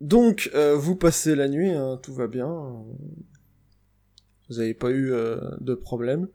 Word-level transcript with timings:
Donc, 0.00 0.50
euh, 0.54 0.74
vous 0.76 0.96
passez 0.96 1.34
la 1.34 1.48
nuit, 1.48 1.70
hein, 1.70 1.98
tout 2.02 2.14
va 2.14 2.26
bien. 2.26 2.48
Vous 4.48 4.56
n'avez 4.56 4.74
pas 4.74 4.90
eu 4.90 5.12
euh, 5.12 5.38
de 5.60 5.74
problème. 5.74 6.28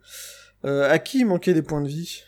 Euh, 0.66 0.90
à 0.90 1.00
qui 1.00 1.20
il 1.20 1.26
manquait 1.26 1.54
des 1.54 1.62
points 1.62 1.82
de 1.82 1.88
vie? 1.88 2.22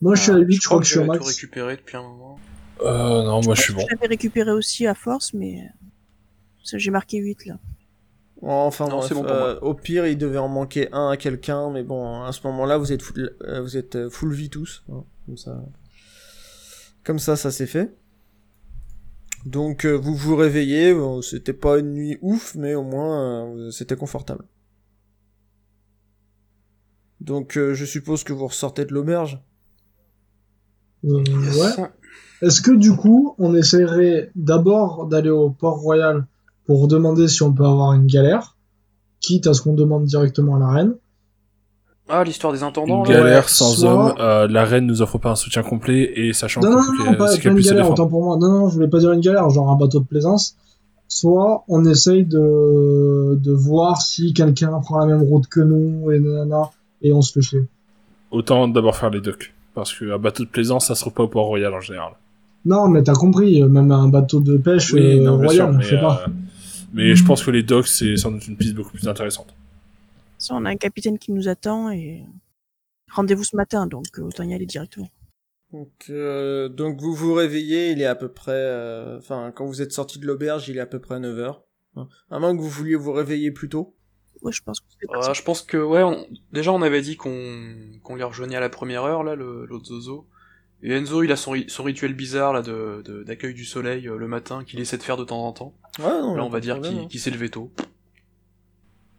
Moi, 0.00 0.14
je 0.16 0.22
suis 0.22 0.32
à 0.32 0.36
8, 0.36 0.54
je 0.60 0.66
crois 0.66 0.78
que 0.78 0.84
je 0.84 0.90
suis 0.90 0.98
au 0.98 1.02
j'avais 1.02 1.08
max. 1.08 1.20
tout 1.20 1.28
récupéré 1.28 1.76
depuis 1.76 1.96
un 1.96 2.02
moment. 2.02 2.38
Euh, 2.82 3.22
non, 3.22 3.40
moi 3.42 3.54
je 3.54 3.62
suis 3.62 3.72
bon. 3.72 3.80
Je 3.80 3.94
l'avais 3.94 4.08
récupéré 4.08 4.50
aussi 4.50 4.86
à 4.86 4.94
force, 4.94 5.32
mais 5.32 5.62
ça, 6.64 6.76
j'ai 6.78 6.90
marqué 6.90 7.18
8 7.18 7.46
là. 7.46 7.58
Enfin, 8.42 8.88
Non, 8.88 8.96
bref, 8.96 9.08
c'est 9.08 9.14
bon 9.14 9.24
euh, 9.24 9.58
au 9.60 9.72
pire, 9.74 10.06
il 10.06 10.18
devait 10.18 10.38
en 10.38 10.48
manquer 10.48 10.88
un 10.92 11.08
à 11.08 11.16
quelqu'un, 11.16 11.70
mais 11.70 11.82
bon, 11.82 12.22
à 12.24 12.32
ce 12.32 12.46
moment-là, 12.46 12.76
vous 12.76 12.92
êtes 12.92 13.00
full, 13.00 13.34
euh, 13.42 13.62
vous 13.62 13.76
êtes 13.76 13.96
euh, 13.96 14.10
full 14.10 14.34
vie 14.34 14.50
tous. 14.50 14.84
hein, 14.92 15.04
comme 15.24 15.36
ça, 15.38 15.64
comme 17.04 17.18
ça, 17.18 17.36
ça 17.36 17.50
s'est 17.50 17.66
fait. 17.66 17.94
Donc, 19.44 19.84
euh, 19.84 19.92
vous 19.92 20.14
vous 20.14 20.36
réveillez. 20.36 20.94
bon, 20.94 21.20
c'était 21.22 21.52
pas 21.52 21.78
une 21.78 21.92
nuit 21.92 22.18
ouf, 22.22 22.54
mais 22.54 22.74
au 22.74 22.82
moins, 22.82 23.54
euh, 23.56 23.70
c'était 23.70 23.96
confortable. 23.96 24.44
Donc, 27.20 27.56
euh, 27.56 27.74
je 27.74 27.84
suppose 27.84 28.24
que 28.24 28.32
vous 28.32 28.46
ressortez 28.46 28.84
de 28.84 28.92
l'auberge. 28.92 29.40
Euh, 31.04 31.22
ouais. 31.22 31.90
Est-ce 32.42 32.60
que 32.60 32.72
du 32.72 32.94
coup, 32.96 33.34
on 33.38 33.54
essaierait 33.54 34.30
d'abord 34.34 35.06
d'aller 35.06 35.30
au 35.30 35.50
port 35.50 35.78
royal 35.78 36.26
pour 36.66 36.88
demander 36.88 37.28
si 37.28 37.42
on 37.42 37.52
peut 37.52 37.64
avoir 37.64 37.92
une 37.92 38.06
galère, 38.06 38.56
quitte 39.20 39.46
à 39.46 39.54
ce 39.54 39.62
qu'on 39.62 39.74
demande 39.74 40.04
directement 40.04 40.56
à 40.56 40.58
la 40.58 40.68
reine 40.68 40.94
Ah, 42.08 42.22
l'histoire 42.22 42.52
des 42.52 42.62
intendants, 42.62 43.04
Une 43.04 43.10
galère 43.10 43.44
ouais, 43.44 43.48
sans 43.48 43.70
soit- 43.72 43.90
homme, 43.90 44.14
euh, 44.18 44.46
la 44.48 44.64
reine 44.64 44.86
nous 44.86 45.00
offre 45.00 45.16
pas 45.18 45.30
un 45.30 45.36
soutien 45.36 45.62
complet 45.62 46.12
et 46.16 46.32
sachant 46.34 46.60
Non, 46.60 46.70
non, 46.70 46.78
que- 46.80 46.98
non, 46.98 47.10
non, 47.12 47.14
pas, 47.16 47.28
c'est 47.28 47.42
pas 47.42 47.48
une 47.50 47.60
galère, 47.60 47.90
autant 47.90 48.06
pour 48.06 48.22
moi. 48.22 48.36
Non, 48.36 48.48
non, 48.50 48.68
je 48.68 48.74
voulais 48.74 48.88
pas 48.88 48.98
dire 48.98 49.12
une 49.12 49.20
galère, 49.20 49.48
genre 49.48 49.70
un 49.70 49.76
bateau 49.76 50.00
de 50.00 50.04
plaisance. 50.04 50.54
Soit 51.08 51.64
on 51.68 51.84
essaye 51.86 52.24
de, 52.24 53.38
de 53.42 53.52
voir 53.52 54.02
si 54.02 54.32
quelqu'un 54.34 54.78
prend 54.80 54.98
la 54.98 55.06
même 55.06 55.22
route 55.22 55.46
que 55.46 55.60
nous 55.60 56.10
et 56.10 56.18
nanana, 56.20 56.70
et 57.02 57.12
on 57.12 57.22
se 57.22 57.32
fait 57.32 57.40
chier. 57.42 57.64
Autant 58.30 58.68
d'abord 58.68 58.96
faire 58.96 59.10
les 59.10 59.20
docks. 59.20 59.54
Parce 59.74 59.92
qu'un 59.98 60.18
bateau 60.18 60.44
de 60.44 60.48
plaisance, 60.48 60.86
ça 60.86 60.94
se 60.94 61.00
trouve 61.00 61.14
pas 61.14 61.22
au 61.22 61.28
port 61.28 61.46
royal 61.46 61.72
en 61.72 61.80
général. 61.80 62.12
Non, 62.66 62.88
mais 62.88 63.02
t'as 63.02 63.12
compris, 63.14 63.62
euh, 63.62 63.68
même 63.68 63.90
un 63.92 64.08
bateau 64.08 64.40
de 64.40 64.56
pêche 64.56 64.92
Oui, 64.92 65.18
euh, 65.20 65.24
non, 65.24 65.38
sûr, 65.38 65.44
royal, 65.46 65.70
on 65.70 65.78
mais, 65.78 65.84
fait 65.84 66.00
pas. 66.00 66.22
euh, 66.26 66.30
mais 66.94 67.14
je 67.14 67.24
pense 67.24 67.42
que 67.42 67.50
les 67.50 67.62
docks, 67.62 67.86
c'est 67.88 68.16
sans 68.16 68.30
doute 68.30 68.46
une 68.46 68.56
piste 68.56 68.74
beaucoup 68.74 68.92
plus 68.92 69.06
intéressante. 69.08 69.54
Ça, 70.44 70.54
on 70.54 70.64
a 70.66 70.70
un 70.70 70.76
capitaine 70.76 71.18
qui 71.18 71.32
nous 71.32 71.48
attend 71.48 71.90
et 71.90 72.22
rendez-vous 73.10 73.44
ce 73.44 73.56
matin, 73.56 73.86
donc 73.86 74.04
euh, 74.18 74.22
autant 74.22 74.42
y 74.44 74.52
aller 74.52 74.66
directement. 74.66 75.08
Donc, 75.72 75.90
euh, 76.10 76.68
donc 76.68 77.00
vous 77.00 77.14
vous 77.14 77.32
réveillez, 77.32 77.90
il 77.92 78.02
est 78.02 78.06
à 78.06 78.14
peu 78.14 78.28
près, 78.28 78.52
euh, 78.52 79.16
enfin, 79.18 79.52
quand 79.54 79.64
vous 79.64 79.80
êtes 79.80 79.92
sorti 79.92 80.18
de 80.18 80.26
l'auberge, 80.26 80.68
il 80.68 80.76
est 80.76 80.80
à 80.80 80.86
peu 80.86 81.00
près 81.00 81.18
9h. 81.18 81.60
À 82.30 82.38
moins 82.38 82.54
que 82.56 82.60
vous 82.60 82.68
vouliez 82.68 82.94
vous 82.96 83.12
réveiller 83.12 83.50
plus 83.52 83.68
tôt. 83.68 83.94
Ouais, 84.42 84.52
je 84.52 84.62
pense 84.62 84.80
que 84.80 84.86
c'est 85.00 85.06
Ah, 85.14 85.32
je 85.32 85.42
pense 85.42 85.62
que, 85.62 85.78
ouais, 85.78 86.02
on- 86.02 86.26
déjà 86.52 86.72
on 86.72 86.82
avait 86.82 87.00
dit 87.00 87.16
qu'on 87.16 87.74
qu'on 88.02 88.16
les 88.16 88.24
rejoignait 88.24 88.56
à 88.56 88.60
la 88.60 88.68
première 88.68 89.04
heure, 89.04 89.22
là, 89.24 89.34
le- 89.36 89.64
l'autre 89.64 89.86
Zozo. 89.86 90.26
Et 90.82 90.92
Enzo, 90.92 91.22
il 91.22 91.32
a 91.32 91.36
son, 91.36 91.52
ri- 91.52 91.64
son 91.68 91.84
rituel 91.84 92.12
bizarre, 92.14 92.52
là, 92.52 92.60
de 92.60 93.00
de- 93.04 93.22
d'accueil 93.22 93.54
du 93.54 93.64
soleil 93.64 94.06
euh, 94.06 94.16
le 94.18 94.28
matin, 94.28 94.62
qu'il 94.64 94.80
essaie 94.80 94.98
de 94.98 95.02
faire 95.02 95.16
de 95.16 95.24
temps 95.24 95.46
en 95.46 95.52
temps. 95.52 95.74
Ouais, 95.98 96.04
non, 96.20 96.34
là, 96.34 96.44
on 96.44 96.50
va 96.50 96.58
de 96.58 96.64
dire 96.64 96.80
qu'il 96.82 96.98
hein. 96.98 97.06
qu'il 97.08 97.20
s'est 97.20 97.30
levé 97.30 97.48
tôt. 97.48 97.72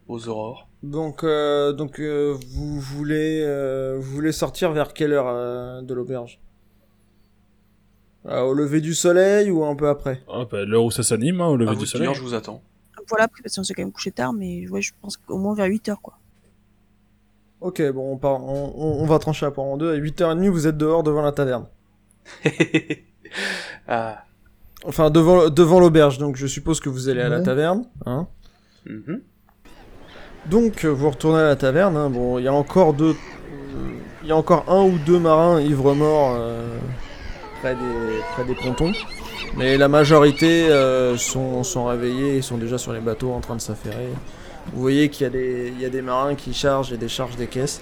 Aux 0.08 0.28
aurores. 0.28 0.68
Donc, 0.84 1.24
euh, 1.24 1.74
donc 1.74 2.00
euh, 2.00 2.36
vous 2.52 2.80
voulez, 2.80 3.42
euh, 3.44 3.98
vous 4.00 4.12
voulez 4.12 4.32
sortir 4.32 4.72
vers 4.72 4.94
quelle 4.94 5.14
heure 5.14 5.26
euh, 5.28 5.82
de 5.82 5.94
l'auberge? 5.96 6.40
Euh, 8.28 8.42
Au 8.42 8.54
lever 8.54 8.82
du 8.82 8.94
soleil 8.94 9.50
ou 9.52 9.64
un 9.66 9.76
peu 9.76 9.88
après? 9.90 10.22
Ah, 10.32 10.46
bah, 10.50 10.64
l'heure 10.66 10.84
où 10.84 10.92
ça 10.92 11.02
s'anime, 11.04 11.42
hein, 11.42 11.48
au 11.48 11.58
lever 11.58 11.76
du 11.76 11.86
soleil. 11.88 12.08
dire, 12.08 12.16
je 12.16 12.22
vous 12.22 12.34
attends. 12.36 12.62
Voilà, 13.10 13.28
parce 13.28 13.56
qu'on 13.56 13.64
s'est 13.64 13.74
quand 13.74 13.84
même 13.84 13.92
couché 13.92 14.12
tard, 14.12 14.34
mais 14.34 14.68
ouais, 14.70 14.82
je 14.82 14.92
pense 15.02 15.18
qu'au 15.18 15.38
moins 15.38 15.54
vers 15.56 15.68
8 15.68 15.90
heures, 15.90 16.02
quoi. 16.02 16.18
Ok, 17.62 17.82
bon, 17.92 18.14
on, 18.14 18.18
part, 18.18 18.44
on, 18.44 18.74
on- 18.76 19.02
on 19.04 19.06
va 19.06 19.18
trancher 19.20 19.46
la 19.46 19.52
part 19.52 19.64
en 19.66 19.78
deux. 19.78 19.92
À 19.94 19.98
8h30, 19.98 20.50
vous 20.50 20.68
êtes 20.68 20.78
dehors 20.78 21.04
devant 21.04 21.22
la 21.22 21.32
taverne. 21.32 21.66
ah. 23.88 24.24
Enfin, 24.86 25.10
devant, 25.10 25.50
devant 25.50 25.80
l'auberge, 25.80 26.18
donc 26.20 26.36
je 26.36 26.46
suppose 26.48 26.80
que 26.80 26.90
vous 26.90 27.10
allez 27.10 27.22
à 27.22 27.30
la 27.30 27.42
taverne. 27.42 27.86
Hein? 28.06 28.28
Mhm. 28.86 29.22
Donc, 30.48 30.86
euh, 30.86 30.90
vous 30.90 31.10
retournez 31.10 31.40
à 31.40 31.46
la 31.46 31.56
taverne. 31.56 31.98
hein. 31.98 32.10
Bon, 32.10 32.38
il 32.40 32.44
y 32.46 32.48
a 32.48 32.54
encore 32.54 32.94
deux... 32.94 33.12
euh, 33.12 33.90
Il 34.24 34.30
y 34.30 34.32
a 34.32 34.36
encore 34.36 34.66
un 34.68 34.84
ou 34.84 34.98
deux 35.06 35.20
marins 35.20 35.60
ivres 35.62 35.94
morts 35.96 36.36
euh, 36.38 36.78
près, 37.62 37.74
des, 37.76 38.20
près 38.34 38.44
des 38.46 38.56
pontons. 38.56 38.92
Mais 39.58 39.78
la 39.78 39.88
majorité 39.88 40.68
euh, 40.70 41.18
sont, 41.18 41.64
sont 41.64 41.86
réveillés 41.86 42.38
et 42.38 42.42
sont 42.42 42.58
déjà 42.58 42.78
sur 42.78 42.94
les 42.94 43.00
bateaux 43.00 43.32
en 43.32 43.40
train 43.40 43.56
de 43.56 43.62
s'affairer. 43.62 44.10
Vous 44.74 44.82
voyez 44.82 45.10
qu'il 45.10 45.24
y, 45.24 45.28
a 45.28 45.30
des- 45.30 45.72
il 45.76 45.82
y 45.82 45.86
a 45.86 45.90
des 45.90 46.02
marins 46.02 46.36
qui 46.36 46.54
chargent 46.54 46.92
et 46.92 46.98
déchargent 46.98 47.38
des 47.38 47.48
caisses. 47.48 47.82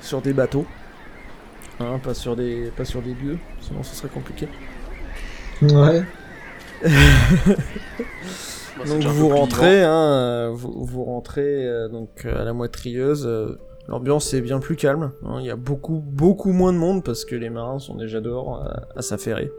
Sur 0.00 0.20
des 0.22 0.32
bateaux. 0.32 0.66
Hein, 1.80 1.98
pas, 2.02 2.14
sur 2.14 2.36
des, 2.36 2.70
pas 2.76 2.84
sur 2.84 3.02
des 3.02 3.12
lieux, 3.14 3.38
sinon 3.60 3.82
ce 3.82 3.94
serait 3.94 4.08
compliqué. 4.08 4.48
Ouais. 5.62 6.02
Bah, 8.76 8.84
Donc 8.84 8.96
déjà 8.98 9.08
un 9.08 9.12
vous 9.12 9.28
rentrez, 9.28 9.82
hein, 9.82 10.12
euh, 10.12 10.50
vous, 10.52 10.84
vous 10.84 11.04
rentrez 11.04 11.66
euh, 11.66 11.88
donc 11.88 12.24
euh, 12.24 12.40
à 12.40 12.44
la 12.44 12.52
moitrieuse. 12.52 13.26
euh, 13.26 13.58
L'ambiance 13.88 14.34
est 14.34 14.40
bien 14.40 14.58
plus 14.58 14.74
calme. 14.74 15.12
hein, 15.24 15.36
Il 15.38 15.46
y 15.46 15.50
a 15.50 15.56
beaucoup 15.56 16.02
beaucoup 16.04 16.50
moins 16.52 16.72
de 16.72 16.78
monde 16.78 17.04
parce 17.04 17.24
que 17.24 17.36
les 17.36 17.50
marins 17.50 17.78
sont 17.78 17.94
déjà 17.94 18.20
dehors 18.20 18.56
à, 18.62 18.86
à 18.96 19.02
s'affairer. 19.02 19.52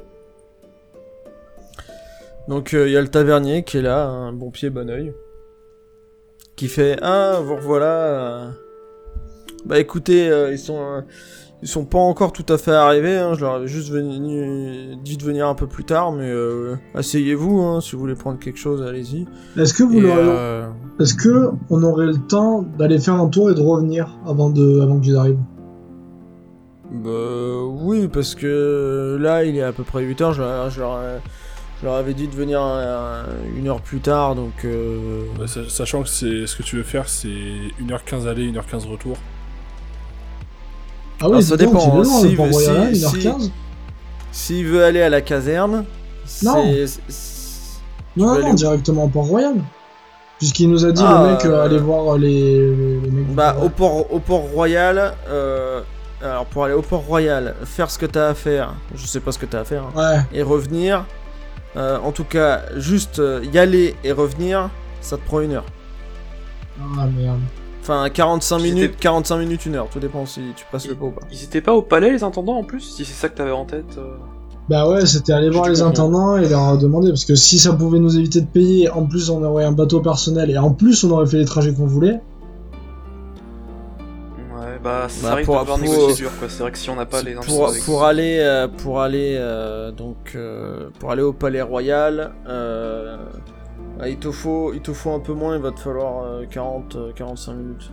Donc 2.48 2.74
euh, 2.74 2.88
il 2.88 2.92
y 2.94 2.98
a 2.98 3.02
le 3.02 3.08
tavernier 3.08 3.64
qui 3.64 3.78
est 3.78 3.82
là, 3.82 4.06
un 4.08 4.34
bon 4.34 4.52
pied 4.52 4.70
bon 4.70 4.90
oeil, 4.90 5.14
qui 6.56 6.68
fait 6.68 6.98
ah 7.02 7.40
vous 7.42 7.56
revoilà. 7.56 7.86
euh. 8.46 8.50
Bah 9.66 9.80
écoutez, 9.80 10.30
euh, 10.30 10.52
ils 10.52 10.60
sont 10.60 10.80
euh, 10.80 11.02
ils 11.64 11.68
sont 11.68 11.86
pas 11.86 11.98
encore 11.98 12.32
tout 12.34 12.46
à 12.50 12.58
fait 12.58 12.72
arrivés. 12.72 13.18
hein, 13.18 13.34
Je 13.34 13.42
leur 13.42 13.56
avais 13.56 13.68
juste 13.68 13.90
venu, 13.90 14.96
dit 15.04 15.18
de 15.18 15.24
venir 15.24 15.48
un 15.48 15.56
peu 15.56 15.68
plus 15.68 15.84
tard, 15.86 16.12
mais 16.12 16.30
euh, 16.30 16.76
asseyez-vous 16.96 17.62
hein, 17.62 17.82
si 17.82 17.94
vous 17.94 18.00
voulez 18.00 18.16
prendre 18.16 18.38
quelque 18.40 18.60
chose, 18.60 18.82
allez-y. 18.84 19.26
Est-ce 19.60 19.74
que 19.74 19.84
vous 19.84 20.00
euh, 20.00 20.68
Est-ce 21.00 21.16
que 21.16 21.50
on 21.70 21.82
aurait 21.84 22.06
le 22.08 22.18
temps 22.18 22.64
d'aller 22.78 23.00
faire 23.00 23.16
un 23.16 23.28
tour 23.28 23.50
et 23.50 23.56
de 23.56 23.62
revenir 23.62 24.18
avant 24.28 24.50
de 24.50 24.82
avant 24.82 25.00
qu'ils 25.00 25.16
arrivent? 25.16 25.40
Bah 26.92 27.64
oui, 27.82 28.08
parce 28.08 28.34
que 28.36 29.18
là, 29.20 29.44
il 29.44 29.58
est 29.58 29.62
à 29.64 29.74
peu 29.74 29.84
près 29.84 30.04
8h, 30.06 30.34
je, 30.34 30.42
leur- 30.42 30.70
je, 30.70 30.80
leur, 30.80 31.00
je 31.82 31.86
leur 31.86 31.96
avais 31.96 32.14
dit 32.14 32.28
de 32.30 32.34
venir 32.36 32.62
euh, 32.64 33.24
une 33.58 33.68
heure 33.68 33.82
plus 33.82 34.00
tard, 34.00 34.36
donc... 34.36 34.64
euh, 34.64 35.24
Bah, 35.38 35.48
sa- 35.48 35.68
sachant 35.68 36.04
que 36.04 36.08
c'est 36.10 36.48
ce 36.48 36.56
que 36.56 36.64
tu 36.64 36.78
veux 36.78 36.84
faire, 36.84 37.10
c'est 37.10 37.28
1h15 37.82 38.26
aller, 38.28 38.50
1h15 38.52 38.88
retour. 38.88 39.18
Ah 41.22 41.30
oui, 41.30 41.42
ça 41.44 41.58
dépend, 41.58 41.80
il 41.80 41.88
est 41.88 41.92
hein, 41.92 42.04
loin, 42.04 42.22
si- 42.22 42.30
le 42.30 42.36
Port 42.38 42.50
Royal, 42.52 42.96
si- 42.96 43.06
1h15 43.06 43.52
S'il 44.32 44.66
veut 44.68 44.84
aller 44.84 45.02
à 45.02 45.10
la 45.10 45.22
caserne, 45.22 45.86
Non. 46.44 46.64
Non, 48.16 48.40
non, 48.40 48.54
directement 48.54 49.06
au 49.06 49.08
Port 49.10 49.26
Royal. 49.26 49.56
Puisqu'il 50.40 50.70
nous 50.70 50.86
a 50.86 50.92
dit, 50.92 51.02
Ah, 51.06 51.24
le 51.26 51.32
mec, 51.32 51.46
euh, 51.46 51.50
euh, 51.52 51.66
aller 51.66 51.80
voir 51.80 52.18
les, 52.18 52.70
les, 52.76 53.10
mecs. 53.12 53.34
Bah, 53.34 53.56
au 53.64 53.70
port, 53.70 54.12
au 54.14 54.20
port 54.20 54.42
royal, 54.54 55.14
euh, 55.30 55.82
alors 56.22 56.46
pour 56.46 56.64
aller 56.66 56.76
au 56.76 56.84
port 56.84 57.02
royal, 57.04 57.56
faire 57.66 57.90
ce 57.90 57.98
que 57.98 58.06
t'as 58.06 58.30
à 58.30 58.34
faire, 58.36 58.76
je 58.96 59.06
sais 59.08 59.20
pas 59.20 59.32
ce 59.32 59.40
que 59.40 59.48
t'as 59.48 59.62
à 59.62 59.64
faire, 59.66 59.84
hein, 59.96 60.00
Ouais, 60.16 60.22
et 60.40 60.44
revenir, 60.44 61.06
euh, 61.76 61.98
en 62.04 62.12
tout 62.12 62.24
cas, 62.24 62.62
juste 62.76 63.18
euh, 63.18 63.44
y 63.52 63.58
aller 63.58 63.96
et 64.04 64.12
revenir, 64.12 64.70
ça 65.02 65.18
te 65.18 65.26
prend 65.26 65.40
une 65.42 65.54
heure. 65.54 65.66
ah 66.80 67.06
merde. 67.18 67.40
Enfin, 67.90 68.10
45 68.10 68.58
Ils 68.60 68.64
minutes, 68.64 68.84
étaient- 68.84 68.98
45 69.00 69.38
minutes, 69.38 69.66
une 69.66 69.76
heure, 69.76 69.88
tout 69.90 70.00
dépend 70.00 70.26
si 70.26 70.42
tu 70.58 70.66
presses 70.66 70.90
le 70.90 70.96
pas 70.96 71.06
ou 71.06 71.12
pas. 71.12 71.22
Ils 71.32 71.42
étaient 71.46 71.62
pas 71.62 71.74
au 71.74 71.82
palais, 71.82 72.12
les 72.12 72.22
intendants, 72.22 72.58
en 72.58 72.64
plus 72.66 72.82
Si 72.82 73.06
c'est 73.06 73.14
ça 73.14 73.30
que 73.30 73.38
t'avais 73.38 73.52
en 73.52 73.64
tête 73.64 73.96
euh. 73.98 74.16
Bah 74.68 74.90
ouais, 74.90 75.06
c'était 75.06 75.32
aller 75.32 75.50
voir 75.50 75.70
les 75.70 75.82
intendants 75.82 76.36
et 76.36 76.50
leur 76.50 76.78
demander, 76.78 77.08
parce 77.08 77.24
que 77.24 77.36
si 77.36 77.58
ça 77.58 77.72
pouvait 77.72 78.00
nous 78.00 78.18
éviter 78.20 78.42
de 78.42 78.46
payer, 78.46 78.90
en 78.90 79.06
plus 79.06 79.30
on 79.30 79.42
aurait 79.42 79.64
un 79.64 79.72
bateau 79.72 80.02
personnel 80.02 80.50
et 80.52 80.58
en 80.58 80.72
plus 80.72 81.06
on 81.06 81.12
aurait 81.12 81.26
fait 81.28 81.38
les 81.38 81.46
trajets 81.46 81.72
qu'on 81.74 81.86
voulait. 81.86 82.20
Ouais, 84.54 84.80
bah, 84.84 85.06
ça 85.08 85.30
Bah, 85.30 85.36
risque 85.36 85.46
pour- 85.50 85.64
pour- 85.64 85.78
négocier 85.80 86.14
dur, 86.16 86.32
quoi. 86.38 86.50
C'est 86.50 86.62
vrai 86.64 86.72
que 86.74 86.78
si 86.78 86.90
on 86.90 86.96
n'a 86.98 87.06
pas 87.06 87.22
les 87.22 87.36
pour, 87.36 87.70
avec- 87.70 87.84
pour 87.86 88.04
aller 88.04 88.40
euh, 88.42 88.68
pour 88.68 89.00
aller 89.00 89.38
euh, 89.40 89.92
donc 89.94 90.34
euh, 90.36 90.90
pour 91.00 91.12
aller 91.12 91.22
au 91.22 91.32
palais 91.32 91.62
royal 91.62 92.34
euh, 92.50 93.16
ah, 94.00 94.08
il 94.10 94.18
te 94.18 94.32
faut 94.32 94.74
il 94.74 94.82
te 94.82 94.94
faut 94.94 95.12
un 95.12 95.20
peu 95.20 95.34
moins 95.34 95.56
il 95.56 95.62
va 95.62 95.72
te 95.72 95.80
falloir 95.80 96.24
euh, 96.24 96.46
40 96.50 96.96
euh, 96.96 97.12
45 97.16 97.54
minutes 97.54 97.92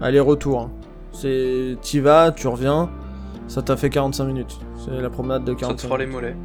aller 0.00 0.20
retour 0.20 0.60
hein. 0.60 0.70
c'est 1.12 1.76
t'y 1.82 2.00
vas 2.00 2.32
tu 2.32 2.48
reviens 2.48 2.90
ça 3.48 3.62
t'a 3.62 3.76
fait 3.76 3.90
45 3.90 4.24
minutes 4.24 4.58
c'est 4.84 5.00
la 5.00 5.10
promenade 5.10 5.44
de 5.44 5.52
Ça 5.52 5.56
te 5.56 5.60
45 5.60 5.86
fera 5.88 5.98
les 5.98 6.06
minutes. 6.06 6.20
mollets. 6.20 6.36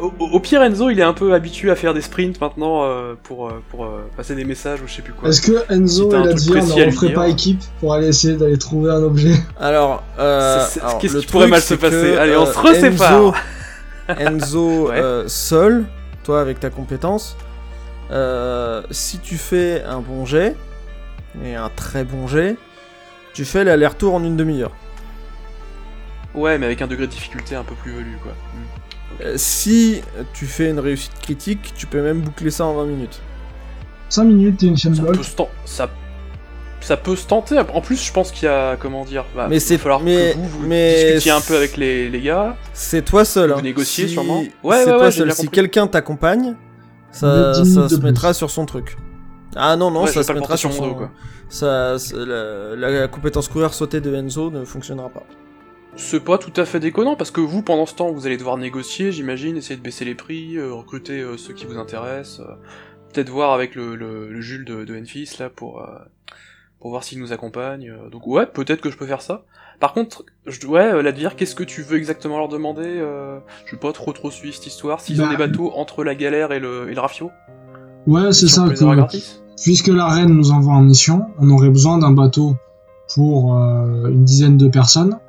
Au, 0.00 0.40
pire, 0.40 0.62
Enzo, 0.62 0.90
il 0.90 0.98
est 1.00 1.04
un 1.04 1.12
peu 1.12 1.32
habitué 1.34 1.70
à 1.70 1.74
faire 1.76 1.92
des 1.92 2.00
sprints 2.00 2.40
maintenant 2.40 2.84
euh, 2.84 3.14
pour, 3.22 3.48
euh, 3.48 3.62
pour 3.70 3.84
euh, 3.84 4.04
passer 4.16 4.34
des 4.34 4.44
messages 4.44 4.80
ou 4.80 4.86
je 4.86 4.94
sais 4.94 5.02
plus 5.02 5.12
quoi. 5.12 5.28
Est-ce 5.28 5.42
que 5.42 5.72
Enzo 5.72 6.10
Si 6.10 6.16
et 6.16 6.18
à 6.18 6.86
ne 6.86 7.06
dire. 7.06 7.14
pas 7.14 7.28
équipe 7.28 7.60
pour 7.80 7.92
aller 7.94 8.08
essayer 8.08 8.36
d'aller 8.36 8.58
trouver 8.58 8.90
un 8.90 9.02
objet? 9.02 9.34
Alors, 9.60 10.02
euh, 10.18 10.60
C'est- 10.60 10.74
c'est- 10.78 10.80
alors, 10.86 10.98
qu'est-ce 10.98 11.14
le 11.14 11.20
qui 11.20 11.26
pourrait 11.26 11.48
mal 11.48 11.60
se 11.60 11.74
passer? 11.74 11.90
que, 11.96 12.18
Allez, 12.18 12.36
on 12.36 12.42
euh, 12.42 12.52
se 12.52 12.58
resépare. 12.58 13.34
Enzo, 14.08 14.18
Enzo 14.18 14.88
Ouais. 14.88 15.00
euh, 15.00 15.24
seul, 15.28 15.84
toi 16.22 16.40
avec 16.40 16.60
ta 16.60 16.70
compétence, 16.70 17.36
euh, 18.10 18.82
si 18.90 19.18
tu 19.18 19.38
fais 19.38 19.82
un 19.84 20.00
bon 20.00 20.24
jet, 20.26 20.56
et 21.44 21.54
un 21.54 21.70
très 21.70 22.04
bon 22.04 22.26
jet, 22.26 22.56
tu 23.32 23.44
fais 23.44 23.64
l'aller-retour 23.64 24.14
en 24.14 24.22
une 24.22 24.36
demi-heure. 24.36 24.72
Ouais, 26.34 26.58
mais 26.58 26.66
avec 26.66 26.82
un 26.82 26.86
degré 26.86 27.06
de 27.06 27.12
difficulté 27.12 27.54
un 27.54 27.64
peu 27.64 27.74
plus 27.74 27.92
velu, 27.92 28.18
quoi. 28.22 28.32
Hmm. 28.32 29.22
Euh, 29.22 29.34
si 29.36 30.02
tu 30.32 30.46
fais 30.46 30.70
une 30.70 30.80
réussite 30.80 31.18
critique, 31.20 31.72
tu 31.76 31.86
peux 31.86 32.02
même 32.02 32.20
boucler 32.20 32.50
ça 32.50 32.64
en 32.64 32.74
20 32.74 32.86
minutes. 32.86 33.20
5 34.08 34.24
minutes 34.24 34.62
et 34.62 34.66
une 34.66 34.76
chaîne 34.76 34.94
Ça 34.94 35.02
peut, 35.02 35.22
se 35.22 35.36
ça... 35.64 35.90
ça 36.82 36.96
peut 36.96 37.16
se 37.16 37.26
tenter. 37.26 37.58
En 37.58 37.80
plus, 37.80 38.04
je 38.04 38.12
pense 38.12 38.30
qu'il 38.30 38.44
y 38.44 38.48
a. 38.48 38.76
Comment 38.76 39.04
dire 39.04 39.24
bah, 39.34 39.46
Mais 39.48 39.56
il 39.56 39.60
c'est- 39.60 39.76
va 39.76 39.82
falloir 39.82 40.00
mais- 40.00 40.32
que 40.32 40.38
vous, 40.38 40.48
vous 40.48 40.66
mais 40.66 41.04
discutiez 41.04 41.30
un 41.32 41.40
peu 41.40 41.56
avec 41.56 41.76
les, 41.76 42.08
les 42.08 42.20
gars. 42.20 42.56
C'est 42.74 43.04
toi 43.04 43.24
seul. 43.24 43.52
Vous 43.52 43.58
hein. 43.58 43.62
négociez 43.62 44.06
Si- 44.06 44.12
sûrement 44.12 44.40
Ouais, 44.40 44.48
c'est 44.62 44.68
ouais, 44.78 44.84
toi 44.84 44.98
ouais, 45.04 45.10
seul. 45.10 45.32
Si 45.32 45.48
quelqu'un 45.48 45.86
t'accompagne, 45.86 46.54
ça, 47.10 47.52
10 47.52 47.74
ça 47.74 47.88
se 47.88 47.96
mettra 47.96 48.28
plus. 48.28 48.36
sur 48.38 48.50
son 48.50 48.66
truc. 48.66 48.96
Ah 49.54 49.76
non, 49.76 49.90
non, 49.90 50.04
Ouais, 50.04 50.10
ça 50.12 50.22
se 50.22 50.32
mettra 50.32 50.56
sur 50.56 50.72
son. 50.72 50.88
dos, 50.88 50.94
quoi. 50.94 51.10
Ça, 51.48 51.98
c'est- 51.98 52.14
la, 52.16 52.74
la 52.90 53.08
compétence 53.08 53.48
courir 53.48 53.74
sauter 53.74 54.00
de 54.00 54.14
Enzo 54.14 54.50
ne 54.50 54.64
fonctionnera 54.64 55.08
pas. 55.10 55.22
C'est 55.94 56.24
pas 56.24 56.38
tout 56.38 56.58
à 56.58 56.64
fait 56.64 56.80
déconnant 56.80 57.16
parce 57.16 57.30
que 57.30 57.42
vous, 57.42 57.60
pendant 57.62 57.84
ce 57.84 57.94
temps, 57.94 58.10
vous 58.12 58.24
allez 58.26 58.38
devoir 58.38 58.56
négocier, 58.56 59.12
j'imagine, 59.12 59.58
essayer 59.58 59.76
de 59.76 59.82
baisser 59.82 60.06
les 60.06 60.14
prix, 60.14 60.56
euh, 60.56 60.72
recruter 60.72 61.20
euh, 61.20 61.36
ceux 61.36 61.52
qui 61.52 61.66
vous 61.66 61.76
intéressent, 61.76 62.40
euh, 62.40 62.54
peut-être 63.12 63.28
voir 63.28 63.52
avec 63.52 63.74
le, 63.74 63.94
le, 63.94 64.30
le 64.32 64.40
Jules 64.40 64.64
de, 64.64 64.84
de 64.84 64.98
Enfis 64.98 65.28
là 65.38 65.50
pour 65.50 65.82
euh, 65.82 65.86
pour 66.82 66.90
voir 66.90 67.04
s'il 67.04 67.20
nous 67.20 67.32
accompagne. 67.32 67.88
euh. 67.88 68.10
donc 68.10 68.26
ouais, 68.26 68.44
peut-être 68.44 68.80
que 68.80 68.90
je 68.90 68.96
peux 68.98 69.06
faire 69.06 69.22
ça. 69.22 69.44
Par 69.78 69.92
contre, 69.92 70.24
je, 70.46 70.66
ouais, 70.66 70.92
euh, 70.92 71.00
Ladvir, 71.02 71.36
qu'est-ce 71.36 71.54
que 71.54 71.62
tu 71.62 71.82
veux 71.82 71.96
exactement 71.96 72.38
leur 72.38 72.48
demander 72.48 72.82
euh, 72.84 73.38
Je 73.66 73.76
vais 73.76 73.80
pas 73.80 73.92
trop 73.92 74.12
trop 74.12 74.32
suivre 74.32 74.52
cette 74.54 74.66
histoire. 74.66 75.00
S'ils 75.00 75.22
ont 75.22 75.26
Bah, 75.26 75.30
des 75.30 75.36
bateaux 75.36 75.72
entre 75.76 76.02
la 76.02 76.16
galère 76.16 76.50
et 76.50 76.58
le, 76.58 76.90
et 76.90 76.94
le 76.94 77.00
rafio, 77.00 77.30
Ouais, 78.08 78.32
c'est 78.32 78.48
ça. 78.48 78.68
Que, 78.68 79.62
puisque 79.62 79.86
la 79.88 80.08
reine 80.08 80.30
nous 80.30 80.50
envoie 80.50 80.74
en 80.74 80.82
mission, 80.82 81.26
on 81.38 81.48
aurait 81.50 81.70
besoin 81.70 81.98
d'un 81.98 82.10
bateau 82.10 82.56
pour 83.14 83.56
euh, 83.56 84.08
une 84.08 84.24
dizaine 84.24 84.56
de 84.56 84.66
personnes 84.66 85.20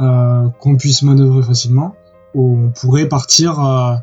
euh, 0.00 0.48
qu'on 0.58 0.76
puisse 0.76 1.02
manœuvrer 1.02 1.42
facilement. 1.42 1.94
Où 2.34 2.58
on 2.66 2.68
pourrait 2.70 3.08
partir, 3.08 3.58
euh, 3.58 3.94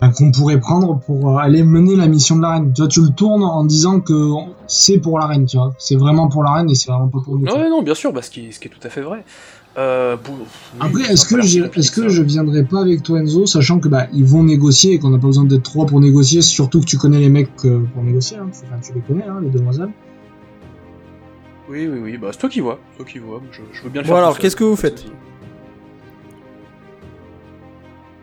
enfin, 0.00 0.12
qu'on 0.12 0.30
pourrait 0.32 0.58
prendre 0.58 0.98
pour 1.00 1.30
euh, 1.36 1.40
aller 1.42 1.62
mener 1.62 1.94
la 1.94 2.06
mission 2.06 2.36
de 2.36 2.42
la 2.42 2.52
reine. 2.52 2.72
Tu 2.72 2.80
vois, 2.80 2.88
tu 2.88 3.02
le 3.02 3.10
tournes 3.10 3.42
en 3.44 3.64
disant 3.64 4.00
que 4.00 4.30
c'est 4.66 4.98
pour 4.98 5.18
la 5.18 5.26
reine, 5.26 5.44
tu 5.44 5.58
vois. 5.58 5.72
C'est 5.78 5.96
vraiment 5.96 6.28
pour 6.28 6.42
la 6.42 6.52
reine 6.52 6.70
et 6.70 6.74
c'est 6.74 6.90
vraiment 6.90 7.08
pas 7.08 7.18
pour 7.22 7.38
nous. 7.38 7.44
Ouais, 7.44 7.68
non, 7.68 7.82
bien 7.82 7.94
sûr, 7.94 8.12
bah, 8.14 8.22
ce, 8.22 8.30
qui 8.30 8.46
est, 8.46 8.52
ce 8.52 8.60
qui 8.60 8.68
est 8.68 8.70
tout 8.70 8.80
à 8.82 8.88
fait 8.88 9.02
vrai. 9.02 9.24
Euh, 9.76 10.16
bon, 10.16 10.32
oui, 10.38 10.46
Après, 10.80 11.02
est-ce 11.12 11.26
que, 11.26 11.78
est-ce 11.78 11.90
que 11.90 12.08
je 12.08 12.22
viendrai 12.22 12.64
pas 12.64 12.80
avec 12.80 13.02
toi 13.02 13.20
Enzo, 13.20 13.44
sachant 13.44 13.78
que 13.78 13.88
bah 13.90 14.06
ils 14.14 14.24
vont 14.24 14.42
négocier 14.42 14.94
et 14.94 14.98
qu'on 14.98 15.10
n'a 15.10 15.18
pas 15.18 15.26
besoin 15.26 15.44
d'être 15.44 15.64
trois 15.64 15.84
pour 15.84 16.00
négocier, 16.00 16.40
surtout 16.40 16.80
que 16.80 16.86
tu 16.86 16.96
connais 16.96 17.18
les 17.18 17.28
mecs 17.28 17.50
euh, 17.66 17.84
pour 17.92 18.02
négocier, 18.02 18.38
hein. 18.38 18.46
Enfin, 18.48 18.80
tu 18.82 18.94
les 18.94 19.00
connais, 19.02 19.24
hein, 19.24 19.38
les 19.42 19.50
demoiselles. 19.50 19.90
Oui, 21.68 21.86
oui, 21.86 21.98
oui, 22.02 22.16
bah 22.16 22.28
c'est 22.32 22.38
toi 22.38 22.48
qui 22.48 22.60
vois, 22.60 22.78
c'est 22.92 22.96
toi 23.02 23.06
qui 23.12 23.18
vois, 23.18 23.42
je, 23.50 23.60
je 23.72 23.82
veux 23.82 23.90
bien 23.90 24.00
le 24.00 24.06
Bon, 24.08 24.14
faire. 24.14 24.18
alors, 24.18 24.30
tout 24.30 24.36
seul, 24.36 24.42
qu'est-ce 24.42 24.56
que 24.56 24.64
vous 24.64 24.76
faites. 24.76 25.04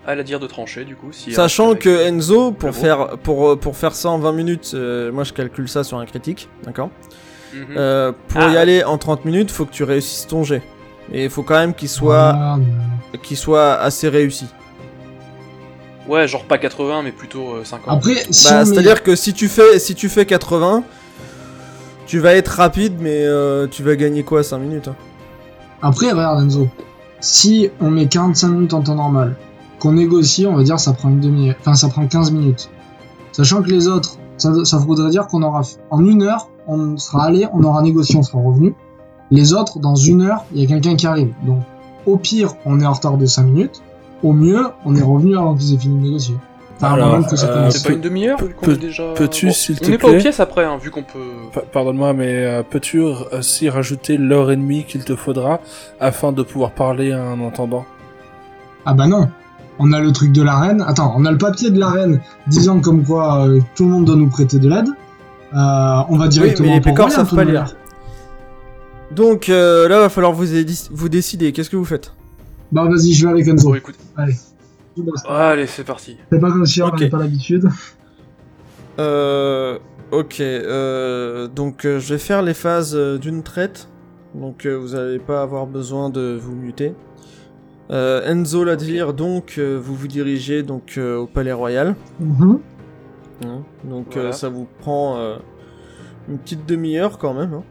À 0.06 0.16
la 0.16 0.24
dire 0.24 0.40
de 0.40 0.48
trancher, 0.48 0.84
du 0.84 0.96
coup, 0.96 1.12
si. 1.12 1.34
Sachant 1.34 1.76
que 1.76 1.88
euh, 1.90 2.08
Enzo, 2.08 2.52
pour 2.52 2.70
le 2.70 2.76
faire, 2.76 3.18
pour, 3.24 3.50
euh, 3.52 3.56
pour 3.56 3.78
faire 3.78 3.96
ça 3.96 4.10
en 4.10 4.20
20 4.20 4.32
minutes, 4.34 4.72
euh, 4.74 5.12
moi 5.14 5.24
je 5.24 5.32
calcule 5.32 5.70
ça 5.70 5.84
sur 5.86 5.98
un 5.98 6.06
critique, 6.06 6.50
d'accord 6.66 6.90
mhm. 7.54 7.66
Euh, 7.78 8.12
Pour 8.28 8.42
Ah. 8.42 8.50
y 8.50 8.58
aller 8.58 8.84
en 8.84 8.98
30 8.98 9.24
minutes, 9.26 9.50
faut 9.50 9.66
que 9.66 9.72
tu 9.72 9.84
réussisses 9.86 10.28
ton 10.28 10.44
jet. 10.44 10.62
Et 11.12 11.26
il 11.26 11.30
faut 11.30 11.44
quand 11.44 11.56
même 11.58 11.74
qu'il 11.74 11.90
soit, 11.90 12.58
qu'il 13.22 13.38
soit 13.38 13.74
assez 13.76 14.10
réussi. 14.10 14.48
Ouais, 16.08 16.28
genre 16.28 16.44
pas 16.44 16.58
80, 16.58 17.02
mais 17.04 17.12
plutôt 17.12 17.56
euh, 17.56 17.64
50. 17.64 17.88
Après, 17.98 18.16
si 18.30 18.50
Bah, 18.50 18.66
c'est-à-dire 18.66 19.04
que 19.04 19.16
si 19.16 19.34
tu 19.34 19.48
fais, 19.48 19.80
si 19.80 19.96
tu 19.96 20.10
fais 20.10 20.26
80, 20.26 20.84
tu 22.08 22.20
vas 22.20 22.34
être 22.34 22.50
rapide, 22.50 22.96
mais 23.00 23.26
euh, 23.26 23.68
tu 23.68 23.84
vas 23.84 23.96
gagner 23.96 24.24
quoi 24.24 24.44
5 24.44 24.58
minutes 24.58 24.90
hein? 24.90 24.96
Après, 25.82 26.12
regarde 26.12 26.42
Enzo, 26.44 26.68
si 27.22 27.70
on 27.82 27.90
met 27.90 28.08
45 28.08 28.48
minutes 28.50 28.74
en 28.74 28.82
temps 28.82 28.96
normal, 28.96 29.36
qu'on 29.84 29.92
négocie, 29.94 30.48
on 30.48 30.56
va 30.56 30.64
dire 30.64 30.80
ça 30.80 30.94
prend 30.94 31.10
une 31.10 31.20
demi, 31.20 31.52
enfin 31.60 31.76
ça 31.76 31.90
prend 31.90 32.08
15 32.08 32.32
minutes. 32.32 32.70
Sachant 33.34 33.62
que 33.62 33.70
les 33.70 33.88
autres, 33.88 34.18
ça, 34.38 34.52
ça 34.64 34.78
voudrait 34.78 35.10
dire 35.10 35.28
qu'on 35.28 35.44
aura 35.44 35.62
en 35.92 36.04
une 36.06 36.24
heure, 36.24 36.48
on 36.68 36.98
sera 36.98 37.26
allé, 37.26 37.48
on 37.54 37.64
aura 37.64 37.82
négocié, 37.82 38.16
on 38.18 38.24
sera 38.24 38.42
revenu. 38.42 38.74
Les 39.32 39.54
autres, 39.54 39.80
dans 39.80 39.96
une 39.96 40.22
heure, 40.22 40.46
il 40.54 40.62
y 40.62 40.66
a 40.66 40.68
quelqu'un 40.68 40.96
qui 40.96 41.06
arrive. 41.08 41.34
Donc, 41.46 41.60
au 42.06 42.18
pire, 42.18 42.54
on 42.66 42.80
est 42.80 42.86
en 42.86 42.94
retard 42.94 43.18
de 43.18 43.26
5 43.26 43.44
minutes. 43.44 43.82
Au 44.24 44.32
mieux, 44.32 44.68
on 44.86 44.96
est 44.96 45.02
revenu 45.02 45.36
avant 45.38 45.56
qu'ils 45.56 45.74
aient 45.74 45.78
fini 45.78 45.98
de 45.98 46.04
négocier. 46.04 46.36
Enfin, 46.78 46.94
Alors, 46.94 47.16
euh. 47.16 47.70
C'est 47.72 47.84
pas 47.88 47.94
une 47.94 48.02
demi-heure, 48.02 48.38
vu 48.42 48.54
qu'on 48.54 48.66
peux- 48.68 48.74
est 48.74 48.78
déjà. 48.78 49.14
peux-tu, 49.16 49.48
Bon, 49.48 49.52
s'il 49.54 49.76
On 49.82 49.86
te 49.86 49.92
n'est 49.92 49.98
pas 49.98 50.08
aux 50.08 50.12
plaît 50.12 50.20
pièces 50.20 50.40
après, 50.40 50.64
hein, 50.66 50.78
vu 50.82 50.92
qu'on 50.92 51.04
peut. 51.04 51.20
Pa- 51.54 51.62
Pardonne-moi, 51.62 52.14
mais 52.14 52.46
euh, 52.46 52.64
peux-tu 52.64 53.00
aussi 53.02 53.70
rajouter 53.70 54.18
l'heure 54.18 54.52
et 54.52 54.56
demie 54.56 54.84
qu'il 54.86 55.04
te 55.04 55.16
faudra 55.16 55.60
afin 56.00 56.32
de 56.32 56.44
pouvoir 56.44 56.72
parler 56.72 57.12
à 57.12 57.22
un 57.24 57.40
entendant? 57.42 57.86
Ah 58.86 58.94
bah 58.94 59.08
non. 59.08 59.30
On 59.80 59.92
a 59.92 60.00
le 60.00 60.12
truc 60.12 60.32
de 60.32 60.42
la 60.42 60.60
reine. 60.60 60.84
Attends, 60.88 61.14
on 61.18 61.26
a 61.26 61.32
le 61.32 61.38
papier 61.38 61.72
de 61.72 61.80
la 61.80 61.90
reine 61.90 62.22
disant 62.48 62.80
comme 62.80 63.04
quoi 63.04 63.48
euh, 63.48 63.60
tout 63.76 63.86
le 63.86 63.90
monde 63.92 64.06
doit 64.06 64.16
nous 64.16 64.30
prêter 64.30 64.60
de 64.60 64.70
l'aide. 64.70 64.88
Euh, 65.54 66.02
on 66.10 66.18
va 66.18 66.28
directement 66.28 66.70
mais 66.70 66.76
les 66.76 66.82
pécores 66.82 67.12
savent 67.12 67.34
pas 67.34 67.44
lire. 67.44 67.76
Donc 69.12 69.50
euh, 69.50 69.88
là, 69.88 70.00
va 70.00 70.10
falloir 70.10 70.34
vous, 70.34 70.46
vous 70.92 71.10
décider. 71.10 71.52
Qu'est-ce 71.52 71.70
que 71.70 71.76
vous 71.76 71.86
faites? 71.86 72.14
Bah 72.72 72.86
vas-y, 72.90 73.14
je 73.14 73.26
vais 73.26 73.32
avec 73.34 73.48
Enzo. 73.48 73.70
Bon, 73.70 73.76
écoute. 73.76 73.96
Allez. 74.18 74.36
Allez, 75.28 75.68
c'est 75.68 75.84
parti. 75.84 76.18
C'est 76.32 76.40
pas 76.40 76.52
comme 76.52 76.66
si 76.66 76.82
on 76.82 76.90
n'avait 76.90 77.10
pas 77.10 77.20
l'habitude. 77.20 77.70
Euh, 79.00 79.80
ok, 80.12 80.40
euh, 80.40 81.48
donc 81.48 81.86
euh, 81.86 82.00
je 82.00 82.14
vais 82.14 82.20
faire 82.20 82.42
les 82.42 82.54
phases 82.54 82.96
d'une 82.96 83.44
traite. 83.44 83.90
Donc 84.36 84.66
euh, 84.66 84.76
vous 84.76 84.96
n'allez 84.96 85.20
pas 85.20 85.42
avoir 85.42 85.68
besoin 85.68 86.10
de 86.10 86.40
vous 86.40 86.56
muter. 86.56 86.94
Euh, 87.92 88.22
Enzo 88.32 88.64
Ladvir, 88.64 89.14
donc 89.14 89.56
euh, 89.58 89.78
vous 89.82 89.94
vous 89.96 90.08
dirigez 90.08 90.64
donc 90.64 90.94
euh, 90.98 91.18
au 91.18 91.28
Palais 91.28 91.52
Royal. 91.52 91.96
Mhm. 92.20 92.60
Hein, 93.46 93.62
donc 93.84 94.08
Voilà. 94.14 94.30
euh, 94.30 94.32
ça 94.32 94.50
vous 94.50 94.68
prend 94.80 95.18
euh, 95.18 95.36
une 96.30 96.38
petite 96.38 96.66
demi-heure 96.66 97.18
quand 97.18 97.34
même, 97.34 97.54
hein, 97.54 97.64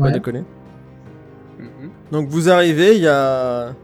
pas 0.00 0.10
déconner. 0.10 0.42
Mhm. 1.58 1.90
Donc 2.10 2.28
vous 2.28 2.50
arrivez, 2.50 2.96
il 2.96 3.02
y 3.02 3.06
a, 3.08 3.74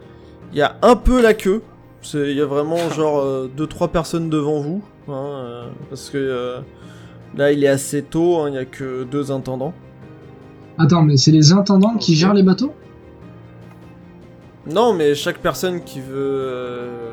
il 0.52 0.58
y 0.58 0.62
a 0.62 0.76
un 0.82 0.96
peu 0.96 1.22
la 1.22 1.34
queue. 1.34 1.62
C'est- 2.02 2.30
Il 2.30 2.36
y 2.36 2.40
a 2.40 2.46
vraiment 2.46 2.76
genre 2.94 3.24
2-3 3.56 3.88
personnes 3.88 4.28
devant 4.28 4.60
vous. 4.60 4.82
hein, 5.08 5.12
euh, 5.14 5.68
parce 5.88 6.10
que 6.10 6.18
euh, 6.18 6.58
là 7.36 7.52
il 7.52 7.62
est 7.62 7.68
assez 7.68 8.02
tôt, 8.02 8.38
hein, 8.40 8.48
il 8.48 8.54
y 8.54 8.58
a 8.58 8.64
que 8.64 9.04
deux 9.04 9.30
intendants. 9.30 9.72
Attends, 10.78 11.02
mais 11.02 11.16
c'est 11.16 11.30
les 11.32 11.52
intendants 11.52 11.94
qui 11.96 12.14
gèrent 12.16 12.34
les 12.34 12.42
bateaux? 12.42 12.72
Non, 14.68 14.92
mais 14.94 15.14
chaque 15.14 15.38
personne 15.38 15.82
qui 15.82 16.00
veut. 16.00 16.14
euh, 16.16 17.12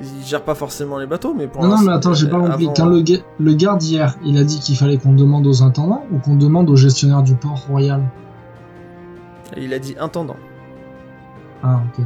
il 0.00 0.24
gère 0.24 0.42
pas 0.42 0.54
forcément 0.54 0.98
les 0.98 1.06
bateaux, 1.06 1.34
mais 1.36 1.46
pour 1.46 1.62
Non, 1.62 1.68
non, 1.76 1.82
mais 1.82 1.92
attends, 1.92 2.14
j'ai 2.14 2.28
pas 2.28 2.36
euh, 2.38 2.46
compris. 2.48 2.64
avant- 2.66 2.74
Quand 2.74 2.86
le, 2.86 3.02
le 3.38 3.54
garde 3.54 3.82
hier, 3.82 4.14
il 4.24 4.38
a 4.38 4.44
dit 4.44 4.58
qu'il 4.60 4.76
fallait 4.76 4.96
qu'on 4.96 5.12
demande 5.12 5.46
aux 5.46 5.62
intendants 5.62 6.04
ou 6.10 6.18
qu'on 6.18 6.36
demande 6.36 6.70
au 6.70 6.76
gestionnaire 6.76 7.22
du 7.22 7.34
port 7.34 7.62
royal? 7.68 8.00
Il 9.56 9.74
a 9.74 9.78
dit 9.78 9.96
intendant. 10.00 10.36
Ah, 11.62 11.80
ok. 11.98 12.04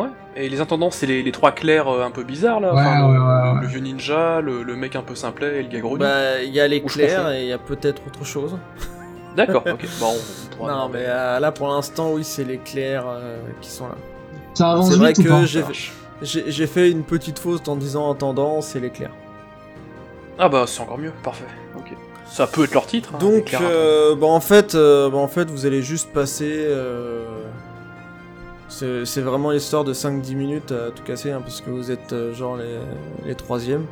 Ouais. 0.00 0.08
Et 0.36 0.48
les 0.48 0.60
intendants, 0.60 0.90
c'est 0.92 1.06
les, 1.06 1.22
les 1.22 1.32
trois 1.32 1.50
clercs 1.52 1.88
euh, 1.88 2.06
un 2.06 2.10
peu 2.12 2.22
bizarres 2.22 2.60
là. 2.60 2.72
Ouais, 2.72 2.80
enfin, 2.80 3.08
ouais, 3.08 3.14
le, 3.14 3.20
ouais, 3.20 3.52
ouais. 3.54 3.60
le 3.62 3.66
vieux 3.66 3.80
ninja, 3.80 4.40
le, 4.40 4.62
le 4.62 4.76
mec 4.76 4.94
un 4.96 5.02
peu 5.02 5.16
simplet 5.16 5.58
et 5.58 5.62
le 5.64 5.68
gars. 5.68 5.80
Bah, 5.98 6.42
il 6.42 6.54
y 6.54 6.60
a 6.60 6.68
les 6.68 6.80
confonds. 6.80 7.00
et 7.00 7.42
il 7.42 7.48
y 7.48 7.52
a 7.52 7.58
peut-être 7.58 8.00
autre 8.06 8.24
chose. 8.24 8.56
D'accord, 9.36 9.62
ok. 9.70 9.86
Bon, 10.00 10.12
on 10.52 10.56
pourra 10.56 10.72
Non, 10.72 10.88
mais 10.88 11.04
euh, 11.06 11.38
là 11.40 11.52
pour 11.52 11.68
l'instant, 11.68 12.12
oui, 12.12 12.24
c'est 12.24 12.44
les 12.44 12.58
clairs 12.58 13.04
euh, 13.06 13.38
qui 13.60 13.70
sont 13.70 13.86
là. 13.86 13.94
Ça 14.54 14.72
avance 14.72 14.90
C'est 14.90 14.96
vrai 14.98 15.12
vite 15.12 15.26
que 15.26 15.44
j'ai 16.22 16.66
fait 16.66 16.90
une 16.90 17.02
petite 17.04 17.38
faute 17.38 17.68
en 17.68 17.76
disant 17.76 18.10
intendant, 18.10 18.60
c'est 18.60 18.80
les 18.80 18.90
clairs. 18.90 19.12
Ah 20.38 20.48
bah 20.48 20.64
c'est 20.66 20.80
encore 20.82 20.98
mieux, 20.98 21.12
parfait. 21.22 21.44
Ok. 21.76 21.96
Ça 22.26 22.46
peut 22.46 22.64
être 22.64 22.74
leur 22.74 22.86
titre. 22.86 23.10
hein, 23.14 23.18
Donc, 23.18 23.54
euh, 23.60 24.14
bah, 24.14 24.26
en 24.28 24.38
fait, 24.40 24.74
euh, 24.74 25.10
bah, 25.10 25.18
en 25.18 25.26
fait, 25.28 25.50
vous 25.50 25.66
allez 25.66 25.82
juste 25.82 26.12
passer. 26.12 26.48
euh, 26.68 27.24
C'est 28.68 29.20
vraiment 29.20 29.50
l'histoire 29.50 29.82
de 29.84 29.92
5-10 29.92 30.34
minutes 30.36 30.72
à 30.72 30.90
tout 30.92 31.02
casser, 31.02 31.32
hein, 31.32 31.40
parce 31.42 31.60
que 31.60 31.70
vous 31.70 31.90
êtes 31.90 32.12
euh, 32.12 32.32
genre 32.34 32.56
les, 32.56 32.78
les 33.26 33.34
troisièmes. 33.34 33.84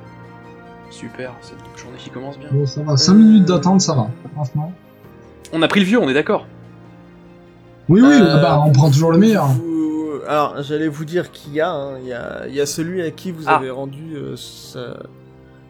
Super, 0.91 1.33
c'est 1.43 1.53
une 1.53 1.79
journée 1.79 1.99
qui 1.99 2.11
commence 2.11 2.39
bien. 2.39 2.49
Bon, 2.53 2.65
ça 2.65 2.83
va. 2.83 2.97
5 2.97 3.13
Euh, 3.13 3.17
minutes 3.17 3.45
d'attente, 3.47 3.81
ça 3.81 3.95
va. 3.95 4.09
Franchement. 4.35 4.73
On 5.53 5.63
a 5.63 5.69
pris 5.69 5.81
le 5.81 5.87
vieux, 5.87 5.99
on 5.99 6.09
est 6.09 6.15
d'accord. 6.15 6.47
Oui, 7.89 8.01
oui, 8.03 8.13
Euh, 8.21 8.35
ah 8.37 8.43
bah, 8.43 8.63
on 8.67 8.71
prend 8.73 8.91
toujours 8.91 9.13
le 9.13 9.19
meilleur. 9.19 9.47
Vous- 9.49 10.21
Alors, 10.29 10.63
j'allais 10.63 10.89
vous 10.89 11.05
dire 11.07 11.31
qu'il 11.31 11.55
y 11.55 11.61
a, 11.61 11.71
hein, 11.71 11.99
il 12.03 12.09
y 12.09 12.13
a, 12.13 12.47
il 12.49 12.55
y 12.55 12.61
a 12.61 12.67
celui 12.67 13.01
à 13.03 13.11
qui 13.11 13.31
vous 13.31 13.45
Ah. 13.47 13.57
avez 13.57 13.71
rendu 13.71 14.15
euh, 14.15 14.37
sa- 14.37 14.99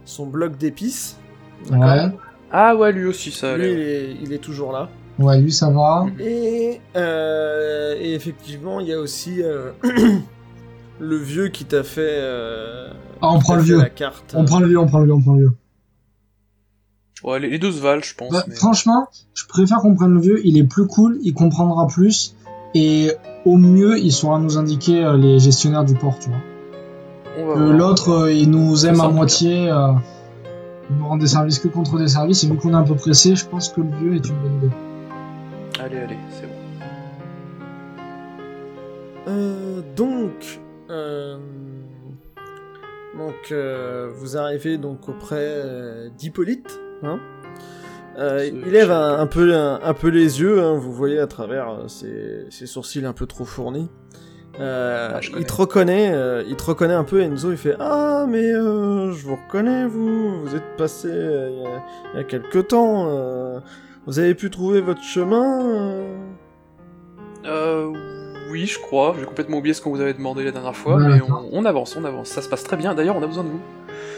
son 0.05 0.27
bloc 0.27 0.57
d'épices. 0.57 1.17
Ouais. 1.71 2.07
Ah 2.51 2.75
ouais, 2.75 2.91
lui 2.93 3.05
aussi 3.05 3.31
ça. 3.31 3.57
Lui, 3.57 3.71
il 3.73 3.79
est, 3.79 4.17
il 4.23 4.33
est 4.33 4.39
toujours 4.39 4.73
là. 4.73 4.89
Ouais, 5.19 5.41
lui, 5.41 5.53
ça 5.53 5.71
va. 5.71 6.07
Et, 6.19 6.81
euh, 6.97 7.95
et 8.01 8.15
effectivement, 8.15 8.81
il 8.81 8.89
y 8.89 8.93
a 8.93 8.99
aussi, 8.99 9.43
euh, 9.43 9.71
le 11.01 11.17
vieux 11.17 11.49
qui 11.49 11.65
t'a 11.65 11.83
fait. 11.85 12.01
euh, 12.21 12.89
Ah, 13.21 13.29
on 13.31 13.39
prend 13.39 13.55
le 13.57 13.63
vieux. 13.63 13.79
La 13.79 13.91
carte. 13.91 14.35
On 14.37 14.45
prend 14.45 14.59
le 14.61 14.67
vieux, 14.67 14.79
on 14.79 14.87
prend 14.87 14.99
le 15.01 15.05
vieux, 15.05 15.15
on 15.15 15.21
prend 15.21 15.35
le 15.35 15.39
vieux. 15.41 15.53
Ouais, 17.25 17.41
les, 17.41 17.49
les 17.51 17.59
deux 17.59 17.73
se 17.73 17.81
valent, 17.81 18.03
je 18.03 18.15
pense. 18.15 18.31
Bah, 18.33 18.45
mais- 18.49 18.55
Franchement, 18.55 19.09
je 19.35 19.45
préfère 19.47 19.79
qu'on 19.79 19.95
prenne 19.95 20.15
le 20.15 20.21
vieux. 20.21 20.41
Il 20.45 20.57
est 20.59 20.65
plus 20.65 20.87
cool, 20.87 21.19
il 21.23 21.35
comprendra 21.35 21.87
plus. 21.87 22.35
Et 22.75 23.13
au 23.45 23.57
mieux, 23.57 23.99
il 23.99 24.13
saura 24.13 24.39
nous 24.39 24.59
indiquer 24.59 25.03
euh, 25.05 25.17
les 25.17 25.39
gestionnaires 25.39 25.85
du 25.85 25.95
port, 25.95 26.19
tu 26.21 26.29
vois. 26.29 26.39
Euh. 27.57 27.73
L'autre, 27.73 28.11
euh, 28.11 28.33
il 28.33 28.51
nous 28.51 28.87
aime 28.87 29.01
à 29.01 29.09
moitié. 29.09 29.71
euh, 29.71 29.93
il 30.91 30.97
nous 30.97 31.07
rend 31.07 31.17
des 31.19 31.27
services 31.27 31.59
que 31.59 31.69
contre 31.69 31.99
des 31.99 32.09
services. 32.09 32.45
Et 32.45 32.49
vu 32.49 32.57
qu'on 32.57 32.71
est 32.71 32.77
un 32.77 32.83
peu 32.83 32.95
pressé, 32.95 33.35
je 33.37 33.47
pense 33.47 33.69
que 33.71 33.81
le 33.81 33.89
vieux 33.97 34.15
est 34.17 34.29
une 34.29 34.37
bonne 34.37 34.57
idée. 34.57 34.71
Allez, 35.81 35.99
allez, 35.99 36.17
c'est 36.31 36.47
bon. 36.47 36.53
Euh, 39.29 39.83
donc, 39.97 40.61
euh, 40.91 41.37
donc 43.17 43.35
euh, 43.53 44.11
vous 44.17 44.37
arrivez 44.37 44.79
donc 44.79 45.09
auprès 45.09 45.37
euh, 45.41 46.09
d'Hippolyte. 46.19 46.79
Hein 47.03 47.19
Euh, 48.19 48.49
il 48.53 48.71
lève 48.73 48.91
un, 48.91 49.19
un 49.21 49.27
peu, 49.27 49.55
un, 49.55 49.79
un 49.83 49.95
peu 49.95 50.09
les 50.09 50.41
yeux, 50.41 50.61
hein, 50.63 50.75
vous 50.75 50.93
voyez 50.93 51.21
à 51.21 51.27
travers 51.29 51.71
euh, 51.71 51.89
ses, 51.89 52.47
ses 52.51 52.67
sourcils 52.67 53.05
un 53.07 53.13
peu 53.13 53.27
trop 53.27 53.45
fournis. 53.45 53.89
Euh, 54.61 55.11
Ah, 55.15 55.21
il 55.39 55.47
te 55.47 55.53
reconnaît, 55.53 56.11
euh, 56.13 56.43
il 56.49 56.57
te 56.57 56.65
reconnaît 56.65 56.95
un 56.95 57.05
peu. 57.05 57.21
Enzo, 57.23 57.53
il 57.53 57.57
fait 57.57 57.77
ah 57.79 58.27
mais 58.29 58.51
euh, 58.53 59.13
je 59.13 59.25
vous 59.25 59.37
reconnais 59.37 59.87
vous, 59.87 60.41
vous 60.41 60.57
êtes 60.57 60.77
passé 60.77 61.07
euh, 61.09 61.51
il 61.53 61.63
y 61.63 61.67
a- 61.67 61.83
il 62.15 62.17
y, 62.17 62.21
a 62.21 62.25
quelque 62.25 62.59
temps. 62.59 63.07
euh, 63.09 63.61
vous 64.07 64.19
avez 64.19 64.35
pu 64.35 64.51
trouver 64.51 64.81
votre 64.81 65.03
chemin. 65.03 65.65
euh 65.65 66.17
Euh, 67.47 67.93
oui, 68.51 68.67
je 68.67 68.79
crois. 68.81 69.15
J'ai 69.19 69.27
complètement 69.27 69.59
oublié 69.59 69.75
ce 69.75 69.81
qu'on 69.81 69.91
vous 69.91 70.01
avait 70.01 70.15
demandé 70.15 70.43
la 70.45 70.51
dernière 70.51 70.75
fois, 70.75 70.97
Ouais, 70.97 71.07
mais 71.09 71.21
on, 71.23 71.51
on 71.53 71.65
avance, 71.65 71.97
on 71.97 72.05
avance. 72.05 72.29
Ça 72.29 72.43
se 72.43 72.49
passe 72.49 72.65
très 72.65 72.77
bien. 72.77 72.95
D'ailleurs, 72.95 73.17
on 73.17 73.23
a 73.23 73.27
besoin 73.29 73.45
de 73.45 73.51
vous. 73.51 73.61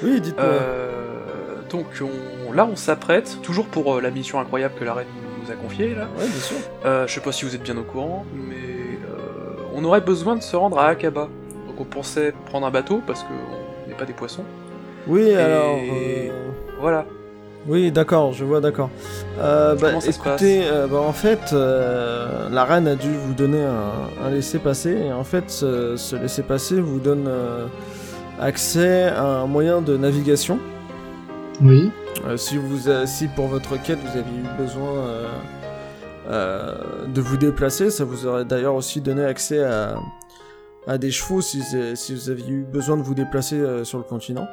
Oui, 0.02 0.20
dites-moi. 0.22 0.44
Euh, 0.46 1.56
donc, 1.70 1.86
on, 2.00 2.06
là, 2.52 2.68
on 2.70 2.76
s'apprête, 2.76 3.38
toujours 3.42 3.66
pour 3.66 3.96
euh, 3.96 4.00
la 4.00 4.10
mission 4.10 4.40
incroyable 4.40 4.74
que 4.78 4.84
la 4.84 4.94
reine 4.94 5.06
nous 5.42 5.50
a 5.50 5.54
confiée, 5.54 5.94
là. 5.94 6.08
Ouais, 6.18 6.26
bien 6.26 6.40
sûr. 6.40 6.56
Euh, 6.84 7.06
je 7.06 7.12
sais 7.14 7.20
pas 7.20 7.32
si 7.32 7.44
vous 7.44 7.54
êtes 7.54 7.62
bien 7.62 7.76
au 7.76 7.82
courant, 7.82 8.24
mais 8.34 8.54
euh, 8.56 9.62
on 9.74 9.84
aurait 9.84 10.00
besoin 10.00 10.36
de 10.36 10.42
se 10.42 10.56
rendre 10.56 10.78
à 10.78 10.86
Akaba. 10.88 11.28
Donc, 11.66 11.80
on 11.80 11.84
pensait 11.84 12.34
prendre 12.46 12.66
un 12.66 12.70
bateau 12.70 13.00
parce 13.06 13.22
qu'on 13.22 13.88
n'est 13.88 13.96
pas 13.96 14.04
des 14.04 14.12
poissons. 14.12 14.44
Oui, 15.06 15.34
alors. 15.34 15.76
Voilà. 16.80 17.06
Oui, 17.68 17.92
d'accord, 17.92 18.32
je 18.32 18.44
vois, 18.44 18.60
d'accord. 18.60 18.88
Euh, 19.38 19.74
bah, 19.74 19.92
écoutez, 20.06 20.62
euh, 20.64 20.86
bah, 20.86 21.00
en 21.00 21.12
fait, 21.12 21.52
euh, 21.52 22.48
la 22.50 22.64
reine 22.64 22.88
a 22.88 22.96
dû 22.96 23.10
vous 23.12 23.34
donner 23.34 23.62
un, 23.62 24.26
un 24.26 24.30
laissez-passer, 24.30 24.92
et 24.92 25.12
en 25.12 25.24
fait, 25.24 25.50
ce, 25.50 25.96
ce 25.96 26.16
laissez-passer 26.16 26.80
vous 26.80 27.00
donne 27.00 27.28
accès 28.40 29.08
à 29.08 29.24
un 29.24 29.46
moyen 29.46 29.82
de 29.82 29.96
navigation. 29.98 30.58
Oui. 31.62 31.90
Euh, 32.26 32.36
si, 32.36 32.56
vous, 32.56 32.88
a- 32.88 33.06
si 33.06 33.28
pour 33.28 33.46
votre 33.48 33.80
quête 33.82 33.98
vous 33.98 34.18
aviez 34.18 34.38
eu 34.38 34.58
besoin 34.62 34.88
euh, 34.96 35.28
euh, 36.28 36.74
de 37.06 37.20
vous 37.20 37.36
déplacer, 37.36 37.90
ça 37.90 38.04
vous 38.04 38.26
aurait 38.26 38.44
d'ailleurs 38.44 38.74
aussi 38.74 39.00
donné 39.00 39.24
accès 39.24 39.62
à, 39.62 39.96
à 40.86 40.98
des 40.98 41.10
chevaux 41.10 41.40
si, 41.40 41.62
si 41.94 42.14
vous 42.14 42.30
aviez 42.30 42.48
eu 42.48 42.62
besoin 42.64 42.96
de 42.96 43.02
vous 43.02 43.14
déplacer 43.14 43.56
euh, 43.60 43.84
sur 43.84 43.98
le 43.98 44.04
continent. 44.04 44.46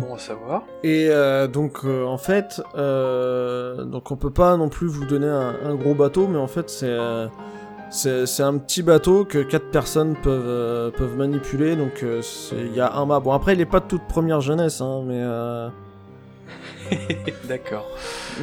Bon 0.00 0.14
à 0.14 0.18
savoir. 0.18 0.62
Et 0.84 1.08
euh, 1.10 1.48
donc 1.48 1.78
euh, 1.84 2.04
en 2.04 2.18
fait, 2.18 2.62
euh, 2.76 3.84
donc 3.84 4.12
on 4.12 4.16
peut 4.16 4.30
pas 4.30 4.56
non 4.56 4.68
plus 4.68 4.86
vous 4.86 5.04
donner 5.04 5.26
un, 5.26 5.54
un 5.64 5.74
gros 5.74 5.94
bateau, 5.94 6.28
mais 6.28 6.38
en 6.38 6.46
fait 6.46 6.70
c'est 6.70 6.86
euh, 6.88 7.26
c'est 7.94 8.42
un 8.42 8.58
petit 8.58 8.82
bateau 8.82 9.24
que 9.24 9.38
quatre 9.38 9.70
personnes 9.70 10.14
peuvent 10.16 10.42
euh, 10.46 10.90
peuvent 10.90 11.16
manipuler. 11.16 11.76
Donc 11.76 12.02
euh, 12.02 12.20
il 12.52 12.74
y 12.74 12.80
a 12.80 12.92
un 12.94 13.06
mât. 13.06 13.20
Bon 13.20 13.32
après 13.32 13.54
il 13.54 13.60
est 13.60 13.66
pas 13.66 13.80
de 13.80 13.86
toute 13.86 14.02
première 14.08 14.40
jeunesse, 14.40 14.80
hein, 14.80 15.02
mais 15.06 15.18
euh, 15.22 15.68
D'accord. 17.48 17.86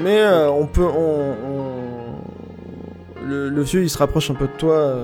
mais 0.01 0.25
on 0.50 0.65
peut 0.67 0.86
on, 0.86 1.36
on- 1.46 3.27
le, 3.27 3.50
le 3.50 3.62
vieux 3.62 3.84
il 3.84 3.89
se 3.89 3.98
rapproche 4.00 4.31
un 4.31 4.34
peu 4.34 4.48
de 4.48 4.58
toi 4.58 4.96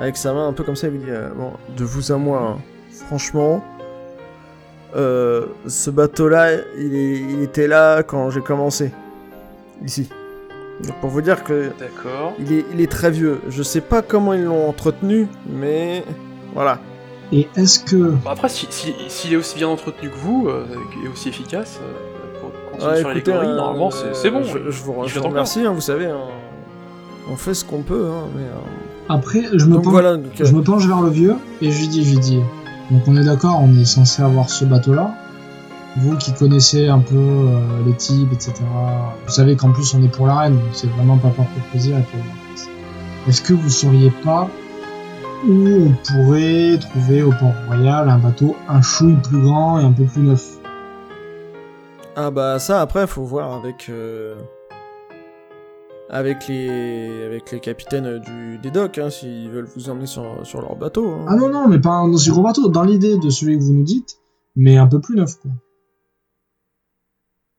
avec 0.00 0.16
sa 0.16 0.32
main 0.32 0.48
un 0.48 0.52
peu 0.54 0.64
comme 0.64 0.74
ça 0.76 0.88
il 0.88 0.98
dit 1.00 1.06
bon 1.36 1.52
de 1.76 1.84
vous 1.84 2.10
à 2.12 2.16
moi 2.16 2.56
hein. 2.56 2.58
franchement 3.08 3.62
ce 4.94 5.90
bateau 5.90 6.28
là 6.30 6.52
il, 6.78 6.94
est, 6.94 7.20
il 7.20 7.42
était 7.42 7.66
là 7.68 8.02
quand 8.02 8.30
j'ai 8.30 8.40
commencé 8.40 8.90
ici 9.84 10.08
Donc, 10.86 10.96
pour 11.00 11.10
vous 11.10 11.20
dire 11.22 11.44
que 11.44 11.70
D'accord. 11.78 12.32
il 12.38 12.52
est, 12.52 12.64
il 12.74 12.80
est 12.80 12.90
très 12.90 13.10
vieux 13.10 13.40
je 13.48 13.62
sais 13.62 13.80
pas 13.80 14.02
comment 14.02 14.32
ils 14.34 14.42
l'ont 14.44 14.68
entretenu 14.68 15.28
mais 15.48 16.04
voilà 16.54 16.78
Et 17.32 17.48
est-ce 17.56 17.78
que. 17.80 17.96
Bon, 17.96 18.30
après, 18.30 18.48
s'il 18.48 18.70
si, 18.70 18.92
s'il 19.08 19.32
est 19.32 19.36
aussi 19.36 19.56
bien 19.56 19.68
entretenu 19.68 20.10
que 20.10 20.16
vous, 20.16 20.48
euh, 20.48 20.66
et 21.04 21.08
aussi 21.08 21.28
efficace, 21.30 21.80
euh, 21.80 22.40
pour 22.40 22.50
continuer 22.72 22.92
Ouais, 22.92 23.00
sur 23.00 23.10
écoutez, 23.10 23.30
l'allégorie, 23.30 23.54
euh, 23.54 23.56
normalement, 23.56 23.90
c'est 23.90 24.30
bon. 24.30 24.42
je, 24.42 24.70
je 24.70 24.82
vous, 24.82 24.94
je 25.06 25.18
remercie 25.20 25.60
hein, 25.60 25.72
vous 25.72 25.80
savez 25.80 26.06
hein. 26.06 26.18
on 27.32 27.36
fait 27.36 27.54
ce 27.54 27.64
qu'on 27.64 27.82
peut 27.82 28.08
hein, 28.12 28.24
mais 28.36 28.42
euh, 28.42 29.14
Après, 29.14 29.42
je 29.54 29.64
me, 29.66 29.74
donc 29.74 29.84
penche, 29.84 29.92
voilà 29.92 30.16
donc, 30.16 30.32
euh, 30.40 30.44
je 30.44 30.52
me 30.52 30.62
penche 30.62 30.84
vers 30.86 31.00
le 31.00 31.08
vieux 31.10 31.36
et 31.62 31.70
je 31.70 31.78
lui 31.80 31.88
dis, 31.88 32.04
je 32.04 32.10
lui 32.14 32.18
dis. 32.18 32.40
Donc 32.90 33.02
on 33.06 33.16
est 33.16 33.24
d'accord, 33.24 33.60
on 33.62 33.72
est 33.80 33.84
censé 33.86 34.22
avoir 34.22 34.50
ce 34.50 34.64
bateau-là. 34.66 35.14
Vous 35.98 36.16
qui 36.16 36.32
connaissez 36.32 36.88
un 36.88 37.00
peu 37.00 37.16
euh, 37.16 37.84
les 37.84 37.94
types, 37.94 38.32
etc. 38.32 38.54
Vous 39.26 39.32
savez 39.32 39.56
qu'en 39.56 39.72
plus 39.72 39.94
on 39.94 40.02
est 40.02 40.08
pour 40.08 40.26
la 40.26 40.36
reine, 40.38 40.54
donc 40.54 40.68
c'est 40.72 40.86
vraiment 40.88 41.18
pas 41.18 41.28
par 41.30 41.44
plaisir. 41.70 41.98
et 41.98 42.02
que- 42.02 43.28
Est-ce 43.30 43.42
que 43.42 43.52
vous 43.52 43.68
sauriez 43.68 44.10
pas 44.24 44.48
où 45.46 45.52
on 45.52 45.92
pourrait 46.06 46.78
trouver 46.78 47.22
au 47.22 47.30
Port-Royal 47.30 48.08
un 48.08 48.18
bateau 48.18 48.56
un 48.68 48.80
chouille 48.80 49.16
plus 49.22 49.42
grand 49.42 49.80
et 49.80 49.84
un 49.84 49.92
peu 49.92 50.04
plus 50.04 50.22
neuf? 50.22 50.58
Ah 52.16 52.30
bah 52.30 52.58
ça 52.58 52.80
après 52.80 53.06
faut 53.06 53.24
voir 53.24 53.52
avec 53.54 53.86
euh, 53.90 54.34
avec 56.10 56.46
les 56.48 57.24
avec 57.24 57.50
les 57.52 57.60
capitaines 57.60 58.06
euh, 58.06 58.18
du 58.18 58.58
des 58.58 58.70
docks 58.70 58.98
hein, 58.98 59.10
s'ils 59.10 59.50
veulent 59.50 59.68
vous 59.76 59.88
emmener 59.90 60.06
sur, 60.06 60.24
sur 60.44 60.60
leur 60.60 60.76
bateau. 60.76 61.10
hein. 61.10 61.24
Ah 61.28 61.36
non, 61.36 61.48
non, 61.48 61.68
mais 61.68 61.78
pas 61.80 61.90
un 61.90 62.10
aussi 62.12 62.30
gros 62.30 62.42
bateau, 62.42 62.68
dans 62.68 62.82
l'idée 62.82 63.18
de 63.18 63.30
celui 63.30 63.58
que 63.58 63.62
vous 63.62 63.72
nous 63.72 63.82
dites, 63.84 64.18
mais 64.56 64.76
un 64.76 64.86
peu 64.86 65.00
plus 65.00 65.16
neuf, 65.16 65.36
quoi. 65.40 65.50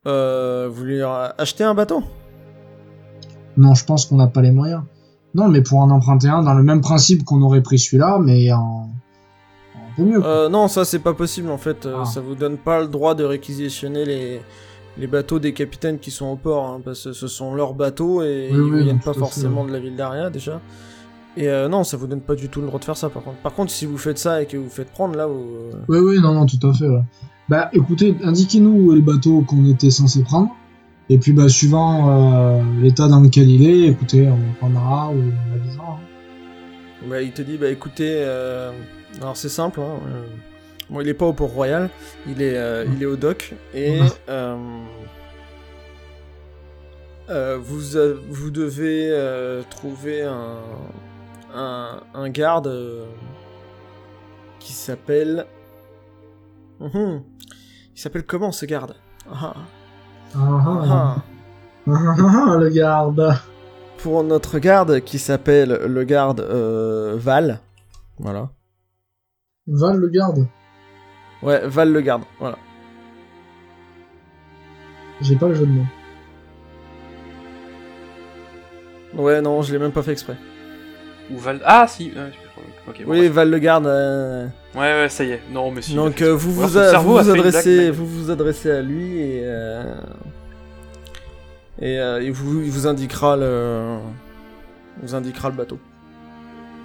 Euh, 0.06 0.68
vous 0.70 0.76
voulez 0.76 1.02
acheter 1.38 1.64
un 1.64 1.74
bateau? 1.74 2.04
Non, 3.58 3.74
je 3.76 3.86
pense 3.86 4.06
qu'on 4.06 4.16
n'a 4.18 4.28
pas 4.28 4.42
les 4.42 4.52
moyens. 4.52 4.82
Non, 5.36 5.48
mais 5.48 5.62
pour 5.62 5.80
en 5.80 5.90
emprunter 5.90 6.28
un, 6.28 6.44
dans 6.44 6.54
le 6.54 6.64
même 6.64 6.82
principe 6.82 7.24
qu'on 7.24 7.42
aurait 7.42 7.62
pris 7.62 7.80
celui-là, 7.80 8.20
mais 8.20 8.52
en... 8.52 8.90
un 9.76 9.96
peu 9.96 10.04
mieux. 10.04 10.20
quoi. 10.20 10.30
euh, 10.30 10.50
Non 10.50 10.68
ça 10.68 10.86
c'est 10.86 11.00
pas 11.00 11.14
possible 11.14 11.50
en 11.50 11.58
fait. 11.58 11.86
euh, 11.86 11.98
Ah. 12.02 12.06
Ça 12.06 12.22
vous 12.22 12.36
donne 12.36 12.58
pas 12.58 12.82
le 12.82 12.88
droit 12.88 13.16
de 13.16 13.24
réquisitionner 13.24 14.06
les 14.06 14.42
les 15.00 15.08
bateaux 15.08 15.40
des 15.40 15.54
capitaines 15.54 15.98
qui 15.98 16.12
sont 16.12 16.28
au 16.28 16.36
port 16.36 16.66
hein, 16.70 16.82
parce 16.86 17.06
que 17.06 17.14
ce 17.14 17.28
sont 17.28 17.56
leurs 17.56 17.74
bateaux 17.74 18.22
et 18.22 18.50
Oui, 18.52 18.58
ils 18.58 18.74
oui, 18.76 18.84
viennent 18.84 19.00
pas 19.00 19.14
fait, 19.14 19.20
forcément 19.20 19.66
de 19.66 19.72
la 19.72 19.80
ville 19.80 19.96
d'Aria 19.96 20.30
déjà. 20.30 20.62
Et 21.36 21.48
euh, 21.50 21.68
non 21.68 21.84
ça 21.84 21.98
vous 21.98 22.06
donne 22.08 22.22
pas 22.22 22.36
du 22.36 22.48
tout 22.50 22.62
le 22.62 22.68
droit 22.68 22.80
de 22.80 22.86
faire 22.86 22.98
ça 22.98 23.10
par 23.10 23.24
contre. 23.24 23.38
Par 23.38 23.54
contre 23.54 23.72
si 23.72 23.86
vous 23.86 23.98
faites 23.98 24.18
ça 24.20 24.42
et 24.42 24.46
que 24.46 24.58
vous 24.58 24.70
faites 24.70 24.92
prendre 24.92 25.16
là 25.16 25.25
vous... 25.25 25.72
euh, 25.74 25.78
Oui, 25.88 25.98
oui, 26.00 26.20
non, 26.22 26.34
non, 26.34 26.46
tout 26.46 26.66
à 26.68 26.74
fait. 26.74 26.88
ouais. 26.88 27.02
Bah, 27.50 27.70
écoutez, 27.74 28.16
indiquez-nous 28.24 28.72
où 28.72 28.92
est 28.94 28.98
le 28.98 29.02
bateau 29.02 29.42
qu'on 29.42 29.66
était 29.70 29.90
censé 29.92 30.24
prendre. 30.24 30.50
Et 31.10 31.18
puis, 31.18 31.34
bah, 31.34 31.50
suivant 31.50 32.10
euh, 32.10 32.62
l'état 32.82 33.10
dans 33.10 33.20
lequel 33.20 33.50
il 33.50 33.68
est, 33.68 33.88
écoutez, 33.90 34.30
on 34.30 34.40
prendra 34.60 35.10
ou 35.10 35.16
on 35.22 35.54
avisera. 35.60 36.00
hein. 36.00 37.08
Bah, 37.10 37.22
il 37.22 37.34
te 37.34 37.42
dit, 37.42 37.58
bah 37.58 37.68
écoutez, 37.70 38.22
euh, 38.24 38.72
alors 39.20 39.36
c'est 39.36 39.50
simple, 39.50 39.82
hein, 39.82 40.00
bon, 40.90 41.02
il 41.02 41.10
est 41.10 41.13
pas 41.13 41.25
au 41.25 41.34
Port 41.34 41.50
Royal, 41.50 41.90
il 42.25 42.42
est, 42.42 42.56
euh, 42.56 42.86
il 42.96 43.04
est 43.04 43.06
au 43.06 43.18
dock, 43.18 43.54
et 43.75 44.00
euh, 44.30 44.56
vous, 47.62 47.80
vous 48.30 48.52
devez 48.52 49.10
euh, 49.12 49.62
trouver 49.70 50.24
un, 50.24 50.60
un, 51.54 52.02
un 52.14 52.30
garde 52.30 52.68
euh, 52.68 53.06
qui 54.60 54.74
s'appelle... 54.74 55.46
Mhm. 56.80 57.24
Il 57.96 58.00
s'appelle 58.00 58.26
comment 58.26 58.52
ce 58.52 58.66
garde? 58.66 58.96
Ah, 59.32 59.54
ah, 60.36 60.40
ah. 60.40 60.84
ah, 60.90 61.22
ah, 61.88 62.16
ah, 62.18 62.58
le 62.58 62.70
garde. 62.70 63.36
Pour 64.00 64.24
notre 64.24 64.60
garde 64.60 65.00
qui 65.02 65.20
s'appelle 65.20 65.80
le 65.86 66.04
garde 66.04 66.42
euh, 66.42 67.16
Val, 67.16 67.62
voilà. 68.18 68.50
Val, 69.68 69.98
le 69.98 70.10
garde. 70.10 70.48
Ouais, 71.42 71.66
Val 71.68 71.94
le 71.94 72.02
garde, 72.02 72.24
voilà. 72.40 72.58
J'ai 75.22 75.36
pas 75.36 75.48
le 75.48 75.54
jeu 75.54 75.66
de 75.66 75.72
mots. 75.72 75.86
Ouais, 79.14 79.42
non, 79.42 79.62
je 79.62 79.72
l'ai 79.72 79.80
même 79.80 79.92
pas 79.92 80.02
fait 80.02 80.12
exprès. 80.12 80.36
Ou 81.32 81.38
Val... 81.38 81.62
Ah, 81.65 81.86
si 81.88 82.12
euh, 82.15 82.30
Ok, 82.88 83.03
bon, 83.06 83.12
Oui, 83.12 83.20
bref. 83.22 83.32
Val 83.32 83.50
le 83.50 83.60
garde. 83.60 83.88
euh, 83.88 84.46
Ouais, 84.75 84.82
ouais, 85.01 85.10
ça 85.10 85.24
y 85.24 85.32
est. 85.32 85.42
Non, 85.51 85.72
mais 85.72 85.82
si. 85.82 85.96
Donc 85.96 86.22
euh, 86.22 86.34
vous 86.36 86.51
vous, 86.51 86.77
a- 86.77 86.98
vous, 87.00 87.13
blague 87.13 87.30
adressez, 87.30 87.92
vous 87.92 88.06
vous 88.06 88.30
adressez 88.32 88.72
à 88.72 88.82
lui 88.82 89.20
et 89.20 89.42
euh, 89.44 89.94
et 91.82 92.00
euh, 92.00 92.22
il 92.22 92.32
vous 92.32 92.62
il 92.62 92.70
vous 92.72 92.88
indiquera 92.88 93.36
le 93.38 93.98
il 95.01 95.08
vous 95.08 95.15
indiquera 95.15 95.50
le 95.50 95.56
bateau. 95.56 95.80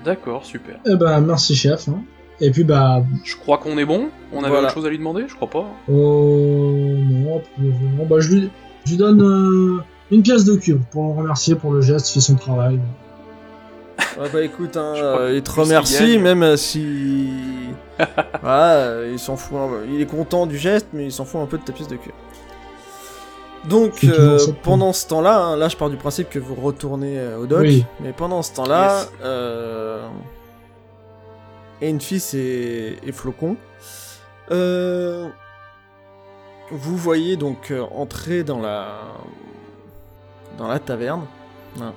D'accord, 0.04 0.44
super. 0.44 0.76
Eh 0.86 0.94
ben, 0.96 1.20
merci 1.20 1.54
chef. 1.56 1.88
hein. 1.88 2.02
Et 2.40 2.50
puis 2.52 2.62
bah, 2.64 3.02
Je 3.24 3.36
crois 3.36 3.58
qu'on 3.58 3.76
est 3.78 3.84
bon. 3.84 4.08
On 4.32 4.38
avait 4.40 4.48
Voilà. 4.50 4.64
autre 4.68 4.74
chose 4.74 4.86
à 4.86 4.90
lui 4.90 4.98
demander? 4.98 5.24
Je 5.26 5.34
crois 5.34 5.50
pas. 5.50 5.66
oh 5.88 6.94
non, 6.96 7.42
moment, 7.58 8.04
bah 8.08 8.20
je 8.20 8.32
lui, 8.32 8.50
je 8.84 8.90
lui 8.92 8.96
donne 8.96 9.20
euh, 9.22 9.82
une 10.12 10.22
pièce 10.22 10.44
de 10.44 10.54
cube 10.54 10.80
pour 10.92 11.12
le 11.12 11.18
remercier 11.18 11.56
pour 11.56 11.72
le 11.72 11.80
geste, 11.80 12.10
il 12.10 12.14
fait 12.14 12.20
son 12.20 12.36
travail. 12.36 12.78
Ouais, 14.18 14.28
bah 14.32 14.42
écoute, 14.42 14.76
hein, 14.76 14.94
euh, 14.96 15.32
il 15.34 15.42
te 15.42 15.50
remercie, 15.50 16.18
même 16.18 16.42
euh, 16.42 16.56
si. 16.56 17.30
voilà, 18.42 18.74
euh, 18.76 19.08
il 19.12 19.18
s'en 19.18 19.36
fout. 19.36 19.58
un- 19.58 19.84
Il 19.92 20.00
est 20.00 20.06
content 20.06 20.46
du 20.46 20.56
geste, 20.56 20.86
mais 20.92 21.04
il 21.06 21.12
s'en 21.12 21.24
fout 21.24 21.40
un 21.40 21.46
peu 21.46 21.58
de 21.58 21.64
ta 21.64 21.72
pièce 21.72 21.88
de 21.88 21.96
cœur. 21.96 22.14
Donc, 23.68 24.04
euh, 24.04 24.38
pendant 24.62 24.92
ce 24.92 25.06
temps-là, 25.08 25.36
hein, 25.38 25.56
là 25.56 25.68
je 25.68 25.76
pars 25.76 25.90
du 25.90 25.96
principe 25.96 26.30
que 26.30 26.38
vous 26.38 26.54
retournez 26.54 27.18
euh, 27.18 27.38
au 27.38 27.46
dock, 27.46 27.60
Oui. 27.62 27.84
mais 28.00 28.12
pendant 28.12 28.42
ce 28.42 28.54
temps-là, 28.54 29.00
Yes. 29.00 29.10
euh, 29.24 30.06
Enfis 31.82 32.30
et, 32.34 32.98
et 33.06 33.12
Flocon, 33.12 33.56
euh, 34.52 35.28
vous 36.70 36.96
voyez 36.96 37.36
donc 37.36 37.70
euh, 37.70 37.82
entrer 37.94 38.42
dans 38.44 38.60
la 38.60 38.86
dans 40.56 40.68
la 40.68 40.78
taverne. 40.78 41.24
hein. 41.80 41.92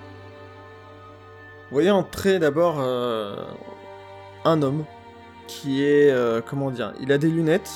Vous 1.72 1.75
voyez 1.75 1.90
entrer 1.90 2.38
d'abord 2.38 2.82
euh, 2.82 3.34
un 4.44 4.62
homme 4.62 4.84
qui 5.48 5.86
est 5.86 6.12
euh, 6.12 6.42
comment 6.46 6.70
dire, 6.70 6.92
il 7.00 7.13
a 7.13 7.18
des 7.18 7.30
lunettes, 7.30 7.72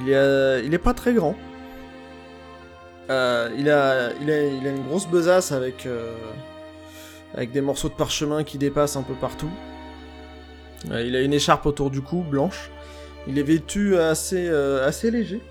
il 0.00 0.08
est 0.08 0.14
euh, 0.14 0.62
il 0.64 0.72
est 0.72 0.78
pas 0.78 0.94
très 0.94 1.12
grand. 1.12 1.36
Euh, 3.10 3.50
il 3.58 3.68
a 3.68 4.12
il 4.22 4.30
a 4.30 4.46
il 4.46 4.66
a 4.66 4.70
une 4.70 4.82
grosse 4.86 5.06
besace 5.06 5.52
avec 5.52 5.86
avec 7.34 7.52
des 7.52 7.60
morceaux 7.60 7.90
de 7.90 7.94
parchemin 7.94 8.44
qui 8.44 8.56
dépassent 8.56 8.96
un 8.96 9.02
peu 9.02 9.14
partout. 9.14 9.50
Il 10.86 11.14
a 11.14 11.20
une 11.20 11.34
écharpe 11.34 11.66
autour 11.66 11.90
du 11.90 12.00
cou 12.00 12.22
blanche. 12.22 12.70
Il 13.28 13.38
est 13.38 13.42
vêtu 13.42 13.98
assez 13.98 14.48
assez 14.48 15.10
léger. 15.10 15.42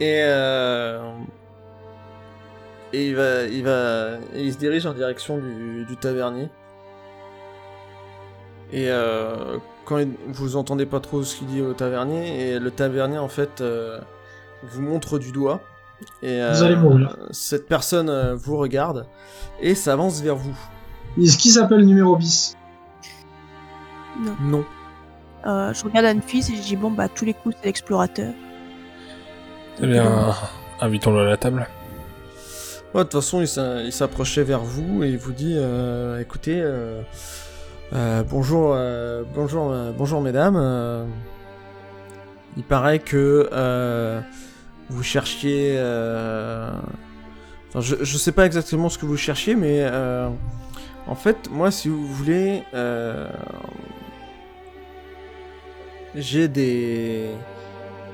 Et 0.00 0.22
et 2.92 3.08
il 3.08 3.16
va 3.16 3.42
il 3.44 3.64
va 3.64 4.12
et 4.34 4.42
il 4.44 4.52
se 4.52 4.58
dirige 4.58 4.86
en 4.86 4.92
direction 4.94 5.38
du, 5.38 5.84
du 5.84 5.96
tavernier. 5.96 6.48
Et 8.72 8.90
euh, 8.90 9.58
quand 9.84 9.98
il- 9.98 10.14
vous 10.28 10.56
entendez 10.56 10.86
pas 10.86 11.00
trop 11.00 11.22
ce 11.22 11.36
qu'il 11.36 11.46
dit 11.46 11.62
au 11.62 11.72
tavernier 11.72 12.50
et 12.50 12.58
le 12.58 12.70
tavernier 12.70 13.18
en 13.18 13.28
fait 13.28 13.60
euh, 13.60 14.00
vous 14.64 14.82
montre 14.82 15.18
du 15.18 15.30
doigt 15.30 15.60
et 16.22 16.36
Vous 16.38 16.62
euh, 16.62 16.64
allez 16.64 16.76
mourir. 16.76 17.16
cette 17.30 17.68
personne 17.68 18.08
euh, 18.10 18.34
vous 18.34 18.56
regarde 18.56 19.06
et 19.60 19.74
s'avance 19.74 20.20
vers 20.20 20.36
vous. 20.36 20.56
Est-ce 21.20 21.38
qu'il 21.38 21.52
s'appelle 21.52 21.86
numéro 21.86 22.16
bis? 22.16 22.56
Non. 24.40 24.64
Euh, 25.46 25.72
je 25.72 25.84
regarde 25.84 26.06
Anne-Fils 26.06 26.50
et 26.50 26.56
je 26.56 26.62
dis 26.62 26.76
bon 26.76 26.90
bah 26.90 27.08
tous 27.08 27.24
les 27.24 27.34
coups 27.34 27.54
c'est 27.60 27.66
l'explorateur. 27.66 28.32
Eh 29.80 29.86
bien, 29.86 30.34
invitons-le 30.80 31.20
à 31.20 31.24
la 31.24 31.36
table. 31.36 31.68
De 33.04 33.08
toute 33.10 33.20
façon, 33.20 33.40
il 33.40 33.48
s'a- 33.48 33.82
il 33.82 33.92
s'approchait 33.92 34.42
vers 34.42 34.60
vous 34.60 35.04
et 35.04 35.08
il 35.10 35.18
vous 35.18 35.32
dit 35.32 35.54
euh, 35.56 36.20
écoutez, 36.20 36.60
euh, 36.62 37.02
euh, 37.92 38.22
bonjour, 38.22 38.76
bonjour, 39.34 39.72
bonjour, 39.96 40.20
mesdames. 40.20 41.06
il 42.56 42.62
paraît 42.64 42.98
que 42.98 43.48
vous 44.88 45.02
cherchiez. 45.02 45.76
je, 47.74 47.96
je 48.00 48.16
sais 48.18 48.32
pas 48.32 48.46
exactement 48.46 48.88
ce 48.88 48.98
que 48.98 49.06
vous 49.06 49.16
cherchiez, 49.16 49.54
mais 49.56 49.86
en 51.06 51.14
fait, 51.14 51.48
moi, 51.50 51.70
si 51.70 51.88
vous 51.88 52.06
voulez, 52.06 52.62
j'ai 56.14 56.48
des. 56.48 57.28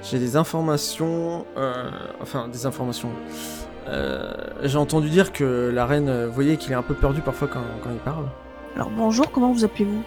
J'ai 0.02 0.18
des 0.18 0.34
informations. 0.36 1.46
enfin, 2.20 2.48
des 2.48 2.66
informations. 2.66 3.10
Euh, 3.88 4.32
J'ai 4.62 4.78
entendu 4.78 5.08
dire 5.10 5.32
que 5.32 5.70
la 5.74 5.86
reine, 5.86 6.08
euh, 6.08 6.26
vous 6.28 6.32
voyez 6.34 6.56
qu'il 6.56 6.72
est 6.72 6.76
un 6.76 6.82
peu 6.82 6.94
perdu 6.94 7.20
parfois 7.20 7.48
quand, 7.48 7.62
quand 7.82 7.90
il 7.90 7.98
parle. 7.98 8.26
Alors 8.76 8.90
bonjour, 8.90 9.30
comment 9.30 9.52
vous 9.52 9.64
appelez-vous? 9.64 10.02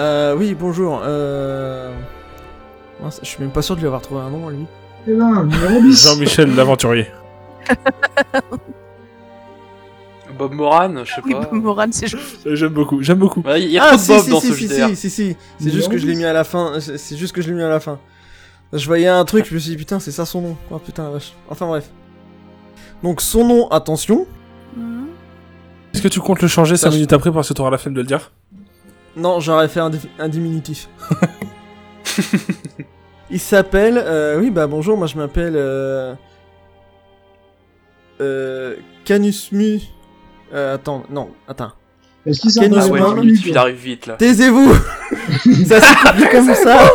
Euh, 0.00 0.34
oui, 0.36 0.54
bonjour. 0.54 1.00
Euh... 1.04 1.92
mince, 3.02 3.20
je 3.22 3.26
suis 3.28 3.40
même 3.40 3.50
pas 3.52 3.62
sûr 3.62 3.74
de 3.76 3.80
lui 3.80 3.86
avoir 3.86 4.02
trouvé 4.02 4.20
un 4.20 4.30
nom, 4.30 4.48
lui. 4.48 4.66
Eh 5.06 5.14
ben, 5.14 5.44
numéro 5.46 5.80
Jean-Michel 5.90 6.54
l'aventurier. 6.54 7.06
Bob 10.38 10.52
Moran, 10.52 11.04
je 11.04 11.12
sais 11.14 11.20
Oui, 11.24 11.32
pas. 11.32 11.48
Moran, 11.52 11.86
c'est 11.90 12.06
joli. 12.10 12.22
Euh, 12.46 12.54
J'aime 12.54 12.72
beaucoup, 12.72 13.02
j'aime 13.02 13.18
beaucoup. 13.18 13.40
Ouais, 13.42 13.62
Il 13.62 13.70
y 13.70 13.78
a 13.78 13.84
ah, 13.92 13.96
trop 13.96 13.96
de 13.96 14.00
si, 14.00 14.08
Bob 14.12 14.22
si, 14.24 14.30
dans 14.30 14.40
si, 14.40 14.46
ce 14.48 14.54
si, 14.54 14.68
JDR. 14.68 14.88
si, 14.90 14.96
si, 14.96 15.10
si. 15.10 15.36
C'est 15.58 15.70
juste 15.70 15.88
que 15.88 15.98
je 15.98 16.06
l'ai 16.06 16.12
10. 16.12 16.18
mis 16.18 16.24
à 16.24 16.32
la 16.32 16.44
fin. 16.44 16.74
C'est 16.80 16.98
c'est 16.98 17.16
juste 17.16 17.34
que 17.34 17.42
je 17.42 17.48
l'ai 17.48 17.54
mis 17.54 17.62
à 17.62 17.68
la 17.68 17.80
fin. 17.80 17.98
Je 18.72 18.86
voyais 18.86 19.08
un 19.08 19.24
truc, 19.24 19.46
je 19.48 19.54
me 19.54 19.58
suis 19.58 19.70
dit, 19.70 19.76
putain, 19.76 19.98
c'est 19.98 20.10
ça 20.12 20.26
son 20.26 20.42
nom. 20.42 20.56
Oh 20.70 20.78
putain, 20.78 21.04
la 21.04 21.10
vache. 21.10 21.32
Enfin 21.48 21.66
bref. 21.66 21.88
Donc 23.02 23.20
son 23.20 23.44
nom, 23.46 23.68
attention. 23.68 24.26
Mhm. 24.76 25.06
Est-ce 25.94 26.02
que 26.02 26.08
tu 26.08 26.20
comptes 26.20 26.42
le 26.42 26.48
changer 26.48 26.76
5 26.76 26.86
Ça, 26.86 26.90
je- 26.90 26.96
minutes 26.96 27.12
après 27.12 27.30
parce 27.32 27.48
que 27.48 27.54
t'auras 27.54 27.70
la 27.70 27.78
flemme 27.78 27.94
de 27.94 28.00
le 28.00 28.06
dire? 28.06 28.32
Non, 29.16 29.40
j'aurais 29.40 29.68
fait 29.68 29.80
un, 29.80 29.90
un 30.18 30.28
diminutif. 30.28 30.88
Il 33.30 33.40
s'appelle. 33.40 33.98
euh, 33.98 34.38
oui, 34.40 34.50
bah 34.50 34.66
bonjour, 34.66 34.96
moi 34.96 35.06
je 35.06 35.16
m'appelle. 35.16 35.54
Euh, 35.56 36.14
euh, 38.20 38.74
Canusmu. 39.04 39.80
Euh, 40.54 40.74
attends, 40.76 41.02
non, 41.10 41.30
attends. 41.46 41.72
Est-ce 42.26 42.40
qu'il 42.40 42.50
Ah 42.50 42.52
s'appelle 42.52 42.72
ouais, 42.92 43.00
il, 43.44 43.56
arrive 43.56 43.76
vite 43.76 44.06
là. 44.06 44.14
Taisez-vous 44.14 44.72
Ça 45.66 45.80
s'écrit 45.80 46.28
comme 46.30 46.54
ça 46.54 46.90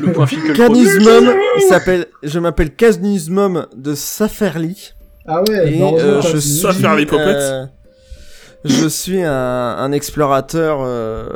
Le 0.00 0.12
point 0.12 0.26
fil 0.26 0.42
que 0.42 0.48
le 0.48 0.54
Canusmum, 0.54 1.34
il 1.56 1.62
s'appelle. 1.62 2.06
Je 2.22 2.38
m'appelle 2.38 2.74
Canusmum 2.74 3.66
de 3.76 3.94
Saferli. 3.94 4.92
Ah 5.26 5.42
ouais, 5.42 5.74
Et 5.74 5.78
bah, 5.78 5.90
euh, 5.94 6.20
t'as 6.20 6.28
je 6.28 6.38
suis. 6.38 6.66
Euh, 6.66 7.66
je 8.64 8.88
suis 8.88 9.22
un, 9.22 9.32
un 9.32 9.92
explorateur. 9.92 10.80
euh, 10.82 11.28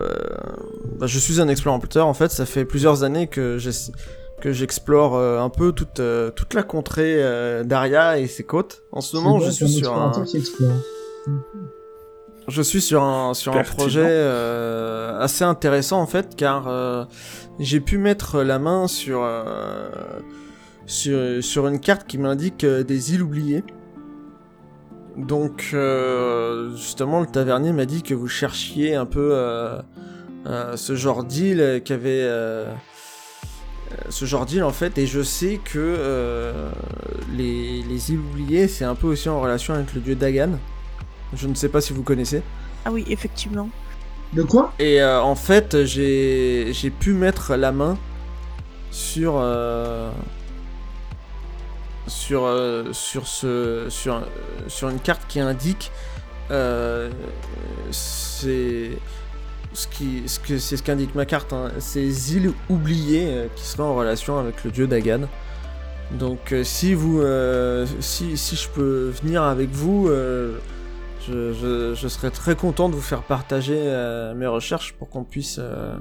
bah, 0.98 1.06
je 1.06 1.18
suis 1.18 1.40
un 1.40 1.48
explorateur 1.48 2.06
en 2.06 2.14
fait. 2.14 2.30
Ça 2.30 2.46
fait 2.46 2.64
plusieurs 2.64 3.02
années 3.02 3.26
que 3.26 3.58
j'explore 4.44 5.16
euh, 5.16 5.40
un 5.40 5.50
peu 5.50 5.72
toute 5.72 6.00
euh, 6.00 6.30
toute 6.30 6.54
la 6.54 6.62
contrée 6.62 7.16
euh, 7.18 7.64
d'Aria 7.64 8.18
et 8.18 8.26
ses 8.26 8.44
côtes. 8.44 8.82
En 8.92 9.00
ce 9.00 9.16
moment, 9.16 9.40
je 9.40 9.50
suis 9.50 9.68
sur 9.68 9.92
un, 9.92 10.08
explorateur 10.10 10.24
qui 10.24 10.36
explore. 10.38 10.72
Je 12.48 12.62
suis 12.62 12.80
sur 12.80 13.02
un 13.02 13.34
sur 13.34 13.56
un 13.56 13.62
projet 13.62 14.06
euh, 14.06 15.18
assez 15.18 15.44
intéressant 15.44 16.00
en 16.00 16.06
fait 16.06 16.36
car 16.36 16.68
euh, 16.68 17.04
j'ai 17.58 17.80
pu 17.80 17.98
mettre 17.98 18.42
la 18.42 18.58
main 18.58 18.86
sur 18.86 19.22
euh, 19.22 19.88
sur 20.86 21.42
sur 21.42 21.66
une 21.66 21.80
carte 21.80 22.06
qui 22.06 22.18
m'indique 22.18 22.64
des 22.64 23.14
îles 23.14 23.22
oubliées. 23.22 23.64
Donc 25.16 25.74
justement 26.74 27.20
le 27.20 27.26
tavernier 27.26 27.72
m'a 27.72 27.86
dit 27.86 28.02
que 28.02 28.14
vous 28.14 28.28
cherchiez 28.28 28.94
un 28.94 29.06
peu 29.06 29.32
ce 30.74 30.96
genre 30.96 31.24
d'île 31.24 31.82
qui 31.84 31.92
avait 31.92 32.28
ce 34.08 34.24
genre 34.24 34.46
d'île 34.46 34.64
en 34.64 34.72
fait 34.72 34.98
et 34.98 35.06
je 35.06 35.22
sais 35.22 35.60
que 35.62 35.78
euh, 35.78 36.70
les, 37.36 37.82
les 37.82 38.12
îles 38.12 38.20
oubliées 38.20 38.68
c'est 38.68 38.84
un 38.84 38.94
peu 38.94 39.06
aussi 39.06 39.28
en 39.28 39.40
relation 39.40 39.74
avec 39.74 39.94
le 39.94 40.00
dieu 40.00 40.14
Dagan. 40.14 40.58
Je 41.32 41.46
ne 41.48 41.54
sais 41.54 41.68
pas 41.68 41.80
si 41.80 41.92
vous 41.92 42.02
connaissez. 42.02 42.42
Ah 42.84 42.90
oui, 42.92 43.04
effectivement. 43.08 43.68
De 44.32 44.42
quoi 44.42 44.72
Et 44.78 45.00
euh, 45.00 45.22
en 45.22 45.34
fait, 45.34 45.84
j'ai 45.84 46.72
j'ai 46.72 46.90
pu 46.90 47.12
mettre 47.12 47.54
la 47.56 47.72
main 47.72 47.96
sur 48.90 49.34
euh, 49.38 50.10
sur 52.06 52.44
euh, 52.44 52.92
sur 52.92 53.26
ce 53.26 53.86
sur 53.88 54.22
sur 54.68 54.88
une 54.88 55.00
carte 55.00 55.22
qui 55.28 55.40
indique 55.40 55.90
euh, 56.50 57.10
c'est 57.90 58.90
ce 59.72 59.86
qui 59.88 60.22
ce 60.26 60.38
que 60.38 60.58
c'est 60.58 60.76
ce 60.76 60.82
qu'indique 60.82 61.14
ma 61.14 61.24
carte 61.26 61.52
hein, 61.52 61.70
ces 61.78 62.36
îles 62.36 62.52
oubliées 62.68 63.26
euh, 63.28 63.46
qui 63.56 63.64
seraient 63.64 63.82
en 63.82 63.94
relation 63.94 64.38
avec 64.38 64.62
le 64.64 64.70
dieu 64.70 64.86
Dagan. 64.86 65.22
Donc 66.12 66.52
euh, 66.52 66.62
si 66.64 66.94
vous 66.94 67.20
euh, 67.20 67.86
si 68.00 68.36
si 68.36 68.56
je 68.56 68.68
peux 68.68 69.12
venir 69.22 69.42
avec 69.42 69.70
vous 69.70 70.08
euh, 70.08 70.58
je, 71.28 71.52
je, 71.52 71.94
je 71.94 72.08
serais 72.08 72.30
très 72.30 72.54
content 72.56 72.88
de 72.88 72.94
vous 72.94 73.00
faire 73.00 73.22
partager 73.22 73.76
euh, 73.78 74.34
mes 74.34 74.46
recherches 74.46 74.94
pour 74.94 75.08
qu'on 75.08 75.24
puisse. 75.24 75.58
euh, 75.60 75.94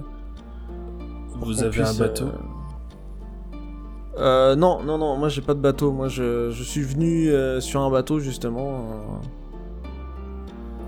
pour 1.39 1.47
Vous 1.47 1.55
qu'on 1.55 1.61
avez 1.63 1.81
un 1.81 1.93
bateau 1.93 2.25
euh, 2.25 4.19
euh, 4.19 4.55
Non, 4.55 4.83
non, 4.83 4.97
non, 4.97 5.17
moi 5.17 5.29
j'ai 5.29 5.41
pas 5.41 5.53
de 5.53 5.59
bateau. 5.59 5.91
Moi 5.91 6.07
je, 6.07 6.51
je 6.51 6.63
suis 6.63 6.81
venu 6.83 7.29
euh, 7.29 7.59
sur 7.61 7.81
un 7.81 7.89
bateau 7.89 8.19
justement. 8.19 8.85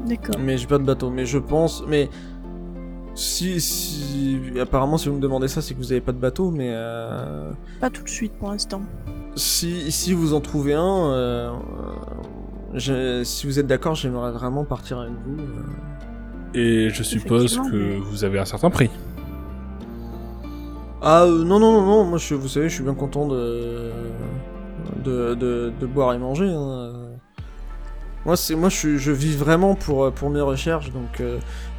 D'accord. 0.05 0.35
mais 0.39 0.57
j'ai 0.57 0.67
pas 0.67 0.77
de 0.77 0.83
bateau. 0.83 1.09
Mais 1.09 1.25
je 1.25 1.37
pense. 1.39 1.83
Mais. 1.87 2.09
Si, 3.17 3.61
si. 3.61 4.39
Apparemment, 4.61 4.97
si 4.97 5.07
vous 5.07 5.15
me 5.15 5.21
demandez 5.21 5.47
ça, 5.47 5.61
c'est 5.61 5.73
que 5.73 5.79
vous 5.79 5.91
avez 5.93 6.01
pas 6.01 6.11
de 6.11 6.17
bateau, 6.19 6.51
mais. 6.51 6.69
Euh, 6.73 7.49
Pas 7.79 7.89
tout 7.89 8.03
de 8.03 8.09
suite 8.09 8.33
pour 8.33 8.49
l'instant. 8.51 8.81
si, 9.37 9.89
si 9.91 10.13
vous 10.13 10.33
en 10.33 10.41
trouvez 10.41 10.73
un, 10.73 11.11
euh, 11.13 11.51
je- 12.75 13.23
si 13.23 13.47
vous 13.47 13.59
êtes 13.59 13.67
d'accord, 13.67 13.95
j'aimerais 13.95 14.31
vraiment 14.31 14.63
partir 14.63 14.99
avec 14.99 15.13
vous. 15.25 15.39
euh. 15.41 15.63
Et 16.57 16.89
je 16.89 17.03
suppose 17.03 17.57
que 17.71 17.97
vous 17.97 18.23
avez 18.23 18.39
un 18.39 18.45
certain 18.45 18.69
prix. 18.69 18.89
Ah 21.01 21.23
euh, 21.23 21.43
non 21.43 21.59
non 21.59 21.71
non 21.73 21.85
non, 21.85 22.03
moi 22.05 22.17
je, 22.17 22.33
vous 22.33 22.47
savez, 22.47 22.69
je 22.69 22.75
suis 22.75 22.83
bien 22.83 22.93
content 22.95 23.27
de 23.27 23.91
de, 25.03 25.35
de, 25.35 25.73
de 25.79 25.85
boire 25.85 26.13
et 26.13 26.17
manger. 26.17 26.47
hein. 26.49 26.93
Moi 28.25 28.35
c'est 28.37 28.55
moi 28.55 28.69
je, 28.69 29.11
vis 29.11 29.35
vraiment 29.35 29.75
pour 29.75 30.11
pour 30.13 30.29
mes 30.31 30.41
recherches, 30.41 30.91
donc 30.91 31.19
euh, 31.21 31.37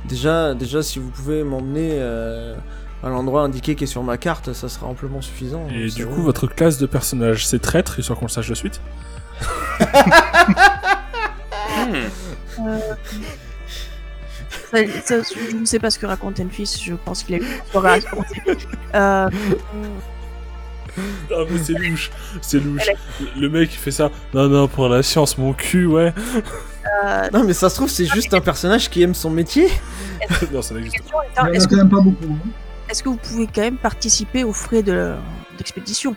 déjà 0.08 0.54
déjà 0.54 0.82
si 0.82 0.98
vous 1.00 1.10
pouvez 1.10 1.42
m'emmener 1.42 1.90
euh, 1.94 2.54
à 3.02 3.08
l'endroit 3.08 3.42
indiqué 3.42 3.74
qui 3.74 3.84
est 3.84 3.88
sur 3.88 4.04
ma 4.04 4.16
carte, 4.16 4.52
ça 4.52 4.68
sera 4.68 4.86
amplement 4.86 5.20
suffisant. 5.20 5.66
Et 5.74 5.88
C'est 5.88 5.96
du 5.96 6.04
vrai. 6.04 6.14
coup, 6.14 6.22
votre 6.22 6.46
classe 6.46 6.78
de 6.78 6.86
personnage, 6.86 7.46
c'est 7.46 7.58
traître, 7.58 7.98
histoire 7.98 8.18
qu'on 8.18 8.26
le 8.26 8.30
sache 8.30 8.48
de 8.48 8.54
suite 8.54 8.80
Ça- 14.70 14.78
ça, 15.04 15.14
je 15.50 15.56
ne 15.56 15.64
sais 15.64 15.78
pas 15.78 15.90
ce 15.90 15.98
que 15.98 16.06
raconte 16.06 16.40
Enfis, 16.40 16.80
je 16.84 16.94
pense 16.94 17.22
qu'il 17.22 17.36
a 17.36 17.38
eu 17.38 17.42
une 17.42 17.70
soirée 17.70 17.90
à 17.92 18.00
se 18.00 18.06
raconter. 18.06 18.42
Euh, 18.94 19.28
Ah 21.30 21.44
mais 21.50 21.58
c'est 21.62 21.74
louche, 21.74 22.10
c'est 22.40 22.58
louche. 22.58 22.82
Le 23.36 23.48
mec 23.48 23.72
il 23.72 23.76
fait 23.78 23.90
ça. 23.90 24.10
Non 24.34 24.48
non 24.48 24.66
pour 24.66 24.88
la 24.88 25.02
science 25.02 25.36
mon 25.38 25.52
cul 25.52 25.86
ouais. 25.86 26.12
euh, 27.04 27.28
Non 27.32 27.44
mais 27.44 27.52
ça 27.52 27.68
se 27.68 27.74
trouve 27.76 27.90
c'est 27.90 28.06
juste 28.06 28.32
un 28.34 28.40
personnage 28.40 28.88
qui 28.90 29.02
aime 29.02 29.14
son 29.14 29.30
métier. 29.30 29.68
non 30.52 30.62
ça 30.62 30.74
n'existe 30.74 31.04
pas. 31.10 31.50
Est-ce 31.52 31.68
que, 31.68 31.82
beaucoup. 31.84 32.14
hein. 32.24 32.48
est-ce 32.88 33.02
que 33.02 33.10
vous 33.10 33.16
pouvez 33.18 33.46
quand 33.46 33.60
même 33.60 33.76
participer 33.76 34.42
aux 34.42 34.54
frais 34.54 34.82
de 34.82 35.14
l'expédition 35.58 36.16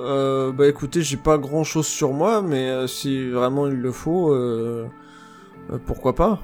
Euh, 0.00 0.52
bah 0.52 0.66
écoutez, 0.68 1.02
j'ai 1.02 1.16
pas 1.16 1.38
grand 1.38 1.64
chose 1.64 1.86
sur 1.86 2.12
moi, 2.12 2.42
mais 2.42 2.68
euh, 2.70 2.86
si 2.86 3.28
vraiment 3.30 3.66
il 3.66 3.74
le 3.74 3.92
faut, 3.92 4.32
euh, 4.32 4.86
euh, 5.70 5.78
pourquoi 5.86 6.14
pas. 6.14 6.40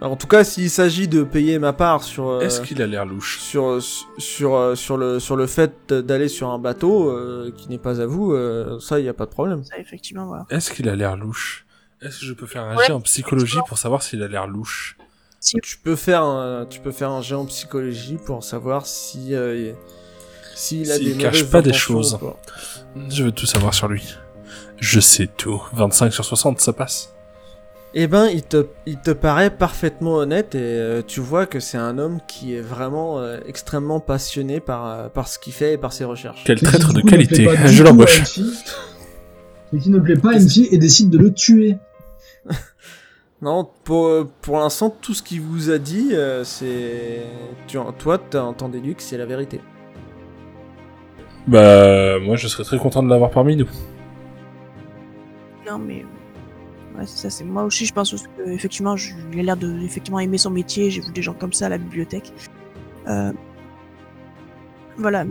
Alors, 0.00 0.12
en 0.12 0.16
tout 0.16 0.26
cas, 0.26 0.42
s'il 0.44 0.70
s'agit 0.70 1.06
de 1.08 1.22
payer 1.22 1.58
ma 1.58 1.72
part 1.72 2.02
sur 2.02 2.28
euh, 2.28 2.40
Est-ce 2.40 2.60
qu'il 2.60 2.82
a 2.82 2.86
l'air 2.86 3.06
louche? 3.06 3.38
sur 3.38 3.78
sur 4.18 4.76
sur 4.76 4.96
le 4.96 5.20
sur 5.20 5.36
le 5.36 5.46
fait 5.46 5.92
d'aller 5.92 6.28
sur 6.28 6.50
un 6.50 6.58
bateau 6.58 7.10
euh, 7.10 7.52
qui 7.56 7.68
n'est 7.70 7.78
pas 7.78 8.00
à 8.00 8.06
vous, 8.06 8.32
euh, 8.32 8.78
ça 8.80 8.98
y 9.00 9.08
a 9.08 9.14
pas 9.14 9.24
de 9.26 9.30
problème. 9.30 9.64
Ça, 9.64 9.78
effectivement, 9.78 10.26
voilà. 10.26 10.46
Est-ce 10.50 10.72
qu'il 10.72 10.88
a 10.88 10.96
l'air 10.96 11.16
louche? 11.16 11.64
Est-ce 12.02 12.20
que 12.20 12.26
je 12.26 12.32
peux 12.34 12.46
faire 12.46 12.64
un 12.64 12.76
Ouais, 12.76 12.84
jet 12.86 12.92
en 12.92 13.00
psychologie 13.00 13.58
pour 13.68 13.78
savoir 13.78 14.02
s'il 14.02 14.22
a 14.22 14.28
l'air 14.28 14.46
louche? 14.46 14.96
Tu 15.62 15.78
peux 15.78 15.96
faire 15.96 16.22
un, 16.24 16.66
tu 16.68 16.80
peux 16.80 16.90
faire 16.92 17.10
un 17.10 17.22
jet 17.22 17.34
en 17.34 17.44
psychologie 17.46 18.18
pour 18.26 18.42
savoir 18.42 18.86
si 18.86 19.34
euh, 19.34 19.72
s'il 20.54 20.90
a 20.90 20.98
des 20.98 21.12
cache 21.12 21.44
pas 21.44 21.62
des 21.62 21.72
choses. 21.72 22.18
Je 23.08 23.24
veux 23.24 23.32
tout 23.32 23.46
savoir 23.46 23.74
sur 23.74 23.88
lui. 23.88 24.16
Je 24.78 25.00
sais 25.00 25.26
tout. 25.26 25.62
25 25.72 26.12
sur 26.12 26.24
60 26.24 26.60
ça 26.60 26.72
passe. 26.72 27.10
Eh 27.96 28.08
ben, 28.08 28.26
il 28.26 28.42
te, 28.42 28.66
il 28.86 28.98
te 28.98 29.12
paraît 29.12 29.50
parfaitement 29.50 30.16
honnête 30.16 30.56
et 30.56 30.58
euh, 30.60 31.02
tu 31.06 31.20
vois 31.20 31.46
que 31.46 31.60
c'est 31.60 31.78
un 31.78 31.96
homme 31.98 32.18
qui 32.26 32.52
est 32.52 32.60
vraiment 32.60 33.20
euh, 33.20 33.38
extrêmement 33.46 34.00
passionné 34.00 34.58
par, 34.58 34.86
euh, 34.86 35.08
par 35.08 35.28
ce 35.28 35.38
qu'il 35.38 35.52
fait 35.52 35.74
et 35.74 35.78
par 35.78 35.92
ses 35.92 36.04
recherches. 36.04 36.42
Quel 36.44 36.58
qui, 36.58 36.64
traître 36.64 36.92
de 36.92 37.02
coup, 37.02 37.06
qualité. 37.06 37.48
Je 37.66 37.84
l'embauche. 37.84 38.24
C'est 39.70 39.78
qui 39.78 39.90
ne 39.90 40.00
plaît 40.00 40.16
pas 40.16 40.30
à 40.30 40.34
une 40.34 40.48
fille 40.48 40.68
et 40.72 40.78
décide 40.78 41.10
de 41.10 41.18
le 41.18 41.32
tuer. 41.32 41.76
Non, 43.44 43.68
pour, 43.84 44.26
pour 44.40 44.58
l'instant, 44.58 44.88
tout 44.88 45.12
ce 45.12 45.22
qu'il 45.22 45.42
vous 45.42 45.68
a 45.68 45.76
dit, 45.76 46.12
euh, 46.12 46.44
c'est... 46.44 47.20
Tu, 47.66 47.76
toi, 47.98 48.16
t'en 48.16 48.68
déduis 48.70 48.94
que 48.94 49.02
c'est 49.02 49.18
la 49.18 49.26
vérité. 49.26 49.60
Bah 51.46 52.18
moi 52.20 52.36
je 52.36 52.48
serais 52.48 52.64
très 52.64 52.78
content 52.78 53.02
de 53.02 53.08
l'avoir 53.10 53.30
parmi 53.30 53.56
nous. 53.56 53.68
Non, 55.66 55.78
mais. 55.78 56.04
Ouais, 56.96 57.06
c'est 57.06 57.16
ça, 57.22 57.30
c'est 57.30 57.44
moi 57.44 57.64
aussi, 57.64 57.86
je 57.86 57.92
pense 57.92 58.12
aussi 58.14 58.24
que, 58.36 58.48
effectivement, 58.50 58.96
je- 58.96 59.14
il 59.32 59.40
a 59.40 59.42
l'air 59.42 59.56
de 59.56 59.80
effectivement 59.80 60.20
aimer 60.20 60.38
son 60.38 60.50
métier. 60.50 60.90
J'ai 60.90 61.00
vu 61.00 61.10
des 61.12 61.22
gens 61.22 61.34
comme 61.34 61.52
ça 61.52 61.66
à 61.66 61.68
la 61.70 61.78
bibliothèque. 61.78 62.32
Euh, 63.08 63.32
Voilà. 64.96 65.24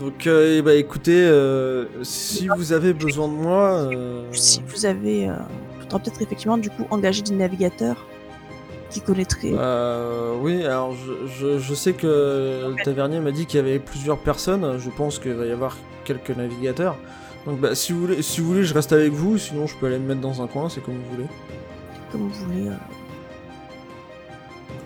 Donc, 0.00 0.26
euh, 0.26 0.62
ben, 0.62 0.78
écoutez, 0.78 1.20
euh, 1.22 1.84
si 2.02 2.48
vous 2.56 2.72
avez 2.72 2.94
besoin 2.94 3.28
de 3.28 3.34
moi... 3.34 3.90
euh, 3.92 4.24
Si 4.32 4.62
vous 4.66 4.86
avez. 4.86 5.28
Euh, 5.28 5.34
peut-être 5.90 6.22
effectivement, 6.22 6.56
du 6.56 6.70
coup, 6.70 6.84
engager 6.90 7.20
des 7.22 7.34
navigateurs 7.34 8.06
qui 8.90 9.00
connaîtraient. 9.00 9.52
Euh, 9.54 10.34
oui, 10.40 10.64
alors 10.64 10.92
je, 10.94 11.26
je, 11.26 11.58
je 11.58 11.74
sais 11.74 11.92
que 11.92 12.06
le 12.76 12.82
tavernier 12.84 13.20
m'a 13.20 13.30
dit 13.32 13.46
qu'il 13.46 13.58
y 13.58 13.62
avait 13.62 13.78
plusieurs 13.78 14.18
personnes. 14.18 14.78
Je 14.78 14.90
pense 14.90 15.18
qu'il 15.18 15.32
va 15.34 15.44
y 15.46 15.50
avoir 15.52 15.76
quelques 16.04 16.30
navigateurs. 16.30 16.96
Donc 17.46 17.60
bah, 17.60 17.74
si 17.74 17.92
vous 17.92 18.00
voulez, 18.00 18.22
si 18.22 18.40
vous 18.40 18.48
voulez, 18.48 18.64
je 18.64 18.74
reste 18.74 18.92
avec 18.92 19.12
vous. 19.12 19.38
Sinon, 19.38 19.66
je 19.66 19.76
peux 19.76 19.86
aller 19.86 19.98
me 19.98 20.06
mettre 20.08 20.20
dans 20.20 20.42
un 20.42 20.46
coin. 20.46 20.68
C'est 20.68 20.80
comme 20.82 20.94
vous 20.96 21.10
voulez. 21.16 21.28
comme 22.12 22.28
vous 22.28 22.46
voulez. 22.46 22.68
euh. 22.68 22.72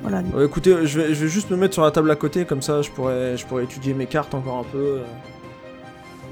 Voilà. 0.02 0.22
Euh, 0.34 0.46
écoutez, 0.46 0.84
je 0.86 1.00
vais, 1.00 1.14
je 1.14 1.24
vais 1.24 1.30
juste 1.30 1.50
me 1.50 1.56
mettre 1.56 1.74
sur 1.74 1.84
la 1.84 1.90
table 1.92 2.10
à 2.10 2.16
côté. 2.16 2.44
Comme 2.44 2.62
ça, 2.62 2.82
je 2.82 2.90
pourrais, 2.90 3.36
je 3.36 3.46
pourrais 3.46 3.64
étudier 3.64 3.94
mes 3.94 4.06
cartes 4.06 4.34
encore 4.34 4.58
un 4.58 4.64
peu. 4.64 4.78
euh. 4.98 5.04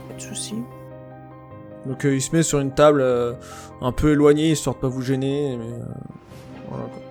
Pas 0.08 0.14
de 0.16 0.20
soucis. 0.20 0.56
Donc 1.86 2.04
euh, 2.04 2.14
il 2.14 2.20
se 2.20 2.34
met 2.34 2.42
sur 2.42 2.58
une 2.60 2.74
table 2.74 3.02
un 3.80 3.92
peu 3.92 4.10
éloignée 4.10 4.50
histoire 4.50 4.74
de 4.76 4.80
pas 4.80 4.88
vous 4.88 5.02
gêner. 5.02 5.56
Mais 5.56 5.72
euh, 5.72 5.84
voilà. 6.68 6.84
quoi. 6.86 7.02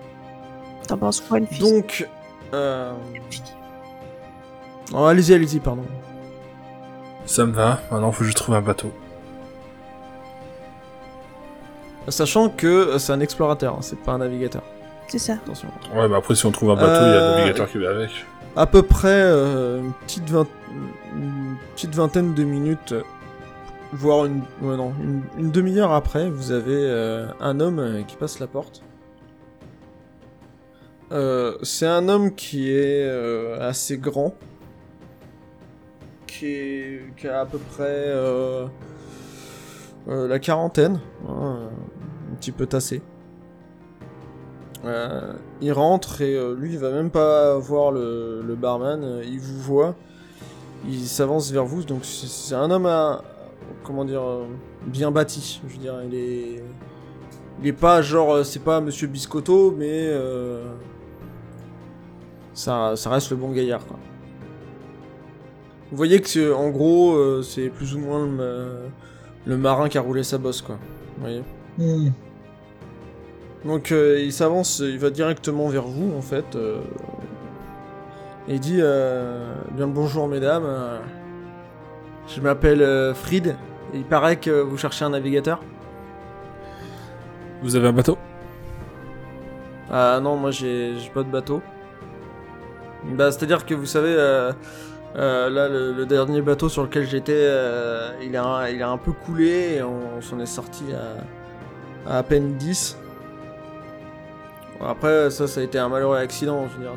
T'en 0.90 0.98
penses 0.98 1.20
quoi, 1.20 1.38
une 1.38 1.46
fille? 1.46 1.60
Donc, 1.60 2.08
euh... 2.52 2.92
oh, 4.92 5.04
allez-y, 5.04 5.32
allez-y, 5.34 5.60
pardon. 5.60 5.84
Ça 7.26 7.46
me 7.46 7.52
va. 7.52 7.78
Maintenant 7.92 8.10
faut 8.10 8.24
que 8.24 8.30
je 8.30 8.34
trouve 8.34 8.56
un 8.56 8.60
bateau. 8.60 8.90
Sachant 12.08 12.48
que 12.48 12.66
euh, 12.66 12.98
c'est 12.98 13.12
un 13.12 13.20
explorateur, 13.20 13.74
hein, 13.74 13.82
c'est 13.82 14.00
pas 14.00 14.12
un 14.12 14.18
navigateur. 14.18 14.62
C'est 15.06 15.20
ça. 15.20 15.34
Attention. 15.34 15.68
Ouais 15.94 16.08
bah 16.08 16.16
après 16.16 16.34
si 16.34 16.44
on 16.44 16.50
trouve 16.50 16.72
un 16.72 16.74
bateau 16.74 16.88
il 16.88 16.92
y 16.92 16.96
a 16.96 17.04
le 17.04 17.20
Euh, 17.20 17.36
navigateur 17.36 17.70
qui 17.70 17.78
va 17.78 17.90
avec. 17.90 18.10
À 18.56 18.66
peu 18.66 18.82
près 18.82 19.08
euh, 19.22 19.78
une, 19.78 19.92
petite 19.92 20.28
vingt- 20.28 20.46
une 21.14 21.56
petite 21.76 21.94
vingtaine 21.94 22.34
de 22.34 22.42
minutes, 22.42 22.94
voire 23.92 24.24
une, 24.24 24.40
ouais, 24.60 24.76
non, 24.76 24.92
une, 25.00 25.22
une 25.38 25.50
demi-heure 25.52 25.92
après, 25.92 26.28
vous 26.28 26.50
avez 26.50 26.74
euh, 26.74 27.28
un 27.40 27.60
homme 27.60 28.02
qui 28.08 28.16
passe 28.16 28.40
la 28.40 28.48
porte. 28.48 28.82
Euh, 31.12 31.56
c'est 31.62 31.86
un 31.86 32.08
homme 32.08 32.34
qui 32.34 32.70
est 32.70 33.02
euh, 33.02 33.58
assez 33.60 33.98
grand, 33.98 34.34
qui, 36.28 37.00
a 37.28 37.40
à 37.40 37.46
peu 37.46 37.58
près 37.58 37.84
euh, 37.88 38.68
la 40.06 40.38
quarantaine, 40.38 41.00
hein, 41.28 41.70
un 42.30 42.34
petit 42.36 42.52
peu 42.52 42.66
tassé. 42.66 43.02
Il 45.60 45.72
rentre 45.72 46.22
et 46.22 46.38
lui 46.56 46.72
il 46.72 46.78
va 46.78 46.90
même 46.90 47.10
pas 47.10 47.58
voir 47.58 47.92
le, 47.92 48.56
barman, 48.56 49.20
il 49.24 49.38
vous 49.38 49.60
voit, 49.60 49.94
il 50.88 51.06
s'avance 51.06 51.50
vers 51.50 51.66
vous, 51.66 51.82
donc 51.82 52.04
c'est 52.04 52.54
un 52.54 52.70
homme 52.70 52.86
à, 52.86 53.22
comment 53.82 54.06
dire, 54.06 54.22
bien 54.86 55.10
bâti, 55.10 55.60
je 55.68 55.74
veux 55.74 55.78
dire, 55.78 56.00
il 56.02 56.14
est, 56.14 56.64
il 57.60 57.66
est 57.66 57.74
pas 57.74 58.00
genre, 58.00 58.46
c'est 58.46 58.64
pas 58.64 58.80
Monsieur 58.80 59.06
Biscotto, 59.06 59.74
mais 59.76 60.08
ça, 62.54 62.94
ça 62.96 63.10
reste 63.10 63.30
le 63.30 63.36
bon 63.36 63.50
gaillard 63.50 63.86
quoi. 63.86 63.98
Vous 65.90 65.96
voyez 65.96 66.20
que 66.20 66.28
c'est- 66.28 66.52
en 66.52 66.70
gros 66.70 67.14
euh, 67.14 67.42
c'est 67.42 67.68
plus 67.68 67.94
ou 67.94 67.98
moins 68.00 68.20
le, 68.24 68.30
ma- 68.30 68.90
le 69.46 69.56
marin 69.56 69.88
qui 69.88 69.98
a 69.98 70.00
roulé 70.00 70.22
sa 70.22 70.38
bosse 70.38 70.62
quoi, 70.62 70.78
vous 71.16 71.22
voyez. 71.22 71.42
Hmm. 71.78 72.10
Donc 73.64 73.92
euh, 73.92 74.20
il 74.20 74.32
s'avance, 74.32 74.78
il 74.80 74.98
va 74.98 75.10
directement 75.10 75.68
vers 75.68 75.84
vous 75.86 76.12
en 76.16 76.22
fait. 76.22 76.54
euh, 76.56 76.78
et 78.48 78.54
il 78.54 78.60
dit 78.60 78.78
euh, 78.80 79.52
Bien 79.72 79.86
le 79.86 79.92
bonjour 79.92 80.26
mesdames, 80.28 80.64
je 82.28 82.40
m'appelle 82.40 82.82
euh, 82.82 83.12
Fried, 83.14 83.48
et 83.92 83.96
il 83.98 84.04
paraît 84.04 84.36
que 84.36 84.50
vous 84.62 84.78
cherchez 84.78 85.04
un 85.04 85.10
navigateur. 85.10 85.60
Vous 87.62 87.76
avez 87.76 87.88
un 87.88 87.92
bateau? 87.92 88.16
Ah 89.90 90.20
non, 90.22 90.36
moi 90.36 90.50
j'ai 90.52 90.94
pas 91.12 91.22
de 91.22 91.28
bateau. 91.30 91.60
Bah 93.04 93.32
c'est 93.32 93.42
à 93.44 93.46
dire 93.46 93.64
que 93.64 93.74
vous 93.74 93.86
savez, 93.86 94.14
euh, 94.14 94.52
euh, 95.16 95.48
là 95.50 95.68
le, 95.68 96.04
dernier 96.06 96.42
bateau 96.42 96.68
sur 96.68 96.82
lequel 96.82 97.06
j'étais, 97.06 97.32
euh, 97.34 98.12
il, 98.22 98.36
a, 98.36 98.70
il 98.70 98.82
a 98.82 98.90
un 98.90 98.98
peu 98.98 99.12
coulé 99.12 99.76
et 99.76 99.82
on, 99.82 100.20
s'en 100.20 100.38
est 100.38 100.46
sorti 100.46 100.84
à, 102.06 102.10
à 102.10 102.18
à 102.18 102.22
peine 102.22 102.56
10. 102.56 102.98
Bon, 104.78 104.86
Après 104.86 105.30
ça, 105.30 105.46
ça 105.46 105.60
a 105.60 105.64
été 105.64 105.78
un 105.78 105.88
malheureux 105.88 106.16
accident, 106.16 106.68
je 106.68 106.76
veux 106.76 106.82
dire. 106.82 106.94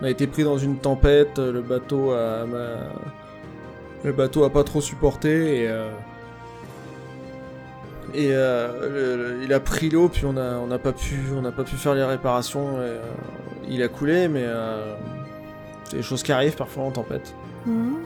On 0.00 0.04
a 0.04 0.10
été 0.10 0.26
pris 0.26 0.42
dans 0.42 0.58
une 0.58 0.78
tempête, 0.78 1.38
le 1.38 1.62
bateau 1.62 2.10
a, 2.10 2.44
le 4.04 4.12
bateau 4.12 4.42
a 4.44 4.50
pas 4.50 4.64
trop 4.64 4.80
supporté 4.80 5.62
et 5.62 5.68
euh, 5.68 5.90
et 8.14 9.44
il 9.44 9.52
a 9.54 9.60
pris 9.60 9.88
l'eau 9.88 10.08
puis 10.08 10.26
on 10.26 10.36
a 10.36 10.56
on 10.58 10.66
n'a 10.66 10.78
pas 10.78 10.92
pu 10.92 11.14
n'a 11.40 11.52
pas 11.52 11.62
pu 11.62 11.76
faire 11.76 11.94
les 11.94 12.04
réparations. 12.04 12.82
et, 12.82 12.98
il 13.72 13.82
a 13.82 13.88
coulé 13.88 14.28
mais 14.28 14.44
euh, 14.44 14.94
c'est 15.84 15.96
des 15.96 16.02
choses 16.02 16.22
qui 16.22 16.32
arrivent 16.32 16.56
parfois 16.56 16.84
en 16.84 16.90
tempête. 16.90 17.34
Mhm. 17.66 17.96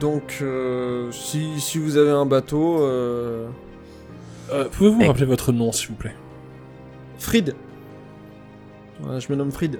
Donc, 0.00 0.38
euh, 0.42 1.10
si, 1.12 1.60
si 1.60 1.78
vous 1.78 1.96
avez 1.96 2.10
un 2.10 2.26
bateau, 2.26 2.82
euh, 2.82 3.48
Euh, 4.50 4.66
Pouvez-vous 4.72 4.96
me 4.96 5.04
Eh. 5.04 5.06
rappeler 5.08 5.26
votre 5.26 5.52
nom, 5.52 5.72
s'il 5.72 5.88
vous 5.90 5.94
plaît? 5.94 6.14
Fried. 7.18 7.54
Ouais, 9.02 9.20
je 9.20 9.30
me 9.30 9.36
nomme 9.36 9.52
Fried. 9.52 9.78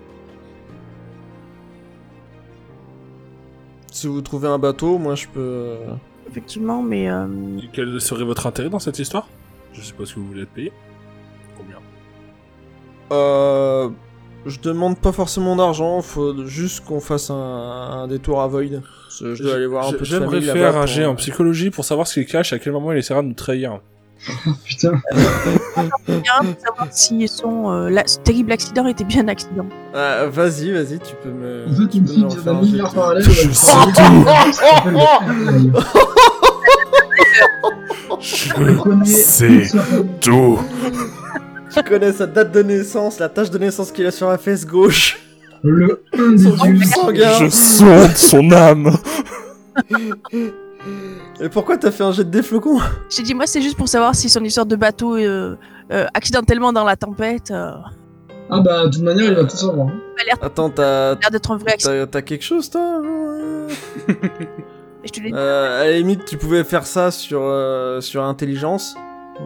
Si 3.91 4.07
vous 4.07 4.21
trouvez 4.21 4.49
un 4.49 4.59
bateau, 4.59 4.99
moi 4.99 5.15
je 5.15 5.27
peux. 5.29 5.77
Effectivement, 6.29 6.83
mais 6.83 7.11
euh, 7.11 7.27
Et 7.63 7.69
Quel 7.73 8.01
serait 8.01 8.25
votre 8.25 8.47
intérêt 8.47 8.69
dans 8.69 8.79
cette 8.79 8.99
histoire? 8.99 9.29
Je 9.73 9.81
sais 9.81 9.95
pas 9.95 10.05
ce 10.05 10.15
que 10.15 10.21
vous 10.21 10.27
voulez 10.27 10.43
être 10.43 10.51
payé. 10.51 10.73
Combien? 11.57 11.77
Euh, 13.13 13.89
je 14.49 14.59
demande 14.61 14.99
pas 14.99 15.13
forcément 15.13 15.55
d'argent, 15.57 16.01
faut 16.03 16.47
juste 16.47 16.85
qu'on 16.85 17.01
fasse 17.01 17.31
un, 17.31 17.35
un 17.35 18.07
détour 18.09 18.41
à 18.43 18.49
Void. 18.49 18.83
Je 19.21 19.43
dois 19.43 19.55
aller 19.55 19.67
voir 19.67 19.89
un 19.89 19.93
peu 19.93 19.99
de 19.99 20.05
J'aimerais 20.05 20.41
faire 20.41 20.77
un 20.77 20.87
jet 20.87 21.05
en 21.07 21.15
psychologie 21.17 21.71
pour 21.71 21.85
savoir 21.85 22.07
ce 22.07 22.15
qu'il 22.15 22.27
cache, 22.27 22.53
à 22.53 22.59
quel 22.59 22.73
moment 22.73 22.93
il 22.93 22.99
essaiera 22.99 23.23
de 23.23 23.29
nous 23.29 23.35
trahir. 23.35 23.81
Putain. 24.65 25.01
pour 25.77 25.85
savoir 26.59 26.89
si 26.91 27.29
son 27.29 27.71
euh, 27.71 27.89
la- 27.89 28.05
ce 28.07 28.19
terrible 28.19 28.51
accident 28.51 28.85
était 28.89 29.05
bien 29.05 29.25
un 29.25 29.29
accident. 29.29 29.65
Ah, 29.95 30.27
vas-y, 30.27 30.73
vas-y, 30.73 30.99
tu 30.99 31.15
peux 31.23 31.31
me. 31.31 31.67
En 31.69 31.73
fait, 31.73 31.87
tu 31.89 32.01
peux 32.01 32.13
me 32.53 32.59
refaire 32.59 32.87
un 32.87 32.91
parallèle. 32.91 33.23
Je 33.23 33.53
s'appelle 33.53 34.05
le- 34.87 35.71
Je 39.05 39.05
sais 39.05 39.63
tout. 40.21 40.59
Tu 41.79 41.91
connais 41.91 42.13
sa 42.13 42.27
date 42.27 42.53
de 42.53 42.63
naissance, 42.63 43.19
la 43.19 43.29
tache 43.29 43.51
de 43.51 43.59
naissance 43.59 43.91
qu'il 43.93 44.07
a 44.07 44.11
sur 44.11 44.29
la 44.29 44.39
fesse 44.39 44.67
gauche. 44.67 45.19
Le 45.63 46.03
1 46.15 46.33
des 46.33 46.39
Son 46.45 46.51
dieux. 46.51 46.73
groupe 46.75 46.85
sanguin. 46.85 47.33
Je 47.41 47.49
sonde 47.49 48.17
son 48.17 48.51
âme. 48.53 48.97
Et 51.41 51.49
pourquoi 51.49 51.77
t'as 51.77 51.91
fait 51.91 52.03
un 52.05 52.13
jet 52.13 52.25
de 52.25 52.31
dés 52.31 52.43
flocons 52.43 52.79
J'ai 53.11 53.23
dit 53.23 53.35
moi 53.35 53.47
c'est 53.47 53.61
juste 53.63 53.77
pour 53.77 53.89
savoir 53.89 54.15
si 54.15 54.29
son 54.29 54.43
histoire 54.43 54.67
de 54.67 54.77
bateau 54.77 55.17
euh, 55.17 55.57
euh, 55.93 56.07
accidentellement 56.15 56.73
dans 56.73 56.85
la 56.85 56.97
tempête 56.97 57.51
euh, 57.51 57.71
Ah 58.51 58.61
bah, 58.61 58.87
de 58.87 58.91
toute 58.93 59.03
manière, 59.03 59.27
il 59.31 59.35
va 59.35 59.45
tout 59.45 59.57
savoir. 59.57 59.89
hein. 59.89 59.93
Attends, 60.43 60.71
t'as. 60.71 61.15
l'air 61.17 61.31
d'être 61.31 61.51
un 61.51 61.57
vrai 61.59 61.73
accident. 61.75 62.07
T'as 62.11 62.23
quelque 62.23 62.45
chose, 62.45 62.71
toi? 62.71 63.01
Je 65.05 65.11
te 65.11 65.21
l'ai 65.21 65.31
dit. 65.31 65.35
Euh, 65.37 65.81
À 65.83 65.85
la 65.87 65.93
limite, 65.99 66.25
tu 66.25 66.37
pouvais 66.37 66.65
faire 66.65 66.87
ça 66.87 67.11
sur, 67.11 67.41
euh, 67.43 68.01
sur 68.01 68.25
intelligence. 68.25 68.97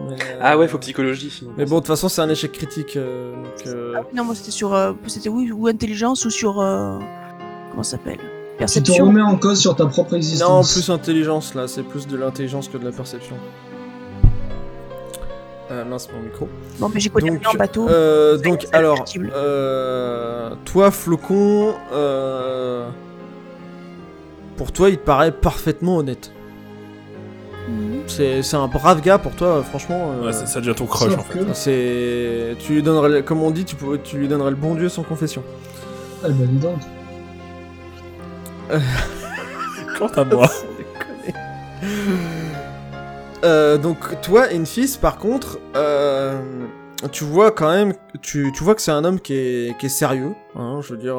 Mais, 0.09 0.15
euh, 0.15 0.39
Ah 0.41 0.57
ouais, 0.57 0.67
faut 0.67 0.77
psychologie 0.79 1.29
sinon. 1.29 1.51
Mais 1.57 1.65
bon, 1.65 1.75
de 1.75 1.79
toute 1.81 1.87
façon, 1.87 2.09
c'est 2.09 2.21
un 2.21 2.29
échec 2.29 2.51
critique. 2.51 2.95
euh, 2.97 3.33
donc, 3.35 3.67
euh, 3.67 3.93
Ah 3.97 4.01
oui, 4.01 4.17
non 4.17 4.23
moi 4.25 4.35
c'était 4.35 4.51
sur 4.51 4.73
euh, 4.73 4.93
c'était 5.07 5.29
oui 5.29 5.51
ou 5.51 5.67
intelligence 5.67 6.25
ou 6.25 6.29
sur 6.29 6.59
euh, 6.61 6.97
comment 7.71 7.83
ça 7.83 7.91
s'appelle? 7.97 8.17
Tu 8.17 8.23
te 8.55 8.57
perception. 8.59 9.05
remets 9.05 9.21
en 9.21 9.35
cause 9.37 9.59
sur 9.59 9.75
ta 9.75 9.85
propre 9.87 10.13
existence. 10.15 10.49
Non, 10.49 10.61
plus 10.81 10.89
intelligence 10.91 11.53
là, 11.55 11.67
c'est 11.67 11.83
plus 11.83 12.07
de 12.07 12.15
l'intelligence 12.17 12.67
que 12.69 12.77
de 12.77 12.85
la 12.85 12.91
perception. 12.91 13.35
Euh, 15.71 15.85
mince, 15.85 16.07
mon 16.13 16.21
micro. 16.21 16.47
Bon 16.79 16.89
mais 16.93 16.99
j'ai 16.99 17.09
connu 17.09 17.31
Donc, 17.31 17.47
en 17.47 17.57
bateau. 17.57 17.87
Euh, 17.89 18.37
donc 18.37 18.67
alors, 18.73 19.03
euh, 19.17 20.53
toi, 20.65 20.91
Flocon, 20.91 21.73
euh, 21.93 22.87
pour 24.57 24.71
toi, 24.71 24.89
il 24.89 24.97
te 24.97 25.03
paraît 25.05 25.31
parfaitement 25.31 25.97
honnête. 25.97 26.31
Mhm. 27.67 28.01
C'est 28.07 28.43
c'est 28.43 28.57
un 28.57 28.67
brave 28.67 29.01
gars 29.01 29.17
pour 29.17 29.33
toi, 29.35 29.63
franchement. 29.63 30.11
euh, 30.21 30.25
Ouais, 30.27 30.33
ça, 30.33 30.59
devient 30.59 30.75
ton 30.75 30.85
crush 30.85 31.11
Sauf 31.11 31.19
en 31.19 31.23
fait. 31.23 31.39
que- 31.39 31.53
C'est, 31.53 32.55
tu 32.59 32.73
lui 32.73 32.83
donnerais, 32.83 33.09
le- 33.09 33.21
comme 33.21 33.41
on 33.41 33.51
dit, 33.51 33.63
tu, 33.65 33.75
pourrais- 33.75 33.99
tu 34.03 34.17
lui 34.17 34.27
donnerais 34.27 34.49
le 34.51 34.55
bon 34.57 34.75
Dieu 34.75 34.89
sans 34.89 35.03
confession. 35.03 35.43
Ah 36.23 36.27
bah, 36.29 36.45
dis 36.47 36.57
donc. 36.59 36.77
Quant 39.97 40.07
à 40.07 40.23
moi. 40.25 40.49
Euh, 43.43 43.77
donc 43.77 44.21
toi, 44.21 44.45
Enfis, 44.55 44.97
par 45.01 45.17
contre, 45.17 45.59
euh, 45.75 46.39
tu 47.11 47.25
vois 47.25 47.51
quand 47.51 47.69
même, 47.69 47.93
tu, 48.21 48.53
tu 48.55 48.63
vois 48.63 48.73
que 48.73 48.81
c'est 48.81 48.91
un 48.91 49.03
homme 49.03 49.19
qui 49.19 49.33
est, 49.33 49.77
qui 49.77 49.87
est 49.87 49.89
sérieux. 49.89 50.31
Hein, 50.55 50.79
je 50.81 50.93
veux 50.93 50.97
dire, 50.97 51.17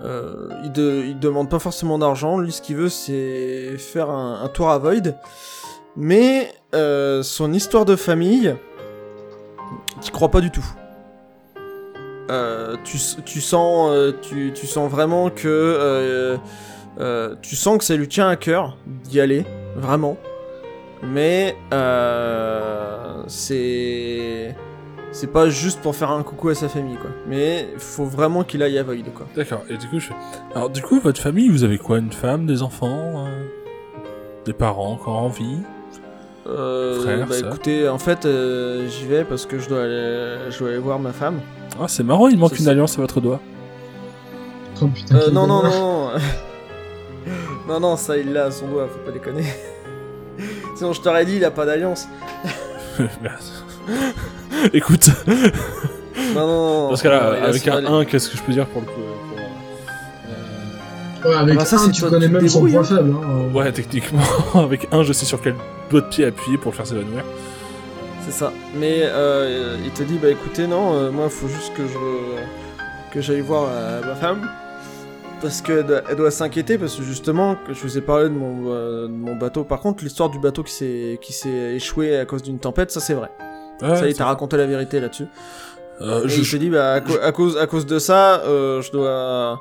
euh, 0.00 0.48
il, 0.64 0.72
de, 0.72 1.02
il 1.06 1.18
demande 1.18 1.50
pas 1.50 1.58
forcément 1.58 1.98
d'argent. 1.98 2.38
Lui, 2.38 2.52
ce 2.52 2.62
qu'il 2.62 2.76
veut, 2.76 2.88
c'est 2.88 3.76
faire 3.78 4.10
un, 4.10 4.48
tour 4.48 4.70
à 4.70 4.78
Void. 4.78 5.14
Mais 5.96 6.52
euh, 6.74 7.22
son 7.22 7.52
histoire 7.52 7.84
de 7.84 7.96
famille, 7.96 8.54
tu 10.02 10.10
crois 10.12 10.30
pas 10.30 10.40
du 10.40 10.50
tout. 10.50 10.66
Euh, 12.30 12.76
tu, 12.84 12.98
tu 13.24 13.40
sens, 13.40 14.14
tu, 14.22 14.66
sens 14.66 14.90
vraiment 14.90 15.30
que 15.30 16.38
tu 17.42 17.56
sens 17.56 17.78
que 17.78 17.84
ça 17.84 17.96
lui 17.96 18.08
tient 18.08 18.28
à 18.28 18.36
cœur 18.36 18.76
d'y 18.86 19.20
aller, 19.20 19.44
vraiment. 19.76 20.16
Mais 21.02 21.56
c'est 23.26 24.54
c'est 25.12 25.32
pas 25.32 25.48
juste 25.48 25.80
pour 25.80 25.94
faire 25.96 26.10
un 26.10 26.22
coucou 26.22 26.50
à 26.50 26.54
sa 26.54 26.68
famille 26.68 26.96
quoi. 26.96 27.10
Mais 27.26 27.68
faut 27.78 28.04
vraiment 28.04 28.44
qu'il 28.44 28.62
aille 28.62 28.78
à 28.78 28.82
Void 28.82 29.04
quoi. 29.14 29.26
D'accord, 29.36 29.62
et 29.68 29.76
du 29.76 29.86
coup, 29.88 29.98
je 29.98 30.08
fais. 30.08 30.14
Alors, 30.54 30.70
du 30.70 30.82
coup, 30.82 31.00
votre 31.00 31.20
famille, 31.20 31.48
vous 31.48 31.64
avez 31.64 31.78
quoi? 31.78 31.98
Une 31.98 32.12
femme, 32.12 32.46
des 32.46 32.62
enfants 32.62 33.26
euh, 33.26 33.44
Des 34.44 34.52
parents 34.52 34.92
encore 34.92 35.18
en 35.18 35.28
vie? 35.28 35.58
Euh, 36.46 37.00
Frère, 37.02 37.26
bah 37.26 37.38
écoutez, 37.38 37.88
en 37.88 37.98
fait, 37.98 38.24
euh, 38.24 38.88
j'y 38.88 39.04
vais 39.04 39.24
parce 39.24 39.44
que 39.44 39.58
je 39.58 39.68
dois 39.68 39.82
aller, 39.82 40.50
je 40.50 40.58
dois 40.58 40.68
aller 40.68 40.78
voir 40.78 40.98
ma 40.98 41.12
femme. 41.12 41.40
Ah, 41.80 41.88
c'est 41.88 42.02
marrant, 42.02 42.28
il 42.28 42.38
manque 42.38 42.58
une 42.58 42.68
alliance 42.68 42.98
à 42.98 43.02
votre 43.02 43.20
doigt. 43.20 43.40
Oh 44.80 44.86
putain. 44.86 45.16
Euh, 45.16 45.30
non, 45.30 45.46
non, 45.46 45.62
non. 45.62 46.10
non, 47.68 47.80
non, 47.80 47.96
ça 47.96 48.16
il 48.16 48.32
l'a 48.32 48.44
à 48.44 48.50
son 48.50 48.68
doigt, 48.68 48.88
faut 48.88 49.04
pas 49.04 49.10
déconner. 49.10 49.44
Sinon 50.76 50.92
je 50.92 51.02
t'aurais 51.02 51.26
dit, 51.26 51.36
il 51.36 51.44
a 51.44 51.50
pas 51.50 51.66
d'alliance. 51.66 52.08
Merde. 53.22 53.42
Écoute, 54.72 55.08
Non, 55.26 56.46
non, 56.46 56.82
non. 56.82 56.88
parce 56.88 57.02
que 57.02 57.08
là, 57.08 57.22
euh, 57.24 57.36
il 57.38 57.44
avec 57.46 57.68
un 57.68 57.76
alliance. 57.76 58.02
1, 58.02 58.04
qu'est-ce 58.06 58.30
que 58.30 58.36
je 58.36 58.42
peux 58.42 58.52
dire 58.52 58.66
pour 58.66 58.82
le 58.82 58.86
coup 58.86 58.92
pour, 58.92 59.38
euh, 61.28 61.28
Ouais, 61.30 61.34
avec 61.36 61.54
Ah 61.54 61.58
bah 61.58 61.64
ça, 61.64 61.78
tu 61.92 62.02
connais 62.02 62.28
même 62.28 62.48
son 62.48 62.60
point 62.66 62.80
hein. 62.80 62.84
faible. 62.84 63.14
Hein. 63.22 63.54
Ouais, 63.54 63.72
techniquement, 63.72 64.20
avec 64.54 64.88
un, 64.92 65.02
je 65.02 65.12
sais 65.12 65.26
sur 65.26 65.40
quel 65.40 65.54
doigt 65.90 66.00
de 66.02 66.06
pied 66.06 66.24
appuyer 66.26 66.58
pour 66.58 66.72
le 66.72 66.76
faire 66.76 66.86
s'évanouir. 66.86 67.24
C'est 68.24 68.32
ça. 68.32 68.52
Mais 68.76 69.00
euh, 69.04 69.76
il 69.84 69.90
te 69.92 70.02
dit, 70.02 70.18
bah 70.18 70.28
écoutez, 70.28 70.66
non, 70.66 70.94
euh, 70.94 71.10
moi, 71.10 71.28
faut 71.30 71.48
juste 71.48 71.72
que 71.74 71.82
je 71.86 71.98
que 73.12 73.20
j'aille 73.22 73.40
voir 73.40 73.68
euh, 73.70 74.02
ma 74.04 74.14
femme. 74.14 74.48
Parce 75.40 75.62
qu'elle 75.62 75.84
doit, 75.86 76.02
elle 76.10 76.16
doit 76.16 76.32
s'inquiéter, 76.32 76.78
parce 76.78 76.96
que 76.96 77.02
justement, 77.04 77.54
que 77.54 77.72
je 77.72 77.80
vous 77.80 77.96
ai 77.96 78.00
parlé 78.00 78.24
de 78.24 78.34
mon, 78.34 78.72
euh, 78.72 79.06
de 79.06 79.12
mon 79.12 79.36
bateau. 79.36 79.62
Par 79.62 79.80
contre, 79.80 80.02
l'histoire 80.02 80.28
du 80.30 80.38
bateau 80.40 80.62
qui 80.64 80.72
s'est 80.72 81.18
qui 81.22 81.32
s'est 81.32 81.74
échoué 81.76 82.18
à 82.18 82.24
cause 82.24 82.42
d'une 82.42 82.58
tempête, 82.58 82.90
ça 82.90 82.98
c'est 83.00 83.14
vrai. 83.14 83.30
Ouais, 83.82 83.96
ça, 83.96 84.08
il 84.08 84.14
t'a 84.14 84.26
raconté 84.26 84.56
la 84.56 84.66
vérité 84.66 85.00
là-dessus. 85.00 85.26
Euh, 86.00 86.24
Et 86.24 86.28
je, 86.28 86.40
il 86.42 86.48
te 86.48 86.56
dit, 86.56 86.70
bah 86.70 86.92
à, 87.22 87.32
cause 87.32 87.56
à 87.56 87.66
cause 87.66 87.86
de 87.86 87.98
ça, 87.98 88.40
euh, 88.44 88.80
je 88.82 88.90
dois 88.92 89.60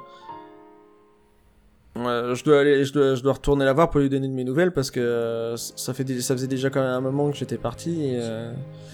je 1.95 2.43
dois 2.43 2.59
aller, 2.59 2.85
je 2.85 2.93
dois, 2.93 3.15
je 3.15 3.23
dois 3.23 3.33
retourner 3.33 3.65
la 3.65 3.73
voir 3.73 3.89
pour 3.89 3.99
lui 4.01 4.09
donner 4.09 4.27
de 4.27 4.33
mes 4.33 4.43
nouvelles 4.43 4.71
parce 4.71 4.91
que 4.91 4.99
euh, 4.99 5.57
ça 5.57 5.95
fait, 5.95 6.07
ça 6.21 6.35
faisait 6.35 6.45
déjà 6.47 6.69
quand 6.69 6.79
même 6.81 6.91
un 6.91 7.01
moment 7.01 7.31
que 7.31 7.37
j'étais 7.37 7.57
parti. 7.57 8.03
Et, 8.05 8.19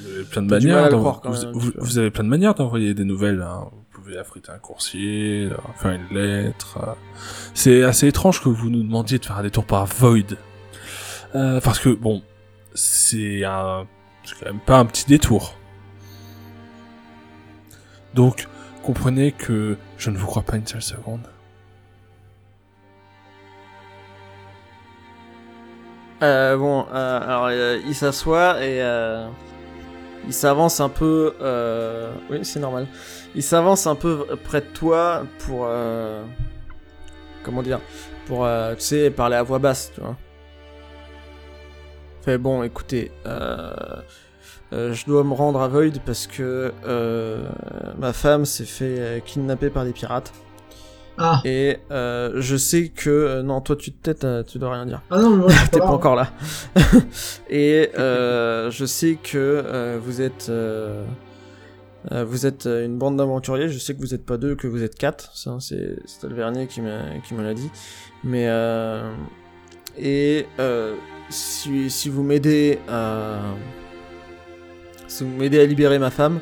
Vous 0.02 0.10
avez 0.16 0.24
plein 0.24 0.42
de 0.42 0.48
manières. 0.50 0.90
croire, 0.90 1.22
vous, 1.26 1.32
même, 1.44 1.52
vous- 1.54 1.72
tu 1.72 1.78
vois. 1.78 1.86
vous 1.86 1.98
avez 1.98 2.12
plein 2.12 2.24
de 2.24 2.30
manières 2.30 2.54
d'envoyer 2.56 2.94
des 2.94 3.04
nouvelles. 3.04 3.42
hein. 3.42 3.66
Vous 3.92 4.02
pouvez 4.02 4.18
affriter 4.18 4.52
un 4.52 4.58
coursier, 4.58 5.50
faire 5.78 5.92
une 5.92 6.18
lettre. 6.18 6.80
C'est 7.54 7.84
assez 7.84 8.08
étrange 8.08 8.42
que 8.42 8.48
vous 8.50 8.70
nous 8.70 8.84
demandiez 8.84 9.18
de 9.20 9.26
faire 9.26 9.38
un 9.38 9.44
détour 9.44 9.66
par 9.66 9.86
Void. 9.86 10.36
Parce 11.34 11.80
que 11.80 11.90
bon, 11.90 12.22
c'est 12.74 13.44
un, 13.44 13.86
c'est 14.24 14.40
quand 14.40 14.46
même 14.46 14.60
pas 14.60 14.78
un 14.78 14.86
petit 14.86 15.06
détour. 15.06 15.56
Donc, 18.14 18.48
comprenez 18.84 19.32
que 19.32 19.78
je 19.98 20.10
ne 20.10 20.18
vous 20.18 20.28
crois 20.28 20.44
pas 20.44 20.58
une 20.58 20.68
seule 20.68 20.82
seconde. 20.82 21.28
Euh, 26.24 26.56
bon, 26.56 26.86
euh, 26.94 27.22
alors 27.22 27.48
euh, 27.52 27.82
il 27.86 27.94
s'assoit 27.94 28.64
et 28.64 28.82
euh, 28.82 29.28
il 30.26 30.34
s'avance 30.34 30.80
un 30.80 30.88
peu. 30.88 31.34
Oui, 32.30 32.40
c'est 32.44 32.60
normal. 32.60 32.88
Il 33.36 33.44
s'avance 33.44 33.88
un 33.88 33.96
peu 33.96 34.26
près 34.44 34.62
de 34.62 34.68
toi 34.68 35.24
pour. 35.40 35.68
Comment 37.44 37.62
dire 37.62 37.82
Pour, 38.26 38.48
tu 38.78 38.82
sais, 38.82 39.10
parler 39.12 39.36
à 39.36 39.44
voix 39.44 39.60
basse, 39.60 39.92
tu 39.94 40.02
vois. 40.02 40.16
Fait 42.24 42.38
bon, 42.38 42.64
écoutez, 42.64 43.12
euh, 43.26 43.74
euh, 44.72 44.94
je 44.94 45.06
dois 45.06 45.24
me 45.24 45.34
rendre 45.34 45.62
à 45.62 45.68
Void 45.68 46.00
parce 46.06 46.26
que 46.26 46.72
euh, 46.86 47.44
ma 47.98 48.14
femme 48.14 48.46
s'est 48.46 48.64
fait 48.66 49.22
kidnapper 49.26 49.70
par 49.70 49.84
des 49.84 49.92
pirates. 49.92 50.32
Ah, 51.18 51.42
Et 51.46 51.78
euh, 51.92 52.32
je 52.38 52.56
sais 52.56 52.88
que... 52.88 53.10
euh, 53.10 53.44
non, 53.44 53.62
toi 53.62 53.76
tu 53.76 53.92
te 53.92 54.02
têtes, 54.02 54.24
euh, 54.24 54.42
tu 54.42 54.58
dois 54.58 54.74
rien 54.74 54.86
dire. 54.88 55.02
ah 55.12 55.20
non, 55.20 55.30
moi, 55.38 55.50
T'es 55.72 55.80
pas 55.80 55.86
pas 55.86 55.86
là. 55.86 55.92
encore 55.92 56.16
là. 56.16 56.32
et 57.50 57.90
je 57.96 58.86
sais 58.88 59.18
que 59.22 59.98
vous 60.02 60.22
êtes 60.22 60.50
vous 62.12 62.46
êtes 62.46 62.66
une 62.66 62.98
bande 62.98 63.18
d'aventuriers. 63.18 63.70
Je 63.70 63.78
sais 63.80 63.94
que 63.94 64.00
vous 64.00 64.14
êtes 64.14 64.26
pas 64.26 64.38
deux, 64.38 64.56
que 64.56 64.68
vous 64.68 64.82
êtes 64.82 64.96
quatre. 64.96 65.36
Ça, 65.36 65.58
c'est 65.60 65.98
c'est 66.06 66.28
le 66.28 66.36
Vernier 66.36 66.68
qui 66.68 66.82
m'a 66.82 67.20
qui 67.28 67.34
me 67.36 67.44
l'a 67.44 67.54
dit. 67.54 67.70
Mais 68.24 68.48
Et 69.98 70.46
euh, 70.60 70.96
si, 71.30 71.90
si 71.90 72.10
vous 72.10 72.24
m'aidez 72.24 72.80
à. 72.90 73.40
Si 75.08 75.24
vous 75.24 75.30
m'aidez 75.30 75.60
à 75.60 75.66
libérer 75.66 76.00
ma 76.00 76.10
femme, 76.10 76.40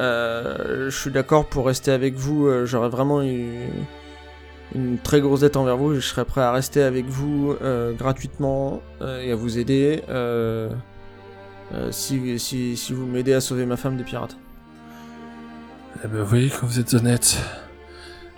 euh, 0.00 0.90
je 0.90 0.96
suis 0.98 1.10
d'accord 1.10 1.46
pour 1.46 1.66
rester 1.66 1.92
avec 1.92 2.14
vous. 2.14 2.46
euh, 2.46 2.66
J'aurais 2.66 2.88
vraiment 2.88 3.22
une, 3.22 3.68
une 4.74 4.98
très 4.98 5.20
grosse 5.20 5.40
dette 5.40 5.56
envers 5.56 5.76
vous. 5.76 5.94
Je 5.94 6.00
serais 6.00 6.24
prêt 6.24 6.40
à 6.40 6.50
rester 6.50 6.82
avec 6.82 7.06
vous 7.06 7.54
euh, 7.62 7.92
gratuitement 7.92 8.82
euh, 9.00 9.22
et 9.22 9.30
à 9.30 9.36
vous 9.36 9.58
aider 9.58 10.02
si, 11.90 12.38
si, 12.38 12.76
si 12.76 12.92
vous 12.92 13.06
m'aidez 13.06 13.32
à 13.32 13.40
sauver 13.40 13.64
ma 13.64 13.76
femme 13.76 13.96
des 13.96 14.04
pirates. 14.04 14.36
Eh 16.04 16.08
ben, 16.08 16.20
vous 16.20 16.26
voyez 16.26 16.50
quand 16.50 16.66
vous 16.66 16.80
êtes 16.80 16.92
honnête. 16.94 17.38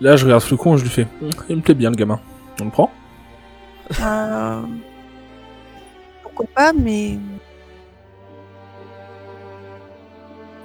Là, 0.00 0.16
je 0.16 0.24
regarde 0.24 0.42
Flocon 0.42 0.74
et 0.74 0.78
je 0.78 0.83
lui 0.85 0.90
fais 0.90 1.07
Hum, 1.22 1.30
Il 1.48 1.57
me 1.57 1.62
plaît 1.62 1.74
bien 1.74 1.90
le 1.90 1.96
gamin. 1.96 2.20
On 2.61 2.66
le 2.66 2.70
prend 2.70 2.92
Euh, 4.01 4.62
Pourquoi 6.23 6.47
pas, 6.55 6.73
mais. 6.73 7.18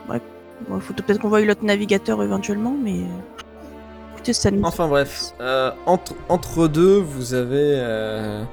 Ouais, 0.09 0.21
il 0.73 0.81
faut 0.81 0.93
peut-être 0.93 1.19
qu'on 1.19 1.29
voie 1.29 1.41
l'autre 1.41 1.63
navigateur 1.63 2.21
éventuellement, 2.23 2.75
mais. 2.81 3.01
Écoutez, 4.13 4.33
ça 4.33 4.51
nous. 4.51 4.63
Enfin 4.63 4.87
bref, 4.87 5.33
euh, 5.39 5.71
entre, 5.85 6.13
entre 6.27 6.67
deux, 6.67 6.97
vous 6.97 7.33
avez, 7.33 7.73
euh, 7.77 8.43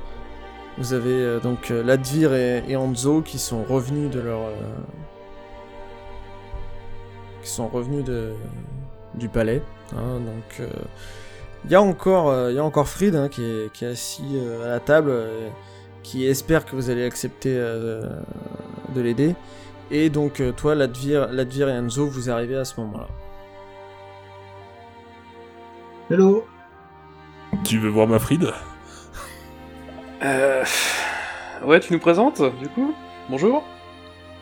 vous 0.79 0.93
avez 0.93 1.11
euh, 1.11 1.41
donc 1.41 1.71
Ladvir 1.71 2.35
et, 2.35 2.77
Anzo 2.77 3.23
qui 3.23 3.39
sont 3.39 3.65
revenus 3.65 4.11
de 4.11 4.21
leur, 4.21 4.41
qui 7.43 7.51
sont 7.51 7.69
revenus 7.69 8.05
de, 8.05 8.33
du 9.15 9.29
palais. 9.29 9.63
hein, 9.97 10.21
donc 10.21 10.69
il 11.67 11.73
y 11.73 11.75
a 11.75 11.83
encore, 11.83 12.31
euh, 12.31 12.51
il 12.51 12.57
y 12.57 12.59
a 12.59 12.65
encore 12.65 12.89
Fried 12.89 13.15
hein, 13.17 13.29
qui, 13.29 13.43
est, 13.43 13.73
qui 13.73 13.85
est 13.85 13.89
assis 13.89 14.25
euh, 14.35 14.65
à 14.65 14.69
la 14.69 14.81
table, 14.81 15.11
euh, 15.11 15.49
qui 16.03 16.27
espère 16.27 16.65
que 16.65 16.77
vous 16.77 16.91
allez 16.91 17.05
accepter 17.05 17.55
euh, 17.57 18.03
de 18.95 19.01
l'aider. 19.01 19.35
Et 19.91 20.09
donc 20.09 20.41
euh, 20.41 20.53
toi, 20.53 20.75
Ladvir, 20.75 21.29
Ladvir 21.33 21.69
et 21.69 21.77
Anzo, 21.77 22.07
vous 22.07 22.31
arrivez 22.31 22.57
à 22.57 22.65
ce 22.65 22.81
moment-là. 22.81 23.09
Hello 26.09 26.47
Tu 27.65 27.79
veux 27.79 27.89
voir 27.89 28.07
ma 28.07 28.21
Fride 28.21 28.53
Euh... 30.23 30.65
Ouais, 31.65 31.81
tu 31.81 31.93
nous 31.93 31.99
présentes, 31.99 32.43
du 32.61 32.69
coup? 32.69 32.95
Bonjour 33.29 33.65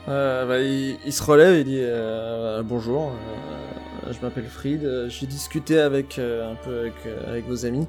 Euh, 0.08 0.44
bah, 0.46 0.58
il, 0.58 0.98
il 1.06 1.12
se 1.12 1.22
relève 1.22 1.54
et 1.54 1.64
dit 1.64 1.80
euh, 1.80 2.62
bonjour, 2.62 3.12
euh, 3.12 3.63
je 4.12 4.18
m'appelle 4.24 4.44
Fried, 4.46 4.84
euh, 4.84 5.08
j'ai 5.08 5.26
discuté 5.26 5.78
avec 5.80 6.18
euh, 6.18 6.52
un 6.52 6.54
peu 6.56 6.78
avec, 6.80 6.94
euh, 7.06 7.30
avec 7.30 7.46
vos 7.46 7.64
amis. 7.66 7.86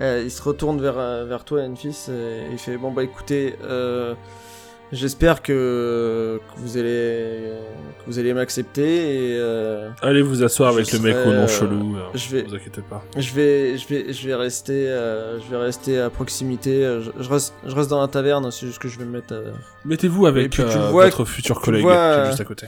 Euh, 0.00 0.22
il 0.24 0.30
se 0.30 0.42
retourne 0.42 0.80
vers, 0.80 0.98
euh, 0.98 1.24
vers 1.26 1.44
toi, 1.44 1.60
Enfis, 1.62 1.96
et 2.08 2.50
il 2.52 2.58
fait 2.58 2.76
bon 2.78 2.90
bah 2.92 3.02
écoutez, 3.04 3.56
euh, 3.62 4.14
j'espère 4.90 5.42
que, 5.42 6.40
que 6.54 6.60
vous 6.60 6.76
allez 6.78 7.52
que 7.98 8.04
vous 8.06 8.18
allez 8.18 8.32
m'accepter 8.34 9.32
et 9.34 9.36
euh, 9.38 9.90
Allez 10.00 10.22
vous 10.22 10.42
asseoir 10.42 10.72
avec 10.72 10.90
le 10.92 10.98
mec 10.98 11.14
au 11.26 11.32
nom 11.32 11.42
euh, 11.42 11.46
chelou. 11.46 11.96
euh, 11.96 12.00
je 12.14 12.28
vais- 12.36 12.42
Vous 12.42 12.54
inquiétez 12.54 12.80
pas. 12.88 13.04
je 13.18 13.32
vais 13.34 13.76
je 13.76 13.86
vais 13.88 14.12
je 14.14 14.26
vais 14.28 14.34
rester 14.34 14.88
euh, 14.88 15.38
je 15.40 15.50
vais 15.50 15.58
rester 15.58 16.00
à 16.00 16.08
proximité. 16.10 16.84
euh, 16.84 17.02
Je, 17.02 17.10
je 17.22 17.28
reste 17.28 17.54
je 17.66 17.74
reste 17.74 17.90
dans 17.90 18.00
la 18.00 18.08
taverne, 18.08 18.50
c'est 18.50 18.66
juste 18.66 18.78
que 18.80 18.88
je 18.88 18.98
vais 18.98 19.04
me 19.04 19.10
mettre. 19.12 19.34
euh, 19.34 19.52
Mettez-vous 19.84 20.24
avec 20.26 20.58
euh, 20.58 20.88
votre 20.90 21.24
futur 21.26 21.58
tu 21.58 21.64
collègue 21.66 21.82
vois, 21.82 21.92
qui 21.92 21.98
est 22.00 22.22
euh, 22.22 22.26
juste 22.28 22.40
à 22.40 22.44
côté. 22.44 22.66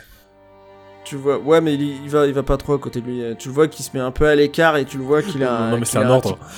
Tu 1.05 1.17
vois, 1.17 1.39
ouais, 1.39 1.61
mais 1.61 1.75
il, 1.75 1.83
il 2.05 2.09
va, 2.11 2.27
il 2.27 2.33
va 2.33 2.43
pas 2.43 2.57
trop 2.57 2.73
à 2.75 2.79
côté 2.79 3.01
de 3.03 3.07
lui. 3.07 3.23
Tu 3.39 3.49
le 3.49 3.55
vois 3.55 3.69
qu'il 3.69 3.85
se 3.85 3.91
met 3.95 4.01
un 4.03 4.11
peu 4.11 4.27
à 4.27 4.35
l'écart 4.35 4.77
et 4.79 4.85
tu 4.87 4.97
le 4.97 5.05
vois 5.05 5.23
qu'il 5.23 5.45
a. 5.45 5.55
un- 5.55 5.71
non 5.71 5.79
mais 5.79 5.85
c'est 5.85 5.99
un 5.99 6.09
ordre. 6.09 6.39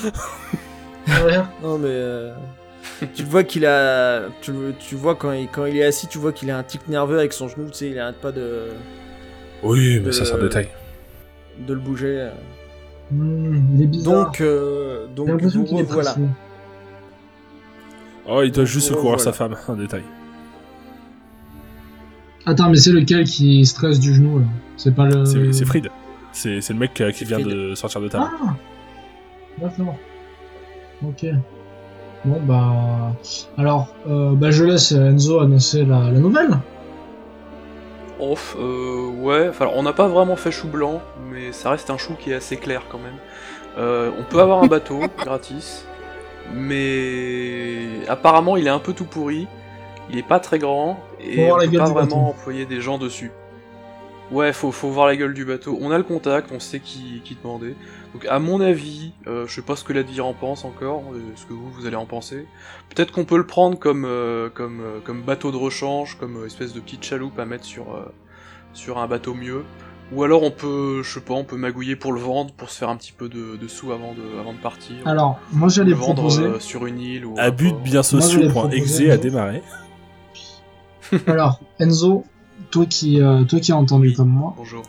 Non 1.63 1.79
mais 1.79 1.89
euh, 1.89 2.33
tu 3.15 3.23
le 3.23 3.29
vois 3.29 3.45
qu'il 3.45 3.65
a, 3.67 4.23
tu, 4.41 4.53
le- 4.53 4.75
tu 4.79 4.97
vois 4.97 5.15
quand 5.15 5.31
il, 5.33 5.49
quand 5.49 5.65
il 5.67 5.77
est 5.77 5.85
assis, 5.85 6.07
tu 6.09 6.19
vois 6.19 6.33
qu'il 6.33 6.51
a 6.51 6.59
un 6.59 6.63
tic 6.65 6.89
nerveux 6.89 7.19
avec 7.19 7.33
son 7.33 7.49
genou. 7.49 7.69
Tu 7.69 7.75
sais, 7.75 7.91
il 7.91 7.99
arrête 7.99 8.17
pas 8.21 8.33
de, 8.33 8.69
Oui, 9.63 10.01
mais 10.05 10.11
ça 10.13 10.25
c'est 10.25 10.35
un 10.35 10.39
détail. 10.39 10.69
de 11.59 11.75
le 11.75 11.81
bouger. 11.81 12.19
euh. 12.21 12.31
Hmm, 13.13 13.63
il 13.77 13.83
est 13.83 13.87
bizarre. 13.87 14.25
Donc, 14.27 14.41
euh, 14.41 15.07
donc 15.15 15.29
est 15.43 15.85
pressé. 15.85 16.21
Oh, 18.29 18.43
il 18.43 18.51
doit 18.51 18.65
juste 18.65 18.89
Oh, 18.91 18.95
secourir 18.95 19.17
voilà. 19.17 19.23
sa 19.23 19.33
femme. 19.33 19.57
Un 19.69 19.77
détail. 19.77 20.03
Attends, 22.47 22.71
mais 22.71 22.77
c'est 22.77 22.93
lequel 22.93 23.25
qui 23.25 23.67
stresse 23.67 23.99
du 23.99 24.15
genou 24.15 24.39
là 24.39 24.47
C'est 24.77 24.95
pas 24.95 25.07
le. 25.07 25.25
C'est 25.25 25.65
Fried. 25.65 25.89
C'est 26.33 26.61
c'est 26.61 26.73
le 26.73 26.79
mec 26.79 26.95
qui 26.95 27.25
vient 27.25 27.41
Fried. 27.41 27.49
de 27.49 27.75
sortir 27.75 28.01
de 28.01 28.09
table. 28.09 28.27
Ah 28.41 28.55
D'accord. 29.61 29.97
Ok. 31.05 31.27
Bon 32.25 32.41
bah. 32.41 33.13
Alors, 33.59 33.89
euh, 34.09 34.33
bah, 34.35 34.51
je 34.51 34.65
laisse 34.65 34.93
Enzo 34.93 35.41
annoncer 35.41 35.85
la, 35.85 36.11
la 36.11 36.19
nouvelle. 36.19 36.59
Oh, 38.19 38.35
euh, 38.59 39.11
ouais, 39.21 39.49
enfin, 39.51 39.69
on 39.75 39.83
n'a 39.83 39.93
pas 39.93 40.09
vraiment 40.09 40.37
fait 40.37 40.51
chou 40.51 40.69
blanc, 40.69 41.03
mais 41.31 41.53
ça 41.53 41.71
reste 41.71 41.91
un 41.91 41.99
chou 41.99 42.15
qui 42.19 42.31
est 42.31 42.35
assez 42.35 42.57
clair 42.57 42.83
quand 42.91 42.99
même. 42.99 43.17
Euh, 43.79 44.11
on 44.19 44.23
peut 44.25 44.41
avoir 44.41 44.63
un 44.63 44.67
bateau, 44.67 45.01
gratis, 45.19 45.85
mais 46.55 48.07
apparemment 48.09 48.57
il 48.57 48.67
est 48.67 48.71
un 48.71 48.79
peu 48.79 48.95
tout 48.95 49.05
pourri, 49.05 49.47
il 50.11 50.19
est 50.19 50.27
pas 50.27 50.41
très 50.41 50.59
grand, 50.59 50.99
et 51.21 51.51
on 51.51 51.59
peut 51.59 51.71
pas 51.71 51.85
vraiment 51.85 51.95
bateau. 51.95 52.17
employer 52.17 52.67
des 52.67 52.81
gens 52.81 52.99
dessus. 52.99 53.31
Ouais, 54.33 54.53
faut, 54.53 54.73
faut 54.73 54.89
voir 54.91 55.07
la 55.07 55.15
gueule 55.15 55.35
du 55.35 55.45
bateau. 55.45 55.79
On 55.81 55.93
a 55.93 55.99
le 55.99 56.03
contact, 56.03 56.51
on 56.53 56.59
sait 56.59 56.81
qui, 56.81 57.21
qui 57.25 57.37
demander. 57.41 57.77
Donc 58.13 58.27
à 58.29 58.41
mon 58.41 58.61
avis, 58.61 59.13
euh, 59.29 59.47
je 59.47 59.55
sais 59.55 59.63
pas 59.63 59.77
ce 59.77 59.85
que 59.85 59.93
l'Advir 59.93 60.27
en 60.27 60.35
pense 60.35 60.65
encore, 60.65 61.05
euh, 61.13 61.21
ce 61.37 61.47
que 61.47 61.53
vous, 61.53 61.71
vous 61.71 61.87
allez 61.87 61.95
en 61.95 62.07
penser. 62.07 62.45
Peut-être 62.93 63.13
qu'on 63.13 63.25
peut 63.25 63.37
le 63.37 63.47
prendre 63.47 63.79
comme, 63.79 64.05
euh, 64.05 64.49
comme, 64.53 64.81
euh, 64.81 64.99
comme 65.05 65.23
bateau 65.23 65.53
de 65.53 65.57
rechange, 65.57 66.17
comme 66.19 66.45
espèce 66.45 66.73
de 66.73 66.81
petite 66.81 67.05
chaloupe 67.05 67.39
à 67.39 67.45
mettre 67.45 67.65
sur, 67.65 67.95
euh, 67.95 68.13
sur 68.73 68.99
un 68.99 69.07
bateau 69.07 69.33
mieux. 69.33 69.63
Ou 70.13 70.25
alors 70.25 70.43
on 70.43 70.51
peut, 70.51 71.03
je 71.05 71.15
sais 71.15 71.21
pas, 71.21 71.35
on 71.35 71.45
peut 71.45 71.57
magouiller 71.57 71.95
pour 71.95 72.13
le 72.13 72.21
vendre, 72.21 72.53
pour 72.53 72.71
se 72.71 72.79
faire 72.79 72.89
un 72.89 72.97
petit 72.97 73.13
peu 73.13 73.29
de, 73.29 73.57
de 73.57 73.69
sous 73.69 73.93
avant 73.93 74.13
de, 74.13 74.41
avant 74.41 74.53
de 74.55 74.59
partir. 74.59 74.97
Alors, 75.05 75.39
moi 75.53 75.69
j'allais 75.69 75.93
vendre 75.95 76.15
proposer. 76.15 76.43
euh, 76.43 76.59
sur 76.61 76.87
une 76.87 76.99
île 77.01 77.27
ou 77.27 77.39
Moi, 78.13 78.25
je 78.27 78.39
l'ai 78.39 78.49
sociaux.exe 78.49 79.01
a 79.11 79.17
démarré. 79.17 79.63
Alors, 81.27 81.61
Enzo, 81.79 82.25
toi 82.71 82.87
qui, 82.87 83.21
euh, 83.21 83.45
toi 83.45 83.61
qui 83.61 83.73
as 83.73 83.77
entendu 83.77 84.13
comme 84.15 84.29
moi, 84.31 84.55
Bonjour. 84.57 84.83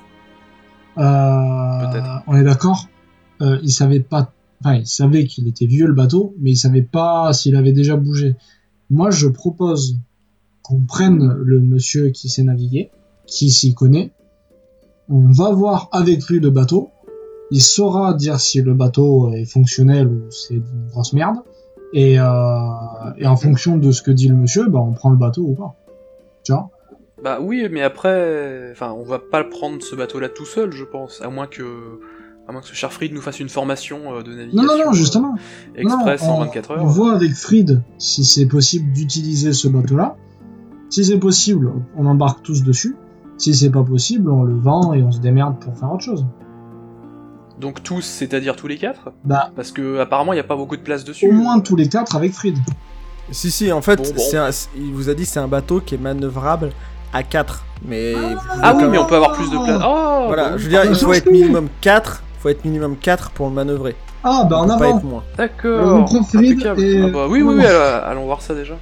euh, 0.97 1.91
Peut-être. 1.91 2.23
on 2.27 2.36
est 2.36 2.43
d'accord 2.43 2.88
euh, 3.41 3.60
Il 3.63 3.71
savait 3.71 3.99
pas. 3.99 4.32
Enfin, 4.63 4.75
il 4.75 4.88
savait 4.88 5.25
qu'il 5.25 5.47
était 5.47 5.67
vieux 5.67 5.86
le 5.88 5.93
bateau, 5.93 6.34
mais 6.39 6.51
il 6.51 6.56
savait 6.56 6.82
pas 6.82 7.32
s'il 7.34 7.56
avait 7.56 7.73
déjà 7.73 7.95
bougé. 7.95 8.36
Moi, 8.89 9.12
je 9.12 9.27
propose 9.27 9.97
qu'on 10.63 10.82
prenne 10.82 11.32
le 11.34 11.60
monsieur 11.62 12.10
qui 12.10 12.30
sait 12.30 12.43
naviguer, 12.43 12.89
qui 13.27 13.51
s'y 13.51 13.73
connaît. 13.75 14.12
On 15.10 15.32
va 15.32 15.51
voir 15.51 15.89
avec 15.91 16.25
lui 16.27 16.39
le 16.39 16.49
bateau. 16.49 16.89
Il 17.51 17.62
saura 17.62 18.13
dire 18.13 18.39
si 18.41 18.62
le 18.62 18.73
bateau 18.73 19.32
est 19.32 19.45
fonctionnel 19.45 20.08
ou 20.08 20.32
c'est 20.32 20.56
une 20.56 20.88
grosse 20.89 21.13
merde. 21.13 21.38
Et, 21.93 22.19
euh, 22.19 22.25
et 23.17 23.25
en 23.27 23.38
fonction 23.38 23.77
de 23.77 23.91
ce 23.91 24.01
que 24.01 24.12
dit 24.12 24.27
le 24.27 24.36
monsieur, 24.36 24.67
bah, 24.67 24.80
on 24.80 24.91
prend 24.91 25.10
le 25.10 25.15
bateau 25.17 25.43
ou 25.43 25.53
pas. 25.53 25.75
Tu 26.47 26.53
vois 26.53 26.69
Bah 27.23 27.39
oui, 27.41 27.67
mais 27.69 27.81
après, 27.81 28.69
enfin, 28.71 28.91
on 28.97 29.03
va 29.03 29.19
pas 29.19 29.43
prendre 29.43 29.81
ce 29.83 29.95
bateau-là 29.95 30.29
tout 30.29 30.45
seul, 30.45 30.71
je 30.71 30.86
pense, 30.86 31.21
à 31.21 31.29
moins 31.29 31.47
que, 31.47 31.99
à 32.47 32.51
moins 32.53 32.62
que 32.62 32.67
ce 32.67 32.73
cher 32.73 32.93
Fried 32.93 33.13
nous 33.13 33.19
fasse 33.21 33.39
une 33.41 33.49
formation 33.49 34.15
euh, 34.15 34.23
de 34.23 34.31
Non, 34.31 34.38
navigation. 34.38 34.63
non, 34.67 34.77
non, 34.86 34.89
euh, 34.91 34.93
justement. 34.93 35.36
Express 35.75 36.23
Non, 36.23 36.29
en 36.29 36.36
on- 36.38 36.45
24 36.45 36.71
On 36.71 36.73
heures. 36.75 36.86
voit 36.86 37.13
avec 37.13 37.33
Fried 37.33 37.81
si 37.97 38.23
c'est 38.23 38.45
possible 38.45 38.93
d'utiliser 38.93 39.51
ce 39.51 39.67
bateau-là. 39.67 40.15
Si 40.89 41.03
c'est 41.03 41.19
possible, 41.19 41.73
on 41.97 42.05
embarque 42.05 42.43
tous 42.43 42.63
dessus. 42.63 42.95
Si 43.38 43.53
c'est 43.53 43.69
pas 43.71 43.83
possible, 43.83 44.31
on 44.31 44.43
le 44.43 44.55
vend 44.55 44.93
et 44.93 45.03
on 45.03 45.12
se 45.12 45.19
démerde 45.19 45.60
pour 45.60 45.77
faire 45.77 45.91
autre 45.91 46.03
chose. 46.03 46.25
Donc 47.60 47.81
tous, 47.83 48.01
c'est-à-dire 48.03 48.55
tous 48.55 48.67
les 48.67 48.77
quatre? 48.77 49.12
Bah, 49.25 49.51
Parce 49.55 49.71
que 49.71 49.99
apparemment 49.99 50.31
il 50.33 50.38
y 50.38 50.39
a 50.39 50.43
pas 50.43 50.55
beaucoup 50.55 50.77
de 50.77 50.81
place 50.81 51.03
dessus. 51.03 51.27
au 51.27 51.31
moins 51.31 51.60
tous 51.60 51.75
les 51.75 51.89
quatre 51.89 52.15
avec 52.15 52.31
Fried. 52.33 52.55
Si, 53.32 53.51
si, 53.51 53.71
en 53.71 53.82
fait, 53.82 53.97
Bon, 53.97 54.03
bon. 54.15 54.23
c'est 54.30 54.38
un- 54.38 54.51
c'est- 54.51 54.69
il 54.75 54.93
vous 54.93 55.09
a 55.09 55.13
dit 55.13 55.25
c'est 55.25 55.39
un 55.39 55.47
bateau 55.47 55.82
qui 55.82 55.95
est 55.95 55.97
manœuvrable 55.97 56.71
à 57.13 57.23
4. 57.23 57.63
Mais 57.86 58.13
vous 58.13 58.19
pouvez 58.21 58.36
Ah 58.63 58.73
oui, 58.75 58.84
mais 58.89 58.97
on 58.97 59.05
peut 59.05 59.15
avoir 59.15 59.34
plus 59.34 59.49
de 59.49 59.57
place. 59.63 59.82
Oh 59.86 60.23
Voilà, 60.28 60.49
bon, 60.51 60.57
je 60.57 60.63
veux 60.63 60.69
dire, 60.69 60.86
il 60.86 60.95
faut 60.95 61.11
Ah, 61.11 61.17
être 61.17 61.30
minimum 61.32 61.67
4. 61.82 62.23
faut 62.39 62.49
être 62.49 62.63
minimum 62.65 62.95
4 62.97 63.32
pour 63.32 63.47
le 63.47 63.53
manœuvrer. 63.53 63.95
Ah, 64.23 64.45
bah 64.49 64.57
en 64.57 64.63
On 64.63 64.67
pas 64.67 64.73
avant 64.86 64.97
être 64.97 65.03
moins. 65.05 65.23
D'accord. 65.38 66.05
Et- 66.80 67.01
Ah 67.03 67.07
bah 67.09 67.28
oui, 67.30 67.41
oui, 67.41 67.55
oui, 67.57 67.65
allons, 67.65 68.25
voir 68.25 68.41
ça 68.41 68.53
déjà. 68.55 68.75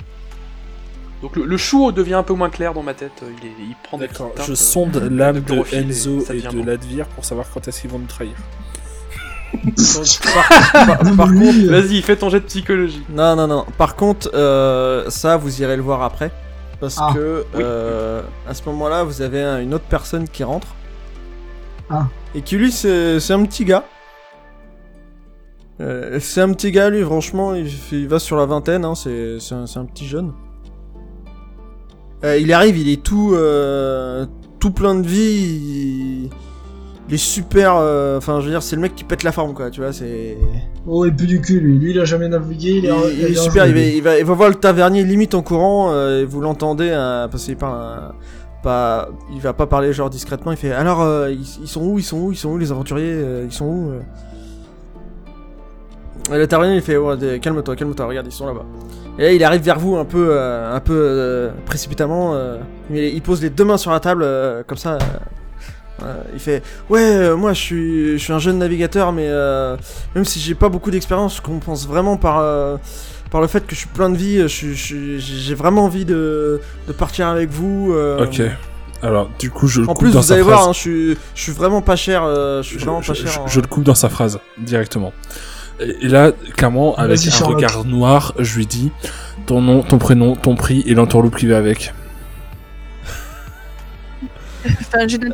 Donc 1.21 1.35
le, 1.37 1.45
le 1.45 1.57
chou 1.57 1.91
devient 1.91 2.13
un 2.15 2.23
peu 2.23 2.33
moins 2.33 2.49
clair 2.49 2.73
dans 2.73 2.83
ma 2.83 2.93
tête. 2.93 3.11
Il, 3.23 3.47
est, 3.47 3.51
il 3.69 3.75
prend 3.83 3.97
des 3.97 4.07
je 4.45 4.51
euh, 4.51 4.55
sonde 4.55 4.95
l'âme 5.11 5.41
de 5.41 5.75
Enzo 5.75 6.19
ça 6.21 6.35
et 6.35 6.41
de. 6.41 6.61
Ladvir 6.63 7.07
pour 7.07 7.25
savoir 7.25 7.47
quand 7.53 7.67
est-ce 7.67 7.81
qu'ils 7.81 7.89
vont 7.89 7.99
nous 7.99 8.05
trahir. 8.05 8.33
Par, 9.55 10.87
par- 10.87 11.15
par 11.15 11.27
Lui, 11.27 11.39
contre, 11.47 11.71
Vas-y, 11.71 12.01
fais 12.01 12.15
ton 12.15 12.29
jet 12.29 12.39
de 12.39 12.45
psychologie. 12.45 13.03
non, 13.09 13.35
non, 13.35 13.47
non. 13.47 13.65
Par 13.77 13.95
contre, 13.95 14.29
euh, 14.33 15.09
ça, 15.09 15.37
vous 15.37 15.61
irez 15.61 15.75
le 15.75 15.81
voir 15.83 16.01
après. 16.03 16.31
Parce 16.79 16.97
Ah. 16.99 17.11
que 17.13 17.45
Oui. 17.55 17.61
euh, 17.63 18.21
à 18.47 18.53
ce 18.53 18.63
moment-là, 18.67 19.03
vous 19.03 19.21
avez 19.21 19.41
un- 19.41 19.59
une 19.61 19.73
autre 19.73 19.85
personne 19.89 20.27
qui 20.27 20.43
rentre. 20.43 20.67
Ah. 21.89 22.07
Et 22.33 22.41
qui 22.41 22.57
lui, 22.57 22.71
c'est 22.71 23.19
c'est 23.19 23.33
un 23.33 23.45
petit 23.45 23.63
gars. 23.65 23.85
Euh, 25.81 26.19
c'est 26.21 26.41
un 26.41 26.51
petit 26.53 26.71
gars, 26.71 26.89
lui, 26.89 27.03
franchement, 27.03 27.53
il, 27.53 28.07
va 28.07 28.17
sur 28.19 28.37
la 28.37 28.45
vingtaine, 28.45 28.85
hein, 28.85 28.95
c'est 28.95 29.39
c'est 29.39 29.55
un, 29.55 29.67
c'est 29.67 29.79
un 29.79 29.85
petit 29.85 30.07
jeune. 30.07 30.31
Euh, 32.23 32.37
il 32.37 32.53
arrive, 32.53 32.77
il 32.77 32.89
est 32.89 33.03
tout, 33.03 33.33
euh, 33.35 34.25
tout 34.59 34.71
plein 34.71 34.95
de 34.95 35.05
vie, 35.05 35.19
il, 36.25 36.29
il 37.07 37.15
est 37.15 37.17
super... 37.17 37.75
euh, 37.77 38.17
Enfin, 38.17 38.39
je 38.39 38.45
veux 38.45 38.51
dire, 38.51 38.63
c'est 38.63 38.75
le 38.75 38.81
mec 38.81 38.95
qui 38.95 39.03
pète 39.03 39.23
la 39.23 39.31
forme, 39.31 39.53
quoi, 39.53 39.69
tu 39.69 39.81
vois, 39.81 39.93
c'est... 39.93 40.37
Oh, 40.87 41.05
il 41.05 41.15
pue 41.15 41.27
du 41.27 41.41
cul, 41.41 41.59
lui. 41.59 41.77
Lui, 41.77 41.91
il 41.91 41.99
a 41.99 42.05
jamais 42.05 42.27
navigué. 42.27 42.71
Il 42.77 42.85
est, 42.85 43.13
il 43.13 43.25
est 43.25 43.35
super, 43.35 43.65
il 43.67 43.73
va, 43.73 43.79
il, 43.79 44.01
va, 44.01 44.19
il 44.19 44.25
va 44.25 44.33
voir 44.33 44.49
le 44.49 44.55
tavernier 44.55 45.03
limite 45.03 45.33
en 45.35 45.41
courant, 45.41 45.91
euh, 45.91 46.21
et 46.21 46.25
vous 46.25 46.41
l'entendez, 46.41 46.89
euh, 46.91 47.27
parce 47.27 47.43
qu'il 47.45 47.57
parle... 47.57 47.77
euh, 47.79 48.09
pas, 48.63 49.09
il 49.31 49.39
va 49.39 49.53
pas 49.53 49.67
parler 49.67 49.93
genre 49.93 50.09
discrètement, 50.09 50.51
il 50.51 50.57
fait 50.57 50.71
alors 50.71 51.29
ils, 51.29 51.45
ils 51.61 51.67
sont 51.67 51.83
où, 51.85 51.99
ils 51.99 52.03
sont 52.03 52.17
où, 52.17 52.31
ils 52.31 52.35
sont 52.35 52.49
où 52.49 52.57
les 52.57 52.71
aventuriers, 52.71 53.21
ils 53.45 53.51
sont 53.51 53.65
où 53.65 53.93
Et 56.33 56.37
le 56.39 56.47
tavernier 56.47 56.77
il 56.77 56.81
fait 56.81 56.97
ouais, 56.97 57.39
calme-toi, 57.39 57.75
calme-toi, 57.75 58.07
regarde 58.07 58.25
ils 58.25 58.31
sont 58.31 58.47
là-bas. 58.47 58.65
Et 59.19 59.21
là 59.21 59.31
il 59.33 59.43
arrive 59.43 59.61
vers 59.61 59.77
vous 59.77 59.97
un 59.97 60.05
peu, 60.05 60.41
un 60.41 60.79
peu 60.79 61.51
précipitamment, 61.67 62.35
il, 62.91 63.21
pose 63.21 63.43
les 63.43 63.51
deux 63.51 63.65
mains 63.65 63.77
sur 63.77 63.91
la 63.91 63.99
table 63.99 64.25
comme 64.65 64.79
ça. 64.79 64.97
Il 66.33 66.39
fait 66.39 66.61
ouais 66.89 66.99
euh, 67.01 67.35
moi 67.37 67.53
je 67.53 67.59
suis 67.59 68.11
je 68.17 68.23
suis 68.23 68.33
un 68.33 68.39
jeune 68.39 68.57
navigateur 68.57 69.11
mais 69.13 69.27
euh, 69.29 69.77
même 70.13 70.25
si 70.25 70.39
j'ai 70.39 70.53
pas 70.55 70.67
beaucoup 70.69 70.91
d'expérience 70.91 71.37
je 71.37 71.41
compense 71.41 71.87
vraiment 71.87 72.17
par 72.17 72.39
euh, 72.39 72.75
par 73.31 73.39
le 73.41 73.47
fait 73.47 73.65
que 73.65 73.73
je 73.75 73.79
suis 73.79 73.87
plein 73.89 74.09
de 74.09 74.17
vie 74.17 74.45
j'ai 74.47 75.55
vraiment 75.55 75.85
envie 75.85 76.05
de, 76.05 76.59
de 76.87 76.91
partir 76.93 77.27
avec 77.27 77.49
vous 77.49 77.91
euh, 77.93 78.25
Ok. 78.25 78.41
Alors, 79.03 79.29
du 79.37 79.51
coup, 79.51 79.67
je 79.67 79.81
le 79.81 79.89
en 79.89 79.93
coupe 79.93 80.05
plus 80.05 80.13
dans 80.13 80.21
vous 80.21 80.25
sa 80.27 80.33
allez 80.35 80.43
phrase. 80.43 80.55
voir 80.55 80.69
hein, 80.69 80.73
je 80.73 80.79
suis 80.79 81.17
je 81.35 81.41
suis 81.41 81.51
vraiment 81.51 81.81
pas 81.81 81.95
cher 81.95 82.23
euh, 82.23 82.63
je 82.63 82.67
suis 82.69 82.79
je, 82.79 82.85
vraiment 82.85 83.01
je- 83.01 83.07
pas 83.09 83.13
cher 83.13 83.41
je- 83.47 83.59
le 83.59 83.67
coupe 83.67 83.83
dans 83.83 83.93
sa 83.93 84.09
phrase 84.09 84.39
directement. 84.57 85.13
Et, 85.79 86.05
et 86.05 86.07
là, 86.07 86.31
clairement, 86.55 86.95
avec 86.95 87.19
un 87.19 87.29
Charlotte. 87.29 87.55
regard 87.57 87.85
noir, 87.85 88.33
je 88.39 88.55
lui 88.55 88.65
dis 88.65 88.91
ton 89.45 89.61
nom, 89.61 89.83
ton 89.83 89.97
prénom, 89.99 90.35
ton 90.35 90.55
prix 90.55 90.83
et 90.87 90.93
l'entourloupe 90.95 91.35
qui 91.35 91.45
va 91.45 91.57
avec. 91.57 91.93
Un 94.93 95.07
jeu 95.07 95.17
comme 95.17 95.31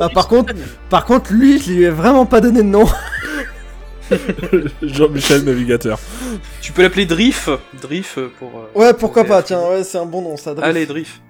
Ah, 0.00 0.08
tu 0.08 0.14
par 0.14 0.28
contre- 0.28 0.54
par 0.88 1.04
contre 1.04 1.32
lui 1.32 1.58
je 1.58 1.70
lui 1.72 1.82
ai 1.82 1.90
vraiment 1.90 2.26
pas 2.26 2.40
donné 2.40 2.58
de 2.62 2.68
nom 2.68 2.86
Jean-Michel 4.82 5.42
Navigateur. 5.44 5.98
Tu 6.60 6.72
peux 6.72 6.82
l'appeler 6.82 7.06
Drift. 7.06 7.48
Drift 7.80 8.18
pour. 8.38 8.50
euh, 8.58 8.78
ouais 8.78 8.92
pourquoi 8.94 9.24
pour 9.24 9.36
pas 9.36 9.42
tiens 9.42 9.60
ouais 9.70 9.84
c'est 9.84 9.98
un 9.98 10.04
bon 10.06 10.22
nom 10.22 10.36
ça 10.36 10.54
Drift. 10.54 10.68
Allez, 10.68 10.86
Drift. 10.86 11.20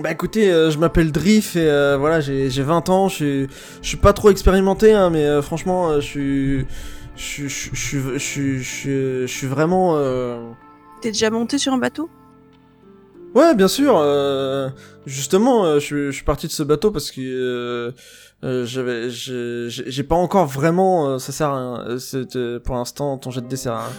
Bah 0.00 0.12
écoutez, 0.12 0.50
euh, 0.50 0.70
je 0.70 0.78
m'appelle 0.78 1.10
Drift 1.10 1.56
et 1.56 1.68
euh, 1.68 1.96
voilà, 1.98 2.20
j'ai 2.20 2.50
j'ai 2.50 2.62
20 2.62 2.88
ans, 2.88 3.08
je 3.08 3.14
suis, 3.14 3.46
je 3.82 3.88
suis 3.88 3.96
pas 3.96 4.12
trop 4.12 4.30
expérimenté, 4.30 4.92
hein, 4.92 5.10
mais 5.10 5.24
euh, 5.24 5.42
franchement, 5.42 5.90
euh, 5.90 6.00
je 6.00 6.06
suis, 6.06 6.66
je 7.16 7.48
suis, 7.48 7.48
je 7.74 8.18
suis, 8.18 8.62
je 8.62 9.26
je 9.26 9.46
vraiment, 9.48 9.94
euh... 9.96 10.38
T'es 11.02 11.08
déjà 11.10 11.30
monté 11.30 11.58
sur 11.58 11.72
un 11.72 11.78
bateau? 11.78 12.08
Ouais, 13.34 13.54
bien 13.54 13.68
sûr. 13.68 13.94
euh, 13.98 14.68
Justement, 15.06 15.64
euh, 15.64 15.74
je, 15.78 15.84
suis- 15.84 16.06
je 16.06 16.10
suis 16.10 16.24
parti 16.24 16.46
de 16.48 16.52
ce 16.52 16.62
bateau 16.62 16.90
parce 16.90 17.10
que 17.10 17.20
euh, 17.22 17.92
euh, 18.44 18.66
j'avais, 18.66 19.08
j'ai 19.10 20.02
pas 20.02 20.16
encore 20.16 20.44
vraiment, 20.46 21.08
euh, 21.08 21.18
ça 21.18 21.32
sert 21.32 21.48
à 21.48 21.56
rien. 21.56 21.84
euh, 21.88 21.98
c'est, 21.98 22.36
euh, 22.36 22.58
pour 22.60 22.74
l'instant, 22.74 23.16
ton 23.16 23.30
jet 23.30 23.40
de 23.40 23.46
dé 23.48 23.56
sert 23.56 23.72
à 23.72 23.84
rien. 23.86 23.92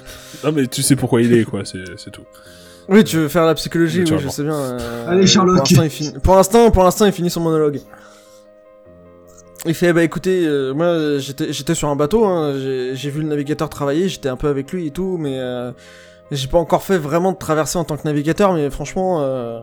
Non, 0.43 0.51
mais 0.51 0.67
tu 0.67 0.83
sais 0.83 0.95
pourquoi 0.95 1.21
il 1.23 1.33
est, 1.33 1.45
quoi, 1.45 1.65
c'est 1.65 1.83
c'est 1.97 2.11
tout. 2.11 2.21
Oui, 2.89 3.03
tu 3.03 3.17
veux 3.17 3.27
faire 3.27 3.45
la 3.45 3.55
psychologie, 3.55 4.01
oui, 4.01 4.17
je 4.19 4.29
sais 4.29 4.43
bien. 4.43 4.53
euh, 4.55 5.05
Allez, 5.07 5.25
Sherlock. 5.27 5.55
Pour 5.57 5.63
l'instant, 5.63 5.83
il 5.83 5.89
finit- 5.89 6.19
Pour 6.19 6.35
l'instant, 6.35 6.71
pour 6.71 6.83
l'instant, 6.83 7.05
il 7.07 7.11
finit 7.11 7.29
son 7.29 7.41
monologue. 7.41 7.79
Il 9.65 9.73
fait, 9.73 9.91
bah 9.91 10.03
écoutez, 10.03 10.45
euh, 10.47 10.73
moi 10.73 11.17
j'étais 11.19 11.51
j'étais 11.51 11.75
sur 11.75 11.89
un 11.89 11.95
bateau, 11.97 12.23
hein, 12.25 12.53
j'ai 12.57 12.95
j'ai 12.95 13.09
vu 13.09 13.21
le 13.21 13.27
navigateur 13.27 13.67
travailler, 13.67 14.07
j'étais 14.07 14.29
un 14.29 14.37
peu 14.37 14.47
avec 14.47 14.71
lui 14.71 14.87
et 14.87 14.91
tout, 14.91 15.17
mais 15.19 15.37
euh, 15.37 15.71
j'ai 16.31 16.47
pas 16.47 16.57
encore 16.59 16.83
fait 16.83 16.97
vraiment 16.97 17.31
de 17.31 17.37
traversée 17.37 17.77
en 17.77 17.83
tant 17.83 17.97
que 17.97 18.03
navigateur, 18.05 18.53
mais 18.53 18.69
franchement, 18.69 19.21
euh, 19.21 19.61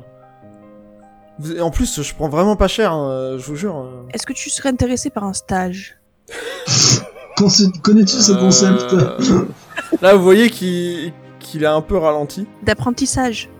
en 1.61 1.71
plus, 1.71 2.03
je 2.03 2.15
prends 2.15 2.29
vraiment 2.29 2.57
pas 2.57 2.69
cher, 2.69 2.93
hein, 2.93 3.37
je 3.39 3.45
vous 3.47 3.57
jure. 3.57 3.77
euh. 3.79 4.03
Est-ce 4.13 4.27
que 4.27 4.33
tu 4.33 4.51
serais 4.51 4.69
intéressé 4.71 5.11
par 5.11 5.25
un 5.25 5.33
stage 5.33 5.99
Connais-tu 7.83 8.17
ce 8.17 8.33
concept 8.33 8.93
Euh, 8.95 9.45
Là, 10.03 10.15
vous 10.17 10.23
voyez 10.23 10.49
qu'il 10.51 11.65
a 11.67 11.75
un 11.75 11.83
peu 11.83 11.97
ralenti. 11.99 12.47
D'apprentissage 12.63 13.51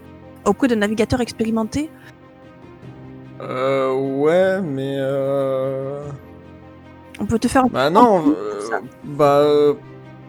auprès 0.45 0.67
d'un 0.69 0.77
navigateur 0.77 1.21
expérimenté 1.21 1.91
Euh, 3.41 3.93
ouais, 3.93 4.61
mais 4.63 4.97
euh... 4.99 6.09
On 7.21 7.27
peut 7.27 7.39
te 7.39 7.49
faire 7.49 7.65
un 7.65 7.69
Bah 7.69 7.91
non, 7.91 8.29
euh, 8.29 8.81
bah 9.05 9.39
euh, 9.39 9.75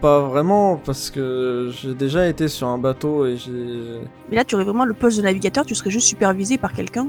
pas 0.01 0.21
vraiment 0.21 0.75
parce 0.77 1.09
que 1.09 1.71
j'ai 1.73 1.93
déjà 1.93 2.27
été 2.27 2.47
sur 2.47 2.67
un 2.67 2.77
bateau 2.77 3.25
et 3.25 3.37
j'ai. 3.37 3.51
Mais 4.29 4.35
là, 4.35 4.43
tu 4.45 4.55
aurais 4.55 4.63
vraiment 4.63 4.85
le 4.85 4.93
poste 4.93 5.17
de 5.17 5.23
navigateur, 5.23 5.65
tu 5.65 5.75
serais 5.75 5.89
juste 5.91 6.07
supervisé 6.07 6.57
par 6.57 6.73
quelqu'un, 6.73 7.07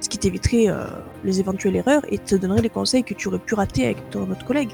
ce 0.00 0.08
qui 0.08 0.18
t'éviterait 0.18 0.68
euh, 0.68 0.84
les 1.24 1.40
éventuelles 1.40 1.76
erreurs 1.76 2.02
et 2.08 2.18
te 2.18 2.34
donnerait 2.34 2.62
les 2.62 2.68
conseils 2.70 3.04
que 3.04 3.14
tu 3.14 3.28
aurais 3.28 3.38
pu 3.38 3.54
rater 3.54 3.84
avec 3.84 4.10
ton 4.10 4.30
autre 4.30 4.44
collègue. 4.44 4.70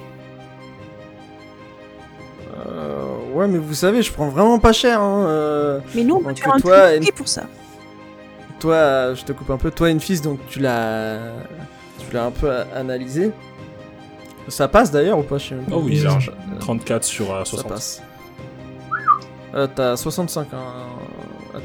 Euh, 2.66 3.32
ouais, 3.34 3.48
mais 3.48 3.58
vous 3.58 3.74
savez, 3.74 4.02
je 4.02 4.12
prends 4.12 4.28
vraiment 4.28 4.58
pas 4.58 4.72
cher. 4.72 5.00
Hein, 5.00 5.24
euh, 5.26 5.80
Mais 5.94 6.04
nous, 6.04 6.16
on 6.16 6.20
peut 6.22 6.34
faire 6.34 6.54
un 6.54 6.58
toi, 6.60 6.90
truc 6.92 7.06
une- 7.08 7.12
pour 7.12 7.28
ça. 7.28 7.44
Toi, 8.60 9.14
je 9.14 9.24
te 9.24 9.32
coupe 9.32 9.50
un 9.50 9.56
peu. 9.56 9.70
Toi, 9.70 9.90
une 9.90 10.00
fils, 10.00 10.22
donc 10.22 10.38
tu 10.48 10.60
l'as, 10.60 11.18
tu 11.98 12.14
l'as 12.14 12.24
un 12.26 12.30
peu 12.30 12.50
analysé. 12.74 13.32
Ça 14.48 14.68
passe 14.68 14.90
d'ailleurs 14.90 15.18
ou 15.18 15.22
pas 15.22 15.38
je 15.38 15.48
sais 15.48 15.54
même 15.54 15.64
pas. 15.66 15.76
Oh 15.76 15.82
oui, 15.84 16.00
Mmh. 16.00 16.04
large. 16.04 16.32
34 16.60 17.04
sur 17.04 17.32
euh, 17.34 17.38
Ça 17.44 17.50
60. 17.52 17.68
passe. 17.68 18.02
Euh, 19.54 19.66
T'as 19.74 19.96
65. 19.96 20.48
Hein. 20.52 20.58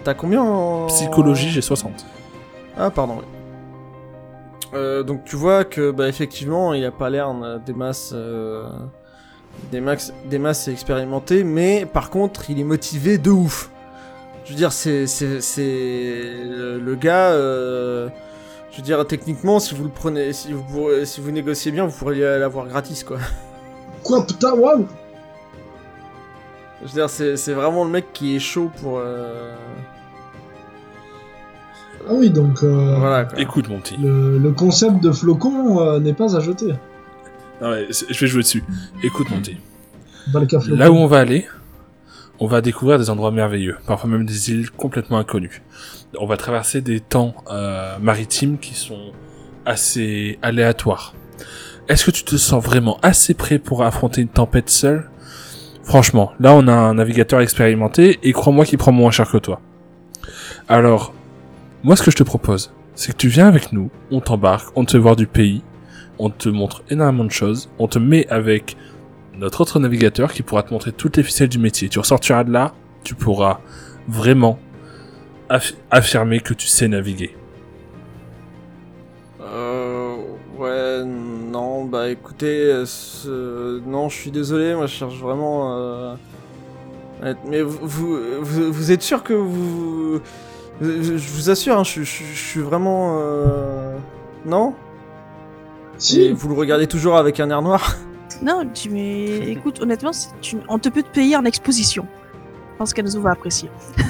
T'as 0.03 0.13
combien 0.13 0.41
en 0.41 0.87
Psychologie, 0.87 1.49
j'ai 1.49 1.61
60. 1.61 2.05
Ah, 2.77 2.89
pardon, 2.91 3.17
oui. 3.19 3.25
Euh, 4.73 5.01
donc 5.03 5.23
tu 5.23 5.35
vois 5.37 5.63
que, 5.63 5.91
bah, 5.91 6.07
effectivement, 6.09 6.73
il 6.73 6.83
a 6.85 6.91
pas 6.91 7.09
l'air 7.09 7.29
euh, 7.29 7.57
des 7.57 7.73
masses... 7.73 8.11
euh, 8.13 8.67
des, 9.71 9.79
max, 9.81 10.13
des 10.29 10.37
masses 10.39 10.67
expérimentées, 10.67 11.43
mais 11.43 11.85
par 11.85 12.09
contre, 12.09 12.49
il 12.49 12.59
est 12.59 12.63
motivé 12.65 13.17
de 13.17 13.31
ouf. 13.31 13.71
Je 14.45 14.51
veux 14.51 14.57
dire, 14.57 14.71
c'est... 14.73 15.07
c'est, 15.07 15.41
c'est 15.41 15.63
le, 16.45 16.79
le 16.79 16.95
gars... 16.95 17.31
je 18.77 18.81
veux 18.81 18.85
dire, 18.85 19.07
techniquement, 19.07 19.59
si 19.59 19.73
vous 19.73 19.83
le 19.85 19.89
prenez... 19.89 20.31
Si 20.33 20.53
vous, 20.53 20.61
pourrez- 20.63 21.05
si 21.05 21.19
vous 21.19 21.31
négociez 21.31 21.71
bien, 21.71 21.85
vous 21.87 21.97
pourriez 21.97 22.21
l'avoir 22.37 22.67
gratis, 22.67 23.03
quoi. 23.03 23.17
Quoi, 24.03 24.25
putain, 24.25 24.53
waouh 24.53 24.85
Je 26.83 26.87
veux 26.87 26.93
dire, 26.93 27.09
c'est, 27.09 27.35
c'est 27.37 27.53
vraiment 27.53 27.83
le 27.83 27.89
mec 27.89 28.13
qui 28.13 28.35
est 28.35 28.39
chaud 28.39 28.69
pour... 28.81 28.99
euh, 28.99 29.55
Ah 32.07 32.11
oui, 32.13 32.29
donc 32.29 32.63
euh, 32.63 32.95
Voilà, 32.99 33.25
quoi. 33.25 33.39
Écoute, 33.39 33.67
mon 33.67 33.79
petit. 33.79 33.97
le, 33.97 34.37
le 34.37 34.51
concept 34.51 35.01
de 35.01 35.11
flocon 35.11 35.81
euh, 35.81 35.99
n'est 35.99 36.13
pas 36.13 36.35
à 36.35 36.39
jeter. 36.39 36.73
Non, 37.61 37.71
mais 37.71 37.87
je 37.89 38.19
vais 38.19 38.27
jouer 38.27 38.43
dessus. 38.43 38.63
Écoute, 39.03 39.27
mon 39.31 39.39
petit. 39.39 39.57
Là 40.67 40.91
où 40.91 40.95
on 40.95 41.07
va 41.07 41.17
aller, 41.19 41.47
on 42.39 42.47
va 42.47 42.61
découvrir 42.61 42.99
des 42.99 43.09
endroits 43.09 43.31
merveilleux, 43.31 43.77
parfois 43.85 44.09
même 44.09 44.25
des 44.25 44.51
îles 44.51 44.69
complètement 44.71 45.17
inconnues. 45.17 45.61
On 46.19 46.25
va 46.25 46.37
traverser 46.37 46.81
des 46.81 46.99
temps 46.99 47.35
euh, 47.51 47.97
maritimes 47.99 48.57
qui 48.59 48.73
sont 48.73 49.11
assez 49.65 50.37
aléatoires. 50.41 51.13
Est-ce 51.89 52.05
que 52.05 52.11
tu 52.11 52.23
te 52.23 52.35
sens 52.35 52.63
vraiment 52.63 52.97
assez 53.01 53.33
prêt 53.33 53.59
pour 53.59 53.83
affronter 53.83 54.21
une 54.21 54.27
tempête 54.27 54.69
seul 54.69 55.09
Franchement, 55.83 56.33
là 56.39 56.53
on 56.53 56.67
a 56.67 56.73
un 56.73 56.95
navigateur 56.95 57.39
expérimenté 57.39 58.19
et 58.23 58.33
crois-moi 58.33 58.65
qu'il 58.65 58.77
prend 58.77 58.91
moins 58.91 59.11
cher 59.11 59.29
que 59.29 59.37
toi. 59.37 59.61
Alors, 60.67 61.13
moi 61.83 61.95
ce 61.95 62.03
que 62.03 62.11
je 62.11 62.17
te 62.17 62.23
propose, 62.23 62.73
c'est 62.93 63.13
que 63.13 63.17
tu 63.17 63.29
viens 63.29 63.47
avec 63.47 63.71
nous, 63.71 63.89
on 64.11 64.19
t'embarque, 64.19 64.75
on 64.75 64.83
te 64.83 64.97
voir 64.97 65.15
du 65.15 65.27
pays, 65.27 65.61
on 66.19 66.29
te 66.29 66.49
montre 66.49 66.83
énormément 66.89 67.23
de 67.23 67.31
choses, 67.31 67.69
on 67.79 67.87
te 67.87 67.99
met 67.99 68.27
avec 68.29 68.75
notre 69.37 69.61
autre 69.61 69.79
navigateur 69.79 70.33
qui 70.33 70.43
pourra 70.43 70.63
te 70.63 70.73
montrer 70.73 70.91
toutes 70.91 71.17
les 71.17 71.23
ficelles 71.23 71.49
du 71.49 71.59
métier. 71.59 71.89
Tu 71.89 71.99
ressortiras 71.99 72.43
de 72.43 72.51
là, 72.51 72.73
tu 73.03 73.15
pourras 73.15 73.59
vraiment 74.07 74.59
aff- 75.49 75.75
affirmer 75.91 76.39
que 76.39 76.53
tu 76.53 76.67
sais 76.67 76.87
naviguer. 76.87 77.35
Euh, 79.41 80.15
ouais, 80.57 81.03
non, 81.05 81.85
bah 81.85 82.09
écoutez, 82.09 82.71
euh, 82.71 82.85
ce- 82.85 83.79
non, 83.87 84.09
je 84.09 84.15
suis 84.17 84.31
désolé, 84.31 84.73
moi 84.75 84.87
je 84.87 84.93
cherche 84.93 85.19
vraiment. 85.19 85.77
euh, 85.77 86.15
Mais 87.47 87.61
vous, 87.61 87.79
vous, 87.81 88.17
vous, 88.41 88.71
vous 88.71 88.91
êtes 88.91 89.01
sûr 89.01 89.23
que 89.23 89.33
vous. 89.33 90.19
Je 90.81 90.87
vous 91.33 91.49
assure, 91.49 91.77
hein, 91.79 91.83
je, 91.83 92.03
je- 92.03 92.23
je 92.33 92.39
suis 92.39 92.59
vraiment. 92.61 93.17
euh, 93.21 93.97
Non? 94.45 94.69
Et 95.95 95.99
Si, 95.99 96.31
Vous 96.31 96.49
le 96.49 96.53
regardez 96.55 96.85
toujours 96.87 97.17
avec 97.17 97.39
un 97.39 97.49
air 97.49 97.61
noir? 97.63 97.95
Non, 98.41 98.67
tu 98.73 98.89
mais 98.89 99.49
écoute, 99.49 99.81
honnêtement, 99.81 100.11
une- 100.51 100.59
on 100.69 100.77
te 100.79 100.89
peut 100.89 101.03
te 101.03 101.09
payer 101.09 101.35
en 101.35 101.45
exposition. 101.45 102.05
Je 102.73 102.77
pense 102.77 102.93
qu'Enzo 102.93 103.19
va 103.21 103.31
apprécier. 103.31 103.69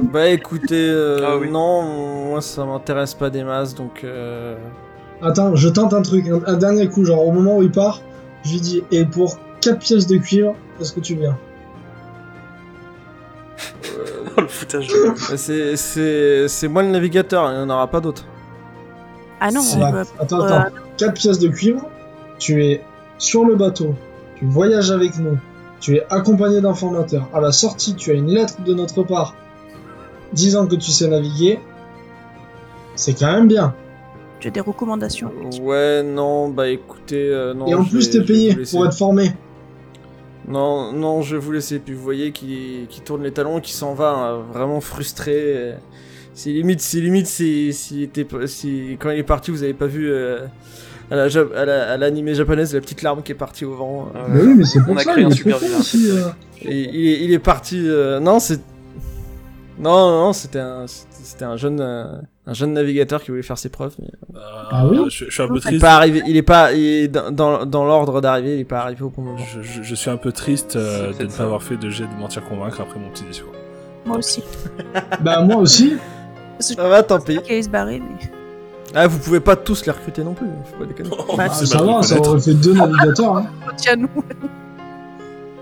Bah 0.00 0.28
écoutez, 0.28 0.88
euh, 0.90 1.18
Ah 1.26 1.36
oui. 1.38 1.50
non, 1.50 2.28
moi 2.28 2.40
ça 2.40 2.64
m'intéresse 2.64 3.14
pas 3.14 3.30
des 3.30 3.42
masses 3.42 3.74
donc. 3.74 4.04
euh, 4.04 4.56
attends, 5.20 5.56
je 5.56 5.68
tente 5.68 5.92
un 5.92 6.02
truc, 6.02 6.28
un, 6.28 6.40
un 6.46 6.56
dernier 6.56 6.88
coup, 6.88 7.04
genre 7.04 7.26
au 7.26 7.32
moment 7.32 7.56
où 7.56 7.62
il 7.64 7.70
part, 7.72 8.00
je 8.44 8.52
lui 8.52 8.60
dis, 8.60 8.84
et 8.92 9.04
pour 9.04 9.40
4 9.60 9.80
pièces 9.80 10.06
de 10.06 10.18
cuivre. 10.18 10.54
Est-ce 10.80 10.92
que 10.92 11.00
tu 11.00 11.16
viens? 11.16 11.36
Oh, 14.36 14.40
le 14.42 14.46
foutage 14.46 14.86
de 14.86 14.92
gueule. 14.92 15.14
C'est, 15.36 15.76
c'est, 15.76 16.46
c'est 16.46 16.68
moi 16.68 16.82
le 16.84 16.90
navigateur, 16.90 17.50
il 17.50 17.56
n'y 17.56 17.62
en 17.64 17.70
aura 17.70 17.88
pas 17.88 18.00
d'autres. 18.00 18.24
Ah 19.40 19.50
non, 19.50 19.60
Attends, 20.20 20.42
attends. 20.42 20.64
4 20.96 21.14
pièces 21.14 21.38
de 21.40 21.48
cuivre. 21.48 21.82
Tu 22.38 22.64
es 22.64 22.84
sur 23.18 23.44
le 23.44 23.54
bateau. 23.56 23.94
Tu 24.36 24.46
voyages 24.46 24.90
avec 24.90 25.18
nous. 25.18 25.38
Tu 25.80 25.96
es 25.96 26.06
accompagné 26.10 26.60
d'informateurs. 26.60 27.28
À 27.32 27.40
la 27.40 27.52
sortie, 27.52 27.94
tu 27.94 28.10
as 28.10 28.14
une 28.14 28.30
lettre 28.30 28.62
de 28.62 28.74
notre 28.74 29.02
part 29.02 29.34
disant 30.32 30.66
que 30.66 30.74
tu 30.74 30.90
sais 30.90 31.08
naviguer. 31.08 31.58
C'est 32.94 33.14
quand 33.14 33.32
même 33.32 33.48
bien. 33.48 33.74
tu 34.40 34.48
as 34.48 34.50
des 34.50 34.60
recommandations. 34.60 35.30
Ouais, 35.62 36.02
non, 36.02 36.48
bah 36.48 36.68
écoutez, 36.68 37.28
euh, 37.30 37.54
non. 37.54 37.66
Et 37.66 37.74
en 37.74 37.84
je 37.84 37.90
plus, 37.90 38.10
t'es 38.10 38.22
payé 38.22 38.56
pour 38.70 38.86
être 38.86 38.96
formé. 38.96 39.32
Non, 40.48 40.92
non, 40.92 41.22
je 41.22 41.36
vais 41.36 41.42
vous 41.42 41.52
laisser. 41.52 41.78
Puis 41.78 41.94
vous 41.94 42.02
voyez 42.02 42.32
qu'il 42.32 42.86
qu'il 42.88 43.02
tourne 43.04 43.22
les 43.22 43.32
talons, 43.32 43.60
qu'il 43.60 43.74
s'en 43.74 43.94
va, 43.94 44.10
hein, 44.10 44.42
vraiment 44.52 44.80
frustré. 44.80 45.74
C'est 46.34 46.50
limite, 46.50 46.80
c'est 46.80 47.00
limite, 47.00 47.26
si 47.26 48.08
quand 49.00 49.10
il 49.10 49.18
est 49.18 49.22
parti, 49.24 49.50
vous 49.50 49.64
avez 49.64 49.74
pas 49.74 49.86
vu 49.86 50.08
euh, 50.08 50.46
à 51.10 51.16
la 51.16 51.24
à 51.24 51.64
la- 51.64 51.92
à 51.92 51.96
l'animé 51.96 52.34
japonaise 52.34 52.74
la 52.74 52.80
petite 52.80 53.02
larme 53.02 53.22
qui 53.22 53.32
est 53.32 53.34
partie 53.36 53.64
au 53.64 53.74
vent. 53.74 54.08
euh, 54.14 54.18
Ah 54.18 54.26
Mais 54.28 54.40
oui, 54.42 54.54
mais 54.56 54.64
c'est 54.64 54.80
pour 54.80 54.92
On 54.92 54.96
a 54.96 55.00
ça. 55.00 55.12
créé 55.12 55.22
il 55.22 55.26
un 55.26 55.30
est 55.30 55.34
super 55.34 55.58
vilain. 55.58 55.78
aussi, 55.78 56.10
euh. 56.10 56.28
Et 56.62 56.80
il 56.94 57.08
est, 57.08 57.24
il 57.24 57.32
est 57.32 57.38
parti. 57.38 57.80
euh, 57.86 58.20
non, 58.20 58.38
c'est. 58.40 58.60
Non, 59.80 59.92
non, 59.96 60.24
non, 60.24 60.32
c'était 60.32 60.58
un, 60.58 60.86
c'était 60.88 61.44
un 61.44 61.56
jeune, 61.56 61.80
un 61.80 62.52
jeune 62.52 62.72
navigateur 62.72 63.22
qui 63.22 63.30
voulait 63.30 63.44
faire 63.44 63.56
ses 63.58 63.68
preuves. 63.68 63.94
mais 64.00 64.08
Euh, 64.34 64.40
Ah 64.72 64.86
oui 64.88 64.98
je, 65.08 65.26
je 65.26 65.30
suis 65.30 65.40
un 65.42 65.46
peu 65.46 65.54
Il 65.54 65.58
est 65.58 65.60
triste. 65.60 65.80
pas 65.82 65.94
arrivé. 65.94 66.20
Il 66.26 66.36
est 66.36 66.42
pas, 66.42 66.72
il 66.72 66.84
est 66.84 67.08
dans, 67.08 67.30
dans, 67.30 67.64
dans 67.64 67.84
l'ordre 67.86 68.20
d'arrivée. 68.20 68.54
Il 68.56 68.60
est 68.60 68.64
pas 68.64 68.80
arrivé 68.80 69.02
au 69.02 69.10
bon 69.10 69.22
moment. 69.22 69.38
Je, 69.38 69.62
je- 69.62 69.82
je 69.84 69.94
suis 69.94 70.10
un 70.10 70.16
peu 70.16 70.32
triste 70.32 70.74
euh, 70.74 71.12
de 71.12 71.24
ne 71.24 71.28
pas 71.30 71.44
avoir 71.44 71.62
fait 71.62 71.76
de 71.76 71.88
jet 71.90 72.04
de 72.08 72.14
mentir 72.20 72.42
convaincre 72.44 72.80
après 72.80 72.98
mon 72.98 73.08
petit 73.10 73.22
discours. 73.24 73.52
Moi 74.04 74.16
aussi. 74.18 74.42
Bah, 75.20 75.42
moi 75.42 75.56
aussi. 75.58 75.94
Ça 76.58 76.88
va, 76.88 77.04
tant 77.04 77.20
pis. 77.20 77.38
allait 77.38 77.62
se 77.62 77.68
barrer, 77.68 78.00
mais. 78.00 78.30
Ah, 78.94 79.06
vous 79.06 79.18
pouvez 79.18 79.40
pas 79.40 79.56
tous 79.56 79.84
les 79.86 79.92
recruter 79.92 80.24
non 80.24 80.34
plus. 80.34 80.46
Faut 80.72 80.78
pas 80.78 80.84
déconner. 80.86 81.10
Bah, 81.10 81.16
Ah, 81.38 81.48
c'est 81.50 81.66
ça 81.66 81.82
va, 81.82 82.02
ça 82.02 82.18
aurait 82.18 82.40
fait 82.40 82.54
deux 82.54 82.72
navigateurs. 82.74 83.36
Hein. 83.36 83.46
Tiens, 83.76 83.96
nous. 83.96 84.08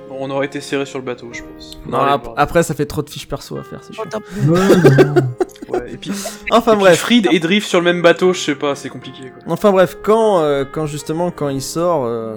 Bon, 0.09 0.16
on 0.20 0.31
aurait 0.31 0.47
été 0.47 0.61
serré 0.61 0.87
sur 0.87 0.99
le 0.99 1.05
bateau, 1.05 1.29
je 1.33 1.43
pense. 1.43 1.81
Non, 1.87 1.99
Allez, 1.99 2.12
ap- 2.12 2.24
voir. 2.24 2.35
après, 2.39 2.62
ça 2.62 2.74
fait 2.74 2.87
trop 2.87 3.03
de 3.03 3.11
fiches 3.11 3.29
perso 3.29 3.57
à 3.59 3.62
faire, 3.64 3.81
c'est 3.83 3.93
chiant. 3.95 4.05
Oh. 4.51 4.55
Ouais, 5.68 5.93
et 5.93 5.97
puis, 5.97 6.12
Enfin 6.53 6.72
et 6.72 6.74
puis 6.77 6.85
bref. 6.85 6.99
Fried 7.01 7.29
et 7.33 7.41
Drift 7.41 7.66
sur 7.68 7.81
le 7.81 7.85
même 7.85 8.01
bateau, 8.01 8.33
je 8.33 8.39
sais 8.39 8.55
pas, 8.55 8.77
c'est 8.77 8.89
compliqué 8.89 9.33
quoi. 9.33 9.53
Enfin 9.53 9.72
bref, 9.72 9.99
quand, 10.01 10.39
euh, 10.41 10.64
quand 10.64 10.87
justement, 10.87 11.33
quand 11.33 11.49
il 11.49 11.61
sort, 11.61 12.05
euh, 12.07 12.37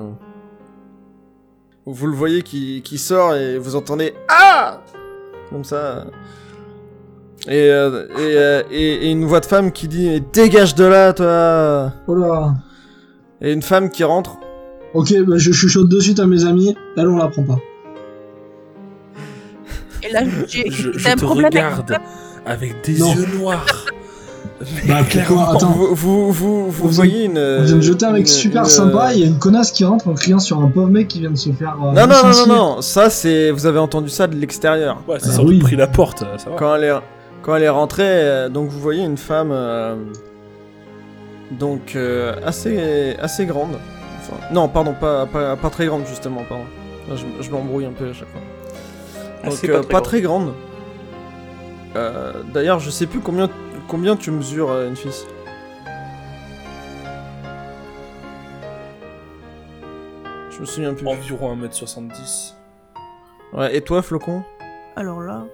vous 1.85 2.07
le 2.07 2.13
voyez 2.15 2.41
qui, 2.41 2.81
qui 2.83 2.97
sort 2.97 3.35
et 3.35 3.59
vous 3.59 3.75
entendez 3.75 4.15
Ah 4.29 4.81
Comme 5.51 5.63
ça. 5.63 6.05
Euh. 7.47 7.51
Et, 7.51 7.71
euh, 7.71 8.05
et, 8.17 8.37
euh, 8.37 8.63
et, 8.71 8.93
et 9.07 9.11
une 9.11 9.25
voix 9.25 9.39
de 9.39 9.45
femme 9.45 9.71
qui 9.71 9.87
dit 9.87 10.09
Mais 10.09 10.19
Dégage 10.33 10.75
de 10.75 10.83
là, 10.85 11.13
toi 11.13 11.93
Oh 12.07 12.15
là. 12.15 12.53
Et 13.41 13.53
une 13.53 13.61
femme 13.61 13.89
qui 13.89 14.03
rentre. 14.03 14.37
Ok, 14.93 15.13
bah, 15.25 15.35
je 15.37 15.51
chuchote 15.51 15.87
de 15.87 15.99
suite 15.99 16.19
à 16.19 16.25
mes 16.27 16.45
amis. 16.45 16.75
Elle, 16.97 17.07
on 17.07 17.17
la 17.17 17.27
prend 17.27 17.43
pas. 17.43 17.57
Et 20.03 20.11
là, 20.11 20.21
j'ai 20.47 20.65
Je, 20.69 20.89
un 21.09 21.15
te 21.15 21.21
problème 21.25 21.45
avec- 21.47 21.61
regarde 21.63 21.97
avec 22.45 22.83
des 22.85 22.97
Non. 22.99 23.13
yeux 23.13 23.25
noirs. 23.37 23.65
Mais 24.85 24.89
Bah, 24.93 24.99
pourquoi 25.27 25.55
Attends. 25.55 25.71
Vous, 25.71 25.95
vous, 25.95 26.31
vous, 26.31 26.71
vous 26.71 26.89
voyez 26.89 27.25
une. 27.25 27.37
On 27.37 27.63
vient 27.63 27.75
de 27.75 27.81
jeter 27.81 28.05
un 28.05 28.11
mec 28.11 28.27
super 28.27 28.63
une- 28.63 28.69
sympa. 28.69 29.13
Il 29.13 29.19
y 29.19 29.23
a 29.23 29.27
une 29.27 29.37
connasse 29.39 29.71
qui 29.71 29.85
rentre 29.85 30.07
en 30.07 30.13
criant 30.13 30.39
sur 30.39 30.59
un 30.61 30.67
pauvre 30.67 30.87
mec 30.89 31.07
qui 31.07 31.19
vient 31.19 31.31
de 31.31 31.37
se 31.37 31.51
faire. 31.51 31.75
euh, 31.81 31.91
Non, 31.93 32.07
non, 32.07 32.15
non, 32.23 32.47
non, 32.47 32.55
non, 32.75 32.81
ça 32.81 33.09
c'est. 33.09 33.51
Vous 33.51 33.65
avez 33.65 33.79
entendu 33.79 34.09
ça 34.09 34.27
de 34.27 34.35
l'extérieur. 34.35 35.01
Ouais, 35.07 35.17
doute 35.19 35.45
oui. 35.45 35.59
pris 35.59 35.75
la 35.77 35.87
porte, 35.87 36.19
ça 36.37 36.49
va. 36.49 36.55
quand 36.57 36.75
elle 36.75 36.83
est 36.85 36.93
quand 37.41 37.55
elle 37.55 37.63
est 37.63 37.69
rentrée, 37.69 38.03
euh, 38.07 38.49
donc 38.49 38.69
vous 38.69 38.79
voyez 38.79 39.03
une 39.03 39.17
femme 39.17 39.51
euh, 39.51 39.95
donc 41.51 41.95
euh, 41.95 42.35
assez 42.45 43.15
assez 43.19 43.45
grande. 43.45 43.77
Enfin, 44.21 44.37
non, 44.53 44.67
pardon, 44.67 44.93
pas, 44.93 45.25
pas 45.25 45.55
pas 45.55 45.69
très 45.69 45.85
grande 45.85 46.05
justement, 46.05 46.43
pardon. 46.47 46.65
Là, 47.09 47.15
Je, 47.15 47.25
je 47.43 47.49
m'embrouille 47.51 47.85
un 47.85 47.93
peu 47.93 48.09
à 48.09 48.13
chaque 48.13 48.27
fois. 48.29 48.41
Donc 49.43 49.53
Assez 49.53 49.69
euh, 49.69 49.81
pas 49.81 49.87
pas, 49.87 50.01
très 50.01 50.17
très 50.17 50.21
grande. 50.21 50.53
Euh, 51.95 52.43
D'ailleurs, 52.53 52.79
je 52.79 52.89
sais 52.89 53.07
plus 53.07 53.19
combien 53.19 53.49
combien 53.87 54.15
tu 54.15 54.31
mesures 54.31 54.69
euh, 54.69 54.87
une 54.89 54.95
fille. 54.95 55.11
Je 60.51 60.59
me 60.59 60.65
souviens 60.65 60.93
plus. 60.93 61.07
Environ 61.07 61.55
1m70. 61.55 62.53
Ouais, 63.53 63.75
et 63.75 63.81
toi, 63.81 64.01
Flocon? 64.01 64.43
Alors 64.95 65.21
là, 65.21 65.45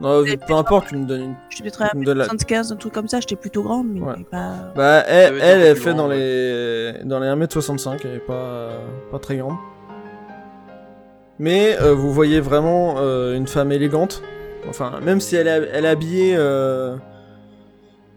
Non, 0.00 0.24
peu 0.46 0.54
importe, 0.54 0.88
tu 0.88 0.96
me 0.96 1.04
donnes 1.06 1.20
une. 1.22 1.34
je 1.48 1.54
suis 1.56 1.62
peut-être 1.62 1.82
à 1.82 1.88
tu 1.90 1.96
me 1.98 2.04
donnes 2.04 2.18
la- 2.18 2.24
75, 2.24 2.72
un 2.72 2.76
truc 2.76 2.92
comme 2.92 3.06
ça, 3.08 3.20
j'étais 3.20 3.36
plutôt 3.36 3.62
grande, 3.62 3.86
mais 3.90 4.00
Ouais. 4.00 4.14
pas. 4.30 4.72
Bah, 4.74 5.04
elle, 5.06 5.34
elle, 5.40 5.60
elle 5.62 5.76
fait 5.76 5.90
grand, 5.90 5.98
dans 6.02 6.08
ouais. 6.08 6.16
les 6.18 7.04
dans 7.04 7.20
les 7.20 7.28
1m65, 7.28 8.00
elle 8.04 8.16
est 8.16 8.18
pas 8.18 8.32
euh, 8.34 8.78
pas 9.12 9.18
très 9.20 9.36
grande. 9.36 9.56
Mais 11.38 11.76
euh, 11.80 11.94
vous 11.94 12.12
voyez 12.12 12.40
vraiment 12.40 12.96
euh, 12.98 13.36
une 13.36 13.46
femme 13.46 13.72
élégante. 13.72 14.22
Enfin, 14.68 15.00
même 15.02 15.20
si 15.20 15.36
elle 15.36 15.46
est, 15.46 15.68
elle 15.72 15.84
est 15.84 15.88
habillée, 15.88 16.34
euh, 16.36 16.96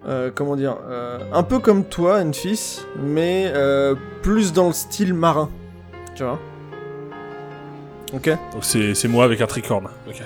euh, 0.08 0.32
comment 0.34 0.56
dire, 0.56 0.78
euh, 0.90 1.20
un 1.34 1.44
peu 1.44 1.60
comme 1.60 1.84
toi, 1.84 2.22
une 2.22 2.34
fille, 2.34 2.60
mais 3.00 3.52
euh, 3.54 3.96
plus 4.24 4.54
dans 4.54 4.68
le 4.68 4.74
style 4.74 5.14
marin. 5.14 5.50
Tu 6.16 6.24
vois? 6.24 6.40
Ok? 8.14 8.30
Donc 8.54 8.64
c'est 8.64 8.94
c'est 8.96 9.08
moi 9.08 9.26
avec 9.26 9.42
un 9.42 9.48
tricorne. 9.48 9.90
Ok. 10.08 10.22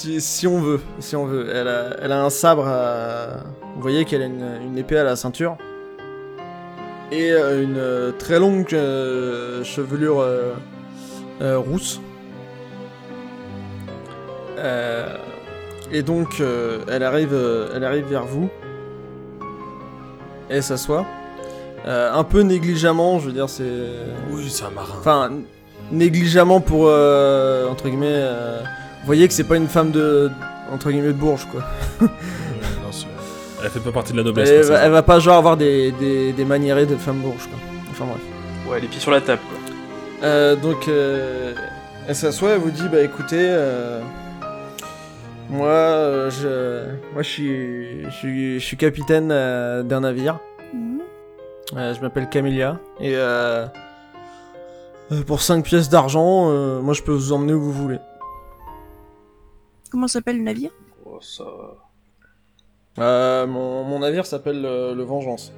Si, 0.00 0.20
si 0.20 0.46
on 0.46 0.60
veut, 0.60 0.80
si 0.98 1.14
on 1.14 1.26
veut. 1.26 1.50
Elle 1.54 1.68
a, 1.68 1.96
elle 2.00 2.12
a 2.12 2.22
un 2.24 2.30
sabre 2.30 2.66
à... 2.66 3.42
Vous 3.74 3.82
voyez 3.82 4.04
qu'elle 4.04 4.22
a 4.22 4.26
une, 4.26 4.58
une 4.62 4.78
épée 4.78 4.96
à 4.96 5.04
la 5.04 5.14
ceinture. 5.14 5.56
Et 7.12 7.32
euh, 7.32 7.62
une 7.62 7.76
euh, 7.76 8.12
très 8.12 8.38
longue 8.38 8.72
euh, 8.72 9.62
chevelure 9.62 10.20
euh, 10.20 10.52
euh, 11.42 11.58
rousse. 11.58 12.00
Et 15.92 16.02
donc, 16.02 16.42
elle, 16.88 17.02
arrive, 17.02 17.34
elle 17.74 17.82
arrive 17.82 18.04
vers 18.06 18.24
vous. 18.24 18.48
Et 20.50 20.60
s'assoit. 20.60 21.06
Un 21.86 22.24
peu 22.24 22.42
négligemment, 22.42 23.18
je 23.18 23.26
veux 23.26 23.32
dire, 23.32 23.48
c'est... 23.48 23.64
Oui, 24.30 24.48
c'est 24.50 24.64
un 24.64 24.70
marin. 24.70 24.94
Enfin, 24.98 25.30
négligemment 25.90 26.60
pour 26.60 26.82
entre 26.82 27.88
guillemets. 27.88 28.22
Vous 29.00 29.06
voyez 29.06 29.26
que 29.28 29.34
c'est 29.34 29.44
pas 29.44 29.56
une 29.56 29.68
femme 29.68 29.90
de 29.90 30.30
entre 30.72 30.90
guillemets 30.90 31.08
de 31.08 31.12
Bourges 31.12 31.46
quoi. 31.50 31.62
Euh, 32.02 32.06
non, 32.82 32.92
c'est- 32.92 33.06
elle 33.64 33.70
fait 33.70 33.80
pas 33.80 33.92
partie 33.92 34.12
de 34.12 34.18
la 34.18 34.22
noblesse. 34.24 34.48
Elle, 34.48 34.56
quoi, 34.60 34.66
ça. 34.68 34.72
va, 34.74 34.78
elle 34.80 34.92
va 34.92 35.02
pas 35.02 35.18
genre 35.20 35.36
avoir 35.36 35.56
des, 35.56 35.92
des, 35.92 36.32
des 36.32 36.44
maniérés 36.44 36.86
de 36.86 36.96
femme 36.96 37.18
Bourges 37.20 37.48
quoi. 37.48 37.58
Enfin 37.90 38.04
bref. 38.06 38.20
Ouais, 38.70 38.80
les 38.80 38.86
pieds 38.88 39.00
sur 39.00 39.10
la 39.10 39.20
table 39.20 39.40
quoi. 39.48 39.58
Euh, 40.28 40.54
donc 40.56 40.86
euh, 40.88 41.54
elle 42.08 42.14
s'assoit, 42.14 42.50
elle 42.50 42.58
vous 42.60 42.70
dit 42.70 42.88
bah 42.90 43.00
écoutez, 43.00 43.38
euh, 43.40 44.00
moi 45.48 45.68
euh, 45.68 46.30
je 46.30 47.12
moi 47.14 47.22
je 47.22 47.28
suis 47.28 48.04
je 48.04 48.10
suis 48.10 48.60
je 48.60 48.64
suis 48.64 48.76
capitaine 48.76 49.30
euh, 49.32 49.82
d'un 49.82 50.00
navire. 50.00 50.38
Mhm. 50.74 51.00
Euh, 51.76 51.94
je 51.94 52.00
m'appelle 52.00 52.28
Camélia 52.28 52.78
et 53.00 53.16
pour 55.26 55.40
5 55.42 55.64
pièces 55.64 55.88
d'argent, 55.88 56.50
euh, 56.50 56.80
moi 56.80 56.94
je 56.94 57.02
peux 57.02 57.12
vous 57.12 57.32
emmener 57.32 57.52
où 57.52 57.60
vous 57.60 57.72
voulez. 57.72 57.98
Comment 59.90 60.08
s'appelle 60.08 60.38
le 60.38 60.44
navire? 60.44 60.70
Oh, 61.04 61.18
ça... 61.20 61.44
Euh, 62.98 63.46
mon, 63.46 63.84
mon 63.84 63.98
navire 64.00 64.26
s'appelle 64.26 64.64
euh, 64.64 64.94
le 64.94 65.02
Vengeance. 65.02 65.52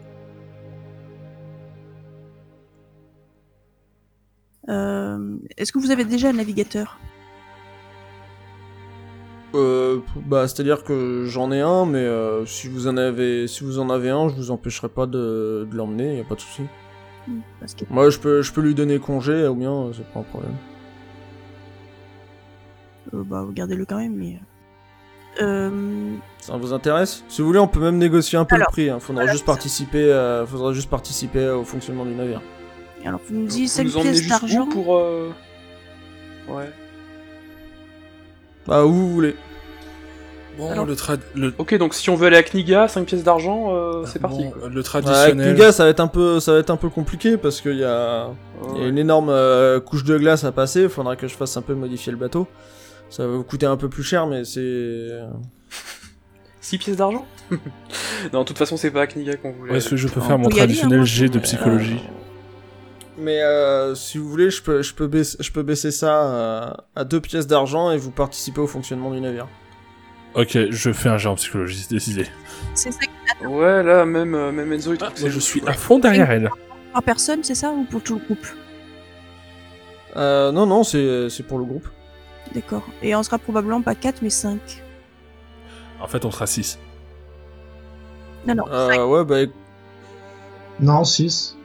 Euh, 4.69 5.37
Est-ce 5.57 5.73
que 5.73 5.79
vous 5.79 5.91
avez 5.91 6.05
déjà 6.05 6.29
un 6.29 6.35
navigateur? 6.35 6.99
Euh, 9.55 10.01
bah, 10.17 10.49
c'est-à-dire 10.49 10.83
que 10.83 11.25
j'en 11.27 11.53
ai 11.53 11.61
un, 11.61 11.85
mais 11.85 11.99
euh, 11.99 12.47
si 12.47 12.69
vous 12.69 12.87
en 12.87 12.97
avez, 12.97 13.47
si 13.49 13.65
vous 13.65 13.79
en 13.79 13.91
avez 13.91 14.09
un, 14.09 14.29
je 14.29 14.35
vous 14.35 14.51
empêcherai 14.51 14.89
pas 14.89 15.07
de, 15.07 15.69
de 15.71 15.77
l'emmener, 15.77 16.17
y 16.17 16.21
a 16.21 16.25
pas 16.25 16.37
de 16.37 16.41
souci. 16.41 16.63
Hmm, 17.29 17.41
que 17.61 17.85
Moi, 17.91 18.09
je 18.09 18.19
peux, 18.19 18.41
je 18.41 18.53
peux 18.53 18.63
lui 18.63 18.75
donner 18.75 18.99
congé, 18.99 19.47
ou 19.47 19.55
bien, 19.55 19.91
c'est 19.93 20.07
pas 20.07 20.21
un 20.21 20.23
problème. 20.23 20.55
Euh, 23.15 23.23
bah, 23.25 23.43
regardez-le 23.47 23.85
quand 23.85 23.99
même, 23.99 24.15
mais. 24.15 24.39
Euh, 25.41 25.71
Ça 26.41 26.57
vous 26.57 26.73
intéresse? 26.75 27.25
Si 27.29 27.41
vous 27.41 27.47
voulez, 27.47 27.59
on 27.59 27.67
peut 27.69 27.81
même 27.81 27.97
négocier 27.99 28.39
un 28.39 28.45
peu 28.45 28.57
Alors, 28.57 28.69
le 28.69 28.73
prix. 28.73 28.91
Hein. 28.91 28.99
Faudra 29.01 29.23
voilà, 29.23 29.33
juste 29.33 29.47
participer, 29.47 29.99
euh, 30.13 30.45
faudra 30.47 30.73
juste 30.73 30.91
participer 30.91 31.49
au 31.49 31.65
fonctionnement 31.65 32.05
du 32.05 32.15
navire. 32.15 32.43
alors, 33.05 33.21
vous 33.29 33.35
nous 33.35 33.41
Vous 33.43 33.47
dites 33.49 33.69
5 33.69 33.85
nous 33.85 33.97
emmenez 33.97 34.11
pièces 34.13 34.29
d'argent. 34.29 34.67
pour... 34.67 34.97
euh, 34.99 35.31
Ouais. 36.49 36.69
Bah, 38.67 38.85
où 38.85 38.93
vous 38.93 39.11
voulez. 39.11 39.35
Bon, 40.59 40.71
Alors- 40.71 40.85
le, 40.85 40.95
trad 40.95 41.19
le... 41.35 41.55
Ok, 41.57 41.75
donc 41.79 41.95
si 41.95 42.11
on 42.11 42.15
veut 42.15 42.27
aller 42.27 42.37
à 42.37 42.43
Kniga, 42.43 42.87
5 42.87 43.07
pièces 43.07 43.25
d'argent, 43.25 43.69
euh, 43.75 44.05
c'est 44.05 44.19
parti. 44.19 44.45
bon, 44.45 44.51
quoi. 44.51 44.69
le 44.69 44.83
traditionnel. 44.83 45.55
Kniga, 45.55 45.73
ça 45.73 45.85
va 45.85 45.91
être 45.91 46.01
un 46.01 46.09
peu, 46.09 46.41
ça 46.41 46.53
va 46.53 46.59
être 46.59 46.69
un 46.71 46.77
peu 46.77 46.91
compliqué 46.91 47.39
parce 47.39 47.63
qu'il 47.63 47.77
y 47.79 47.85
a, 47.85 48.29
il 48.77 48.83
y 48.83 48.85
a 48.85 48.89
une 48.89 48.99
énorme 48.99 49.31
euh, 49.31 49.81
couche 49.81 50.05
de 50.05 50.19
glace 50.19 50.45
à 50.45 50.53
passer. 50.53 50.91
Faudra 50.91 51.17
que 51.17 51.27
je 51.27 51.35
fasse 51.35 51.57
un 51.57 51.63
peu 51.63 51.73
modifier 51.75 52.13
le 52.13 52.19
bateau. 52.19 52.47
Ça 53.13 53.27
va 53.27 53.35
vous 53.37 53.45
coûter 53.45 53.67
un 53.67 53.77
peu 53.77 53.89
plus 53.91 54.03
cher, 54.03 54.27
mais 54.27 54.45
c'est. 54.45 55.09
6 56.63 56.79
pièces 56.79 56.97
d'argent 56.97 57.27
Non, 58.33 58.41
de 58.41 58.45
toute 58.45 58.57
façon, 58.57 58.77
c'est 58.79 58.91
pas 58.91 59.03
à 59.03 59.07
Kniga 59.07 59.37
qu'on 59.37 59.53
voulait. 59.53 59.73
Ou 59.73 59.77
est-ce 59.77 59.91
que 59.91 59.97
je 59.97 60.09
peux 60.09 60.21
faire 60.21 60.39
mon 60.39 60.49
traditionnel 60.49 61.01
hein, 61.01 61.05
jet 61.05 61.29
de 61.29 61.35
Ouais. 61.37 61.43
psychologie 61.43 62.01
Mais 63.19 63.43
euh, 63.43 63.95
si 63.95 64.17
vous 64.17 64.29
voulez, 64.31 64.49
je 64.51 64.63
peux, 64.63 64.81
je 64.81 64.95
peux 64.95 65.09
baisser, 65.09 65.37
je 65.41 65.51
peux 65.51 65.63
baisser 65.63 65.91
ça 65.91 66.25
euh, 66.33 66.71
à 66.97 67.05
deux 67.05 67.21
pièces 67.21 67.47
d'argent 67.49 67.91
et 67.91 67.99
vous 67.99 68.13
participez 68.13 68.61
au 68.61 68.67
fonctionnement 68.67 69.11
du 69.11 69.21
navire. 69.21 69.49
Ok, 70.35 70.57
je 70.71 70.93
fais 70.93 71.11
un 71.11 71.19
jet 71.19 71.29
en 71.29 71.35
psychologie, 71.35 71.81
c'est 71.87 71.93
décidé. 71.95 72.27
C'est 72.75 72.93
ça 72.93 73.01
Ouais, 73.47 73.83
là, 73.83 74.07
même, 74.07 74.35
euh, 74.35 74.53
même 74.53 74.73
Enzo, 74.73 74.93
il 74.95 74.99
trouve 74.99 75.11
Ah, 75.11 75.15
que 75.15 75.21
c'est 75.21 75.31
je 75.31 75.39
suis 75.41 75.63
à 75.67 75.73
fond 75.75 75.99
derrière 75.99 76.31
elle. 76.31 76.49
par 76.95 77.03
personne, 77.03 77.43
c'est 77.43 77.57
ça 77.57 77.71
Ou 77.73 77.85
pour 77.85 78.03
tout 78.03 78.15
le 78.15 78.25
groupe? 78.25 78.47
Euh, 80.17 80.53
non, 80.53 80.65
non, 80.65 80.85
c'est, 80.85 81.29
c'est 81.29 81.43
pour 81.43 81.59
le 81.59 81.65
groupe. 81.65 81.89
D'accord. 82.55 82.83
Et 83.03 83.15
on 83.17 83.23
sera 83.23 83.39
probablement 83.39 83.83
pas 83.83 83.95
4 83.95 84.23
mais 84.23 84.31
5. 84.31 84.59
En 86.01 86.07
fait, 86.07 86.25
on 86.25 86.31
sera 86.31 86.47
6. 86.47 86.79
Non, 88.47 88.55
non, 88.57 88.65
cinq. 88.67 88.73
Euh, 88.99 89.07
ouais, 89.07 89.25
bah, 89.25 89.53
Non, 90.81 91.05
6. 91.05 91.57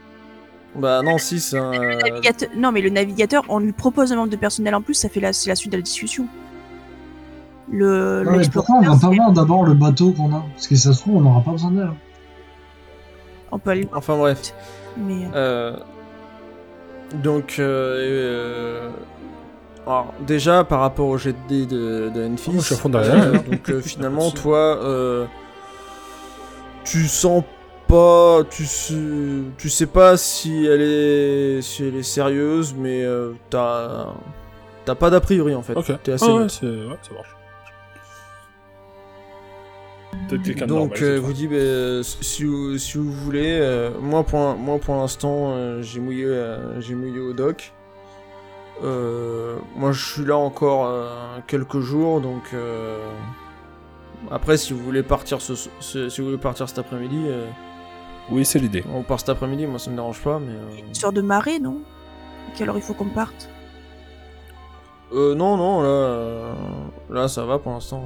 bah 0.75 1.01
non, 1.01 1.17
6. 1.17 1.53
Hein, 1.55 1.71
euh, 1.73 1.95
Navigateur- 1.97 2.49
Non, 2.55 2.71
mais 2.71 2.81
le 2.81 2.89
navigateur, 2.89 3.43
on 3.49 3.59
lui 3.59 3.71
propose 3.73 4.11
un 4.11 4.15
membre 4.15 4.29
de 4.29 4.35
personnel 4.35 4.75
en 4.75 4.81
plus, 4.81 4.93
ça 4.93 5.09
fait 5.09 5.19
la, 5.19 5.33
c'est 5.33 5.49
la 5.49 5.55
suite 5.55 5.71
de 5.71 5.77
la 5.77 5.81
discussion. 5.83 6.27
Le, 7.69 8.23
Non, 8.23 8.38
mais 8.38 8.47
pourquoi 8.49 8.75
on 8.77 8.81
va 8.81 8.95
pas 8.97 9.09
voir 9.13 9.31
d'abord 9.33 9.65
le 9.65 9.73
bateau 9.73 10.11
qu'on 10.13 10.33
a? 10.33 10.45
Parce 10.53 10.67
que 10.67 10.75
si 10.75 10.81
ça 10.83 10.93
se 10.93 10.99
trouve, 11.01 11.17
on 11.17 11.21
n'aura 11.21 11.41
pas 11.41 11.51
besoin 11.51 11.71
d'elle. 11.71 11.91
On 13.51 13.59
peut 13.59 13.71
aller. 13.71 13.88
enfin 13.93 14.15
bref. 14.17 14.53
Mais 14.97 15.25
euh, 15.33 15.73
Euh, 15.73 15.77
donc, 17.23 17.55
euh, 17.59 17.95
euh, 17.97 18.89
alors, 19.88 20.13
déjà 20.19 20.65
par 20.65 20.81
rapport 20.81 21.07
au 21.07 21.17
jet 21.17 21.31
de 21.31 21.38
dés 21.47 21.65
de, 21.65 22.11
de 22.13 22.25
Enfis, 22.33 22.51
Oh, 22.53 22.59
je 22.59 22.65
suis 22.65 22.75
à 22.75 22.77
fond 22.77 22.89
derrière, 22.89 23.31
donc 23.49 23.69
euh, 23.69 23.79
finalement 23.85 24.31
toi, 24.31 24.57
euh, 24.83 25.25
tu 26.83 27.07
sens 27.07 27.43
pas, 27.88 28.43
tu 28.49 28.65
sais, 28.65 28.95
tu 29.57 29.69
sais 29.69 29.85
pas 29.85 30.17
si 30.17 30.65
elle 30.65 30.81
est, 30.81 31.61
si 31.61 31.85
elle 31.85 31.95
est 31.95 32.03
sérieuse, 32.03 32.75
mais 32.77 33.01
euh, 33.05 33.31
t'as, 33.49 34.07
t'as 34.83 34.95
pas 34.95 35.09
d'a 35.09 35.21
priori 35.21 35.55
en 35.55 35.61
fait. 35.61 35.75
Ok. 35.75 35.93
T'es 36.03 36.11
assez 36.11 36.25
Ah 36.27 36.33
ouais, 36.33 36.39
neutre. 36.41 36.53
c'est... 36.59 36.65
ouais, 36.65 36.97
ça 37.01 37.13
marche. 37.13 37.33
De 40.29 40.35
Donc 40.35 40.67
normal, 40.67 41.17
vous 41.19 41.33
dis 41.33 41.47
bah, 41.47 42.03
si 42.03 42.43
vous 42.43 42.77
si 42.77 42.97
vous 42.97 43.11
voulez 43.11 43.89
moi 44.01 44.23
pour 44.23 44.57
moi 44.57 44.79
pour 44.79 44.95
l'instant 44.95 45.81
j'ai 45.81 45.99
mouillé 45.99 46.27
j'ai 46.79 46.95
mouillé 46.95 47.19
au 47.19 47.33
doc. 47.33 47.73
Euh, 48.84 49.57
moi 49.75 49.91
je 49.91 50.05
suis 50.13 50.23
là 50.25 50.38
encore 50.38 50.86
euh, 50.86 51.39
quelques 51.47 51.80
jours 51.80 52.21
donc 52.21 52.43
euh, 52.53 52.99
après 54.30 54.55
si 54.57 54.71
vous 54.73 54.84
voulez 54.84 55.01
partir 55.01 55.41
ce, 55.41 55.55
ce- 55.80 56.09
si 56.09 56.21
vous 56.21 56.28
voulez 56.28 56.38
partir 56.38 56.69
cet 56.69 56.78
après-midi 56.78 57.23
euh, 57.25 57.47
Oui, 58.30 58.45
c'est 58.45 58.59
l'idée. 58.59 58.84
on 58.93 59.01
part 59.01 59.19
cet 59.19 59.30
après-midi 59.30 59.65
moi 59.65 59.80
ça 59.80 59.89
me 59.89 59.95
dérange 59.95 60.21
pas 60.21 60.38
mais 60.39 60.51
euh, 60.53 60.88
une 60.88 60.93
sorte 60.93 61.15
de 61.15 61.21
marée, 61.21 61.57
non? 61.59 61.82
À 62.49 62.55
quelle 62.55 62.69
heure 62.69 62.78
il 62.78 62.84
faut 62.84 62.93
qu'on 62.93 63.05
parte? 63.09 63.49
Euh, 65.11 65.34
non 65.34 65.57
non 65.57 65.82
là 65.82 65.88
euh, 65.88 66.53
là 67.09 67.28
ça 67.28 67.45
va 67.45 67.57
pour 67.57 67.71
l'instant. 67.71 68.03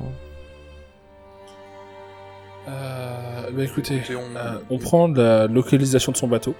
Euh, 2.69 3.49
bah 3.51 3.63
écoutez, 3.63 3.95
Écoutez, 3.97 4.15
on- 4.15 4.35
euh, 4.37 4.57
on 4.69 4.77
prend 4.77 5.07
la 5.07 5.47
localisation 5.47 6.11
de 6.11 6.17
son 6.17 6.27
bateau. 6.27 6.53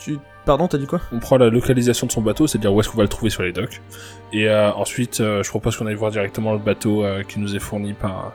Tu 0.00 0.18
pardon 0.46 0.66
t'as 0.66 0.78
dit 0.78 0.86
quoi? 0.86 1.00
On 1.12 1.18
prend 1.18 1.36
la 1.36 1.50
localisation 1.50 2.06
de 2.06 2.12
son 2.12 2.22
bateau, 2.22 2.46
c'est-à-dire 2.46 2.72
où 2.72 2.80
est-ce 2.80 2.88
qu'on 2.88 2.96
va 2.96 3.02
le 3.02 3.08
trouver 3.08 3.30
sur 3.30 3.42
les 3.42 3.52
docks. 3.52 3.80
Et 4.32 4.48
euh, 4.48 4.72
ensuite, 4.72 5.20
euh, 5.20 5.42
je 5.42 5.50
propose 5.50 5.76
qu'on 5.76 5.86
aille 5.86 5.94
voir 5.94 6.10
directement 6.10 6.52
le 6.54 6.58
bateau 6.58 7.04
euh, 7.04 7.22
qui 7.22 7.38
nous 7.38 7.54
est 7.54 7.58
fourni 7.60 7.92
par, 7.92 8.32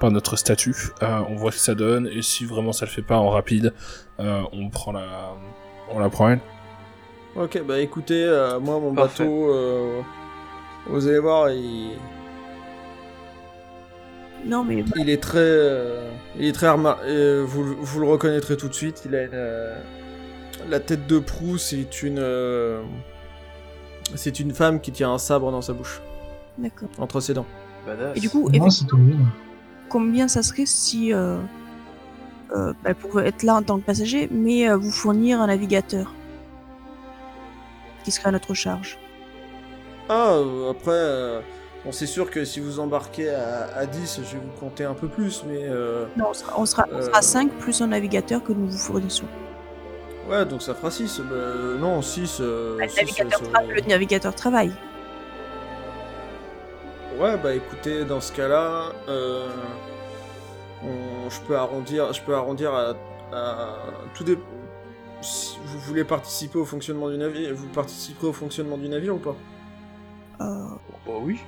par 0.00 0.10
notre 0.10 0.34
statut. 0.36 0.74
Euh, 1.02 1.20
on 1.30 1.36
voit 1.36 1.52
ce 1.52 1.58
que 1.58 1.62
ça 1.62 1.74
donne, 1.76 2.08
et 2.12 2.20
si 2.22 2.44
vraiment 2.44 2.72
ça 2.72 2.84
le 2.86 2.90
fait 2.90 3.02
pas 3.02 3.16
en 3.16 3.30
rapide, 3.30 3.72
euh, 4.20 4.42
on 4.52 4.68
prend 4.70 4.90
la... 4.92 5.06
On 5.92 5.98
la 6.00 6.08
prend 6.10 6.30
elle. 6.30 6.40
Ok 7.36 7.60
bah 7.66 7.78
écoutez 7.80 8.24
euh, 8.24 8.58
moi 8.60 8.78
mon 8.80 8.94
Parfait. 8.94 9.24
bateau 9.24 9.52
euh, 9.52 10.00
vous 10.86 11.06
allez 11.08 11.18
voir 11.18 11.50
il 11.50 11.90
Non, 14.46 14.62
mais 14.64 14.84
Il 14.96 15.10
est 15.10 15.20
très, 15.22 15.38
euh, 15.40 16.10
il 16.38 16.46
est 16.46 16.52
très 16.52 16.66
arma- 16.66 16.98
euh, 17.04 17.44
vous, 17.46 17.64
le- 17.64 17.76
vous 17.80 18.00
le 18.00 18.06
reconnaîtrez 18.06 18.56
tout 18.56 18.68
de 18.68 18.74
suite. 18.74 19.02
Il 19.06 19.14
a 19.16 19.22
une, 19.24 19.30
euh, 19.32 19.74
la 20.68 20.80
tête 20.80 21.06
de 21.06 21.18
proue. 21.18 21.58
C'est 21.58 22.02
une, 22.02 22.18
euh, 22.18 22.82
c'est 24.14 24.40
une 24.40 24.52
femme 24.52 24.80
qui 24.80 24.92
tient 24.92 25.12
un 25.12 25.18
sabre 25.18 25.50
dans 25.50 25.62
sa 25.62 25.72
bouche, 25.72 26.00
d'accord. 26.58 26.88
entre 26.98 27.20
ses 27.20 27.34
dents. 27.34 27.46
Badass. 27.86 28.16
Et 28.16 28.20
du 28.20 28.30
coup, 28.30 28.40
Moi, 28.42 28.48
effectivement, 28.50 28.70
c'est 28.70 28.86
tout 28.86 28.96
bien. 28.96 29.16
combien 29.88 30.28
ça 30.28 30.42
serait 30.42 30.66
si. 30.66 31.12
Euh, 31.12 31.38
euh, 32.54 32.72
bah, 32.84 32.94
pour 32.94 33.20
être 33.20 33.42
là 33.42 33.56
en 33.56 33.62
tant 33.62 33.78
que 33.78 33.84
passager, 33.84 34.28
mais 34.30 34.68
euh, 34.68 34.76
vous 34.76 34.90
fournir 34.92 35.40
un 35.40 35.46
navigateur 35.48 36.12
qui 38.04 38.10
serait 38.10 38.28
à 38.28 38.32
notre 38.32 38.54
charge? 38.54 38.98
Ah, 40.08 40.32
euh, 40.34 40.70
après, 40.70 40.90
euh, 40.92 41.40
bon, 41.84 41.90
c'est 41.92 42.06
sûr 42.06 42.30
que 42.30 42.44
si 42.44 42.60
vous 42.60 42.78
embarquez 42.78 43.30
à, 43.30 43.68
à 43.74 43.86
10, 43.86 44.20
je 44.24 44.36
vais 44.36 44.42
vous 44.44 44.60
compter 44.60 44.84
un 44.84 44.92
peu 44.94 45.08
plus, 45.08 45.42
mais 45.48 45.60
euh, 45.62 46.04
Non, 46.16 46.26
on 46.30 46.34
sera, 46.34 46.60
on 46.60 46.66
sera, 46.66 46.86
on 46.92 46.96
Euh. 46.96 47.02
sera 47.02 47.22
5 47.22 47.50
plus 47.52 47.80
un 47.80 47.86
navigateur 47.88 48.44
que 48.44 48.52
nous 48.52 48.66
vous 48.68 48.76
fournissons. 48.78 49.24
Ouais, 50.28 50.44
donc 50.46 50.62
ça 50.62 50.74
fera 50.74 50.90
6. 50.90 51.20
non, 51.80 52.02
6. 52.02 52.40
Bah, 52.40 52.44
le, 52.46 52.78
navigateur 52.96 53.40
tra- 53.42 53.66
le 53.66 53.80
navigateur 53.82 54.34
travaille. 54.34 54.72
Ouais, 57.18 57.36
bah 57.38 57.54
écoutez, 57.54 58.04
dans 58.04 58.20
ce 58.20 58.32
cas-là, 58.32 58.86
euh, 59.08 59.46
on- 60.82 61.30
je 61.30 61.40
peux 61.42 61.56
arrondir, 61.56 62.12
je 62.12 62.20
peux 62.22 62.34
arrondir 62.34 62.74
à, 62.74 62.94
à 63.32 63.76
tout 64.14 64.24
des. 64.24 64.36
Si 65.20 65.56
vous 65.64 65.78
voulez 65.78 66.04
participer 66.04 66.58
au 66.58 66.64
fonctionnement 66.64 67.08
du 67.08 67.16
navire, 67.16 67.54
vous 67.54 67.68
participerez 67.68 68.26
au 68.26 68.32
fonctionnement 68.32 68.76
du 68.76 68.88
navire 68.88 69.14
ou 69.14 69.18
pas? 69.18 69.36
Euh, 70.40 70.66
Bah 71.06 71.12
oui. 71.22 71.38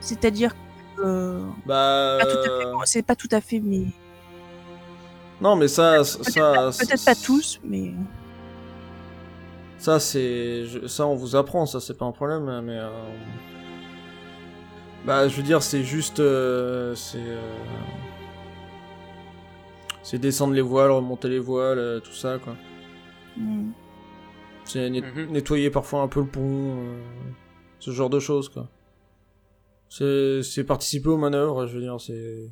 C'est-à-dire 0.00 0.52
que. 0.96 1.40
Bah. 1.64 2.18
euh, 2.24 2.74
C'est 2.84 3.02
pas 3.02 3.16
tout 3.16 3.28
à 3.32 3.40
fait, 3.40 3.60
mais. 3.64 3.86
Non, 5.40 5.54
mais 5.56 5.68
ça, 5.68 5.96
Peut-être 5.98 6.24
ça, 6.30 6.40
pas, 6.54 6.70
peut-être 6.70 7.04
pas 7.04 7.14
tous, 7.14 7.60
mais. 7.64 7.92
Ça, 9.78 10.00
c'est, 10.00 10.64
je- 10.64 10.86
ça, 10.86 11.06
on 11.06 11.14
vous 11.14 11.36
apprend, 11.36 11.66
ça, 11.66 11.78
c'est 11.80 11.96
pas 11.98 12.06
un 12.06 12.12
problème, 12.12 12.62
mais. 12.62 12.78
euh, 12.78 12.90
Bah, 15.04 15.28
je 15.28 15.36
veux 15.36 15.42
dire, 15.42 15.62
c'est 15.62 15.82
juste, 15.84 16.20
euh, 16.20 16.94
c'est. 16.94 17.18
euh, 17.18 17.40
C'est 20.02 20.18
descendre 20.18 20.54
les 20.54 20.62
voiles, 20.62 20.90
remonter 20.92 21.28
les 21.28 21.38
voiles, 21.40 21.78
euh, 21.78 22.00
tout 22.00 22.12
ça, 22.12 22.38
quoi. 22.38 22.54
hmm. 23.36 23.70
C'est 24.64 24.88
net- 24.90 25.04
Mhm. 25.14 25.30
nettoyer 25.32 25.70
parfois 25.70 26.00
un 26.02 26.08
peu 26.08 26.20
le 26.20 26.26
pont, 26.26 26.40
euh, 26.78 27.00
ce 27.78 27.90
genre 27.90 28.08
de 28.10 28.18
choses, 28.20 28.48
quoi. 28.48 28.68
C'est 29.88 30.42
c'est 30.42 30.64
participer 30.64 31.08
aux 31.08 31.16
manœuvres, 31.18 31.66
je 31.66 31.74
veux 31.76 31.82
dire, 31.82 32.00
c'est 32.00 32.50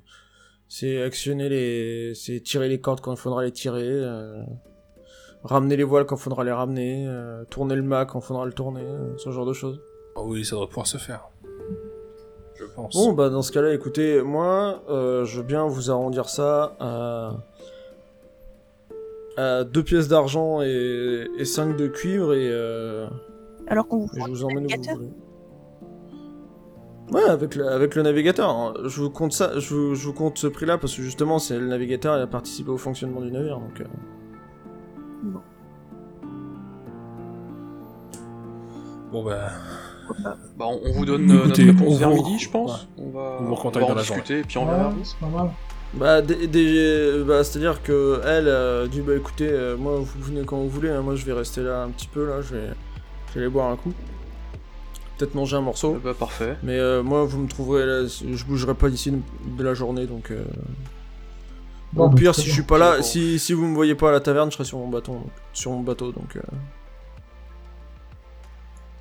c'est 0.77 1.01
actionner 1.03 1.49
les, 1.49 2.15
c'est 2.17 2.41
tirer 2.41 2.69
les 2.69 2.81
cordes 2.81 3.01
quand 3.01 3.13
il 3.13 3.17
faudra 3.17 3.45
les 3.45 3.53
tirer, 3.53 3.85
euh, 3.85 4.43
ramener 5.45 5.77
les 5.77 5.85
voiles 5.85 6.05
quand 6.05 6.17
il 6.17 6.21
faudra 6.21 6.43
les 6.43 6.51
ramener, 6.51 7.07
euh, 7.07 7.45
tourner 7.45 7.77
le 7.77 7.83
mât 7.83 8.07
quand 8.07 8.19
il 8.19 8.25
faudra 8.25 8.45
le 8.45 8.53
tourner, 8.53 8.83
euh, 8.83 9.17
ce 9.17 9.31
genre 9.31 9.47
de 9.47 9.53
choses. 9.53 9.81
Ah 10.17 10.23
oui, 10.25 10.45
ça 10.45 10.57
doit 10.57 10.67
pouvoir 10.67 10.89
se 10.89 10.99
faire. 10.99 11.29
Je 12.57 12.65
pense. 12.75 12.93
Bon, 12.93 13.13
bah 13.13 13.29
dans 13.29 13.43
ce 13.43 13.53
cas-là, 13.53 13.73
écoutez, 13.73 14.21
moi, 14.21 14.83
euh, 14.89 15.25
je 15.25 15.37
veux 15.37 15.47
bien 15.47 15.65
vous 15.65 15.93
arrondir 15.93 16.29
ça 16.29 16.75
à, 16.81 17.37
à 19.37 19.63
deux 19.63 19.85
pièces 19.85 20.09
d'argent 20.09 20.61
et, 20.61 21.29
et 21.39 21.45
cinq 21.45 21.77
de 21.77 21.87
cuivre 21.87 22.35
et, 22.35 22.51
euh, 22.51 23.07
Alors 23.69 23.87
qu'on 23.87 23.99
vous 23.99 24.09
et 24.17 24.23
je 24.23 24.29
vous 24.29 24.45
emmène 24.45 24.67
où 24.67 24.69
vous 24.71 24.95
voulez. 24.97 25.09
Ouais, 27.15 27.23
avec 27.23 27.55
le, 27.55 27.69
avec 27.69 27.95
le 27.95 28.03
navigateur. 28.03 28.75
Je 28.89 29.01
vous 29.01 29.11
compte 29.11 29.33
ça, 29.33 29.59
je 29.59 29.73
vous, 29.75 29.95
je 29.95 30.05
vous 30.07 30.13
compte 30.13 30.37
ce 30.39 30.47
prix-là 30.49 30.79
parce 30.79 30.95
que 30.97 31.03
justement, 31.03 31.39
c'est 31.39 31.59
le 31.59 31.67
navigateur, 31.67 32.17
il 32.17 32.23
a 32.23 32.27
participé 32.27 32.71
au 32.71 32.77
fonctionnement 32.77 33.21
du 33.21 33.31
navire, 33.31 33.59
donc. 33.61 33.81
euh, 33.81 33.85
Bon. 35.23 35.41
Bon 39.13 39.25
bah... 39.25 39.49
Bah, 40.23 40.37
Bah, 40.59 40.65
on, 40.69 40.93
vous 40.93 41.07
donne 41.07 41.31
euh, 41.31 41.45
Écoutez, 41.47 41.65
notre 41.65 41.79
réponse 41.81 41.95
on 41.95 41.99
vers 41.99 42.11
vous- 42.11 42.17
midi, 42.25 42.39
je 42.39 42.51
pense. 42.51 42.89
On 42.99 43.11
va, 43.11 43.39
On 43.41 43.45
vous 43.45 43.53
on 43.53 43.55
recontacte 43.55 43.85
va 43.87 43.93
en 43.93 43.95
dans 43.95 44.01
la 44.01 44.03
journée. 44.03 44.21
discuter, 44.23 44.41
et 44.41 44.45
puis 44.45 44.59
on 44.59 44.67
verra. 44.67 44.89
Ouais, 44.89 44.95
c'est 45.05 45.17
pas 45.19 45.27
mal. 45.29 45.51
Bah, 45.95 46.21
bah 46.21 47.45
c'est-à-dire 47.45 47.81
que 47.85 48.21
elle 48.25 48.49
euh, 48.49 48.89
dit 48.89 49.01
bah 49.01 49.15
écoutez, 49.15 49.49
euh, 49.49 49.77
moi 49.77 49.99
vous 50.01 50.21
venez 50.21 50.43
quand 50.45 50.57
vous 50.57 50.69
voulez, 50.69 50.91
hein, 50.91 51.03
moi 51.03 51.15
je 51.15 51.25
vais 51.25 51.33
rester 51.33 51.63
là 51.63 51.85
un 51.85 51.89
petit 51.91 52.09
peu 52.09 52.27
là, 52.27 52.41
je 52.43 52.55
vais, 52.57 52.67
je 53.29 53.35
vais 53.35 53.41
aller 53.43 53.49
boire 53.49 53.71
un 53.71 53.77
coup. 53.77 53.93
Peut-être 55.25 55.35
manger 55.37 55.57
un 55.57 55.63
morceau. 55.63 55.99
Bah 56.05 56.13
parfait. 56.19 56.57
Mais 56.63 56.79
euh, 56.79 57.03
moi, 57.03 57.25
vous 57.25 57.39
me 57.39 57.49
trouverez 57.49 57.87
là, 57.87 58.07
je 58.07 58.45
bougerai 58.45 58.75
pas 58.75 58.91
d'ici 58.91 59.11
de 59.11 59.65
la 59.65 59.73
journée, 59.73 60.07
donc. 60.07 60.31
Euh... 60.31 60.45
Bon, 61.95 62.11
au 62.11 62.11
pire, 62.11 62.35
si 62.35 62.47
je 62.49 62.53
suis 62.53 62.63
pas 62.63 62.77
là, 62.77 62.97
Bon. 62.99 63.03
si, 63.03 63.39
si 63.39 63.53
vous 63.55 63.67
me 63.67 63.75
voyez 63.75 63.95
pas 63.95 64.11
à 64.11 64.13
la 64.13 64.21
taverne, 64.21 64.51
je 64.51 64.57
serai 64.57 64.65
sur 64.65 64.79
mon 64.79 64.89
bâton, 64.89 65.23
sur 65.53 65.71
mon 65.71 65.81
bateau, 65.81 66.13
donc. 66.13 66.37
euh, 66.37 66.41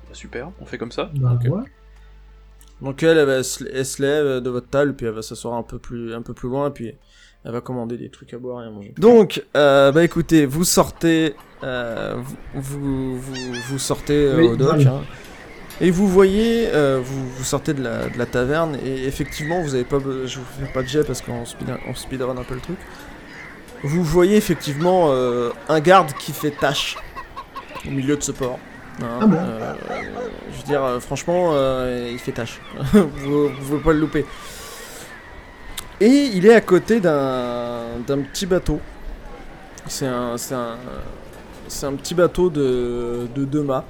Bah, 0.08 0.14
super, 0.14 0.50
on 0.60 0.64
fait 0.64 0.78
comme 0.78 0.92
ça. 0.92 1.10
Bah, 1.14 1.38
ouais. 1.44 1.62
Donc 2.80 3.02
elle, 3.02 3.18
elle, 3.18 3.26
va 3.26 3.42
se, 3.42 3.64
elle 3.72 3.84
se 3.86 4.00
lève 4.02 4.40
de 4.42 4.50
votre 4.50 4.68
table, 4.68 4.94
puis 4.94 5.06
elle 5.06 5.12
va 5.12 5.22
s'asseoir 5.22 5.54
un 5.54 5.62
peu 5.62 5.78
plus, 5.78 6.14
un 6.14 6.22
peu 6.22 6.34
plus 6.34 6.48
loin, 6.48 6.70
puis 6.70 6.94
elle 7.44 7.52
va 7.52 7.60
commander 7.60 7.96
des 7.96 8.08
trucs 8.10 8.32
à 8.32 8.38
boire 8.38 8.62
et 8.62 8.66
à 8.66 8.70
manger. 8.70 8.94
Donc, 8.98 9.44
euh, 9.56 9.92
bah 9.92 10.02
écoutez, 10.04 10.46
vous 10.46 10.64
sortez, 10.64 11.34
euh, 11.62 12.14
vous, 12.54 13.18
vous, 13.18 13.18
vous, 13.18 13.52
vous 13.68 13.78
sortez 13.78 14.14
euh, 14.26 14.36
Oui, 14.38 14.46
au 14.48 14.56
dock, 14.56 14.80
hein, 14.86 15.02
et 15.80 15.90
vous 15.90 16.06
voyez, 16.06 16.68
euh, 16.72 17.00
vous, 17.02 17.28
vous 17.28 17.44
sortez 17.44 17.74
de 17.74 17.82
la, 17.82 18.08
de 18.08 18.16
la 18.16 18.26
taverne, 18.26 18.78
et 18.84 19.06
effectivement, 19.06 19.60
vous 19.60 19.74
avez 19.74 19.84
pas, 19.84 19.98
je 19.98 20.38
vous 20.38 20.44
fais 20.60 20.72
pas 20.72 20.82
de 20.82 20.88
jet 20.88 21.04
parce 21.04 21.20
qu'on 21.20 21.44
speed, 21.44 21.68
on 21.88 21.94
speedrun 21.94 22.36
un 22.36 22.44
peu 22.44 22.54
le 22.54 22.60
truc. 22.60 22.78
Vous 23.82 24.02
voyez 24.02 24.36
effectivement 24.36 25.08
euh, 25.10 25.50
un 25.68 25.80
garde 25.80 26.12
qui 26.14 26.32
fait 26.32 26.52
tâche 26.52 26.96
au 27.86 27.90
milieu 27.90 28.16
de 28.16 28.22
ce 28.22 28.32
port. 28.32 28.58
Hein, 29.02 29.18
Ah 29.20 29.26
bon 29.26 29.36
euh, 29.36 29.74
je 30.52 30.56
veux 30.58 30.64
dire, 30.64 30.82
euh, 30.82 31.00
franchement, 31.00 31.52
il 32.10 32.18
fait 32.18 32.32
tâche. 32.32 32.60
vous, 32.92 33.48
vous 33.48 33.50
pouvez 33.50 33.82
pas 33.82 33.92
le 33.92 33.98
louper. 33.98 34.24
Et 36.00 36.30
il 36.34 36.46
est 36.46 36.54
à 36.54 36.60
côté 36.60 37.00
d'un 37.00 37.98
petit 38.06 38.46
bateau. 38.46 38.80
C'est 39.86 40.06
un, 40.06 40.36
un 40.36 41.92
petit 41.94 42.14
bateau 42.14 42.48
de, 42.48 43.28
de 43.34 43.44
deux 43.44 43.62
mâts. 43.62 43.84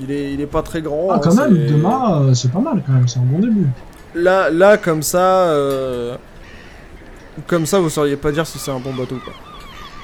Il 0.00 0.10
est, 0.10 0.32
il 0.32 0.40
est 0.40 0.46
pas 0.46 0.62
très 0.62 0.80
grand. 0.82 1.08
Ah, 1.10 1.14
hein, 1.16 1.20
quand 1.22 1.34
même, 1.34 1.66
demain, 1.66 2.22
euh, 2.22 2.34
c'est 2.34 2.50
pas 2.50 2.60
mal 2.60 2.82
quand 2.86 2.92
même, 2.92 3.06
c'est 3.08 3.18
un 3.18 3.22
bon 3.24 3.38
début. 3.40 3.66
Là, 4.14 4.50
là, 4.50 4.76
comme 4.76 5.02
ça, 5.02 5.48
euh, 5.48 6.16
comme 7.46 7.66
ça, 7.66 7.78
vous 7.80 7.90
sauriez 7.90 8.16
pas 8.16 8.32
dire 8.32 8.46
si 8.46 8.58
c'est 8.58 8.70
un 8.70 8.80
bon 8.80 8.94
bateau. 8.94 9.16
Quoi. 9.24 9.32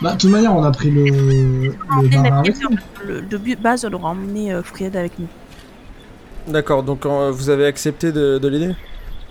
Bah, 0.01 0.13
de 0.13 0.19
toute 0.19 0.31
manière, 0.31 0.55
on 0.55 0.63
a 0.63 0.71
pris 0.71 0.91
le, 0.91 1.05
le 3.07 3.23
de 3.23 3.61
base, 3.61 3.85
on 3.85 3.93
aura 3.95 4.11
emmené 4.11 4.53
euh, 4.53 4.63
Fried 4.63 4.95
avec 4.97 5.19
nous. 5.19 5.27
D'accord, 6.47 6.83
donc 6.83 7.05
euh, 7.05 7.31
vous 7.31 7.51
avez 7.51 7.67
accepté 7.67 8.13
de, 8.13 8.39
de 8.39 8.49
l'aider? 8.49 8.75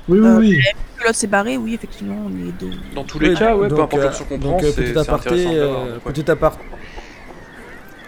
Oui, 0.10 0.20
oui, 0.20 0.28
Euh, 0.28 0.38
oui. 0.40 0.62
L'autre 1.04 1.16
s'est 1.16 1.28
barré, 1.28 1.58
oui, 1.58 1.74
effectivement, 1.76 2.16
on 2.26 2.30
est 2.48 2.52
deux. 2.60 2.72
Dans 2.96 3.04
tous 3.04 3.20
les 3.20 3.30
Oui, 3.30 3.36
cas, 3.36 3.56
ouais, 3.56 3.68
peu 3.68 3.76
importe 3.76 3.94
euh, 4.02 4.04
l'option 4.06 4.26
qu'on 4.26 4.40
prend, 4.40 4.60
c'est 4.60 4.98
aparté, 4.98 5.30
intéressant 5.48 5.52
euh, 5.56 5.98
petit 6.04 6.32
apart- 6.32 6.58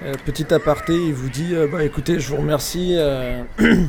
euh, 0.04 0.14
petit 0.26 0.54
aparté, 0.54 0.94
il 0.94 1.14
vous 1.14 1.30
dit 1.30 1.54
euh, 1.54 1.68
bah 1.68 1.84
écoutez, 1.84 2.20
je 2.20 2.30
vous 2.30 2.38
remercie. 2.38 2.96
euh, 2.98 3.44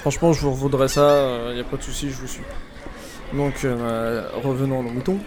Franchement, 0.00 0.32
je 0.32 0.42
vous 0.42 0.52
revaudrai 0.52 0.88
ça. 0.88 1.48
Il 1.48 1.54
n'y 1.54 1.60
a 1.60 1.64
pas 1.64 1.76
de 1.76 1.82
souci, 1.82 2.10
je 2.10 2.16
vous 2.16 2.26
suis. 2.26 2.42
Donc, 3.34 3.64
bah, 3.64 4.24
revenons 4.42 4.80
à 4.80 4.82
nos 4.82 4.90
moutons. 4.90 5.18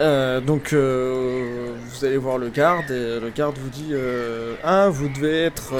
Euh, 0.00 0.40
donc, 0.40 0.72
euh, 0.72 1.72
vous 1.76 2.04
allez 2.04 2.16
voir 2.16 2.38
le 2.38 2.48
garde 2.48 2.90
et 2.90 3.18
le 3.20 3.30
garde 3.34 3.58
vous 3.58 3.68
dit 3.68 3.92
ah 4.62 4.88
vous 4.88 5.08
devez 5.08 5.44
être 5.44 5.74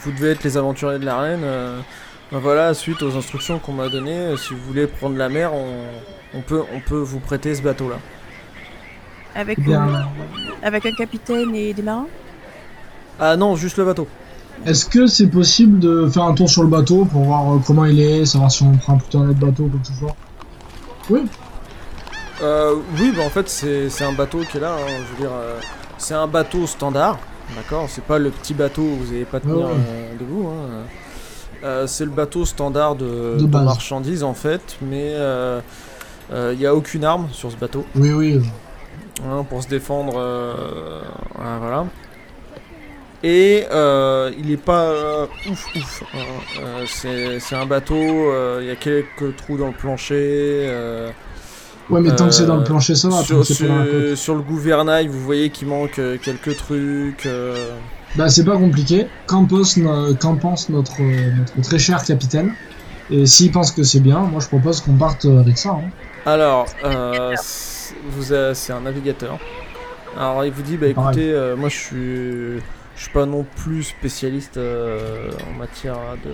vous 0.00 0.12
devez 0.12 0.30
être 0.30 0.44
les 0.44 0.56
aventuriers 0.56 0.98
de 0.98 1.04
la 1.04 1.18
reine. 1.20 1.42
ben 2.32 2.38
voilà, 2.38 2.72
suite 2.74 3.02
aux 3.02 3.16
instructions 3.16 3.58
qu'on 3.58 3.72
m'a 3.72 3.88
données, 3.88 4.36
si 4.36 4.54
vous 4.54 4.60
voulez 4.60 4.86
prendre 4.86 5.16
la 5.16 5.28
mer, 5.28 5.52
on 6.34 6.40
peut, 6.40 6.62
on 6.72 6.80
peut 6.80 6.98
vous 6.98 7.20
prêter 7.20 7.54
ce 7.54 7.62
bateau-là. 7.62 7.98
Avec, 9.36 9.60
Bien. 9.60 9.86
avec 10.62 10.86
un 10.86 10.92
capitaine 10.92 11.54
et 11.54 11.72
des 11.74 11.82
marins 11.82 12.06
Ah 13.20 13.36
non, 13.36 13.54
juste 13.56 13.76
le 13.76 13.84
bateau. 13.84 14.06
Est-ce 14.64 14.86
que 14.86 15.06
c'est 15.06 15.26
possible 15.26 15.78
de 15.78 16.08
faire 16.08 16.22
un 16.24 16.32
tour 16.34 16.48
sur 16.48 16.62
le 16.62 16.68
bateau 16.68 17.04
pour 17.04 17.22
voir 17.24 17.52
euh, 17.54 17.58
comment 17.66 17.84
il 17.84 18.00
est, 18.00 18.24
savoir 18.24 18.50
si 18.50 18.62
on 18.62 18.72
prend 18.76 18.96
plutôt 18.96 19.18
un 19.18 19.28
autre 19.28 19.38
bateau 19.38 19.64
ou 19.64 19.68
quoi 19.68 19.80
que 19.80 19.86
ce 19.86 19.92
soit 19.92 20.16
Oui, 21.10 21.20
Euh, 22.42 22.74
oui, 22.98 23.12
bah 23.16 23.22
en 23.26 23.30
fait, 23.30 23.48
c'est 23.48 23.88
c'est 23.90 24.04
un 24.04 24.12
bateau 24.12 24.40
qui 24.50 24.56
est 24.56 24.60
là. 24.60 24.72
hein, 24.74 24.86
je 25.06 25.12
veux 25.14 25.20
dire, 25.28 25.34
euh, 25.34 25.58
c'est 25.98 26.14
un 26.14 26.26
bateau 26.26 26.66
standard. 26.66 27.18
D'accord 27.54 27.86
C'est 27.88 28.04
pas 28.04 28.18
le 28.18 28.30
petit 28.30 28.54
bateau 28.54 28.82
où 28.82 28.96
vous 29.04 29.12
n'allez 29.12 29.24
pas 29.24 29.40
tenir 29.40 29.56
Ouais, 29.56 29.62
ouais. 29.64 29.70
euh, 29.88 30.18
debout. 30.18 30.48
hein. 30.48 30.84
Euh, 31.64 31.86
c'est 31.86 32.04
le 32.04 32.10
bateau 32.10 32.44
standard 32.44 32.94
de, 32.96 33.36
De 33.38 33.46
de 33.46 33.46
marchandises 33.46 34.22
en 34.22 34.34
fait, 34.34 34.76
mais 34.82 35.14
il 36.32 36.58
n'y 36.58 36.66
a 36.66 36.74
aucune 36.74 37.04
arme 37.04 37.28
sur 37.32 37.50
ce 37.52 37.56
bateau. 37.56 37.84
oui, 37.94 38.12
oui. 38.12 38.40
Hein, 39.28 39.44
pour 39.48 39.62
se 39.62 39.68
défendre. 39.68 40.14
euh, 40.18 41.00
ouais, 41.38 41.58
voilà. 41.60 41.84
Et 43.22 43.66
euh, 43.72 44.30
il 44.38 44.50
est 44.50 44.56
pas 44.58 44.82
euh, 44.84 45.26
ouf 45.50 45.68
ouf. 45.74 46.02
hein. 46.14 46.18
Euh, 46.62 46.84
c'est 46.86 47.40
c'est 47.40 47.56
un 47.56 47.66
bateau, 47.66 48.30
euh, 48.30 48.58
il 48.62 48.68
y 48.68 48.70
a 48.70 48.76
quelques 48.76 49.34
trous 49.36 49.56
dans 49.56 49.66
le 49.68 49.72
plancher. 49.72 50.14
euh, 50.68 51.10
Ouais, 51.88 52.00
mais 52.00 52.14
tant 52.14 52.26
que 52.26 52.32
c'est 52.32 52.46
dans 52.46 52.56
le 52.56 52.62
Euh, 52.62 52.66
plancher, 52.66 52.94
ça 52.94 53.08
va. 53.08 53.22
sur, 53.22 53.36
dans 53.36 53.76
la 53.76 53.84
le 54.34 54.42
gouvernail, 54.42 55.06
vous 55.08 55.20
voyez 55.20 55.50
qu'il 55.50 55.68
manque 55.68 55.98
euh, 55.98 56.18
quelques 56.22 56.56
trucs. 56.56 57.26
euh. 57.26 57.54
Bah, 58.16 58.28
c'est 58.28 58.44
pas 58.44 58.56
compliqué. 58.56 59.06
Qu'en 59.26 59.44
pense, 59.44 59.78
qu'en 60.20 60.36
pense 60.36 60.68
notre, 60.68 61.00
euh, 61.02 61.30
notre 61.56 61.60
très 61.68 61.78
cher 61.78 62.02
capitaine? 62.04 62.52
Et 63.10 63.24
s'il 63.26 63.52
pense 63.52 63.70
que 63.70 63.82
c'est 63.84 64.00
bien, 64.00 64.18
moi 64.20 64.40
je 64.40 64.48
propose 64.48 64.80
qu'on 64.80 64.94
parte 64.94 65.24
avec 65.26 65.56
ça. 65.58 65.70
hein. 65.70 65.90
Alors, 66.24 66.66
euh, 66.84 67.34
vous 68.08 68.34
c'est 68.54 68.72
un 68.72 68.80
navigateur. 68.80 69.38
Alors 70.18 70.44
il 70.44 70.52
vous 70.52 70.62
dit, 70.62 70.76
bah 70.76 70.86
écoutez, 70.86 71.30
euh, 71.30 71.56
moi 71.56 71.68
je 71.68 71.76
suis, 71.76 72.60
je 72.96 73.02
suis 73.02 73.10
pas 73.12 73.26
non 73.26 73.44
plus 73.44 73.82
spécialiste 73.82 74.56
euh, 74.56 75.30
en 75.50 75.58
matière 75.58 75.98
de 76.24 76.32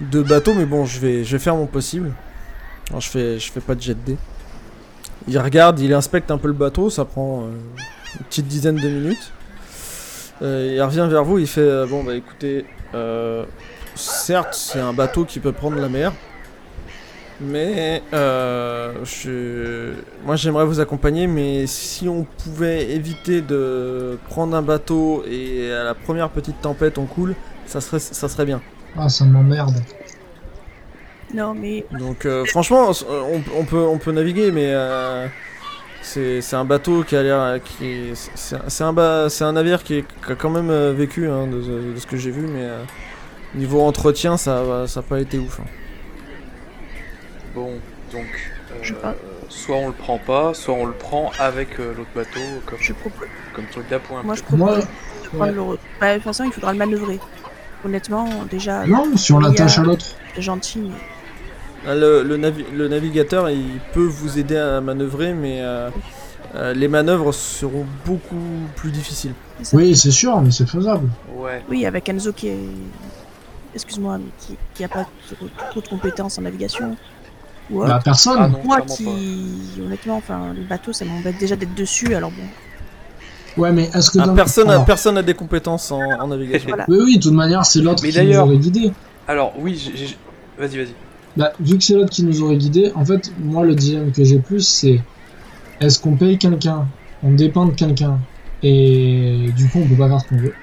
de 0.00 0.22
bateau, 0.22 0.54
mais 0.54 0.64
bon, 0.64 0.86
je 0.86 0.98
vais, 0.98 1.24
je 1.24 1.36
vais 1.36 1.38
faire 1.38 1.56
mon 1.56 1.66
possible. 1.66 2.12
Alors 2.88 3.00
je 3.00 3.10
fais, 3.10 3.38
je 3.38 3.52
fais 3.52 3.60
pas 3.60 3.74
de 3.74 3.82
jet 3.82 3.94
de 3.94 4.00
dés. 4.00 4.16
Il 5.28 5.38
regarde, 5.38 5.78
il 5.80 5.92
inspecte 5.92 6.30
un 6.30 6.38
peu 6.38 6.48
le 6.48 6.54
bateau, 6.54 6.90
ça 6.90 7.04
prend 7.04 7.42
euh, 7.42 7.50
une 8.18 8.24
petite 8.26 8.46
dizaine 8.46 8.76
de 8.76 8.88
minutes. 8.88 9.32
Il 10.40 10.82
revient 10.82 11.06
vers 11.10 11.24
vous, 11.24 11.38
il 11.38 11.46
fait, 11.46 11.86
bon 11.86 12.02
bah 12.02 12.14
écoutez, 12.14 12.66
certes 13.94 14.54
c'est 14.54 14.80
un 14.80 14.92
bateau 14.92 15.24
qui 15.24 15.38
peut 15.38 15.52
prendre 15.52 15.76
la 15.78 15.88
mer, 15.88 16.12
mais 17.40 18.02
euh, 18.12 19.04
je... 19.04 19.94
moi 20.24 20.36
j'aimerais 20.36 20.64
vous 20.66 20.80
accompagner, 20.80 21.26
mais 21.26 21.66
si 21.66 22.08
on 22.08 22.24
pouvait 22.24 22.90
éviter 22.92 23.42
de 23.42 24.18
prendre 24.28 24.56
un 24.56 24.62
bateau 24.62 25.24
et 25.26 25.72
à 25.72 25.84
la 25.84 25.94
première 25.94 26.30
petite 26.30 26.60
tempête 26.60 26.98
on 26.98 27.06
coule, 27.06 27.36
ça 27.66 27.80
serait, 27.80 27.98
ça 27.98 28.28
serait 28.28 28.44
bien. 28.46 28.62
Ah, 28.96 29.08
ça 29.08 29.24
m'emmerde. 29.24 29.84
Non, 31.32 31.54
mais 31.54 31.86
Donc 31.90 32.26
euh, 32.26 32.44
franchement, 32.46 32.90
on, 33.08 33.42
on 33.58 33.64
peut, 33.64 33.78
on 33.82 33.98
peut 33.98 34.12
naviguer, 34.12 34.50
mais 34.52 34.68
euh, 34.72 35.26
c'est 36.02 36.40
c'est 36.42 36.56
un 36.56 36.64
bateau 36.64 37.04
qui 37.04 37.16
a 37.16 37.22
l'air, 37.22 37.60
c'est 38.34 38.56
un- 38.56 38.88
un, 38.88 38.92
ba- 38.92 39.28
c'est 39.30 39.44
un 39.44 39.52
navire 39.52 39.82
qui, 39.84 39.96
est- 39.96 40.02
qui 40.26 40.32
a 40.32 40.36
quand 40.36 40.50
même 40.50 40.70
euh, 40.70 40.92
vécu 40.92 41.28
hein, 41.28 41.46
de, 41.48 41.92
de 41.94 41.98
ce 41.98 42.06
que 42.06 42.16
j'ai 42.16 42.30
vu, 42.30 42.46
mais 42.46 42.62
euh, 42.64 42.84
niveau 43.54 43.82
entretien, 43.82 44.36
ça, 44.38 44.62
va- 44.64 44.88
ça 44.88 45.02
pas 45.02 45.20
été 45.20 45.38
ouf. 45.38 45.60
hein. 45.60 45.66
Bon, 47.54 47.70
donc, 48.12 48.24
euh, 48.72 48.74
Je 48.82 48.88
sais 48.94 49.00
pas. 49.00 49.14
soit 49.48 49.76
on 49.76 49.86
le 49.88 49.92
prend 49.92 50.18
pas, 50.18 50.54
soit 50.54 50.74
on 50.74 50.86
le 50.86 50.92
prend 50.92 51.30
avec 51.38 51.78
euh, 51.78 51.94
l'autre 51.96 52.10
bateau, 52.14 52.40
comme, 52.66 52.78
je 52.80 52.92
propose. 52.92 53.28
comme 53.54 53.66
truc 53.66 53.88
d'appoint. 53.88 54.22
Moi, 54.22 54.34
je 54.34 54.42
propose 54.42 54.58
Moi, 54.58 54.78
de 54.78 55.28
prendre 55.52 55.52
le. 55.72 55.78
Bah, 56.00 56.10
de 56.10 56.14
toute 56.16 56.24
façon, 56.24 56.44
il 56.44 56.52
faudra 56.52 56.72
le 56.72 56.78
manœuvrer. 56.78 57.20
Honnêtement, 57.84 58.28
déjà, 58.50 58.86
non, 58.86 59.16
si 59.16 59.32
on 59.32 59.38
a- 59.44 59.48
l'attache 59.48 59.78
à 59.78 59.82
l'autre. 59.82 60.06
c'est 60.34 60.42
gentil, 60.42 60.78
mais 60.78 60.90
Ah, 61.86 61.94
Le, 61.94 62.22
le 62.22 62.36
navi- 62.38 62.64
le 62.74 62.88
navigateur, 62.88 63.50
il 63.50 63.78
peut 63.92 64.06
vous 64.06 64.38
aider 64.38 64.56
à 64.56 64.80
manœuvrer, 64.80 65.34
mais 65.34 65.58
euh, 65.60 65.90
euh, 66.54 66.72
les 66.72 66.88
manœuvres 66.88 67.30
seront 67.32 67.84
beaucoup 68.06 68.40
plus 68.74 68.90
difficiles. 68.90 69.34
Oui, 69.74 69.94
c'est 69.94 70.10
sûr, 70.10 70.40
mais 70.40 70.50
c'est 70.50 70.66
faisable. 70.68 71.08
Ouais. 71.36 71.62
Oui, 71.68 71.84
avec 71.84 72.08
Enzo 72.08 72.32
qui 72.32 72.48
est. 72.48 72.58
Excuse-moi, 73.74 74.18
mais 74.18 74.30
qui, 74.38 74.56
qui 74.74 74.84
a 74.84 74.88
pas 74.88 75.04
trop, 75.34 75.46
trop 75.70 75.80
de 75.80 75.88
compétences 75.88 76.38
en 76.38 76.42
navigation. 76.42 76.96
Ou 77.70 77.78
autre. 77.80 77.88
Bah, 77.88 78.00
personne. 78.04 78.36
Ah 78.38 78.48
non, 78.48 78.60
Moi 78.64 78.80
qui. 78.82 79.06
Honnêtement, 79.84 80.16
enfin, 80.16 80.52
le 80.54 80.62
bateau, 80.64 80.92
ça 80.92 81.04
m'embête 81.04 81.38
déjà 81.38 81.56
d'être 81.56 81.74
dessus, 81.74 82.14
alors 82.14 82.30
bon. 82.30 83.62
Ouais, 83.62 83.72
mais 83.72 83.84
est-ce 83.94 84.10
que 84.10 84.18
Ah, 84.18 84.26
dans- 84.26 84.34
personne, 84.34 84.68
a, 84.68 84.72
Alors, 84.72 84.84
personne 84.84 85.16
a 85.16 85.22
des 85.22 85.34
compétences 85.34 85.90
en, 85.92 86.00
en 86.00 86.26
navigation. 86.28 86.68
Voilà. 86.68 86.84
Oui, 86.88 86.98
oui, 87.04 87.16
de 87.18 87.22
toute 87.22 87.32
manière, 87.32 87.64
c'est 87.64 87.80
l'autre 87.80 88.02
qui 88.02 88.24
nous 88.26 88.36
aurait 88.38 88.58
guidé. 88.58 88.92
Alors, 89.28 89.54
oui, 89.58 89.92
vas-y, 90.58 90.76
vas-y. 90.76 90.94
Bah, 91.36 91.52
vu 91.60 91.78
que 91.78 91.84
c'est 91.84 91.94
l'autre 91.94 92.10
qui 92.10 92.22
nous 92.24 92.42
aurait 92.42 92.56
guidé, 92.56 92.92
en 92.94 93.04
fait, 93.04 93.30
moi, 93.42 93.64
le 93.64 93.74
dilemme 93.74 94.12
que 94.12 94.24
j'ai 94.24 94.38
plus, 94.38 94.66
c'est 94.66 95.00
est-ce 95.80 95.98
qu'on 96.00 96.16
paye 96.16 96.36
quelqu'un, 96.38 96.86
on 97.22 97.32
dépend 97.32 97.66
de 97.66 97.72
quelqu'un, 97.72 98.18
et 98.62 99.50
du 99.56 99.68
coup, 99.68 99.78
on 99.82 99.86
peut 99.88 99.96
pas 99.96 100.08
faire 100.08 100.20
ce 100.20 100.28
qu'on 100.28 100.36
veut. 100.36 100.54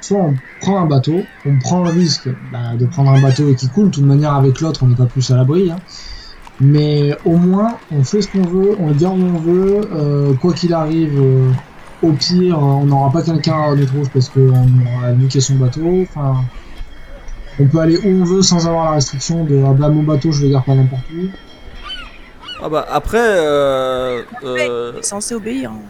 Soit 0.00 0.18
on 0.18 0.34
prend 0.60 0.78
un 0.78 0.86
bateau, 0.86 1.24
on 1.44 1.56
prend 1.56 1.82
le 1.82 1.90
risque 1.90 2.28
bah, 2.52 2.74
de 2.78 2.86
prendre 2.86 3.10
un 3.10 3.20
bateau 3.20 3.52
qui 3.54 3.68
coule, 3.68 3.86
de 3.90 3.94
toute 3.94 4.04
manière, 4.04 4.34
avec 4.34 4.60
l'autre, 4.60 4.82
on 4.82 4.86
n'est 4.88 4.94
pas 4.96 5.06
plus 5.06 5.30
à 5.30 5.36
l'abri. 5.36 5.70
Hein. 5.70 5.76
Mais 6.60 7.14
au 7.24 7.36
moins, 7.36 7.76
on 7.92 8.02
fait 8.02 8.22
ce 8.22 8.28
qu'on 8.28 8.42
veut, 8.42 8.76
on 8.80 8.88
le 8.88 8.94
garde 8.94 9.18
où 9.18 9.24
on 9.24 9.38
veut, 9.38 9.80
euh, 9.92 10.32
quoi 10.34 10.54
qu'il 10.54 10.72
arrive, 10.72 11.20
euh, 11.20 11.50
au 12.02 12.12
pire, 12.12 12.58
on 12.58 12.84
n'aura 12.84 13.10
pas 13.10 13.22
quelqu'un 13.22 13.72
à 13.72 13.74
notre 13.74 13.92
rouge 13.94 14.08
parce 14.12 14.28
qu'on 14.30 14.40
aura 14.50 15.12
niqué 15.12 15.40
son 15.40 15.56
bateau. 15.56 16.02
Enfin, 16.02 16.36
on 17.60 17.66
peut 17.66 17.78
aller 17.78 17.98
où 17.98 18.08
on 18.08 18.24
veut 18.24 18.42
sans 18.42 18.66
avoir 18.66 18.86
la 18.86 18.90
restriction 18.92 19.44
de 19.44 19.62
ah 19.66 19.72
bah 19.72 19.88
mon 19.90 20.02
bateau, 20.02 20.32
je 20.32 20.44
le 20.46 20.52
garde 20.52 20.64
pas 20.64 20.74
n'importe 20.74 21.02
où. 21.14 21.26
Ah 22.62 22.68
bah 22.70 22.86
après, 22.90 23.18
euh, 23.20 24.22
euh, 24.44 24.92
Il 24.94 25.00
est 25.00 25.02
censé 25.02 25.34
obéir. 25.34 25.70
hein. 25.72 25.80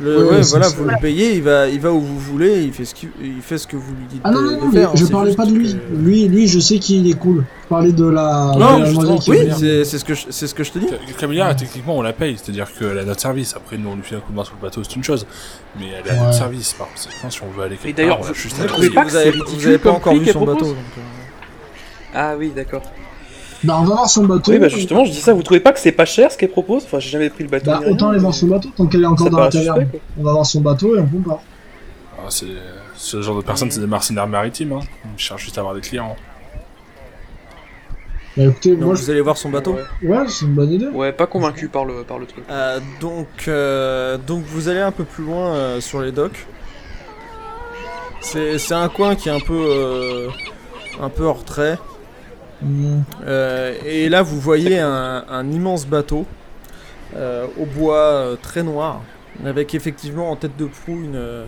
Le, 0.00 0.26
Ouais, 0.28 0.40
voilà, 0.42 0.68
vous 0.68 0.84
le 0.84 0.94
payez, 1.00 1.34
il 1.36 1.42
va, 1.42 1.68
il 1.68 1.80
va 1.80 1.90
où 1.90 2.00
vous 2.00 2.18
voulez, 2.18 2.62
il 2.64 2.72
fait 2.72 2.84
ce, 2.84 2.94
qu'il- 2.94 3.08
il 3.22 3.40
fait 3.40 3.56
ce 3.56 3.66
que 3.66 3.76
vous 3.76 3.94
lui 3.94 4.04
dites 4.10 4.20
Ah 4.24 4.30
non, 4.30 4.42
de, 4.42 4.46
non, 4.46 4.56
de 4.58 4.64
non, 4.66 4.70
faire. 4.72 4.96
je 4.96 5.06
parlais 5.06 5.34
pas 5.34 5.46
de 5.46 5.52
lui. 5.52 5.72
que- 5.74 5.94
Lui, 5.94 6.28
lui, 6.28 6.46
je 6.46 6.58
sais 6.60 6.78
qu'il 6.78 7.08
est 7.08 7.14
cool. 7.18 7.44
Je 7.64 7.68
parlais 7.68 7.92
de 7.92 8.04
la. 8.04 8.52
de 8.54 8.58
Non, 8.60 8.78
la 8.78 8.84
justement, 8.84 9.02
demoiselle 9.16 9.18
qui 9.20 9.30
oui, 9.30 9.54
c'est 9.58 9.84
c'est 9.84 9.98
ce 9.98 10.04
que 10.04 10.14
je, 10.14 10.26
c'est 10.30 10.46
ce 10.46 10.54
que 10.54 10.64
je 10.64 10.72
te 10.72 10.78
dis. 10.78 10.86
Camilla, 11.18 11.54
techniquement, 11.54 11.96
on 11.96 12.02
la 12.02 12.12
paye, 12.12 12.36
c'est-à-dire 12.36 12.68
qu'elle 12.78 12.98
a 12.98 13.04
notre 13.04 13.20
service. 13.22 13.54
Après, 13.56 13.78
nous, 13.78 13.88
on 13.88 13.96
lui 13.96 14.02
fait 14.02 14.16
un 14.16 14.20
coup 14.20 14.32
de 14.32 14.36
main 14.36 14.44
sur 14.44 14.54
le 14.54 14.62
bateau, 14.62 14.82
c'est 14.84 14.96
une 14.96 15.04
chose. 15.04 15.26
Mais 15.78 15.86
elle 16.04 16.10
a 16.10 16.14
Ouais. 16.14 16.20
notre 16.20 16.34
service. 16.34 16.74
Par 16.74 16.88
conséquent, 16.92 17.30
si 17.30 17.40
on 17.42 17.50
veut 17.58 17.64
aller 17.64 17.76
quelque 17.76 17.96
d'ailleurs, 17.96 18.18
part, 18.18 18.26
on 18.26 18.28
a 18.28 18.32
vous- 18.32 18.38
juste 18.38 18.56
vous 18.56 18.66
trouver. 18.66 18.90
pas 18.90 19.04
que 19.04 19.10
vous 19.10 19.16
avez, 19.16 19.24
c'est 19.32 19.36
vous 19.38 19.44
ridicule 19.44 19.68
avez 19.68 19.78
pas 19.78 19.88
comme 19.90 19.96
encore 19.96 20.14
vu 20.14 20.26
son 20.30 20.44
bateau. 20.44 20.66
euh, 20.66 20.74
Ah 22.14 22.34
oui, 22.38 22.52
d'accord. 22.54 22.82
Bah, 23.64 23.78
on 23.80 23.84
va 23.84 23.94
voir 23.94 24.10
son 24.10 24.24
bateau. 24.24 24.52
Oui, 24.52 24.58
bah 24.58 24.68
justement, 24.68 25.04
je 25.04 25.10
dis 25.10 25.20
ça, 25.20 25.32
vous 25.32 25.42
trouvez 25.42 25.60
pas 25.60 25.72
que 25.72 25.80
c'est 25.80 25.92
pas 25.92 26.04
cher 26.04 26.30
ce 26.30 26.36
qu'elle 26.36 26.50
propose? 26.50 26.84
Enfin, 26.84 27.00
j'ai 27.00 27.10
jamais 27.10 27.30
pris 27.30 27.42
le 27.42 27.50
bateau. 27.50 27.70
Bah, 27.70 27.78
ni 27.78 27.84
rien, 27.86 27.94
autant 27.94 28.10
aller 28.10 28.18
voir 28.18 28.34
son 28.34 28.46
bateau 28.46 28.68
tant 28.76 28.86
qu'elle 28.86 29.02
est 29.02 29.06
encore 29.06 29.26
ça 29.26 29.30
dans 29.30 29.40
la 29.40 29.48
taverne. 29.48 29.80
suspect. 29.80 30.00
On 30.18 30.22
va 30.22 30.32
voir 30.32 30.46
son 30.46 30.60
bateau 30.60 30.96
et 30.96 31.00
on 31.00 31.06
compare. 31.06 31.40
Ah, 32.18 32.26
c'est 32.28 32.46
ce 32.96 33.22
genre 33.22 33.36
de 33.36 33.42
personnes, 33.42 33.70
c'est 33.70 33.80
des 33.80 33.86
mercenaires 33.86 34.26
maritimes. 34.26 34.72
Hein. 34.72 34.80
Ils 35.16 35.20
cherchent 35.20 35.44
juste 35.44 35.58
à 35.58 35.60
avoir 35.60 35.74
des 35.74 35.80
clients. 35.80 36.16
Bah 38.36 38.44
écoutez, 38.44 38.76
donc 38.76 38.80
moi, 38.80 38.94
je... 38.94 39.02
vous 39.02 39.10
allez 39.10 39.22
voir 39.22 39.38
son 39.38 39.48
bateau? 39.48 39.76
Ouais. 40.02 40.08
ouais, 40.08 40.28
c'est 40.28 40.44
une 40.44 40.52
bonne 40.52 40.70
idée. 40.70 40.88
Ouais, 40.88 41.10
pas 41.12 41.26
convaincu 41.26 41.68
par 41.68 41.86
le, 41.86 42.02
par 42.02 42.18
le 42.18 42.26
truc. 42.26 42.44
Euh, 42.50 42.80
donc, 43.00 43.28
euh, 43.48 44.18
donc 44.18 44.44
vous 44.44 44.68
allez 44.68 44.80
un 44.80 44.92
peu 44.92 45.04
plus 45.04 45.24
loin 45.24 45.54
euh, 45.54 45.80
sur 45.80 46.02
les 46.02 46.12
docks. 46.12 46.46
C'est 48.20 48.58
c'est 48.58 48.74
un 48.74 48.88
coin 48.90 49.14
qui 49.14 49.30
est 49.30 49.32
un 49.32 49.40
peu, 49.40 49.54
euh, 49.54 50.28
un 51.00 51.08
peu 51.08 51.24
hors 51.24 51.44
trait. 51.44 51.78
Euh, 52.64 53.74
et 53.84 54.08
là, 54.08 54.22
vous 54.22 54.40
voyez 54.40 54.78
un, 54.78 55.24
un 55.28 55.50
immense 55.50 55.86
bateau 55.86 56.26
euh, 57.14 57.46
au 57.58 57.66
bois 57.66 57.96
euh, 57.98 58.36
très 58.36 58.62
noir, 58.62 59.02
avec 59.44 59.74
effectivement 59.74 60.30
en 60.30 60.36
tête 60.36 60.56
de 60.56 60.64
proue 60.64 61.02
une, 61.04 61.44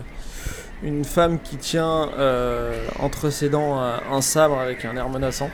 une 0.83 1.03
femme 1.03 1.39
qui 1.39 1.57
tient 1.57 2.09
euh, 2.17 2.85
entre 2.99 3.29
ses 3.29 3.49
dents 3.49 3.79
un 3.79 4.21
sabre 4.21 4.59
avec 4.59 4.85
un 4.85 4.95
air 4.95 5.09
menaçant. 5.09 5.49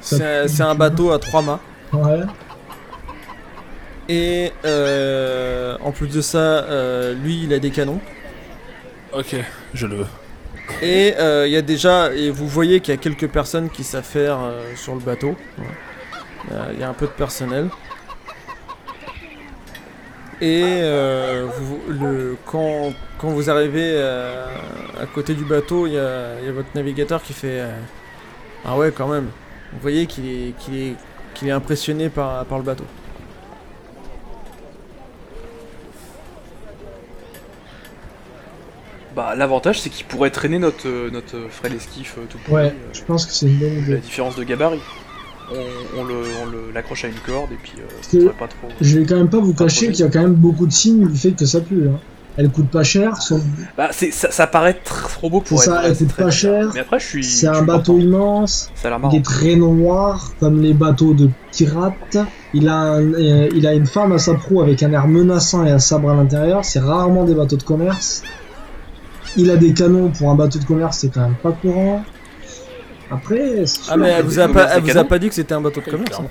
Ça 0.00 0.46
C'est 0.48 0.62
un 0.62 0.74
bateau 0.74 1.12
à 1.12 1.18
trois 1.18 1.42
mâts. 1.42 1.60
Ouais. 1.92 2.20
Et 4.08 4.52
euh, 4.64 5.76
en 5.82 5.92
plus 5.92 6.08
de 6.08 6.20
ça, 6.20 6.38
euh, 6.38 7.14
lui, 7.14 7.44
il 7.44 7.52
a 7.54 7.58
des 7.58 7.70
canons. 7.70 8.00
Ok, 9.12 9.36
je 9.74 9.86
le 9.86 9.96
veux. 9.96 10.06
Et 10.80 11.14
euh, 11.18 11.46
il 11.46 11.52
y 11.52 11.56
a 11.56 11.62
déjà, 11.62 12.12
et 12.12 12.30
vous 12.30 12.48
voyez 12.48 12.80
qu'il 12.80 12.94
y 12.94 12.96
a 12.96 13.00
quelques 13.00 13.28
personnes 13.28 13.68
qui 13.70 13.84
faire 14.02 14.38
euh, 14.40 14.74
sur 14.76 14.94
le 14.94 15.00
bateau. 15.00 15.36
Euh, 16.50 16.70
Il 16.72 16.80
y 16.80 16.82
a 16.82 16.88
un 16.88 16.94
peu 16.94 17.06
de 17.06 17.12
personnel. 17.12 17.68
Et 20.40 20.82
quand, 22.46 22.92
vous 23.22 23.48
arrivez 23.48 23.96
à 24.02 25.06
côté 25.14 25.34
du 25.34 25.44
bateau, 25.44 25.86
il 25.86 25.92
y 25.92 25.98
a, 25.98 26.52
votre 26.52 26.70
navigateur 26.74 27.22
qui 27.22 27.32
fait 27.32 27.62
Ah 28.64 28.76
ouais, 28.76 28.90
quand 28.90 29.06
même. 29.06 29.28
Vous 29.72 29.78
voyez 29.80 30.06
qu'il 30.06 30.56
est, 31.44 31.50
impressionné 31.50 32.08
par 32.08 32.44
le 32.56 32.62
bateau. 32.64 32.84
Bah, 39.14 39.34
l'avantage, 39.36 39.80
c'est 39.80 39.90
qu'il 39.90 40.06
pourrait 40.06 40.30
traîner 40.30 40.58
notre, 40.58 40.86
euh, 40.88 41.10
notre 41.10 41.36
frêle 41.50 41.74
esquif 41.74 42.14
euh, 42.18 42.22
tout 42.28 42.38
pourri, 42.44 42.62
Ouais, 42.62 42.68
euh, 42.68 42.90
je 42.92 43.02
pense 43.02 43.26
que 43.26 43.32
c'est 43.32 43.46
une 43.46 43.58
bonne 43.58 43.74
la 43.74 43.80
idée. 43.80 43.96
différence 43.98 44.36
de 44.36 44.44
gabarit. 44.44 44.80
On, 45.50 46.00
on 46.00 46.04
le, 46.04 46.14
on 46.42 46.46
le- 46.50 46.70
l'accroche 46.72 47.04
à 47.04 47.08
une 47.08 47.14
corde 47.26 47.50
et 47.52 47.58
puis 47.62 47.74
euh, 47.78 48.30
pas 48.38 48.46
trop. 48.48 48.68
Je 48.80 48.98
vais 48.98 49.04
quand 49.04 49.16
même 49.16 49.28
pas 49.28 49.38
vous 49.40 49.52
cacher 49.52 49.88
qu'il 49.90 50.00
y 50.04 50.08
a 50.08 50.10
quand 50.10 50.22
même 50.22 50.32
beaucoup 50.34 50.66
de 50.66 50.72
signes 50.72 51.06
du 51.08 51.18
fait 51.18 51.32
que 51.32 51.44
ça 51.44 51.60
pue. 51.60 51.88
Hein. 51.88 51.98
Elle 52.38 52.48
coûte 52.48 52.70
pas 52.70 52.82
cher, 52.82 53.20
son- 53.20 53.42
Bah, 53.76 53.88
c'est, 53.92 54.10
ça, 54.10 54.30
ça 54.30 54.46
paraît 54.46 54.80
tr- 54.82 55.12
trop 55.12 55.28
beau 55.28 55.42
pour 55.42 55.58
être 55.62 55.66
ça, 55.70 55.82
elle 55.84 55.94
coûte 55.94 56.14
pas 56.14 56.30
cher, 56.30 56.70
Mais 56.72 56.80
après, 56.80 56.98
je 56.98 57.04
suis. 57.06 57.24
c'est 57.24 57.46
un 57.48 57.60
bateau 57.60 57.92
content. 57.92 58.04
immense, 58.06 58.70
Ça 58.74 58.88
a 58.94 58.98
il 59.12 59.18
est 59.18 59.22
très 59.22 59.54
noir, 59.56 60.32
comme 60.40 60.62
les 60.62 60.72
bateaux 60.72 61.12
de 61.12 61.28
pirates. 61.50 62.16
Il 62.54 62.68
a, 62.70 62.74
un- 62.76 63.12
euh, 63.12 63.48
il 63.54 63.66
a 63.66 63.74
une 63.74 63.84
femme 63.86 64.12
à 64.12 64.18
sa 64.18 64.32
proue 64.32 64.62
avec 64.62 64.82
un 64.82 64.92
air 64.94 65.06
menaçant 65.06 65.66
et 65.66 65.70
un 65.70 65.78
sabre 65.78 66.08
à 66.10 66.14
l'intérieur. 66.14 66.64
C'est 66.64 66.80
rarement 66.80 67.24
des 67.24 67.34
bateaux 67.34 67.56
de 67.58 67.62
commerce. 67.62 68.22
Il 69.36 69.50
a 69.50 69.56
des 69.56 69.72
canons 69.72 70.10
pour 70.10 70.30
un 70.30 70.34
bateau 70.34 70.58
de 70.58 70.64
commerce, 70.64 70.98
c'est 70.98 71.08
quand 71.12 71.22
même 71.22 71.34
pas 71.42 71.52
courant. 71.52 72.04
Après, 73.10 73.64
Ah, 73.88 73.96
mais 73.96 74.08
elle 74.10 74.24
vous 74.24 74.38
a 74.38 74.48
pas, 74.48 74.68
elle 74.74 74.82
vous 74.82 74.90
a 74.90 74.94
canons. 74.94 75.08
pas 75.08 75.18
dit 75.18 75.28
que 75.28 75.34
c'était 75.34 75.54
un 75.54 75.60
bateau 75.60 75.80
de 75.80 75.90
commerce. 75.90 76.18
hein. 76.20 76.26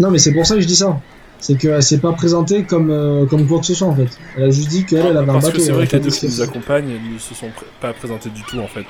Non, 0.00 0.10
mais 0.10 0.18
c'est 0.18 0.32
pour 0.32 0.44
ça 0.46 0.54
que 0.56 0.60
je 0.60 0.66
dis 0.66 0.76
ça. 0.76 0.98
C'est 1.38 1.56
qu'elle 1.56 1.82
s'est 1.82 1.98
pas 1.98 2.12
présentée 2.12 2.64
comme, 2.64 2.90
euh, 2.90 3.26
comme 3.26 3.46
quoi 3.46 3.60
que 3.60 3.66
ce 3.66 3.74
soit 3.74 3.86
en 3.88 3.94
fait. 3.94 4.08
Elle 4.36 4.44
a 4.44 4.50
juste 4.50 4.68
dit 4.68 4.84
qu'elle 4.86 5.06
elle 5.06 5.16
avait 5.16 5.28
un 5.30 5.34
Parce 5.34 5.46
bateau. 5.46 5.58
que 5.58 5.62
c'est 5.62 5.72
vrai 5.72 5.82
a 5.84 5.86
que 5.86 5.96
les 5.96 6.02
deux 6.02 6.10
dit 6.10 6.18
qui 6.18 6.26
nous 6.26 6.32
c'était- 6.32 6.48
accompagnent 6.48 6.86
ne 7.12 7.18
se 7.18 7.34
sont 7.34 7.46
pr- 7.48 7.64
pas 7.80 7.92
présentés 7.92 8.30
du 8.30 8.42
tout 8.44 8.58
en 8.60 8.66
fait. 8.68 8.86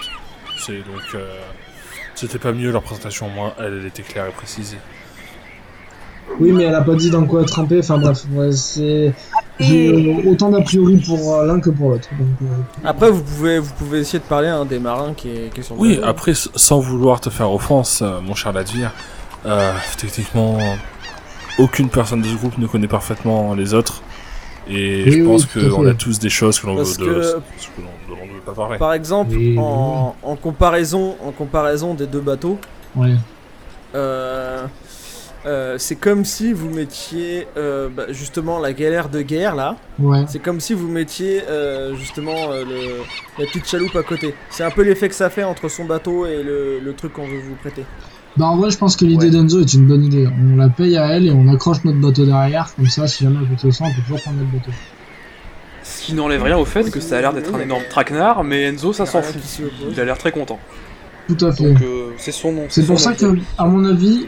C'est 0.59 0.79
donc. 0.79 1.03
Euh, 1.15 1.27
C'était 2.15 2.39
pas 2.39 2.53
mieux 2.53 2.71
leur 2.71 2.83
présentation, 2.83 3.27
au 3.27 3.31
moins 3.31 3.55
elle, 3.59 3.79
elle 3.81 3.87
était 3.87 4.03
claire 4.05 4.27
et 4.29 4.31
précise. 4.31 4.77
Oui, 6.39 6.53
mais 6.53 6.65
elle 6.65 6.75
a 6.75 6.81
pas 6.81 6.95
dit 6.95 7.11
dans 7.11 7.25
quoi 7.27 7.45
trempée. 7.45 7.81
Enfin 7.81 7.99
bref, 7.99 8.25
ouais, 8.33 8.53
c'est. 8.53 9.13
J'ai 9.61 10.23
autant 10.27 10.51
d'a 10.51 10.61
priori 10.63 10.97
pour 10.97 11.35
euh, 11.35 11.47
l'un 11.47 11.61
que 11.61 11.71
pour 11.71 11.91
l'autre. 11.91 12.09
Euh, 12.13 12.47
Après, 12.85 13.11
vous 13.11 13.23
pouvez, 13.23 13.59
vous 13.61 13.73
pouvez 13.75 14.01
essayer 14.01 14.19
de 14.19 14.25
parler 14.25 14.49
à 14.49 14.57
un 14.57 14.65
des 14.65 14.81
marins 14.81 15.15
qui 15.15 15.29
est, 15.31 15.55
qui 15.55 15.61
est 15.61 15.63
sur 15.63 15.77
le 15.77 15.81
Oui, 15.81 15.95
bateau. 15.97 16.09
après, 16.09 16.33
sans 16.35 16.81
vouloir 16.81 17.21
te 17.21 17.31
faire 17.31 17.53
offense, 17.53 18.03
euh, 18.03 18.21
mon 18.21 18.35
cher 18.35 18.53
Ladvir, 18.53 18.91
euh, 19.47 19.73
techniquement, 19.97 20.59
aucune 21.59 21.89
personne 21.89 22.21
de 22.23 22.27
ce 22.27 22.35
groupe 22.35 22.59
ne 22.59 22.67
connaît 22.67 22.89
parfaitement 22.89 23.55
les 23.55 23.75
autres. 23.75 24.03
Et 24.69 25.09
je 25.11 25.19
oui, 25.19 25.23
pense 25.27 25.47
qu'on 25.47 25.87
a 25.87 25.95
tous 25.95 26.19
des 26.19 26.31
choses 26.31 26.59
que 26.59 26.67
l'on 26.67 26.75
veut, 26.75 26.85
que- 26.85 27.03
de, 27.05 27.21
veut 27.21 28.41
pas 28.45 28.53
parler. 28.55 28.79
Par 28.79 28.93
exemple, 28.95 29.37
en, 29.59 30.17
en 30.23 30.37
comparaison, 30.37 31.17
en 31.25 31.31
comparaison 31.31 31.95
des 31.95 32.07
deux 32.07 32.21
bateaux, 32.21 32.59
ouais. 32.97 33.15
Euh, 35.47 35.77
c'est 35.79 35.97
comme 35.97 36.25
si 36.25 36.53
vous 36.53 36.71
mettiez 36.71 37.47
euh, 37.57 37.89
bah, 37.89 38.05
justement 38.11 38.59
la 38.59 38.73
galère 38.73 39.09
de 39.09 39.23
guerre 39.23 39.55
là. 39.55 39.77
Ouais. 39.99 40.25
C'est 40.27 40.39
comme 40.39 40.61
si 40.61 40.73
vous 40.75 40.89
mettiez 40.89 41.43
euh, 41.49 41.95
justement 41.97 42.51
euh, 42.51 42.65
le, 42.65 43.03
la 43.39 43.47
petite 43.47 43.69
chaloupe 43.69 43.95
à 43.97 44.03
côté. 44.03 44.35
C'est 44.51 44.65
un 44.65 44.71
peu 44.71 44.83
l'effet 44.83 45.09
que 45.09 45.15
ça 45.15 45.31
fait 45.31 45.45
entre 45.45 45.69
son 45.69 45.85
bateau 45.85 46.27
et 46.27 46.43
le, 46.43 46.79
le 46.81 46.93
truc 46.95 47.13
qu'on 47.13 47.27
veut 47.27 47.41
vous 47.41 47.55
prêter. 47.57 47.85
Bah 48.37 48.47
en 48.47 48.57
vrai, 48.57 48.71
je 48.71 48.79
pense 48.79 48.97
que 48.97 49.05
l'idée 49.05 49.27
Ouais. 49.27 49.33
d'Enzo 49.33 49.61
est 49.61 49.75
une 49.75 49.87
bonne 49.87 50.05
idée. 50.05 50.27
On 50.27 50.57
la 50.57 50.69
paye 50.69 50.97
à 50.97 51.07
elle 51.15 51.27
et 51.27 51.31
on 51.31 51.47
accroche 51.53 51.85
notre 51.85 52.01
bateau 52.01 52.25
derrière. 52.27 52.75
Comme 52.75 52.89
ça, 52.89 53.07
si 53.07 53.23
jamais 53.25 53.37
elle 53.43 53.49
coûte 53.49 53.63
le 53.65 53.71
sang, 53.71 53.85
on 53.87 53.95
peut 53.95 54.03
toujours 54.03 54.21
prendre 54.21 54.39
notre 54.39 54.51
bateau. 54.51 54.71
Ce 55.85 56.03
qui 56.07 56.15
n'enlève 56.15 56.43
rien 56.43 56.57
au 56.57 56.65
fait 56.65 56.91
que 56.91 56.99
ça 56.99 57.19
a 57.19 57.21
l'air 57.21 57.33
d'être 57.35 57.55
un 57.55 57.61
énorme 57.61 57.83
traquenard, 57.91 58.43
mais 58.43 58.63
Enzo, 58.65 58.93
ça 58.93 59.05
s'en 59.07 59.23
fout. 59.23 59.41
Il 59.91 60.01
a 60.01 60.05
l'air 60.05 60.17
très 60.19 60.33
content. 60.33 60.59
Tout 61.27 61.47
à 61.47 61.53
fait. 61.53 61.73
Donc, 61.73 61.83
euh, 61.83 62.13
c'est 62.19 62.33
son 62.33 62.53
nom. 62.53 62.67
C'est 62.69 62.85
pour 62.87 63.01
ça 63.01 63.15
que, 63.15 63.27
à 63.57 63.65
mon 63.65 63.85
avis, 63.85 64.27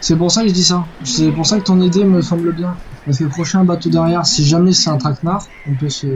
c'est 0.00 0.16
pour 0.16 0.30
ça 0.30 0.42
que 0.42 0.48
je 0.48 0.52
dis 0.54 0.64
ça. 0.64 0.84
C'est 1.04 1.30
pour 1.30 1.46
ça 1.46 1.58
que 1.58 1.64
ton 1.64 1.80
idée 1.80 2.04
me 2.04 2.20
semble 2.20 2.52
bien. 2.52 2.76
Parce 3.04 3.18
que 3.18 3.24
le 3.24 3.30
prochain 3.30 3.64
bateau 3.64 3.88
derrière, 3.88 4.26
si 4.26 4.44
jamais 4.44 4.72
c'est 4.72 4.90
un 4.90 4.98
traquenard, 4.98 5.46
on 5.68 5.74
peut 5.74 5.88
se. 5.88 6.06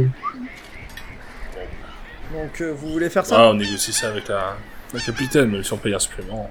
Donc 2.33 2.61
euh, 2.61 2.75
vous 2.77 2.93
voulez 2.93 3.09
faire 3.11 3.25
ça 3.25 3.37
Ah, 3.39 3.51
on 3.51 3.55
négocie 3.55 3.93
ça 3.93 4.09
avec 4.09 4.29
la, 4.29 4.57
la 4.93 5.01
capitaine, 5.01 5.51
même 5.51 5.65
si 5.65 5.73
on 5.73 5.79
paye 5.79 5.95
un 5.95 5.99
supplément. 5.99 6.51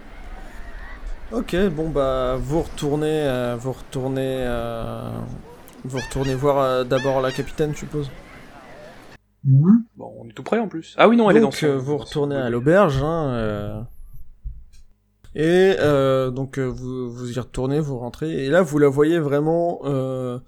Ok, 1.31 1.55
bon 1.69 1.89
bah 1.89 2.37
vous 2.39 2.63
retournez, 2.63 3.05
euh, 3.07 3.55
vous 3.59 3.71
retournez, 3.71 4.21
euh, 4.25 5.11
vous 5.85 5.99
retournez 5.99 6.33
voir 6.33 6.57
euh, 6.57 6.83
d'abord 6.83 7.21
la 7.21 7.31
capitaine, 7.31 7.71
je 7.73 7.79
suppose. 7.79 8.09
Mhm. 9.45 9.83
Bon, 9.95 10.13
on 10.19 10.27
est 10.27 10.33
tout 10.33 10.43
près 10.43 10.59
en 10.59 10.67
plus. 10.67 10.95
Ah 10.97 11.07
oui, 11.07 11.15
non, 11.17 11.29
elle 11.29 11.37
est 11.37 11.39
dans 11.39 11.47
donc 11.47 11.55
son- 11.55 11.65
euh, 11.67 11.77
vous 11.77 11.97
retournez 11.97 12.35
à 12.35 12.49
l'auberge, 12.49 13.01
hein, 13.01 13.29
euh, 13.35 13.81
et 15.35 15.75
euh, 15.79 16.29
donc 16.31 16.59
vous 16.59 17.09
vous 17.11 17.31
y 17.31 17.39
retournez, 17.39 17.79
vous 17.79 17.97
rentrez, 17.99 18.45
et 18.45 18.49
là 18.49 18.61
vous 18.61 18.79
la 18.79 18.89
voyez 18.89 19.19
vraiment, 19.19 19.79
euh, 19.85 20.39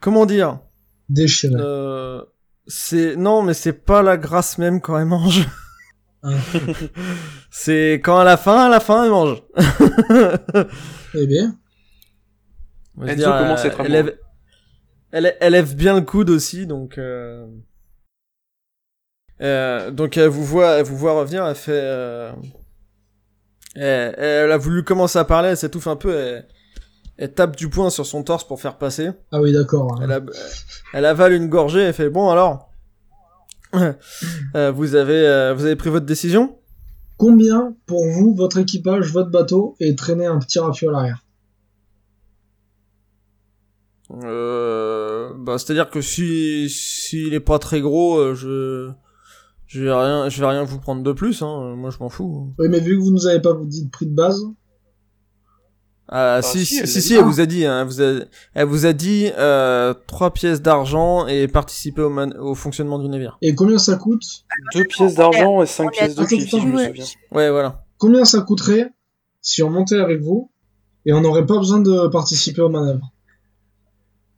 comment 0.00 0.26
dire, 0.26 0.60
Déchiré. 1.08 1.54
euh, 1.58 2.22
c'est 2.66 3.16
non 3.16 3.42
mais 3.42 3.54
c'est 3.54 3.72
pas 3.72 4.02
la 4.02 4.16
grâce 4.16 4.58
même 4.58 4.80
quand 4.80 4.98
elle 4.98 5.06
mange. 5.06 5.46
Ah. 6.26 6.30
c'est 7.50 8.00
quand 8.02 8.16
à 8.18 8.24
la 8.24 8.38
fin, 8.38 8.64
à 8.64 8.68
la 8.70 8.80
fin 8.80 9.04
elle 9.04 9.10
mange. 9.10 9.42
Eh 11.14 11.26
bien. 11.26 11.54
Enzo 13.02 13.14
dire, 13.14 13.36
commence 13.38 13.60
à 13.64 13.66
être 13.66 13.80
elle, 13.80 13.92
lève, 13.92 14.18
elle, 15.12 15.36
elle 15.40 15.52
lève 15.52 15.74
bien 15.76 15.94
le 15.94 16.00
coude 16.00 16.30
aussi, 16.30 16.66
donc. 16.66 16.98
Euh, 19.44 19.90
donc 19.90 20.16
elle 20.16 20.28
vous 20.28 20.44
voit, 20.44 20.78
elle 20.78 20.84
vous 20.84 20.96
voit 20.96 21.12
revenir, 21.12 21.44
elle 21.46 21.54
fait. 21.54 21.72
euh, 21.82 22.32
elle, 23.76 24.14
elle 24.18 24.52
a 24.52 24.56
voulu 24.56 24.82
commencer 24.84 25.18
à 25.18 25.24
parler, 25.24 25.50
elle 25.50 25.56
s'étouffe 25.56 25.86
un 25.86 25.96
peu. 25.96 26.14
Elle, 26.14 26.48
elle 27.16 27.32
tape 27.32 27.54
du 27.56 27.68
poing 27.68 27.90
sur 27.90 28.06
son 28.06 28.22
torse 28.24 28.44
pour 28.44 28.60
faire 28.60 28.76
passer. 28.78 29.10
Ah 29.30 29.40
oui, 29.40 29.52
d'accord. 29.52 30.00
Elle, 30.02 30.10
a- 30.12 30.20
elle 30.94 31.04
avale 31.04 31.32
une 31.34 31.48
gorgée, 31.48 31.80
elle 31.82 31.94
fait 31.94 32.10
bon 32.10 32.30
alors. 32.30 32.70
Euh, 34.54 34.70
vous 34.70 34.94
avez 34.94 35.52
vous 35.56 35.64
avez 35.64 35.74
pris 35.74 35.90
votre 35.90 36.06
décision? 36.06 36.58
Combien, 37.16 37.74
pour 37.86 38.06
vous, 38.08 38.32
votre 38.34 38.58
équipage, 38.58 39.10
votre 39.12 39.30
bateau, 39.30 39.74
est 39.80 39.98
traîné 39.98 40.26
un 40.26 40.38
petit 40.38 40.60
rafio 40.60 40.90
à 40.90 40.92
l'arrière? 40.92 41.24
Euh, 44.22 45.32
bah 45.36 45.56
c'est 45.58 45.72
à 45.72 45.74
dire 45.74 45.90
que 45.90 46.00
si 46.00 46.68
s'il 46.70 47.34
est 47.34 47.40
pas 47.40 47.58
très 47.58 47.80
gros, 47.80 48.34
je 48.34 48.90
je 49.74 49.84
vais 49.84 49.92
rien 49.94 50.28
je 50.28 50.40
vais 50.40 50.46
rien 50.46 50.64
vous 50.64 50.78
prendre 50.78 51.02
de 51.02 51.12
plus. 51.12 51.42
Hein. 51.42 51.74
Moi 51.76 51.90
je 51.90 51.98
m'en 51.98 52.08
fous. 52.08 52.52
Oui, 52.58 52.68
mais 52.68 52.80
vu 52.80 52.96
que 52.96 53.02
vous 53.02 53.10
nous 53.10 53.26
avez 53.26 53.40
pas 53.40 53.54
dit 53.64 53.84
de 53.84 53.90
prix 53.90 54.06
de 54.06 54.14
base, 54.14 54.40
Ah, 56.08 56.40
si, 56.42 56.64
si, 56.66 56.74
si, 56.74 56.80
elle 56.80 56.88
si, 56.88 57.14
elle 57.14 57.24
vous 57.24 57.40
a 57.40 57.46
dit, 57.46 57.64
hein, 57.64 57.80
elle 57.80 57.86
vous 57.86 58.02
a, 58.02 58.24
elle 58.54 58.66
vous 58.66 58.84
a 58.86 58.92
dit 58.92 59.30
euh, 59.38 59.94
trois 60.06 60.32
pièces 60.32 60.60
d'argent 60.60 61.26
et 61.26 61.48
participer 61.48 62.02
au, 62.02 62.10
man- 62.10 62.36
au 62.38 62.54
fonctionnement 62.54 62.98
du 62.98 63.08
navire. 63.08 63.38
et 63.40 63.54
combien 63.54 63.78
ça 63.78 63.96
coûte? 63.96 64.22
Deux 64.74 64.84
pièces 64.84 65.14
d'argent 65.14 65.62
et 65.62 65.66
cinq 65.66 65.84
on 65.86 65.88
est- 65.88 65.92
pièces 65.92 66.14
de 66.14 66.24
cuivre, 66.24 66.42
si 66.48 66.60
je 66.60 66.66
me 66.66 66.84
souviens. 66.86 67.04
Ouais, 67.32 67.50
voilà. 67.50 67.84
Combien 67.98 68.24
ça 68.26 68.42
coûterait 68.42 68.92
si 69.40 69.62
on 69.62 69.70
montait 69.70 69.98
avec 69.98 70.20
vous 70.20 70.50
et 71.06 71.12
on 71.14 71.20
n'aurait 71.22 71.46
pas 71.46 71.56
besoin 71.58 71.80
de 71.80 72.08
participer 72.08 72.60
aux 72.60 72.68
manœuvres? 72.68 73.10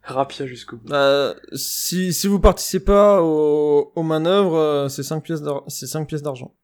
Rapia 0.07 0.47
jusqu'au 0.47 0.77
bout. 0.77 0.93
Euh, 0.93 1.35
si, 1.55 2.13
si 2.13 2.27
vous 2.29 2.39
participez 2.39 2.85
pas 2.85 3.23
aux, 3.23 3.93
aux 3.95 4.03
manœuvres, 4.05 4.57
euh, 4.57 4.89
c'est 4.89 5.03
cinq 5.03 5.23
pièces 5.25 5.43
d'ar- 5.43 5.65
c'est 5.67 5.87
cinq 5.87 6.07
pièces 6.07 6.23
d'argent. 6.23 6.55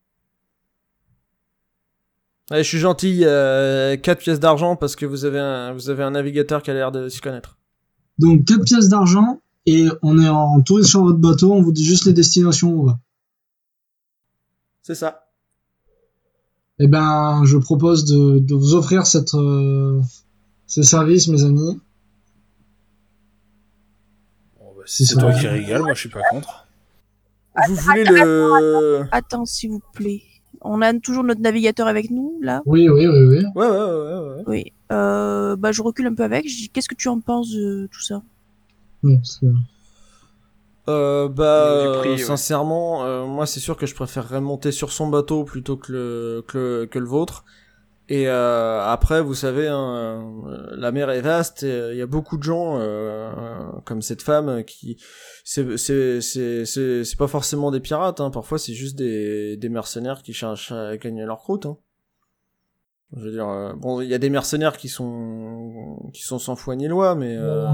Allez, 2.51 2.62
je 2.62 2.68
suis 2.68 2.78
gentil, 2.78 3.20
euh, 3.24 3.97
4 3.97 4.18
pièces 4.18 4.38
d'argent 4.40 4.76
parce 4.76 4.95
que 4.95 5.07
vous 5.07 5.24
avez 5.24 5.38
un, 5.38 5.72
vous 5.72 5.90
avez 5.90 6.03
un 6.03 6.11
navigateur 6.11 6.62
qui 6.62 6.70
a 6.70 6.74
l'air 6.74 6.93
de 6.93 7.09
s'y 7.09 7.20
connaître. 7.20 7.59
Donc 8.18 8.45
4 8.45 8.64
pièces 8.64 8.88
d'argent 8.88 9.40
et 9.66 9.86
on 10.03 10.18
est 10.20 10.28
en 10.28 10.61
touriste 10.61 10.90
sur 10.90 11.03
votre 11.03 11.18
bateau, 11.18 11.53
on 11.53 11.62
vous 11.62 11.72
dit 11.72 11.84
juste 11.84 12.05
les 12.05 12.12
destinations 12.12 12.70
où 12.72 12.82
on 12.82 12.86
va. 12.86 12.99
C'est 14.82 14.95
ça. 14.97 15.28
Eh 16.78 16.88
ben, 16.88 17.43
je 17.45 17.57
propose 17.59 18.05
de, 18.05 18.38
de 18.40 18.55
vous 18.55 18.74
offrir 18.74 19.07
cette, 19.07 19.34
euh, 19.34 20.01
ce 20.66 20.82
service, 20.82 21.28
mes 21.28 21.45
amis. 21.45 21.80
Bah, 24.83 24.87
C'est 24.87 25.05
si 25.05 25.07
c'est 25.07 25.18
toi 25.20 25.33
qui 25.33 25.47
régale, 25.47 25.83
moi 25.83 25.95
je 25.95 26.01
suis 26.01 26.09
pas 26.09 26.22
contre. 26.30 26.66
Vous 27.68 27.74
voulez 27.76 28.05
le... 28.05 29.05
Attends, 29.12 29.45
s'il 29.45 29.70
vous 29.70 29.83
plaît. 29.93 30.22
On 30.61 30.80
a 30.83 30.93
toujours 30.99 31.24
notre 31.24 31.41
navigateur 31.41 31.87
avec 31.87 32.11
nous, 32.11 32.39
là? 32.41 32.62
Oui, 32.66 32.89
oui, 32.89 33.07
oui, 33.07 33.26
oui. 33.26 33.45
Ouais, 33.55 33.66
ouais, 33.66 33.76
ouais. 33.76 34.43
Oui. 34.47 34.72
Euh, 34.91 35.57
bah, 35.57 35.72
je 35.72 35.83
recule 35.83 36.07
un 36.07 36.14
peu 36.14 36.22
avec. 36.24 36.49
Je 36.49 36.57
dis, 36.57 36.68
qu'est-ce 36.68 36.89
que 36.89 36.95
tu 36.95 37.09
en 37.09 37.20
penses 37.20 37.51
de 37.51 37.89
tout 37.93 38.01
ça? 38.03 38.22
Oui, 39.03 39.18
Euh, 40.89 41.28
bah, 41.28 41.99
prix, 42.01 42.11
ouais. 42.11 42.16
sincèrement, 42.18 43.05
euh, 43.05 43.24
moi 43.24 43.47
c'est 43.47 43.61
sûr 43.61 43.76
que 43.76 43.87
je 43.87 43.95
préférerais 43.95 44.41
monter 44.41 44.72
sur 44.72 44.91
son 44.91 45.09
bateau 45.09 45.45
plutôt 45.45 45.76
que 45.76 45.93
le, 45.93 46.45
que 46.49 46.87
que 46.87 46.99
le 46.99 47.07
vôtre. 47.07 47.45
Et 48.09 48.28
euh, 48.28 48.82
après, 48.84 49.22
vous 49.22 49.34
savez, 49.34 49.68
hein, 49.68 50.42
euh, 50.46 50.76
la 50.76 50.92
mer 50.92 51.09
est 51.11 51.20
vaste. 51.20 51.62
euh, 51.62 51.92
Il 51.94 51.98
y 51.98 52.03
a 52.03 52.07
beaucoup 52.07 52.36
de 52.36 52.42
gens 52.42 52.78
euh, 52.78 53.30
comme 53.84 54.03
cette 54.03 54.22
femme 54.22 54.48
euh, 54.48 54.62
qui, 54.62 54.96
c'est 55.44 55.76
c'est 55.78 56.20
c'est 56.20 56.64
c'est 56.66 57.16
pas 57.16 57.28
forcément 57.28 57.70
des 57.70 57.80
pirates. 57.80 58.20
Hein, 58.20 58.30
parfois, 58.30 58.59
c'est 58.59 58.74
juste 58.74 58.96
des 58.96 59.57
des 59.57 59.68
mercenaires 59.68 60.22
qui 60.22 60.32
cherchent 60.32 60.72
à 60.72 60.96
gagner 60.96 61.24
leur 61.24 61.38
croûte. 61.38 61.66
Hein. 61.66 61.78
Je 63.14 63.24
veux 63.24 63.30
dire, 63.30 63.48
euh, 63.48 63.72
bon, 63.74 64.00
il 64.00 64.09
y 64.09 64.14
a 64.14 64.18
des 64.18 64.30
mercenaires 64.30 64.76
qui 64.76 64.88
sont 64.88 66.11
qui 66.12 66.22
sont 66.22 66.38
sans 66.38 66.57
foi 66.57 66.76
ni 66.76 66.88
loi, 66.88 67.14
mais 67.14 67.36
euh, 67.36 67.68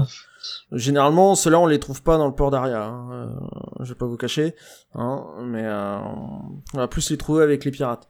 Généralement, 0.71 1.35
ceux-là, 1.35 1.59
on 1.59 1.65
les 1.65 1.79
trouve 1.79 2.01
pas 2.03 2.17
dans 2.17 2.27
le 2.27 2.35
port 2.35 2.51
d'Aria. 2.51 2.85
Hein. 2.85 3.09
Euh, 3.11 3.83
je 3.83 3.89
vais 3.89 3.97
pas 3.97 4.05
vous 4.05 4.17
cacher, 4.17 4.55
hein, 4.93 5.25
mais 5.43 5.63
euh, 5.65 5.97
on 6.73 6.77
va 6.77 6.87
plus 6.87 7.09
les 7.09 7.17
trouver 7.17 7.43
avec 7.43 7.65
les 7.65 7.71
pirates. 7.71 8.07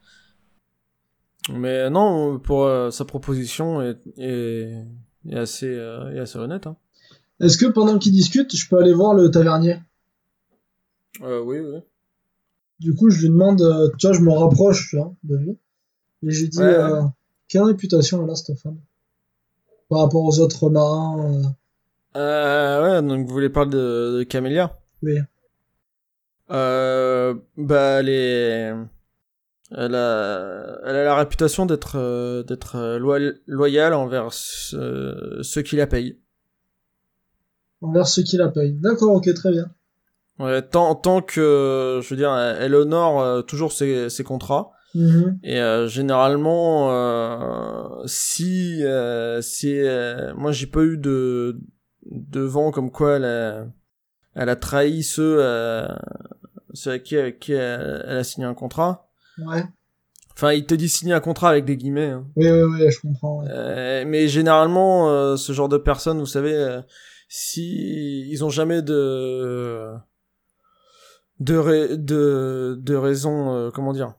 Mais 1.51 1.89
non, 1.89 2.39
pour 2.39 2.65
euh, 2.65 2.91
sa 2.91 3.05
proposition 3.05 3.81
est, 3.81 3.97
est, 4.17 4.73
est 5.27 5.35
assez, 5.35 5.67
euh, 5.67 6.13
est 6.15 6.19
assez 6.19 6.37
honnête. 6.37 6.67
Hein. 6.67 6.75
Est-ce 7.39 7.57
que 7.57 7.65
pendant 7.65 7.97
qu'ils 7.97 8.11
discutent, 8.11 8.55
je 8.55 8.69
peux 8.69 8.77
aller 8.77 8.93
voir 8.93 9.13
le 9.13 9.31
tavernier? 9.31 9.77
Euh, 11.21 11.41
oui, 11.41 11.59
oui. 11.59 11.79
Du 12.79 12.93
coup, 12.93 13.09
je 13.09 13.21
lui 13.21 13.29
demande, 13.29 13.61
euh, 13.61 13.89
tu 13.97 14.07
vois, 14.07 14.15
je 14.15 14.21
me 14.21 14.31
rapproche 14.31 14.89
tu 14.89 14.97
vois, 14.97 15.13
de 15.23 15.35
lui. 15.35 15.57
Et 16.23 16.31
je 16.31 16.41
lui 16.41 16.49
dis, 16.49 16.59
Ouais, 16.59 16.77
ouais. 16.77 16.99
quelle 17.47 17.63
réputation 17.63 18.23
elle 18.23 18.29
a, 18.29 18.35
cette 18.35 18.57
femme? 18.57 18.77
Par 19.89 19.99
rapport 19.99 20.23
aux 20.23 20.39
autres 20.39 20.69
marins 20.69 21.55
euh, 22.15 22.81
ouais, 22.81 23.07
donc 23.07 23.27
vous 23.27 23.33
voulez 23.33 23.49
parler 23.49 23.69
de, 23.69 24.17
de 24.17 24.23
Camélia? 24.23 24.75
Oui. 25.03 25.19
Euh, 26.49 27.35
bah, 27.55 28.01
est... 28.03 28.73
Elle 29.71 29.93
a, 29.95 30.79
elle 30.85 30.95
a 30.95 31.03
la 31.03 31.15
réputation 31.15 31.65
d'être 31.67 31.95
euh, 31.97 32.41
d'être 32.43 32.75
euh, 32.75 32.97
loyal- 32.97 33.39
loyale 33.45 33.93
envers 33.93 34.33
ce- 34.33 35.39
ceux 35.43 35.61
qui 35.61 35.75
la 35.75 35.85
payent. 35.87 36.19
envers 37.81 38.07
ceux 38.07 38.23
qui 38.23 38.37
la 38.37 38.49
payent. 38.49 38.73
D'accord, 38.73 39.13
ok, 39.15 39.33
très 39.33 39.51
bien. 39.51 39.69
Ouais, 40.39 40.61
tant, 40.61 40.95
tant 40.95 41.21
que, 41.21 41.99
je 42.01 42.09
veux 42.09 42.15
dire, 42.15 42.33
elle 42.35 42.73
honore 42.75 43.21
euh, 43.21 43.41
toujours 43.41 43.71
ses, 43.71 44.09
ses 44.09 44.23
contrats. 44.23 44.71
Mhm. 44.95 45.37
Et 45.43 45.59
euh, 45.61 45.87
généralement, 45.87 46.91
euh, 46.91 48.01
si, 48.05 48.83
euh, 48.83 49.41
si 49.41 49.79
euh, 49.79 50.33
moi 50.35 50.51
j'ai 50.51 50.65
pas 50.65 50.81
eu 50.81 50.97
de, 50.97 51.59
de 52.09 52.39
vent 52.41 52.71
comme 52.71 52.89
quoi 52.89 53.17
elle 53.17 53.25
a, 53.25 53.67
elle 54.33 54.49
a 54.49 54.55
trahi 54.55 55.03
ceux, 55.03 55.37
euh, 55.39 55.87
ceux 56.73 56.91
avec 56.91 57.03
qui, 57.03 57.17
avec 57.17 57.39
qui 57.39 57.51
elle, 57.53 58.03
elle 58.07 58.17
a 58.17 58.23
signé 58.23 58.47
un 58.47 58.55
contrat. 58.55 59.08
Ouais. 59.47 59.63
Enfin, 60.33 60.53
il 60.53 60.65
te 60.65 60.73
dit 60.73 60.87
signer 60.89 61.13
un 61.13 61.19
contrat 61.19 61.49
avec 61.49 61.65
des 61.65 61.75
guillemets. 61.77 62.09
hein. 62.11 62.25
Oui, 62.35 62.49
oui, 62.49 62.61
oui, 62.61 62.91
je 62.91 62.99
comprends. 63.01 63.41
ouais. 63.41 63.47
Euh, 63.49 64.03
mais 64.07 64.27
généralement, 64.27 65.09
euh, 65.09 65.35
ce 65.35 65.51
genre 65.53 65.67
de 65.69 65.77
personnes, 65.77 66.19
vous 66.19 66.25
savez, 66.25 66.53
euh, 66.53 66.81
si 67.27 68.29
ils 68.29 68.43
ont 68.45 68.49
jamais 68.49 68.81
de 68.81 69.91
de 71.39 71.95
de, 71.95 72.77
de 72.81 72.95
raison, 72.95 73.53
euh, 73.55 73.69
comment 73.71 73.93
dire 73.93 74.13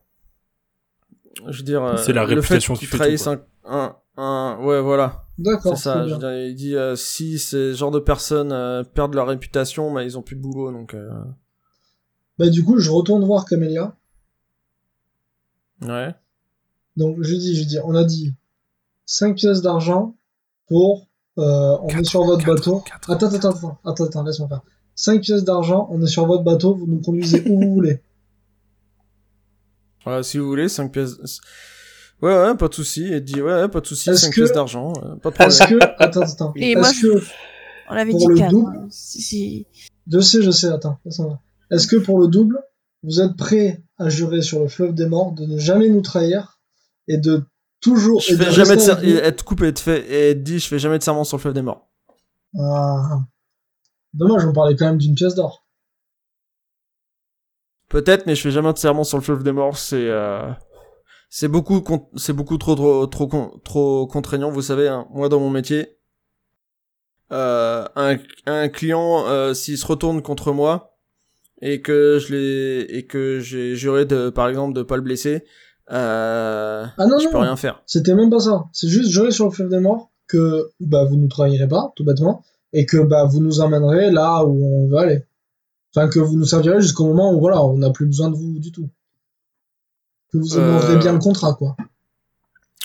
Je 1.49 1.59
veux 1.59 1.65
dire, 1.65 1.83
euh, 1.83 1.97
C'est 1.97 2.13
la 2.13 2.23
le 2.23 2.29
réputation 2.35 2.75
qu'ils 2.75 2.89
fait 2.89 2.97
tout, 2.97 3.03
trahissent 3.03 3.27
un, 3.27 3.41
un, 3.65 3.97
un- 4.17 4.59
ouais, 4.63 4.81
voilà, 4.81 5.25
D'accord, 5.39 5.77
c'est 5.77 5.83
ça. 5.85 5.93
très 6.01 6.09
Je 6.09 6.15
veux 6.15 6.19
bien. 6.19 6.31
dire, 6.31 6.47
il 6.49 6.55
dit 6.55 6.77
euh, 6.77 6.97
si 6.97 7.39
ces 7.39 7.75
genres 7.75 7.91
de 7.91 7.99
personnes 7.99 8.53
euh, 8.53 8.83
perdent 8.85 9.15
leur 9.15 9.29
réputation, 9.29 9.93
bah 9.93 10.03
ils 10.05 10.19
ont 10.19 10.23
plus 10.23 10.37
de 10.37 10.41
boulot, 10.43 10.71
donc 10.73 10.95
euh, 10.95 11.09
Bah, 12.39 12.49
du 12.49 12.65
coup, 12.65 12.79
je 12.79 12.91
retourne 12.91 13.25
voir 13.25 13.45
Camélia. 13.47 13.97
Ouais. 15.83 16.15
Donc, 16.97 17.17
je 17.21 17.31
lui 17.31 17.39
dis, 17.39 17.55
je 17.55 17.61
lui 17.61 17.67
dis, 17.67 17.79
on 17.85 17.95
a 17.95 18.05
dit 18.05 18.35
5 19.07 19.37
pièces 19.37 19.63
d'argent 19.63 20.15
pour, 20.69 21.07
euh, 21.39 21.77
on 21.83 21.89
est 21.89 22.05
sur 22.05 22.25
votre 22.25 22.45
quatre, 22.45 22.57
bateau. 22.57 22.81
quatre. 22.81 23.11
Attends, 23.11 23.27
attends, 23.35 23.49
attends, 23.51 23.79
attends, 23.85 24.05
attends, 24.05 24.23
laisse-moi 24.25 24.49
faire. 24.49 24.63
5 24.97 25.21
pièces 25.23 25.45
d'argent, 25.45 25.89
on 25.91 26.03
est 26.03 26.07
sur 26.07 26.27
votre 26.27 26.43
bateau, 26.45 26.75
vous 26.75 26.87
nous 26.87 27.01
conduisez 27.01 27.43
où 27.49 27.61
vous 27.61 27.73
voulez. 27.75 28.01
Voilà, 30.05 30.23
si 30.23 30.39
vous 30.39 30.47
voulez, 30.47 30.69
5 30.69 30.91
pièces. 30.93 31.41
Ouais, 32.23 32.35
ouais, 32.35 32.55
pas 32.57 32.69
de 32.69 32.75
souci. 32.75 33.05
Et 33.13 33.21
dit, 33.21 33.41
ouais, 33.43 33.53
ouais, 33.53 33.69
pas 33.69 33.81
de 33.81 33.87
souci, 33.87 34.09
Est-ce 34.11 34.23
5 34.27 34.31
que- 34.31 34.35
pièces 34.37 34.53
d'argent, 34.53 34.93
euh, 35.05 35.17
pas 35.17 35.29
de 35.31 35.35
problème. 35.35 35.49
Est-ce 35.49 35.65
que, 35.69 35.79
attends, 35.99 36.21
attends, 36.23 36.53
Et 36.57 36.75
moi, 36.75 36.89
est-ce 36.91 37.03
que, 37.03 37.23
On 37.91 37.93
avait 37.93 38.11
Pour 38.13 38.21
dit 38.21 38.27
le 38.29 38.35
4. 38.37 38.51
double 38.51 38.87
Si, 38.91 39.21
si. 39.21 39.67
je 40.11 40.21
sais, 40.21 40.43
je 40.43 40.51
sais, 40.51 40.69
attends, 40.69 40.99
laisse-moi. 41.05 41.39
Est-ce 41.71 41.87
que 41.87 41.97
pour 41.97 42.19
le 42.21 42.29
double, 42.29 42.59
vous 43.03 43.21
êtes 43.21 43.37
prêt 43.37 43.83
à 43.99 44.09
jurer 44.09 44.43
sur 44.43 44.61
le 44.61 44.69
fleuve 44.69 44.95
des 44.95 45.07
morts 45.07 45.33
de 45.33 45.47
ne 45.47 45.59
jamais 45.59 45.89
nous 45.89 46.03
trahir 46.03 46.61
et 47.09 47.17
de 47.19 47.43
toujours, 47.81 48.21
Je 48.21 48.35
et 48.35 48.37
de 48.37 48.45
fais 48.45 48.53
jamais 48.53 48.77
de 48.77 49.19
être 49.19 49.45
coupé 49.45 49.69
et 49.69 49.75
te 49.75 49.81
fait 49.81 50.31
et 50.31 50.35
te 50.35 50.41
dit 50.41 50.59
je 50.59 50.69
fais 50.69 50.79
jamais 50.79 50.99
de 50.99 51.03
serment 51.03 51.25
sur 51.25 51.37
le 51.39 51.41
fleuve 51.41 51.55
des 51.55 51.63
morts. 51.63 51.89
Ah. 52.59 53.21
Dommage, 54.13 54.45
on 54.45 54.53
parlait 54.53 54.77
quand 54.77 54.87
même 54.87 54.99
d'une 54.99 55.15
pièce 55.15 55.35
d'or. 55.35 55.65
Peut-être 57.89 58.27
mais 58.27 58.35
je 58.35 58.43
fais 58.43 58.51
jamais 58.51 58.73
de 58.73 58.79
serment 58.79 59.05
sur 59.05 59.19
le 59.19 59.23
fleuve 59.25 59.43
des 59.43 59.53
morts, 59.53 59.79
c'est 59.79 60.09
euh... 60.09 60.51
c'est 61.31 61.49
beaucoup 61.49 61.83
c'est 62.17 62.33
beaucoup 62.33 62.59
trop 62.59 62.75
trop 62.75 63.07
trop 63.07 63.27
con- 63.27 63.61
trop 63.65 64.07
contraignant, 64.07 64.51
vous 64.51 64.63
savez 64.63 64.89
hein. 64.89 65.07
moi 65.11 65.29
dans 65.29 65.41
mon 65.41 65.51
métier 65.51 65.97
euh, 67.33 67.87
un 67.97 68.19
un 68.47 68.69
client 68.69 69.25
euh, 69.27 69.55
s'il 69.55 69.79
se 69.79 69.87
retourne 69.87 70.21
contre 70.23 70.53
moi 70.53 70.90
et 71.61 71.81
que 71.83 72.19
je 72.21 72.33
l'ai 72.35 72.81
et 72.97 73.07
que 73.07 73.41
j'ai 73.41 73.77
juré 73.77 74.05
de 74.07 74.31
par 74.31 74.49
exemple 74.49 74.75
de 74.75 74.83
pas 74.83 74.97
le 74.97 75.03
blesser 75.03 75.45
euh... 75.93 76.87
Ah 76.97 77.07
non, 77.07 77.19
je 77.19 77.25
non. 77.27 77.33
peux 77.33 77.39
rien 77.39 77.57
faire. 77.57 77.83
C'était 77.87 78.15
même 78.15 78.31
pas 78.31 78.39
ça. 78.39 78.67
C'est 78.73 78.87
juste 78.89 79.11
jurer 79.11 79.33
sur 79.33 79.47
le 79.47 79.51
fleuve 79.51 79.71
des 79.71 79.81
morts 79.81 80.11
que 80.29 80.71
bah, 80.79 81.05
vous 81.05 81.17
nous 81.17 81.27
trahirez 81.27 81.67
pas, 81.67 81.93
tout 81.97 82.05
bêtement, 82.05 82.45
et 82.73 82.87
que 82.87 82.99
bah, 82.99 83.25
vous 83.25 83.41
nous 83.41 83.61
emmènerez 83.61 84.13
là 84.13 84.45
où 84.45 84.65
on 84.65 84.89
veut 84.89 84.99
aller. 84.99 85.25
Enfin, 85.93 86.09
que 86.09 86.21
vous 86.21 86.37
nous 86.39 86.45
servirez 86.45 86.81
jusqu'au 86.81 87.07
moment 87.07 87.35
où 87.35 87.41
voilà, 87.41 87.65
on 87.65 87.79
n'a 87.79 87.91
plus 87.91 88.07
besoin 88.07 88.31
de 88.31 88.37
vous 88.37 88.61
du 88.61 88.71
tout. 88.71 88.89
Que 90.33 90.39
vous 90.39 90.57
Euh. 90.57 90.61
honorerez 90.61 90.99
bien 90.99 91.13
le 91.13 91.19
contrat, 91.19 91.55
quoi. 91.55 91.77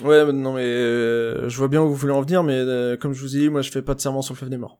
Ouais, 0.04 0.34
non 0.34 0.54
mais 0.54 0.64
euh, 0.66 1.48
je 1.48 1.58
vois 1.58 1.68
bien 1.68 1.82
où 1.84 1.88
vous 1.88 1.96
voulez 1.96 2.12
en 2.14 2.22
venir, 2.22 2.42
mais 2.44 2.56
euh, 2.58 2.98
comme 2.98 3.14
je 3.14 3.22
vous 3.22 3.38
ai 3.38 3.42
dit, 3.42 3.50
moi 3.50 3.62
je 3.62 3.70
fais 3.72 3.84
pas 3.84 3.94
de 3.94 4.02
serment 4.02 4.24
sur 4.24 4.34
le 4.34 4.38
fleuve 4.40 4.50
des 4.50 4.58
morts. 4.58 4.80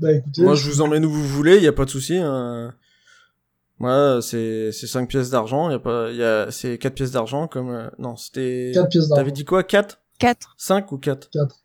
Bah 0.00 0.12
écoutez, 0.12 0.42
Moi 0.42 0.54
je 0.54 0.68
vous 0.68 0.80
emmène 0.80 1.04
où 1.04 1.10
vous 1.10 1.26
voulez, 1.26 1.60
y 1.60 1.66
a 1.66 1.72
pas 1.72 1.84
de 1.84 1.90
souci. 1.90 2.16
Hein. 2.16 2.74
Moi 3.78 4.20
c'est 4.22 4.70
c'est 4.72 4.86
5 4.86 5.08
pièces 5.08 5.30
d'argent, 5.30 5.70
y 5.70 5.74
a 5.74 5.78
pas 5.78 6.10
y 6.12 6.22
a 6.22 6.50
c'est 6.50 6.78
4 6.78 6.94
pièces 6.94 7.10
d'argent 7.10 7.48
comme 7.48 7.70
euh, 7.70 7.90
non, 7.98 8.16
c'était 8.16 8.70
4 8.74 8.88
pièces 8.88 9.08
d'argent. 9.08 9.20
T'avais 9.20 9.32
dit 9.32 9.44
quoi 9.44 9.62
4 9.64 10.00
4. 10.18 10.54
5 10.56 10.92
ou 10.92 10.98
4 10.98 11.30
4. 11.30 11.56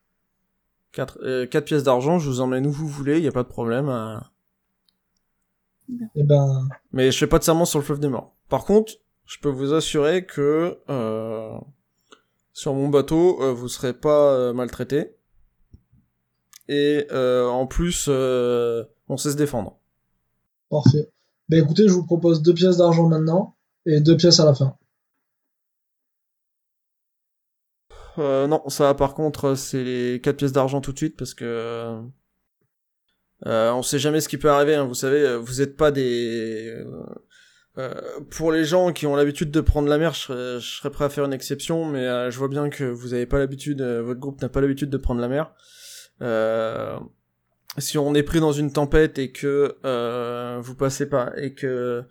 4 0.94 1.20
euh, 1.24 1.46
4 1.46 1.64
pièces 1.66 1.84
d'argent, 1.84 2.18
je 2.20 2.28
vous 2.28 2.42
emmène 2.42 2.66
où 2.66 2.72
vous 2.72 2.88
voulez, 2.88 3.20
y 3.22 3.28
a 3.28 3.32
pas 3.32 3.44
de 3.44 3.48
problème. 3.48 3.88
euh. 3.90 4.18
Et 6.16 6.24
ben, 6.24 6.68
Mais 6.92 7.12
je 7.12 7.18
fais 7.18 7.28
pas 7.28 7.40
de 7.40 7.44
serment 7.44 7.66
sur 7.66 7.80
le 7.80 7.86
fleuve 7.86 8.00
des 8.00 8.10
morts. 8.10 8.36
Par 8.50 8.66
contre, 8.66 8.94
je 9.26 9.38
peux 9.40 9.50
vous 9.50 9.74
assurer 9.74 10.26
que 10.26 10.80
euh, 10.90 11.54
sur 12.54 12.74
mon 12.74 12.90
bateau, 12.90 13.42
euh, 13.42 13.54
vous 13.54 13.68
serez 13.70 13.94
pas 13.94 14.34
euh, 14.34 14.54
maltraité. 14.54 15.16
Et 16.68 17.08
euh, 17.12 17.46
en 17.48 17.66
plus, 17.68 18.08
euh, 18.10 18.84
on 19.08 19.18
sait 19.18 19.32
se 19.32 19.38
défendre. 19.38 19.80
parfait. 20.70 21.10
Bah 21.50 21.58
écoutez, 21.58 21.88
je 21.88 21.94
vous 21.94 22.06
propose 22.06 22.42
2 22.42 22.54
pièces 22.54 22.78
d'argent 22.78 23.08
maintenant 23.08 23.56
et 23.86 24.02
2 24.02 24.18
pièces 24.18 24.40
à 24.40 24.46
la 24.46 24.54
fin. 24.54 24.78
Euh, 28.18 28.48
non, 28.48 28.68
ça 28.68 28.94
par 28.96 29.14
contre, 29.14 29.56
c'est 29.56 29.84
les 29.84 30.20
4 30.22 30.38
pièces 30.38 30.52
d'argent 30.52 30.82
tout 30.82 30.92
de 30.92 30.98
suite 30.98 31.16
parce 31.18 31.34
que 31.34 32.02
on 33.46 33.82
sait 33.84 34.00
jamais 34.00 34.20
ce 34.20 34.28
qui 34.28 34.38
peut 34.38 34.50
arriver. 34.50 34.76
hein. 34.76 34.86
Vous 34.86 34.96
savez, 34.96 35.38
vous 35.38 35.62
êtes 35.62 35.78
pas 35.78 35.92
des 35.92 36.84
euh, 37.78 37.94
pour 38.32 38.52
les 38.52 38.66
gens 38.66 38.92
qui 38.92 39.06
ont 39.06 39.16
l'habitude 39.16 39.52
de 39.52 39.62
prendre 39.62 39.88
la 39.88 40.00
mer, 40.00 40.14
je 40.14 40.20
serais, 40.20 40.60
je 40.60 40.78
serais 40.78 40.90
prêt 40.90 41.06
à 41.06 41.10
faire 41.10 41.26
une 41.26 41.34
exception, 41.34 41.86
mais 41.86 42.08
euh, 42.08 42.32
je 42.32 42.38
vois 42.40 42.48
bien 42.48 42.70
que 42.70 42.84
vous 42.84 43.14
avez 43.14 43.28
pas 43.28 43.38
l'habitude, 43.38 43.82
euh, 43.82 44.02
votre 44.02 44.20
groupe 44.20 44.42
n'a 44.42 44.50
pas 44.50 44.62
l'habitude 44.62 44.90
de 44.90 44.98
prendre 44.98 45.22
la 45.22 45.28
mer. 45.28 45.54
Euh, 46.22 46.98
si 47.78 47.98
on 47.98 48.16
est 48.16 48.24
pris 48.24 48.40
dans 48.40 48.52
une 48.52 48.72
tempête 48.74 49.20
et 49.20 49.32
que 49.32 49.78
euh, 49.86 50.60
vous 50.62 50.74
passez 50.76 51.08
pas 51.08 51.32
et 51.38 51.54
que 51.54 52.04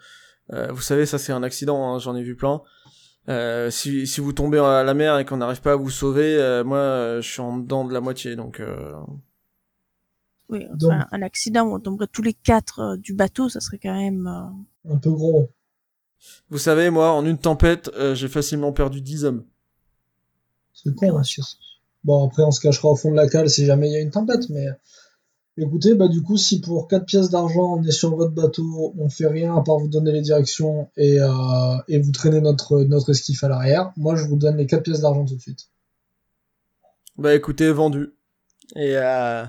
euh, 0.53 0.73
vous 0.73 0.81
savez 0.81 1.07
ça 1.07 1.19
c'est 1.19 1.33
un 1.33 1.43
accident, 1.43 1.93
hein, 1.95 1.99
j'en 1.99 2.15
ai 2.15 2.23
vu 2.23 2.37
plein. 2.37 2.63
Euh, 3.29 3.71
si, 3.71 4.07
si 4.07 4.21
vous 4.21 4.33
tombez 4.33 4.59
à 4.61 4.85
la 4.85 4.95
mer 4.95 5.19
et 5.19 5.25
qu'on 5.25 5.39
n'arrive 5.39 5.61
pas 5.61 5.73
à 5.73 5.77
vous 5.77 5.91
sauver, 5.91 6.37
euh, 6.37 6.63
moi 6.63 6.79
euh, 6.79 7.21
je 7.21 7.29
suis 7.29 7.41
en 7.41 7.59
dedans 7.59 7.85
de 7.85 7.93
la 7.93 8.01
moitié 8.01 8.37
donc. 8.37 8.61
Euh... 8.61 8.93
Oui, 10.49 10.65
enfin, 10.69 10.77
Donc- 10.77 10.93
un 11.11 11.23
accident 11.23 11.65
où 11.67 11.75
on 11.75 11.81
tomberait 11.81 12.07
tous 12.07 12.23
les 12.23 12.35
quatre 12.35 12.79
euh, 12.79 12.97
du 12.97 13.15
bateau, 13.15 13.49
ça 13.49 13.59
serait 13.61 13.79
quand 13.83 13.97
même. 13.97 14.29
euh, 14.29 14.93
Un 14.95 14.99
peu 14.99 15.11
gros. 15.11 15.51
Vous 16.51 16.59
savez 16.59 16.91
moi 16.91 17.11
en 17.11 17.27
une 17.27 17.39
tempête 17.39 17.91
euh, 17.97 18.15
j'ai 18.15 18.29
facilement 18.29 18.73
perdu 18.73 19.01
10 19.01 19.25
hommes. 19.25 19.45
C'est 20.73 20.95
con, 20.95 21.19
hein, 21.19 21.23
ça. 21.25 21.43
Bon, 22.07 22.25
après, 22.25 22.45
on 22.45 22.53
se 22.53 22.61
cachera 22.61 22.89
au 22.89 22.97
fond 22.97 23.11
de 23.11 23.17
la 23.17 23.29
cale 23.29 23.51
si 23.51 23.67
jamais 23.67 23.89
il 23.89 23.93
y 23.93 23.97
a 23.97 24.01
une 24.01 24.11
tempête, 24.11 24.49
mais. 24.49 24.67
Écoutez, 25.59 25.95
bah 25.95 26.09
du 26.09 26.23
coup, 26.23 26.37
si 26.37 26.61
pour 26.61 26.87
4 26.87 27.07
pièces 27.07 27.31
d'argent, 27.31 27.79
on 27.79 27.83
est 27.83 27.91
sur 27.91 28.15
votre 28.15 28.33
bateau, 28.33 28.95
on 28.99 29.09
fait 29.09 29.27
rien 29.27 29.57
à 29.57 29.63
part 29.63 29.79
vous 29.79 29.89
donner 29.89 30.13
les 30.13 30.21
directions 30.21 30.91
et, 30.99 31.19
euh, 31.19 31.29
et 31.89 31.99
vous 31.99 32.13
traîner 32.13 32.43
notre, 32.43 32.83
notre 32.83 33.09
esquif 33.11 33.43
à 33.43 33.49
l'arrière, 33.49 33.91
moi 33.97 34.17
je 34.17 34.25
vous 34.25 34.37
donne 34.37 34.59
les 34.59 34.67
4 34.67 34.83
pièces 34.83 35.01
d'argent 35.01 35.25
tout 35.25 35.35
de 35.35 35.41
suite. 35.41 35.71
Bah 37.17 37.35
écoutez, 37.35 37.71
vendu. 37.71 38.13
Et 38.75 38.99
euh, 38.99 39.45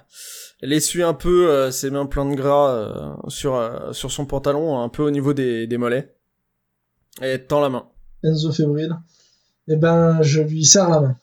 elle 0.61 0.71
essuie 0.71 1.03
un 1.03 1.13
peu 1.13 1.49
euh, 1.49 1.71
ses 1.71 1.89
mains 1.89 2.05
pleines 2.05 2.31
de 2.31 2.35
gras 2.35 2.71
euh, 2.71 3.13
sur, 3.27 3.89
sur 3.91 4.09
son 4.09 4.25
pantalon, 4.25 4.79
un 4.79 4.87
peu 4.87 5.03
au 5.03 5.11
niveau 5.11 5.33
des, 5.33 5.67
des 5.67 5.77
mollets. 5.77 6.15
Et 7.21 7.39
tend 7.39 7.59
la 7.59 7.67
main. 7.67 7.85
Enzo 8.23 8.53
fébrile. 8.53 8.95
Et 9.67 9.75
ben, 9.75 10.21
je 10.21 10.41
lui 10.41 10.63
serre 10.63 10.89
la 10.89 11.01
main. 11.01 11.19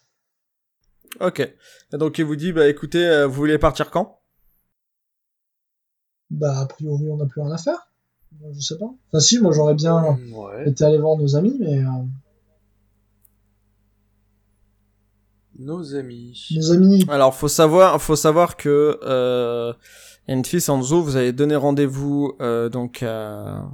Ok. 1.20 1.40
Et 1.40 1.96
donc 1.96 2.18
il 2.18 2.24
vous 2.24 2.36
dit, 2.36 2.52
bah 2.52 2.68
écoutez, 2.68 3.04
euh, 3.04 3.26
vous 3.26 3.34
voulez 3.34 3.58
partir 3.58 3.90
quand? 3.90 4.20
Bah, 6.30 6.60
a 6.60 6.66
priori, 6.66 7.08
on 7.10 7.16
n'a 7.16 7.26
plus 7.26 7.40
rien 7.40 7.52
à 7.52 7.58
faire. 7.58 7.88
Je 8.52 8.60
sais 8.60 8.78
pas. 8.78 8.86
Enfin, 9.08 9.20
si, 9.20 9.38
moi 9.40 9.52
j'aurais 9.52 9.74
bien 9.74 10.18
Ouais. 10.32 10.68
été 10.68 10.84
allé 10.84 10.98
voir 10.98 11.16
nos 11.16 11.36
amis, 11.36 11.56
mais 11.60 11.78
euh, 11.78 11.88
Nos 15.58 15.94
amis. 15.94 16.48
nos 16.56 16.72
amis. 16.72 17.04
Alors 17.08 17.34
faut 17.34 17.46
savoir, 17.48 18.02
faut 18.02 18.16
savoir 18.16 18.56
que 18.56 18.98
euh, 19.04 19.72
Enfis 20.28 20.68
Anzo, 20.68 21.00
vous 21.02 21.14
avez 21.16 21.32
donné 21.32 21.54
rendez-vous 21.54 22.32
euh, 22.40 22.68
donc 22.68 23.02
à... 23.04 23.70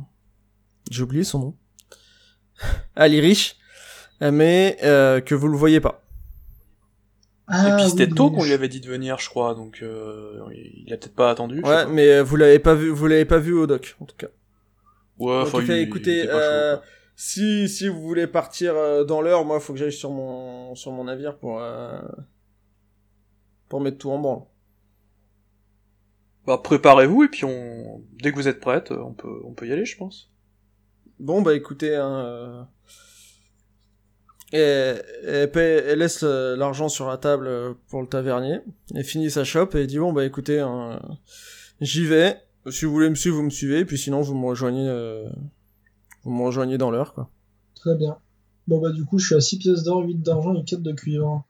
J'ai 0.91 1.03
oublié 1.03 1.25
son 1.25 1.39
nom. 1.39 1.57
à 2.97 3.09
l'Irish, 3.09 3.57
mais 4.21 4.77
euh, 4.83 5.23
que 5.23 5.35
vous 5.35 5.49
le 5.49 5.57
voyez 5.57 5.81
pas. 5.81 6.05
Ah, 7.53 7.69
Et 7.69 7.77
puis 7.77 7.91
c'était 7.91 8.05
oui, 8.07 8.15
tôt 8.15 8.31
qu'on 8.31 8.45
lui 8.45 8.53
avait 8.53 8.69
dit 8.69 8.81
de 8.81 8.87
venir, 8.87 9.19
je 9.19 9.29
crois, 9.29 9.55
donc 9.57 9.81
euh, 9.83 10.41
il 10.55 10.93
a 10.93 10.97
peut-être 10.97 11.15
pas 11.17 11.31
attendu. 11.31 11.61
Ouais, 11.63 11.85
mais 11.87 12.09
euh, 12.09 12.23
vous 12.23 12.37
l'avez 12.37 12.61
pas 12.61 12.75
vu, 12.75 12.91
vous 12.91 13.07
l'avez 13.09 13.25
pas 13.25 13.39
vu 13.39 13.53
au 13.53 13.67
doc 13.67 13.97
en 14.01 14.05
tout 14.05 14.17
cas. 14.17 14.29
Ouais, 15.19 15.33
En 15.33 15.43
enfin, 15.43 15.61
écoutez, 15.61 16.27
euh, 16.29 16.77
si 17.17 17.69
si 17.69 17.89
vous 17.89 18.01
voulez 18.01 18.29
partir 18.29 18.77
euh, 18.77 19.05
dans 19.05 19.21
l'heure, 19.21 19.45
moi, 19.45 19.59
faut 19.59 19.73
que 19.73 19.79
j'aille 19.81 19.93
sur 19.93 20.11
mon 20.11 20.75
sur 20.77 20.93
mon 20.93 21.05
navire 21.05 21.37
pour 21.39 21.61
euh, 21.61 22.01
pour 23.69 23.81
mettre 23.81 23.99
tout 23.99 24.11
en 24.11 24.19
branle. 24.19 24.43
Bah, 26.47 26.59
préparez-vous 26.63 27.25
et 27.25 27.29
puis 27.29 27.45
on, 27.45 28.03
dès 28.23 28.31
que 28.31 28.37
vous 28.37 28.49
êtes 28.49 28.61
prête, 28.61 28.93
on 28.93 29.13
peut, 29.13 29.41
on 29.45 29.53
peut 29.53 29.67
y 29.67 29.73
aller, 29.73 29.85
je 29.85 29.97
pense. 29.97 30.31
Bon, 31.19 31.43
bah 31.43 31.55
écoutez, 31.55 31.97
hein, 31.97 32.67
et, 34.53 34.59
elle, 35.27 35.51
paie- 35.53 35.85
elle 35.87 35.99
laisse 36.01 36.23
euh, 36.23 36.57
l'argent 36.57 36.89
sur 36.89 37.09
la 37.09 37.17
table 37.19 37.47
euh, 37.47 37.73
pour 37.89 38.01
le 38.03 38.09
tavernier, 38.09 38.59
et 38.95 39.03
finit 39.05 39.31
sa 39.31 39.45
chope 39.45 39.75
et 39.75 39.87
dit 39.87 39.99
bon 39.99 40.13
bah 40.13 40.25
écoutez, 40.25 40.61
hein, 40.61 41.01
j'y 41.81 42.05
vais. 42.07 42.37
Si 42.71 42.85
vous 42.85 42.93
voulez 42.93 43.09
me 43.11 43.15
suivre, 43.15 43.37
vous 43.37 43.43
me 43.43 43.51
suivez, 43.51 43.85
puis 43.85 43.97
sinon 43.99 44.21
vous 44.21 44.35
me 44.35 44.47
rejoignez, 44.47 44.87
euh, 44.89 45.29
vous 46.25 46.31
me 46.33 46.43
rejoignez 46.45 46.77
dans 46.79 46.91
l'heure 46.91 47.15
quoi. 47.15 47.31
Très 47.75 47.95
bien. 47.97 48.19
Bon, 48.69 48.79
bah, 48.81 48.91
du 48.91 49.05
coup, 49.05 49.19
je 49.19 49.27
suis 49.27 49.35
à 49.35 49.41
6 49.41 49.59
pièces 49.59 49.83
d'or, 49.83 50.03
8 50.05 50.17
d'argent 50.23 50.55
et 50.55 50.63
4 50.63 50.83
de 50.83 50.93
cuivre. 50.93 51.45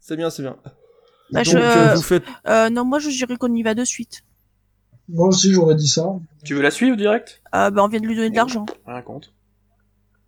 C'est 0.00 0.16
bien, 0.16 0.28
c'est 0.30 0.42
bien. 0.42 0.56
Bah, 1.32 1.42
Donc 1.42 1.46
je- 1.46 1.58
euh, 1.58 1.94
vous 1.94 2.02
faites, 2.02 2.22
Euh, 2.46 2.68
non, 2.70 2.84
moi 2.84 2.98
je 2.98 3.08
dirais 3.08 3.36
qu'on 3.36 3.52
y 3.54 3.62
va 3.62 3.74
de 3.74 3.84
suite. 3.84 4.22
Moi 5.08 5.28
aussi, 5.28 5.52
j'aurais 5.52 5.74
dit 5.74 5.88
ça. 5.88 6.14
Tu 6.44 6.54
veux 6.54 6.62
la 6.62 6.70
suivre 6.70 6.96
direct? 6.96 7.42
Euh, 7.54 7.70
bah, 7.70 7.82
on 7.84 7.88
vient 7.88 8.00
de 8.00 8.06
lui 8.06 8.14
donner 8.16 8.30
de 8.30 8.36
l'argent. 8.36 8.66
Rien 8.86 9.02
compte. 9.02 9.32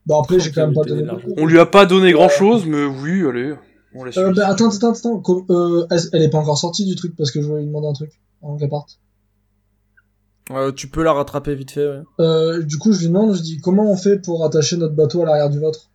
Bon, 0.06 0.20
après, 0.20 0.38
j'ai 0.38 0.52
quand 0.52 0.66
même 0.66 0.74
pas 0.74 0.84
donné 0.84 1.02
beaucoup. 1.02 1.34
On 1.36 1.46
lui 1.46 1.58
a 1.58 1.66
pas 1.66 1.84
donné 1.84 2.12
grand 2.12 2.28
chose, 2.28 2.64
mais 2.64 2.84
oui, 2.84 3.26
allez, 3.26 3.54
on 3.94 4.04
la. 4.04 4.12
Euh, 4.16 4.32
bah, 4.32 4.48
attends, 4.48 4.70
attends, 4.70 4.92
attends. 4.92 5.44
Euh, 5.50 5.86
elle, 5.90 6.00
elle 6.12 6.22
est 6.22 6.30
pas 6.30 6.38
encore 6.38 6.58
sortie 6.58 6.84
du 6.84 6.94
truc 6.94 7.16
parce 7.16 7.30
que 7.32 7.40
je 7.42 7.46
voulais 7.46 7.62
lui 7.62 7.66
demander 7.66 7.88
un 7.88 7.92
truc 7.92 8.12
avant 8.42 8.56
qu'elle 8.56 8.68
parte. 8.68 9.00
euh, 10.52 10.70
tu 10.70 10.86
peux 10.88 11.02
la 11.02 11.12
rattraper 11.12 11.56
vite 11.56 11.72
fait. 11.72 11.88
Ouais. 11.88 12.02
Euh, 12.20 12.62
du 12.62 12.78
coup, 12.78 12.92
je 12.92 13.00
lui 13.00 13.08
demande, 13.08 13.34
je 13.34 13.42
dis, 13.42 13.60
comment 13.60 13.90
on 13.90 13.96
fait 13.96 14.18
pour 14.18 14.44
attacher 14.44 14.76
notre 14.76 14.94
bateau 14.94 15.22
à 15.22 15.26
l'arrière 15.26 15.50
du 15.50 15.58
vôtre? 15.58 15.90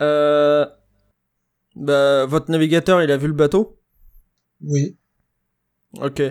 Euh, 0.00 0.66
bah 1.76 2.24
votre 2.26 2.50
navigateur, 2.50 3.02
il 3.02 3.10
a 3.10 3.16
vu 3.16 3.26
le 3.26 3.32
bateau? 3.34 3.78
Oui. 4.62 4.96
Ok. 6.00 6.22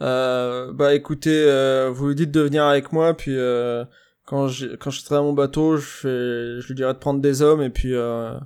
Euh, 0.00 0.72
bah 0.72 0.94
écoutez, 0.94 1.44
euh, 1.44 1.90
vous 1.92 2.08
lui 2.08 2.14
dites 2.14 2.30
de 2.30 2.40
venir 2.40 2.64
avec 2.64 2.92
moi, 2.92 3.14
puis 3.14 3.36
euh, 3.36 3.84
quand 4.30 4.46
je 4.46 4.76
quand 4.76 4.90
je 4.90 5.00
serai 5.00 5.16
à 5.16 5.22
mon 5.22 5.32
bateau, 5.32 5.76
je 5.76 5.82
fais, 5.86 6.60
je 6.60 6.66
lui 6.68 6.76
dirai 6.76 6.92
de 6.94 6.98
prendre 6.98 7.20
des 7.20 7.42
hommes 7.42 7.60
et 7.62 7.70
puis 7.70 7.94
euh, 7.96 8.38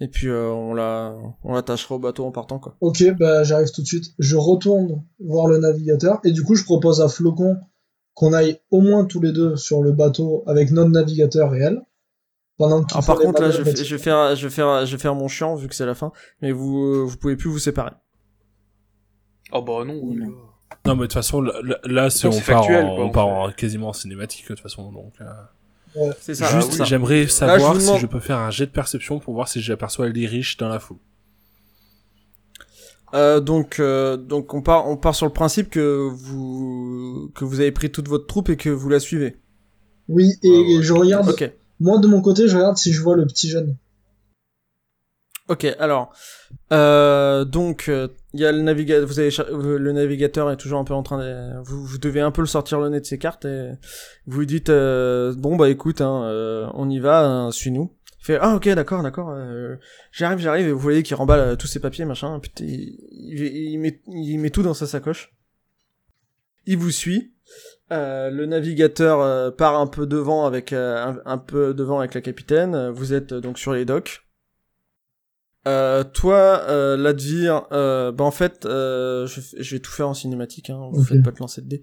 et 0.00 0.08
puis 0.08 0.28
euh, 0.28 0.48
on 0.50 0.72
la 0.72 1.14
on 1.44 1.52
l'attachera 1.52 1.96
au 1.96 1.98
bateau 1.98 2.24
en 2.24 2.32
partant 2.32 2.58
quoi. 2.58 2.74
Ok, 2.80 3.04
bah, 3.18 3.42
j'arrive 3.44 3.70
tout 3.70 3.82
de 3.82 3.86
suite. 3.86 4.06
Je 4.18 4.36
retourne 4.36 5.04
voir 5.20 5.48
le 5.48 5.58
navigateur 5.58 6.20
et 6.24 6.32
du 6.32 6.42
coup, 6.42 6.54
je 6.54 6.64
propose 6.64 7.02
à 7.02 7.08
Flocon 7.08 7.56
qu'on 8.14 8.32
aille 8.32 8.58
au 8.70 8.80
moins 8.80 9.04
tous 9.04 9.20
les 9.20 9.32
deux 9.32 9.56
sur 9.56 9.82
le 9.82 9.92
bateau 9.92 10.42
avec 10.46 10.70
notre 10.70 10.90
navigateur 10.90 11.54
et 11.54 11.58
elle. 11.60 11.82
Pendant 12.56 12.82
Alors 12.90 13.06
par 13.06 13.18
contre 13.18 13.42
là, 13.42 13.50
je, 13.50 13.62
vais- 13.62 13.76
je 13.76 13.94
vais 13.96 14.02
faire 14.02 14.34
je 14.34 14.46
vais 14.48 14.50
faire 14.52 14.86
je 14.86 14.92
vais 14.96 15.00
faire 15.00 15.14
mon 15.14 15.28
chiant 15.28 15.54
vu 15.56 15.68
que 15.68 15.74
c'est 15.74 15.86
la 15.86 15.94
fin, 15.94 16.10
mais 16.40 16.52
vous 16.52 17.06
vous 17.06 17.16
pouvez 17.18 17.36
plus 17.36 17.50
vous 17.50 17.58
séparer. 17.60 17.92
Oh 19.52 19.62
bah 19.62 19.84
non, 19.84 20.00
oui, 20.02 20.16
Non. 20.16 20.32
Non, 20.86 20.94
mais 20.94 21.02
de 21.02 21.06
toute 21.06 21.12
façon, 21.14 21.42
là, 21.84 22.08
c'est 22.10 22.26
on 22.28 22.30
part, 22.30 22.40
factuel, 22.42 22.84
en, 22.86 22.94
quoi, 22.94 23.04
on 23.04 23.08
on 23.08 23.10
part 23.10 23.26
fait. 23.26 23.32
en 23.32 23.52
quasiment 23.52 23.88
en 23.88 23.92
cinématique 23.92 24.44
de 24.44 24.48
toute 24.54 24.60
façon. 24.60 24.90
Donc, 24.92 25.12
euh, 25.20 26.12
C'est 26.20 26.34
ça. 26.34 26.46
juste, 26.60 26.84
j'aimerais 26.84 27.26
savoir 27.26 27.74
si 27.76 27.86
demande- 27.86 28.00
je 28.00 28.06
peux 28.06 28.20
faire 28.20 28.38
un 28.38 28.50
jet 28.50 28.66
de 28.66 28.70
perception 28.70 29.18
pour 29.18 29.34
voir 29.34 29.48
si 29.48 29.60
j'aperçois 29.60 30.08
les 30.08 30.26
riches 30.26 30.56
dans 30.56 30.68
la 30.68 30.78
foule. 30.78 30.98
Euh, 33.14 33.40
donc, 33.40 33.80
euh, 33.80 34.16
donc 34.18 34.52
on 34.52 34.60
part, 34.60 34.86
on 34.88 34.96
part 34.98 35.14
sur 35.14 35.24
le 35.26 35.32
principe 35.32 35.70
que 35.70 36.08
vous, 36.12 37.30
que 37.34 37.44
vous 37.44 37.60
avez 37.60 37.72
pris 37.72 37.90
toute 37.90 38.06
votre 38.08 38.26
troupe 38.26 38.50
et 38.50 38.56
que 38.56 38.68
vous 38.68 38.88
la 38.90 39.00
suivez. 39.00 39.36
Oui, 40.08 40.32
et, 40.42 40.50
Ouais, 40.50 40.56
ouais. 40.58 40.70
et 40.74 40.82
je 40.82 40.92
regarde. 40.92 41.28
Ok. 41.30 41.50
Moi, 41.80 41.98
de 41.98 42.06
mon 42.06 42.20
côté, 42.20 42.48
je 42.48 42.56
regarde 42.56 42.76
si 42.76 42.92
je 42.92 43.00
vois 43.00 43.16
le 43.16 43.24
petit 43.26 43.48
jeune. 43.48 43.76
Ok, 45.48 45.66
alors 45.78 46.12
euh, 46.72 47.44
donc 47.44 47.90
il 48.34 48.40
y 48.40 48.44
a 48.44 48.52
le 48.52 48.60
navigateur. 48.60 49.06
Vous 49.06 49.18
avez 49.18 49.30
le 49.50 49.92
navigateur 49.92 50.50
est 50.50 50.56
toujours 50.56 50.78
un 50.78 50.84
peu 50.84 50.94
en 50.94 51.02
train 51.02 51.18
de. 51.18 51.62
Vous, 51.64 51.84
vous 51.84 51.98
devez 51.98 52.20
un 52.20 52.30
peu 52.30 52.42
le 52.42 52.46
sortir 52.46 52.80
le 52.80 52.90
nez 52.90 53.00
de 53.00 53.06
ses 53.06 53.18
cartes 53.18 53.46
et 53.46 53.70
vous 54.26 54.40
lui 54.40 54.46
dites 54.46 54.70
bon 54.70 55.56
bah 55.56 55.70
écoute 55.70 56.00
hein, 56.00 56.70
on 56.74 56.90
y 56.90 56.98
va, 56.98 57.24
hein, 57.24 57.50
suis-nous. 57.50 57.94
Il 58.20 58.24
fait 58.24 58.38
ah 58.40 58.56
ok 58.56 58.68
d'accord 58.70 59.02
d'accord 59.02 59.34
j'arrive 60.12 60.38
j'arrive 60.38 60.68
et 60.68 60.72
vous 60.72 60.78
voyez 60.78 61.02
qu'il 61.02 61.16
remballe 61.16 61.56
tous 61.56 61.66
ses 61.66 61.80
papiers 61.80 62.04
machin 62.04 62.38
putain 62.40 62.64
il, 62.66 62.98
il, 63.42 63.78
met 63.78 64.02
il 64.08 64.38
met 64.38 64.50
tout 64.50 64.62
dans 64.62 64.74
sa 64.74 64.86
sacoche. 64.86 65.32
Il 66.66 66.76
vous 66.76 66.90
suit. 66.90 67.32
Euh, 67.90 68.28
le 68.28 68.44
navigateur 68.44 69.22
euh, 69.22 69.50
part 69.50 69.80
un 69.80 69.86
peu 69.86 70.06
devant 70.06 70.44
avec 70.44 70.74
euh, 70.74 71.14
un, 71.24 71.38
peu 71.38 71.72
devant 71.72 72.00
avec 72.00 72.12
la 72.12 72.20
capitaine. 72.20 72.90
Vous 72.90 73.14
êtes 73.14 73.32
donc 73.32 73.58
sur 73.58 73.72
les 73.72 73.86
docks. 73.86 74.27
Toi, 76.14 76.96
Ladvir, 76.96 77.66
bah 77.70 78.14
en 78.20 78.30
fait, 78.30 78.60
je, 78.64 79.70
vais 79.70 79.80
tout 79.80 79.92
faire 79.92 80.08
en 80.08 80.14
cinématique. 80.14 80.70
Hein, 80.70 80.88
vous 80.92 81.04
faites 81.04 81.22
pas 81.22 81.32
te 81.32 81.40
lancer 81.40 81.62
de 81.62 81.68
dés. 81.68 81.82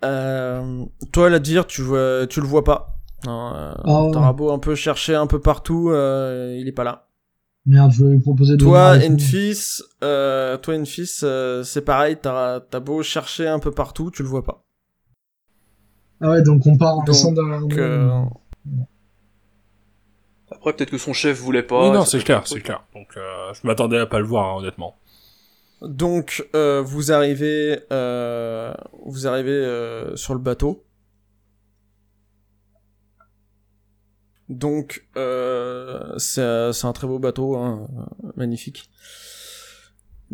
toi, 0.00 1.30
Ladvir, 1.30 1.66
tu 1.66 1.82
vois, 1.82 2.26
tu 2.28 2.40
le 2.40 2.46
vois 2.46 2.64
pas. 2.64 2.98
Hein, 3.26 3.76
oh. 3.84 4.10
T'auras 4.12 4.32
beau 4.32 4.50
un 4.50 4.58
peu 4.58 4.74
chercher 4.74 5.14
un 5.14 5.26
peu 5.26 5.40
partout, 5.40 5.90
il 5.90 6.64
est 6.66 6.74
pas 6.74 6.84
là. 6.84 7.08
Merde, 7.64 7.92
je 7.92 8.04
vais 8.04 8.12
lui 8.12 8.20
proposer 8.20 8.56
de. 8.56 8.58
Toi, 8.58 8.96
Enfis, 9.08 9.82
euh, 10.02 10.56
toi, 10.58 10.74
Enfis, 10.76 11.22
c'est 11.64 11.84
pareil. 11.84 12.16
T'as 12.20 12.60
as 12.72 12.80
beau 12.80 13.02
chercher 13.02 13.46
un 13.46 13.58
peu 13.58 13.70
partout, 13.70 14.10
tu 14.10 14.22
le 14.22 14.28
vois 14.28 14.42
pas. 14.42 14.64
Ah 16.20 16.30
ouais, 16.30 16.42
donc 16.42 16.66
on 16.66 16.76
part 16.76 16.98
en 16.98 17.04
descendant 17.04 17.66
derrière 17.66 17.78
euh, 17.78 18.24
Après, 20.62 20.74
peut-être 20.74 20.92
que 20.92 20.98
son 20.98 21.12
chef 21.12 21.40
voulait 21.40 21.64
pas. 21.64 21.88
Oui, 21.88 21.92
non, 21.92 22.04
c'est 22.04 22.22
clair, 22.22 22.46
c'est 22.46 22.60
clair. 22.60 22.84
Donc, 22.94 23.08
euh, 23.16 23.52
je 23.52 23.66
m'attendais 23.66 23.98
à 23.98 24.06
pas 24.06 24.20
le 24.20 24.26
voir, 24.26 24.46
hein, 24.46 24.58
honnêtement. 24.60 24.96
Donc, 25.80 26.46
euh, 26.54 26.80
vous 26.80 27.10
arrivez, 27.10 27.80
vous 27.90 29.26
arrivez 29.26 30.06
sur 30.14 30.34
le 30.34 30.38
bateau. 30.38 30.84
Donc, 34.48 35.04
c'est 35.16 36.40
un 36.40 36.92
très 36.94 37.08
beau 37.08 37.18
bateau, 37.18 37.56
hein, 37.56 37.88
magnifique 38.36 38.88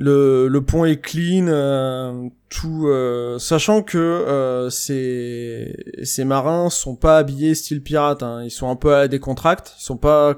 le, 0.00 0.46
le 0.46 0.64
pont 0.64 0.84
est 0.84 1.00
clean, 1.00 1.48
euh, 1.48 2.28
tout, 2.48 2.86
euh, 2.86 3.36
sachant 3.40 3.82
que 3.82 3.98
euh, 3.98 4.70
ces, 4.70 5.74
ces 6.04 6.24
marins 6.24 6.70
sont 6.70 6.94
pas 6.94 7.18
habillés 7.18 7.56
style 7.56 7.82
pirate, 7.82 8.22
hein. 8.22 8.44
ils 8.44 8.52
sont 8.52 8.70
un 8.70 8.76
peu 8.76 8.94
à 8.94 9.08
des 9.08 9.18
contracts, 9.18 9.74
ils 9.76 9.82
sont 9.82 9.96
pas 9.96 10.36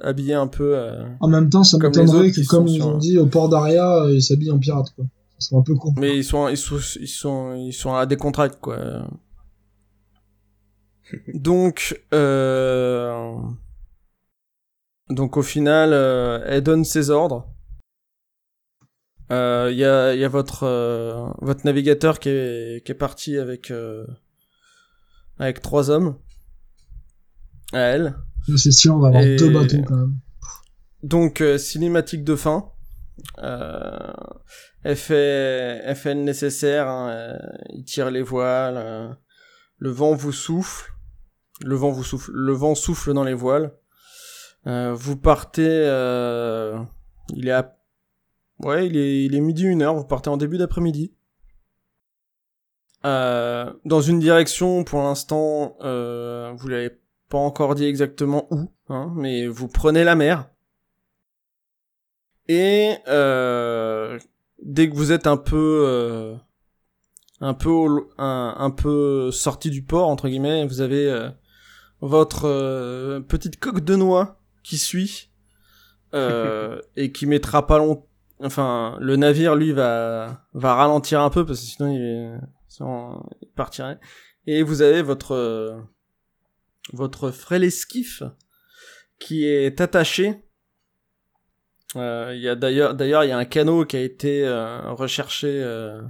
habillés 0.00 0.34
un 0.34 0.46
peu. 0.46 0.76
Euh, 0.76 1.04
en 1.18 1.26
même 1.26 1.50
temps, 1.50 1.64
ça 1.64 1.76
m'étonnerait 1.78 2.30
que 2.30 2.46
comme 2.46 2.68
ils 2.68 2.80
ont 2.84 2.98
dit 2.98 3.18
au 3.18 3.26
port 3.26 3.48
d'Aria, 3.48 4.06
ils 4.12 4.22
s'habillent 4.22 4.52
en 4.52 4.60
pirate 4.60 4.90
quoi. 4.94 5.04
C'est 5.40 5.56
un 5.56 5.62
peu 5.62 5.74
con. 5.74 5.92
Mais 5.96 6.16
ils 6.16 6.24
sont, 6.24 6.46
ils 6.48 6.56
sont, 6.56 6.78
ils 7.00 7.08
sont, 7.08 7.54
ils 7.56 7.72
sont 7.72 7.94
à 7.94 8.06
des 8.06 8.16
contracts 8.16 8.60
quoi. 8.60 8.78
donc, 11.34 12.00
donc 15.10 15.36
au 15.36 15.42
final, 15.42 15.92
elle 16.46 16.62
donne 16.62 16.84
ses 16.84 17.10
ordres. 17.10 17.48
Il 19.30 19.34
euh, 19.36 19.70
y, 19.70 19.84
a, 19.84 20.12
y 20.16 20.24
a 20.24 20.28
votre 20.28 20.64
euh, 20.64 21.28
votre 21.40 21.64
navigateur 21.64 22.18
qui 22.18 22.30
est, 22.30 22.84
qui 22.84 22.90
est 22.90 22.96
parti 22.96 23.38
avec 23.38 23.70
euh, 23.70 24.04
avec 25.38 25.62
trois 25.62 25.88
hommes 25.88 26.16
à 27.72 27.78
elle. 27.78 28.16
C'est 28.56 28.72
sûr, 28.72 28.96
on 28.96 28.98
va 28.98 29.08
avoir 29.08 29.22
deux 29.22 29.50
bateaux 29.50 29.84
quand 29.86 29.96
même. 29.96 30.16
Donc 31.04 31.44
cinématique 31.58 32.24
de 32.24 32.34
fin. 32.34 32.72
elle 33.38 34.96
fait 34.96 35.80
elle 35.84 35.94
fait 35.94 36.14
le 36.14 36.22
nécessaire. 36.22 36.88
Hein, 36.88 37.38
il 37.68 37.84
tire 37.84 38.10
les 38.10 38.22
voiles. 38.22 39.16
le 39.78 39.90
vent 39.90 40.12
vous 40.12 40.32
souffle. 40.32 40.92
Le 41.64 41.76
vent 41.76 41.92
vous 41.92 42.02
souffle. 42.02 42.32
Le 42.34 42.52
vent 42.52 42.74
souffle 42.74 43.14
dans 43.14 43.22
les 43.24 43.34
voiles. 43.34 43.72
vous 44.64 45.16
partez. 45.16 45.84
il 47.36 47.46
est 47.46 47.52
à 47.52 47.79
Ouais, 48.62 48.86
il 48.86 48.96
est, 48.96 49.24
il 49.24 49.34
est 49.34 49.40
midi 49.40 49.64
une 49.64 49.82
heure, 49.82 49.94
vous 49.94 50.04
partez 50.04 50.28
en 50.28 50.36
début 50.36 50.58
d'après-midi. 50.58 51.12
Euh, 53.06 53.72
dans 53.86 54.02
une 54.02 54.20
direction, 54.20 54.84
pour 54.84 55.00
l'instant, 55.02 55.76
euh, 55.80 56.52
vous 56.56 56.68
l'avez 56.68 56.90
pas 57.30 57.38
encore 57.38 57.74
dit 57.74 57.86
exactement 57.86 58.46
où, 58.50 58.70
hein, 58.88 59.12
mais 59.16 59.46
vous 59.46 59.68
prenez 59.68 60.04
la 60.04 60.14
mer. 60.14 60.50
Et 62.48 62.96
euh, 63.08 64.18
dès 64.62 64.90
que 64.90 64.94
vous 64.94 65.12
êtes 65.12 65.26
un 65.26 65.38
peu, 65.38 65.84
euh, 65.86 66.36
un 67.40 67.54
peu, 67.54 68.08
un, 68.18 68.54
un, 68.58 68.70
peu 68.70 69.30
sorti 69.30 69.70
du 69.70 69.82
port 69.82 70.08
entre 70.08 70.28
guillemets, 70.28 70.66
vous 70.66 70.82
avez 70.82 71.08
euh, 71.08 71.30
votre 72.00 72.46
euh, 72.46 73.20
petite 73.20 73.58
coque 73.58 73.80
de 73.80 73.96
noix 73.96 74.40
qui 74.62 74.76
suit 74.76 75.30
et 76.96 77.12
qui 77.12 77.26
mettra 77.26 77.68
pas 77.68 77.78
longtemps 77.78 78.09
enfin 78.42 78.96
le 79.00 79.16
navire 79.16 79.54
lui 79.54 79.72
va 79.72 80.46
va 80.54 80.74
ralentir 80.74 81.20
un 81.20 81.30
peu 81.30 81.44
parce 81.44 81.60
que 81.60 81.66
sinon 81.66 81.92
il, 81.92 82.40
sinon, 82.68 83.22
il 83.42 83.48
partirait. 83.48 83.98
Et 84.46 84.62
vous 84.62 84.82
avez 84.82 85.02
votre 85.02 85.82
votre 86.92 87.30
frêle 87.30 87.64
esquif 87.64 88.22
qui 89.18 89.46
est 89.46 89.80
attaché. 89.80 90.42
Euh, 91.96 92.32
il 92.34 92.40
y 92.40 92.48
a 92.48 92.54
d'ailleurs 92.54 92.94
d'ailleurs 92.94 93.24
il 93.24 93.28
y 93.28 93.32
a 93.32 93.38
un 93.38 93.44
canot 93.44 93.84
qui 93.84 93.96
a 93.96 94.00
été 94.00 94.46
euh, 94.46 94.92
recherché 94.92 95.48
euh, 95.48 96.00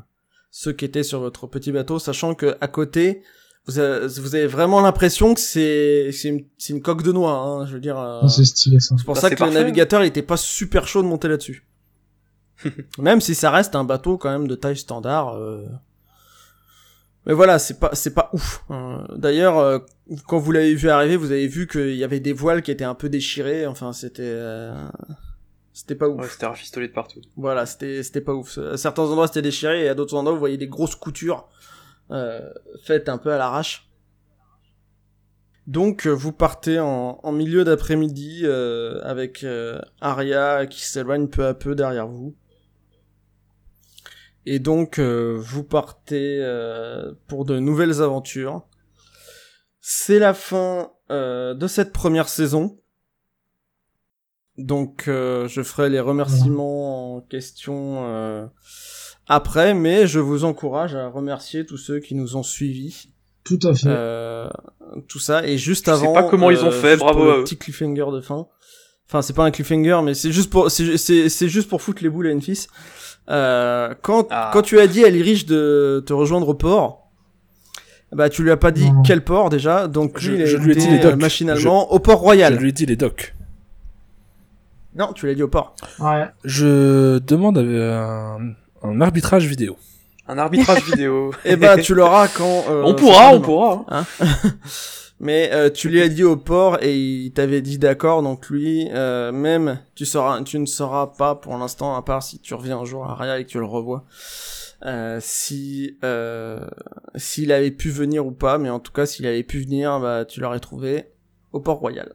ceux 0.51 0.73
qui 0.73 0.85
étaient 0.85 1.02
sur 1.02 1.20
votre 1.20 1.47
petit 1.47 1.73
bateau 1.73 1.98
sachant 1.98 2.35
que 2.35 2.55
à 2.61 2.69
côté 2.69 3.23
vous 3.66 3.78
avez, 3.78 4.07
vous 4.07 4.35
avez 4.35 4.47
vraiment 4.47 4.82
l'impression 4.82 5.32
que 5.32 5.40
c'est 5.40 6.11
c'est 6.12 6.28
une, 6.28 6.44
une, 6.69 6.82
coque 6.82 7.02
de 7.02 7.12
noix 7.12 7.32
hein, 7.32 7.65
je 7.65 7.73
veux 7.73 7.81
dire 7.81 7.97
ah, 7.97 8.28
c'est 8.28 8.44
stylé 8.44 8.78
ça. 8.78 8.94
c'est 8.98 9.07
pour 9.07 9.15
bah, 9.15 9.23
ça 9.23 9.31
que 9.31 9.43
le 9.43 9.52
navigateur 9.52 10.05
il 10.05 10.09
était 10.09 10.20
pas 10.20 10.36
super 10.36 10.86
chaud 10.86 11.01
de 11.02 11.09
monter 11.09 11.28
là-dessus 11.28 11.66
même 12.99 13.20
si 13.20 13.35
ça 13.35 13.51
reste 13.51 13.74
un 13.74 13.85
bateau 13.85 14.19
quand 14.19 14.31
même 14.31 14.49
de 14.49 14.55
taille 14.55 14.77
standard. 14.77 15.37
Euh. 15.37 15.66
Mais 17.27 17.35
voilà, 17.35 17.59
c'est 17.59 17.78
pas 17.78 17.91
c'est 17.93 18.15
pas 18.15 18.31
ouf. 18.32 18.65
Hein. 18.70 19.07
D'ailleurs, 19.15 19.59
euh, 19.59 19.78
quand 20.27 20.39
vous 20.39 20.53
l'avez 20.53 20.74
vu 20.74 20.89
arriver, 20.89 21.16
vous 21.16 21.32
avez 21.32 21.47
vu 21.47 21.66
qu'il 21.66 21.95
y 21.95 22.05
avait 22.05 22.20
des 22.20 22.32
voiles 22.32 22.62
qui 22.62 22.70
étaient 22.70 22.85
un 22.85 22.95
peu 22.95 23.09
déchirées. 23.09 23.66
Enfin, 23.66 23.93
c'était 23.93 24.23
euh, 24.24 24.73
c'était 25.73 25.95
pas 25.95 26.09
ouf. 26.09 26.20
Ouais, 26.20 26.28
c'était 26.28 26.47
rafistolé 26.47 26.89
de 26.89 26.93
partout. 26.93 27.20
Voilà, 27.37 27.66
c'était 27.66 28.03
c'était 28.03 28.23
pas 28.23 28.35
ouf. 28.35 28.59
À 28.59 28.77
certains 28.77 29.03
endroits 29.03 29.27
c'était 29.27 29.43
déchiré 29.43 29.85
et 29.85 29.89
à 29.89 29.95
d'autres 29.95 30.15
endroits 30.16 30.32
vous 30.32 30.41
voyez 30.41 30.57
des 30.57 30.69
grosses 30.69 30.97
coutures 30.97 31.49
faites 32.82 33.09
un 33.09 33.19
peu 33.19 33.32
à 33.32 33.39
l'arrache. 33.39 33.87
Donc 35.69 36.09
vous 36.09 36.32
partez 36.32 36.81
en, 36.81 37.20
en 37.23 37.32
milieu 37.32 37.62
d'après-midi 37.62 38.45
avec 39.03 39.47
Arya 40.01 40.66
qui 40.66 40.85
s'éloigne 40.85 41.28
peu 41.28 41.47
à 41.47 41.55
peu 41.55 41.77
derrière 41.77 42.09
vous. 42.09 42.35
Et 44.47 44.59
donc 44.59 44.99
euh, 44.99 45.37
vous 45.39 45.65
partez 45.65 46.39
euh, 46.41 47.12
pour 47.29 47.45
de 47.45 47.59
nouvelles 47.59 48.01
aventures. 48.01 48.62
C'est 49.81 50.19
la 50.19 50.35
fin 50.35 50.93
euh, 51.11 51.55
de 51.55 51.67
cette 51.67 51.93
première 51.93 52.29
saison. 52.29 52.79
Donc 54.57 55.05
je 55.07 55.62
ferai 55.62 55.89
les 55.89 56.01
remerciements 56.01 57.17
en 57.17 57.21
question 57.23 58.51
après, 59.27 59.73
mais 59.73 60.07
je 60.07 60.19
vous 60.19 60.45
encourage 60.45 60.95
à 60.95 61.09
remercier 61.09 61.65
tous 61.65 61.79
ceux 61.79 61.99
qui 62.01 62.15
nous 62.15 62.37
ont 62.37 62.43
suivis. 62.43 63.09
Tout 63.43 63.59
à 63.62 63.75
fait. 63.75 64.51
tout 65.09 65.19
ça 65.19 65.47
et 65.47 65.57
juste 65.57 65.89
avant. 65.89 66.12
Je 66.12 66.19
sais 66.19 66.25
pas 66.25 66.29
comment 66.29 66.51
ils 66.51 66.62
ont 66.62 66.71
fait, 66.73 66.99
bravo. 66.99 67.31
Un 67.31 67.43
petit 67.43 67.57
cliffhanger 67.57 68.07
de 68.12 68.21
fin. 68.21 68.49
Enfin, 69.09 69.23
c'est 69.23 69.33
pas 69.33 69.45
un 69.45 69.51
cliffhanger, 69.51 70.01
mais 70.05 70.15
c'est 70.15 70.31
juste 70.31 70.51
pour 70.51 70.71
c'est 70.71 70.99
c'est 70.99 71.49
juste 71.49 71.69
pour 71.71 71.81
foutre 71.81 72.03
les 72.03 72.11
boules 72.11 72.27
à 72.27 72.31
une 72.31 72.43
fils. 72.43 72.69
Euh, 73.29 73.95
quand, 74.03 74.27
ah. 74.31 74.51
quand 74.53 74.63
tu 74.63 74.81
as 74.81 74.87
dit 74.87 75.05
à 75.05 75.11
Lyrich 75.11 75.47
de 75.47 76.03
te 76.07 76.13
rejoindre 76.13 76.49
au 76.49 76.55
port, 76.55 77.11
bah 78.13 78.29
tu 78.29 78.43
lui 78.43 78.51
as 78.51 78.57
pas 78.57 78.73
dit 78.73 78.91
quel 79.05 79.23
port 79.23 79.51
déjà, 79.51 79.87
donc 79.87 80.19
je, 80.19 80.33
lui, 80.33 80.73
ai 80.73 80.75
dit 80.75 80.89
les 80.89 80.99
docks. 80.99 81.17
machinalement 81.17 81.93
au 81.93 82.01
port 82.01 82.19
royal. 82.19 82.55
Je 82.55 82.61
lui 82.61 82.69
ai 82.71 82.73
dit 82.73 82.87
les 82.87 82.97
docks. 82.97 83.35
Non, 84.97 85.13
tu 85.13 85.27
l'as 85.27 85.35
dit 85.35 85.43
au 85.43 85.49
port. 85.49 85.77
Ouais. 86.01 86.27
Je 86.45 87.19
demande 87.19 87.59
un, 87.59 88.39
un 88.83 89.01
arbitrage 89.01 89.47
vidéo. 89.47 89.77
Un 90.29 90.39
arbitrage 90.39 90.85
vidéo. 90.85 91.33
Et 91.45 91.53
eh 91.53 91.57
bah 91.57 91.77
tu 91.77 91.93
l'auras 91.93 92.29
quand. 92.29 92.65
Euh, 92.71 92.83
on 92.85 92.95
pourra, 92.95 93.33
on 93.33 93.41
pourra. 93.41 93.85
Hein. 93.89 94.05
Mais 95.23 95.51
euh, 95.53 95.69
tu 95.69 95.91
lui 95.91 96.01
as 96.01 96.09
dit 96.09 96.25
au 96.25 96.37
port 96.37 96.79
et 96.81 96.99
il 96.99 97.33
t'avait 97.33 97.61
dit 97.61 97.79
d'accord, 97.79 98.23
donc 98.23 98.49
lui, 98.49 98.89
euh, 98.91 99.33
même 99.33 99.79
tu 99.95 100.07
sauras, 100.07 100.43
tu 100.43 100.59
ne 100.59 100.65
sauras 100.65 101.09
pas 101.09 101.35
pour 101.35 101.59
l'instant, 101.59 101.95
à 101.95 102.01
part 102.01 102.23
si 102.23 102.39
tu 102.39 102.55
reviens 102.55 102.79
un 102.79 102.87
jour 102.87 103.05
à 103.05 103.13
Aria 103.13 103.39
et 103.39 103.45
que 103.45 103.51
tu 103.51 103.59
le 103.59 103.67
revois, 103.67 104.07
euh, 104.87 105.19
si 105.21 105.99
euh, 106.05 106.67
s'il 107.17 107.53
avait 107.53 107.71
pu 107.71 107.91
venir 107.91 108.27
ou 108.27 108.33
pas. 108.33 108.57
Mais 108.57 108.71
en 108.71 108.81
tout 108.81 108.93
cas, 108.93 109.05
s'il 109.05 109.27
avait 109.27 109.43
pu 109.43 109.61
venir, 109.61 110.01
bah 110.01 110.25
tu 110.25 110.41
l'aurais 110.41 110.59
trouvé 110.59 111.13
au 111.53 111.61
port 111.61 111.79
royal. 111.81 112.15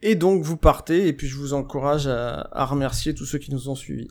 Et 0.00 0.14
donc 0.14 0.42
vous 0.42 0.56
partez, 0.56 1.06
et 1.06 1.12
puis 1.12 1.28
je 1.28 1.36
vous 1.36 1.52
encourage 1.52 2.06
à, 2.06 2.48
à 2.50 2.64
remercier 2.64 3.12
tous 3.12 3.26
ceux 3.26 3.38
qui 3.38 3.52
nous 3.52 3.68
ont 3.68 3.74
suivis. 3.74 4.08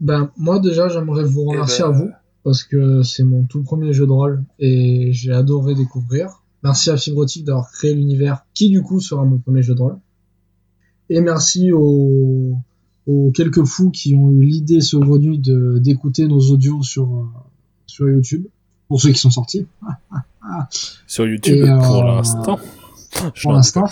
Ben, 0.00 0.32
moi 0.36 0.58
déjà, 0.58 0.88
j'aimerais 0.88 1.22
vous 1.22 1.44
Eh 1.44 1.50
remercier 1.52 1.84
ben, 1.84 1.90
à 1.90 1.92
vous, 1.92 2.10
parce 2.44 2.64
que 2.64 3.02
c'est 3.02 3.24
mon 3.24 3.44
tout 3.44 3.62
premier 3.62 3.92
jeu 3.92 4.06
de 4.06 4.12
rôle, 4.12 4.44
et 4.58 5.12
j'ai 5.12 5.32
adoré 5.32 5.74
découvrir. 5.74 6.42
Merci 6.62 6.90
à 6.90 6.96
Fibrotique 6.96 7.44
d'avoir 7.44 7.70
créé 7.70 7.94
l'univers, 7.94 8.44
qui 8.54 8.70
du 8.70 8.82
coup 8.82 9.00
sera 9.00 9.24
mon 9.24 9.38
premier 9.38 9.62
jeu 9.62 9.74
de 9.74 9.80
rôle. 9.80 9.98
Et 11.10 11.20
merci 11.20 11.72
aux, 11.72 12.56
aux 13.06 13.30
quelques 13.32 13.64
fous 13.64 13.90
qui 13.90 14.14
ont 14.14 14.30
eu 14.30 14.44
l'idée 14.44 14.80
saugrenue 14.80 15.38
de, 15.38 15.78
d'écouter 15.78 16.26
nos 16.26 16.40
audios 16.50 16.82
sur, 16.82 17.04
euh, 17.04 17.24
sur 17.86 18.08
YouTube, 18.08 18.46
pour 18.88 19.00
ceux 19.00 19.10
qui 19.10 19.18
sont 19.18 19.30
sortis. 19.30 19.66
Sur 21.06 21.26
YouTube, 21.26 21.58
Et, 21.58 21.68
euh, 21.68 21.78
pour 21.78 22.04
l'instant. 22.04 22.58
Pour 23.42 23.52
l'instant. 23.52 23.84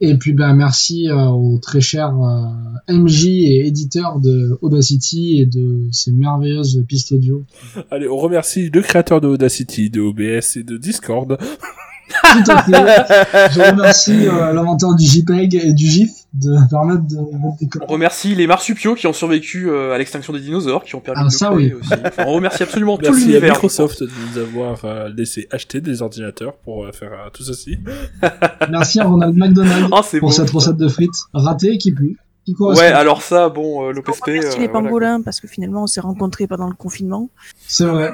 Et 0.00 0.16
puis 0.16 0.32
ben 0.32 0.54
merci 0.54 1.08
euh, 1.08 1.26
au 1.26 1.58
très 1.58 1.80
cher 1.80 2.14
euh, 2.20 2.92
MJ 2.92 3.26
et 3.26 3.66
éditeur 3.66 4.20
de 4.20 4.56
Audacity 4.62 5.40
et 5.40 5.46
de 5.46 5.88
ces 5.90 6.12
merveilleuses 6.12 6.84
pistes 6.86 7.12
audio. 7.12 7.44
Allez, 7.90 8.08
on 8.08 8.16
remercie 8.16 8.70
le 8.70 8.80
créateur 8.80 9.20
de 9.20 9.26
Audacity, 9.26 9.90
de 9.90 10.00
OBS 10.00 10.56
et 10.56 10.62
de 10.62 10.76
Discord. 10.76 11.38
Tout 12.08 12.50
à 12.50 12.62
fait. 12.62 13.50
Je 13.52 13.60
remercie 13.70 14.26
euh, 14.26 14.52
l'inventeur 14.52 14.94
du 14.94 15.04
JPEG 15.04 15.54
et 15.54 15.72
du 15.72 15.86
GIF 15.86 16.10
de 16.34 16.56
permettre 16.70 17.06
de 17.06 17.16
mettre 17.16 17.56
des 17.60 17.68
On 17.88 17.92
remercie 17.92 18.34
les 18.34 18.46
marsupiaux 18.46 18.94
qui 18.94 19.06
ont 19.06 19.12
survécu 19.12 19.68
euh, 19.70 19.94
à 19.94 19.98
l'extinction 19.98 20.32
des 20.32 20.40
dinosaures, 20.40 20.84
qui 20.84 20.94
ont 20.94 21.00
permis 21.00 21.20
Ah, 21.22 21.26
de 21.26 21.30
ça, 21.30 21.52
oui. 21.52 21.72
aussi. 21.72 21.90
Enfin, 22.04 22.24
on 22.26 22.32
remercie 22.34 22.62
absolument 22.62 22.96
tout 22.96 23.04
Merci 23.04 23.22
à 23.22 23.26
l'univers. 23.26 23.52
Microsoft 23.54 24.02
de 24.02 24.10
nous 24.32 24.38
avoir 24.40 24.84
euh, 24.84 25.08
laissé 25.16 25.48
acheter 25.50 25.80
des 25.80 26.02
ordinateurs 26.02 26.54
pour 26.64 26.84
euh, 26.84 26.92
faire 26.92 27.12
euh, 27.12 27.30
tout 27.32 27.42
ceci. 27.42 27.78
Merci 28.70 29.00
à 29.00 29.04
Ronald 29.04 29.36
McDonald 29.36 29.88
Ah, 29.92 30.02
pour 30.02 30.20
beau. 30.28 30.30
cette 30.30 30.50
recette 30.50 30.76
de 30.76 30.88
frites 30.88 31.24
ratée 31.32 31.78
qui 31.78 31.92
pue. 31.92 32.18
Qui. 32.44 32.54
Ouais, 32.58 32.86
alors 32.86 33.20
ça, 33.20 33.50
bon, 33.50 33.82
euh, 33.82 33.88
On 33.88 33.92
l'OPSP. 33.92 34.28
euh, 34.28 34.32
les 34.34 34.40
voilà, 34.40 34.68
pangolins 34.68 35.20
parce 35.22 35.38
que 35.40 35.46
finalement 35.46 35.82
on 35.82 35.86
s'est 35.86 36.00
rencontrés 36.00 36.46
pendant 36.46 36.68
le 36.68 36.74
confinement. 36.74 37.28
C'est 37.66 37.84
vrai. 37.84 38.10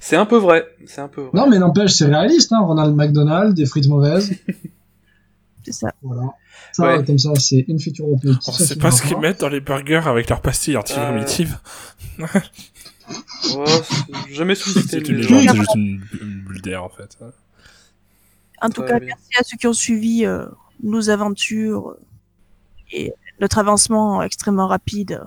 C'est 0.00 0.16
un 0.16 0.26
peu 0.26 0.36
vrai. 0.36 0.66
C'est 0.86 1.00
un 1.00 1.08
peu 1.08 1.22
vrai. 1.22 1.30
Non 1.34 1.48
mais 1.48 1.58
n'empêche, 1.58 1.92
c'est 1.92 2.06
réaliste, 2.06 2.52
hein. 2.52 2.60
Ronald 2.60 2.94
McDonald, 2.94 3.54
des 3.54 3.66
frites 3.66 3.88
mauvaises. 3.88 4.32
C'est 5.64 5.72
ça. 5.72 5.94
Voilà. 6.02 6.24
Ça, 6.72 6.82
Ouais. 6.98 7.04
comme 7.04 7.18
ça, 7.18 7.30
c'est 7.36 7.64
une 7.68 7.78
future 7.80 8.06
européenne. 8.06 8.36
On 8.46 8.52
sait 8.52 8.76
pas 8.76 8.90
ce 8.90 9.00
qu'ils 9.02 9.16
mettent 9.18 9.40
dans 9.40 9.48
les 9.48 9.60
burgers 9.60 10.02
avec 10.06 10.28
leurs 10.28 10.42
pastilles 10.42 10.76
anti-vomitives. 10.76 11.56
Oh, 12.20 13.64
c'est 14.26 14.34
jamais 14.34 14.54
suscité. 14.56 14.82
C'est 14.88 15.08
une 15.08 15.16
légende, 15.16 15.40
c'est 15.48 15.56
juste 15.56 15.74
une, 15.74 16.00
bulle 16.46 16.60
d'air 16.62 16.84
en 16.84 16.88
fait. 16.90 17.16
En 18.60 18.68
tout 18.70 18.82
Ouais, 18.82 18.88
cas, 18.88 19.00
merci 19.00 19.30
à 19.38 19.42
ceux 19.42 19.56
qui 19.56 19.66
ont 19.66 19.72
suivi 19.72 20.26
euh, 20.26 20.46
nos 20.82 21.08
aventures 21.10 21.90
euh, 21.90 22.00
et 22.92 23.12
notre 23.40 23.58
avancement 23.58 24.22
extrêmement 24.22 24.66
rapide. 24.66 25.22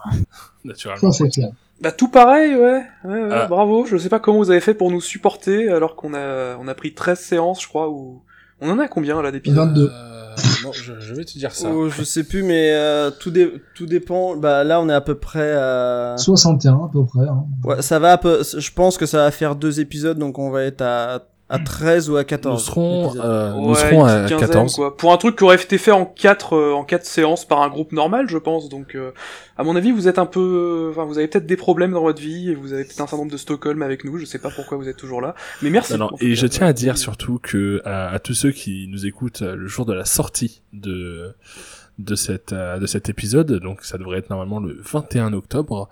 Naturellement. 0.66 1.12
Ça, 1.12 1.24
c'est 1.26 1.30
clair. 1.32 1.50
Bah 1.82 1.92
tout 1.92 2.08
pareil, 2.08 2.56
ouais. 2.56 2.82
ouais, 3.06 3.24
ouais, 3.24 3.30
Ah. 3.32 3.46
Bravo. 3.48 3.86
Je 3.86 3.98
sais 3.98 4.10
pas 4.10 4.20
comment 4.20 4.38
vous 4.40 4.50
avez 4.52 4.62
fait 4.62 4.74
pour 4.74 4.90
nous 4.92 5.02
supporter 5.02 5.70
alors 5.70 5.96
qu'on 5.96 6.14
a 6.14 6.56
on 6.60 6.68
a 6.68 6.74
pris 6.76 6.94
13 6.94 7.20
séances, 7.20 7.62
je 7.62 7.68
crois, 7.68 7.90
ou 7.90 8.22
on 8.62 8.70
en 8.72 8.80
a 8.80 8.88
combien 8.88 9.22
là 9.22 9.32
d'épisodes? 9.32 9.68
22. 9.70 9.92
Euh, 9.94 10.36
non, 10.64 10.72
je, 10.72 11.00
je 11.00 11.14
vais 11.14 11.24
te 11.26 11.38
dire 11.38 11.52
ça. 11.52 11.70
Oh, 11.72 11.90
je 11.90 12.04
sais 12.04 12.24
plus, 12.24 12.44
mais 12.44 12.72
euh, 12.74 13.10
tout, 13.12 13.32
dé- 13.32 13.54
tout 13.76 13.86
dépend. 13.86 14.36
Bah 14.36 14.64
là, 14.64 14.80
on 14.82 14.90
est 14.90 14.94
à 14.94 15.02
peu 15.02 15.16
près 15.16 15.54
à. 15.54 16.16
61 16.18 16.74
à 16.86 16.90
peu 16.92 17.06
près. 17.06 17.28
Hein. 17.28 17.46
Ouais, 17.64 17.82
ça 17.82 18.00
va. 18.00 18.14
à 18.14 18.18
peu- 18.18 18.42
Je 18.44 18.72
pense 18.72 18.98
que 18.98 19.06
ça 19.06 19.18
va 19.20 19.32
faire 19.32 19.56
deux 19.56 19.80
épisodes, 19.80 20.18
donc 20.18 20.38
on 20.40 20.50
va 20.50 20.64
être 20.64 20.82
à, 20.82 21.24
à 21.50 21.60
13 21.60 22.10
ou 22.10 22.18
à 22.18 22.24
14. 22.26 22.54
Nous 22.62 22.66
serons, 22.66 23.14
euh, 23.24 23.54
nous 23.54 23.70
Ouais, 23.70 23.76
serons 23.76 24.04
à 24.04 24.16
petite 24.24 24.32
quinzaine, 24.38 24.48
14. 24.50 24.76
quoi. 24.76 24.98
Pour 24.98 25.14
un 25.14 25.18
truc 25.18 25.38
qui 25.38 25.44
aurait 25.46 25.56
été 25.56 25.78
fait 25.78 25.92
en 25.92 26.06
4 26.06 26.58
en 26.74 26.84
quatre 26.84 27.06
séances 27.06 27.46
par 27.46 27.62
un 27.62 27.70
groupe 27.70 27.94
normal, 27.94 28.26
je 28.30 28.38
pense. 28.38 28.68
Donc 28.70 28.96
euh, 28.96 29.12
à 29.58 29.64
mon 29.64 29.76
avis, 29.76 29.92
vous 29.92 30.08
êtes 30.08 30.20
un 30.20 30.26
peu 30.26 30.90
enfin 30.92 31.06
vous 31.06 31.18
avez 31.18 31.28
peut-être 31.28 31.46
des 31.46 31.56
problèmes 31.58 31.92
dans 31.92 32.02
votre 32.02 32.22
vie 32.22 32.52
et 32.52 32.56
vous 32.56 32.74
avez 32.74 32.84
peut-être 32.84 33.00
un 33.02 33.08
syndrome 33.08 33.30
de 33.30 33.38
Stockholm 33.38 33.82
avec 33.82 34.04
nous, 34.04 34.18
je 34.18 34.26
sais 34.26 34.40
pas 34.40 34.50
pourquoi 34.50 34.78
vous 34.78 34.90
êtes 34.90 34.98
toujours 34.98 35.22
là. 35.22 35.36
Mais 35.62 35.70
merci. 35.70 35.94
Non, 35.94 36.00
non, 36.00 36.10
et 36.20 36.36
je 36.36 36.48
tiens 36.48 36.68
à 36.68 36.74
dire 36.74 36.98
surtout 36.98 37.40
que 37.42 37.82
à, 37.86 38.10
à 38.10 38.20
tous 38.20 38.34
ceux 38.34 38.52
qui 38.52 38.88
nous 38.90 39.06
écoutent 39.06 39.42
euh, 39.42 39.56
le 39.56 39.68
jour 39.68 39.86
de 39.86 39.94
la 39.94 40.06
sortie 40.06 40.62
de 40.74 41.34
de 42.00 42.16
cette 42.16 42.54
euh, 42.54 42.78
de 42.80 42.86
cet 42.86 43.10
épisode, 43.10 43.52
donc 43.60 43.84
ça 43.84 43.98
devrait 43.98 44.20
être 44.20 44.30
normalement 44.30 44.60
le 44.60 44.80
21 44.82 45.34
octobre, 45.34 45.90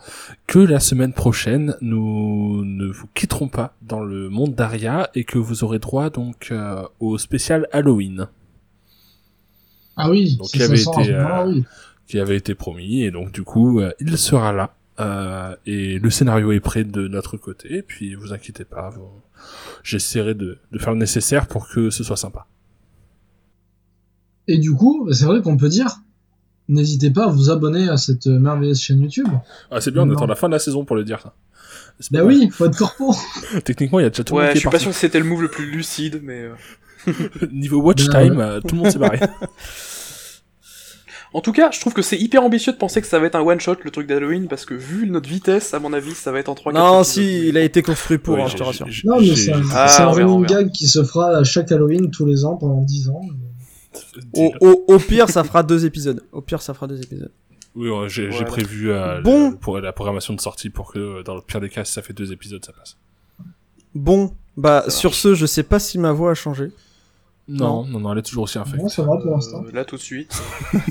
que 0.48 0.60
la 0.60 0.80
semaine 0.80 1.14
prochaine 1.14 1.76
nous 1.82 2.64
ne 2.64 2.86
vous 2.88 3.08
quitterons 3.14 3.48
pas 3.48 3.76
dans 3.82 4.02
le 4.04 4.30
monde 4.30 4.54
d'Aria 4.56 5.10
et 5.16 5.24
que 5.24 5.38
vous 5.40 5.64
aurez 5.64 5.80
droit 5.80 6.10
donc 6.10 6.50
euh, 6.52 6.84
au 7.00 7.18
spécial 7.18 7.68
Halloween. 7.72 8.28
Ah 9.98 10.10
oui, 10.10 10.36
Donc, 10.38 10.48
ça 10.50 10.64
avait 10.66 10.80
été, 10.82 11.14
euh, 11.14 11.46
oui. 11.48 11.64
qui 12.08 12.20
avait 12.20 12.36
été 12.38 12.54
promis. 12.54 13.02
Et 13.04 13.12
donc 13.12 13.32
du 13.32 13.44
coup 13.44 13.80
euh, 13.80 13.92
il 14.00 14.18
sera 14.18 14.52
là 14.54 14.76
euh, 15.00 15.56
et 15.66 16.00
le 16.00 16.10
scénario 16.10 16.52
est 16.52 16.60
prêt 16.60 16.84
de 16.84 17.08
notre 17.08 17.38
côté. 17.38 17.78
Et 17.78 17.82
puis 17.82 18.14
vous 18.16 18.34
inquiétez 18.34 18.66
pas 18.66 18.90
vous- 18.90 19.22
j'essaierai 19.84 20.34
de, 20.34 20.58
de 20.72 20.80
faire 20.80 20.94
le 20.94 21.00
nécessaire 21.00 21.48
pour 21.48 21.68
que 21.68 21.90
ce 21.90 22.04
soit 22.04 22.18
sympa 22.18 22.46
Et 24.48 24.58
du 24.58 24.74
coup, 24.74 25.08
c'est 25.12 25.26
vrai 25.26 25.42
qu'on 25.42 25.58
peut 25.58 25.70
dire, 25.70 25.98
n'hésitez 26.70 27.10
pas 27.12 27.26
à 27.26 27.28
vous 27.28 27.50
abonner 27.50 27.90
à 27.90 27.98
cette 27.98 28.28
merveilleuse 28.28 28.80
chaîne 28.80 29.02
YouTube. 29.02 29.28
ah 29.72 29.82
c'est 29.82 29.92
bien 29.92 30.04
on 30.04 30.06
Non. 30.06 30.14
attend 30.16 30.28
la 30.28 30.36
fin 30.36 30.48
de 30.48 30.54
la 30.54 30.60
saison 30.60 30.86
pour 30.86 30.96
le 30.96 31.04
dire 31.04 31.20
ça 31.22 31.34
C'est 32.00 32.12
pas 32.12 32.20
Bah 32.20 32.26
oui, 32.26 32.50
faut 32.52 32.66
être 32.66 32.78
corpo. 32.78 33.16
techniquement 33.64 34.00
il 34.00 34.04
y 34.04 34.06
a 34.06 34.10
déjà 34.10 34.24
tout 34.24 34.36
le 34.36 34.42
Ouais, 34.42 34.52
je 34.54 34.60
suis 34.60 34.70
pas 34.70 34.80
sûr 34.80 34.92
que 34.92 34.98
c'était 34.98 35.20
le 35.20 35.26
move 35.26 35.42
le 35.42 35.48
plus 35.50 35.70
lucide, 35.72 36.22
mais 36.24 36.42
euh, 37.08 37.12
niveau 37.52 37.82
watch 37.82 38.08
Ouais, 38.08 38.28
time 38.30 38.40
euh, 38.40 38.60
tout 38.62 38.76
le 38.76 38.82
monde 38.82 38.92
s'est 38.92 39.00
barré 39.00 39.20
en 41.34 41.42
tout 41.42 41.52
cas, 41.52 41.70
je 41.72 41.80
trouve 41.82 41.94
que 41.94 42.02
c'est 42.02 42.18
hyper 42.18 42.44
ambitieux 42.44 42.72
de 42.72 42.78
penser 42.78 43.02
que 43.02 43.08
ça 43.08 43.20
va 43.20 43.26
être 43.26 43.36
un 43.36 43.42
one 43.42 43.60
shot 43.60 43.76
le 43.84 43.92
truc 43.92 44.08
d'Halloween 44.08 44.48
parce 44.48 44.64
que 44.66 44.74
vu 44.74 45.10
notre 45.10 45.28
vitesse, 45.28 45.74
à 45.74 45.80
mon 45.80 45.92
avis, 45.92 46.14
ça 46.14 46.32
va 46.32 46.40
être 46.40 46.48
en 46.48 46.56
3 46.56 46.72
Non, 46.72 47.04
si, 47.04 47.50
il 47.50 47.58
a 47.58 47.62
été 47.62 47.82
construit 47.82 48.20
pour, 48.20 48.36
Ouais, 48.36 48.44
hein, 48.44 48.48
je 48.48 48.56
te 48.56 48.64
rassure. 48.64 48.88
Non, 49.04 49.20
mais 49.20 49.36
c'est 49.36 49.52
un, 49.52 49.62
Ah, 49.74 50.04
un 50.04 50.12
running 50.12 50.46
gag 50.46 50.72
qui 50.72 50.88
se 50.88 51.04
fera 51.04 51.36
à 51.38 51.44
chaque 51.44 51.72
Halloween 51.74 52.10
tous 52.10 52.26
les 52.26 52.46
ans 52.46 52.56
pendant 52.56 52.82
10 52.82 53.10
ans. 53.10 53.22
Au, 54.34 54.54
au, 54.62 54.86
au 54.88 55.00
pire, 55.00 55.30
ça 55.30 55.44
fera 55.44 55.64
deux 55.64 55.86
épisodes. 55.86 56.22
Au 56.32 56.42
pire, 56.42 56.62
ça 56.62 56.74
fera 56.74 56.88
deux 56.88 57.02
épisodes. 57.02 57.32
oui 57.76 57.90
ouais, 57.90 58.10
j'ai 58.10 58.30
Voilà. 58.30 58.46
prévu 58.46 58.92
euh, 58.92 59.22
Bon. 59.22 59.52
le- 59.52 59.56
pour 59.58 59.80
la 59.80 59.92
programmation 59.94 60.34
de 60.34 60.42
sortie 60.42 60.70
pour 60.70 60.92
que 60.94 61.00
euh, 61.00 61.24
dans 61.24 61.36
le 61.36 61.42
pire 61.42 61.60
des 61.62 61.70
cas 61.70 61.84
si 61.86 61.94
ça 61.94 62.02
fait 62.02 62.14
deux 62.14 62.32
épisodes 62.32 62.64
ça 62.66 62.72
passe 62.74 62.98
Bon, 63.94 64.34
bah, 64.58 64.84
Ça 64.86 64.92
sur 64.92 65.14
ce, 65.16 65.36
je 65.36 65.46
sais 65.46 65.64
pas 65.64 65.80
si 65.80 65.98
ma 65.98 66.12
voix 66.12 66.32
a 66.32 66.36
changé. 66.36 66.72
non 67.48 67.86
non 67.86 68.00
non 68.00 68.12
elle 68.14 68.20
est 68.20 68.24
toujours 68.24 68.44
aussi 68.44 68.58
infecte 68.58 68.78
Bon, 68.82 68.90
ça 68.90 69.04
va 69.04 69.18
pour 69.18 69.32
l'instant. 69.32 69.64
Euh, 69.66 69.72
là 69.74 69.86
tout 69.86 69.96
de 69.98 70.02
suite. 70.02 70.32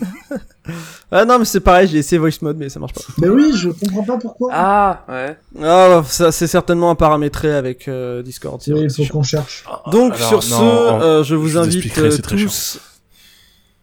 Ah 1.10 1.24
non, 1.24 1.38
mais 1.38 1.44
c'est 1.44 1.60
pareil, 1.60 1.86
j'ai 1.88 1.98
essayé 1.98 2.18
voice 2.18 2.30
mode, 2.40 2.56
mais 2.56 2.68
ça 2.70 2.80
marche 2.80 2.94
pas. 2.94 3.02
Mais 3.18 3.28
oui, 3.28 3.52
je 3.54 3.68
comprends 3.68 4.02
pas 4.02 4.18
pourquoi. 4.18 4.50
Ah, 4.52 5.04
ouais. 5.08 5.36
Ah, 5.62 6.02
ça, 6.06 6.32
c'est 6.32 6.46
certainement 6.46 6.90
à 6.90 6.94
paramétrer 6.96 7.54
avec 7.54 7.86
euh, 7.86 8.22
Discord. 8.22 8.60
Oui, 8.68 8.80
il 8.84 8.90
faut 8.90 9.12
qu'on 9.12 9.22
cherche. 9.22 9.64
Donc, 9.92 10.14
Alors, 10.14 10.42
sur 10.42 10.58
non, 10.58 10.58
ce, 11.00 11.04
euh, 11.04 11.22
je 11.22 11.34
vous 11.34 11.48
je 11.48 11.58
invite 11.58 11.92
tous 12.26 12.80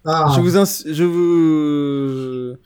Ah, 0.05 0.31
Je 0.35 0.41
vous 0.41 0.57
ins- 0.57 0.83
je 0.91 1.03
vous 1.03 2.57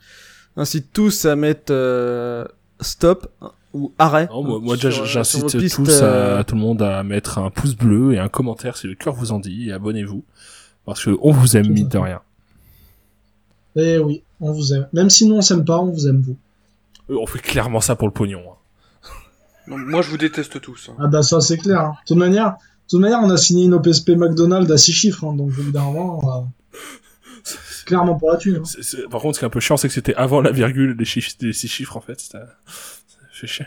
incite 0.56 0.92
tous 0.92 1.24
à 1.26 1.36
mettre 1.36 1.70
euh, 1.72 2.44
stop 2.80 3.30
ou 3.74 3.92
arrêt. 3.98 4.26
Non, 4.30 4.42
moi, 4.42 4.58
moi 4.60 4.76
sur, 4.76 4.88
déjà, 4.88 5.02
euh, 5.02 5.04
j'incite 5.06 5.40
tous 5.74 5.76
euh, 6.02 6.38
à 6.40 6.44
tout 6.44 6.54
le 6.54 6.60
monde 6.60 6.80
à 6.82 7.02
mettre 7.02 7.38
un 7.38 7.50
pouce 7.50 7.74
bleu 7.76 8.14
et 8.14 8.18
un 8.18 8.28
commentaire 8.28 8.76
si 8.76 8.86
le 8.86 8.94
cœur 8.94 9.14
vous 9.14 9.32
en 9.32 9.38
dit 9.38 9.68
et 9.68 9.72
abonnez-vous 9.72 10.24
parce 10.86 11.04
que 11.04 11.10
on 11.20 11.32
vous 11.32 11.56
aime 11.56 11.68
mine 11.72 11.88
de 11.88 11.98
rien. 11.98 12.20
Eh 13.76 13.98
oui, 13.98 14.22
on 14.40 14.52
vous 14.52 14.72
aime. 14.72 14.88
Même 14.94 15.10
si 15.10 15.26
nous 15.26 15.34
on 15.34 15.42
s'aime 15.42 15.64
pas, 15.64 15.78
on 15.78 15.90
vous 15.90 16.08
aime 16.08 16.22
vous. 16.22 16.36
Euh, 17.10 17.18
On 17.20 17.26
fait 17.26 17.40
clairement 17.40 17.80
ça 17.82 17.94
pour 17.96 18.08
le 18.08 18.14
pognon. 18.14 18.40
hein. 18.40 18.52
Donc, 19.68 19.80
moi, 19.80 20.00
je 20.00 20.08
vous 20.10 20.16
déteste 20.16 20.60
tous. 20.60 20.88
hein. 20.90 20.96
Ah 21.00 21.08
bah 21.08 21.22
ça 21.22 21.40
c'est 21.40 21.58
clair. 21.58 21.80
hein. 21.80 21.90
De 22.04 22.06
toute 22.08 22.16
manière, 22.16 22.52
de 22.52 22.56
toute 22.88 23.00
manière, 23.00 23.18
on 23.22 23.28
a 23.30 23.36
signé 23.36 23.64
une 23.66 23.74
OPSP 23.74 24.10
McDonald's 24.10 24.70
à 24.70 24.78
6 24.78 24.92
chiffres, 24.92 25.24
hein, 25.24 25.34
donc 25.34 25.50
euh, 25.58 25.62
la 25.74 25.82
thune. 28.36 28.56
hein. 28.56 28.64
C'est- 28.64 28.82
c'est- 28.82 29.08
Par 29.08 29.20
contre, 29.20 29.34
ce 29.36 29.40
qui 29.40 29.44
est 29.44 29.46
un 29.46 29.50
peu 29.50 29.60
chiant, 29.60 29.76
c'est 29.76 29.88
que 29.88 29.94
c'était 29.94 30.14
avant 30.14 30.40
la 30.40 30.50
virgule 30.50 30.96
des, 30.96 31.04
chiffres, 31.04 31.32
des 31.40 31.52
six 31.52 31.68
chiffres 31.68 31.96
en 31.96 32.00
fait. 32.00 32.20
fait 33.32 33.46
chier. 33.46 33.66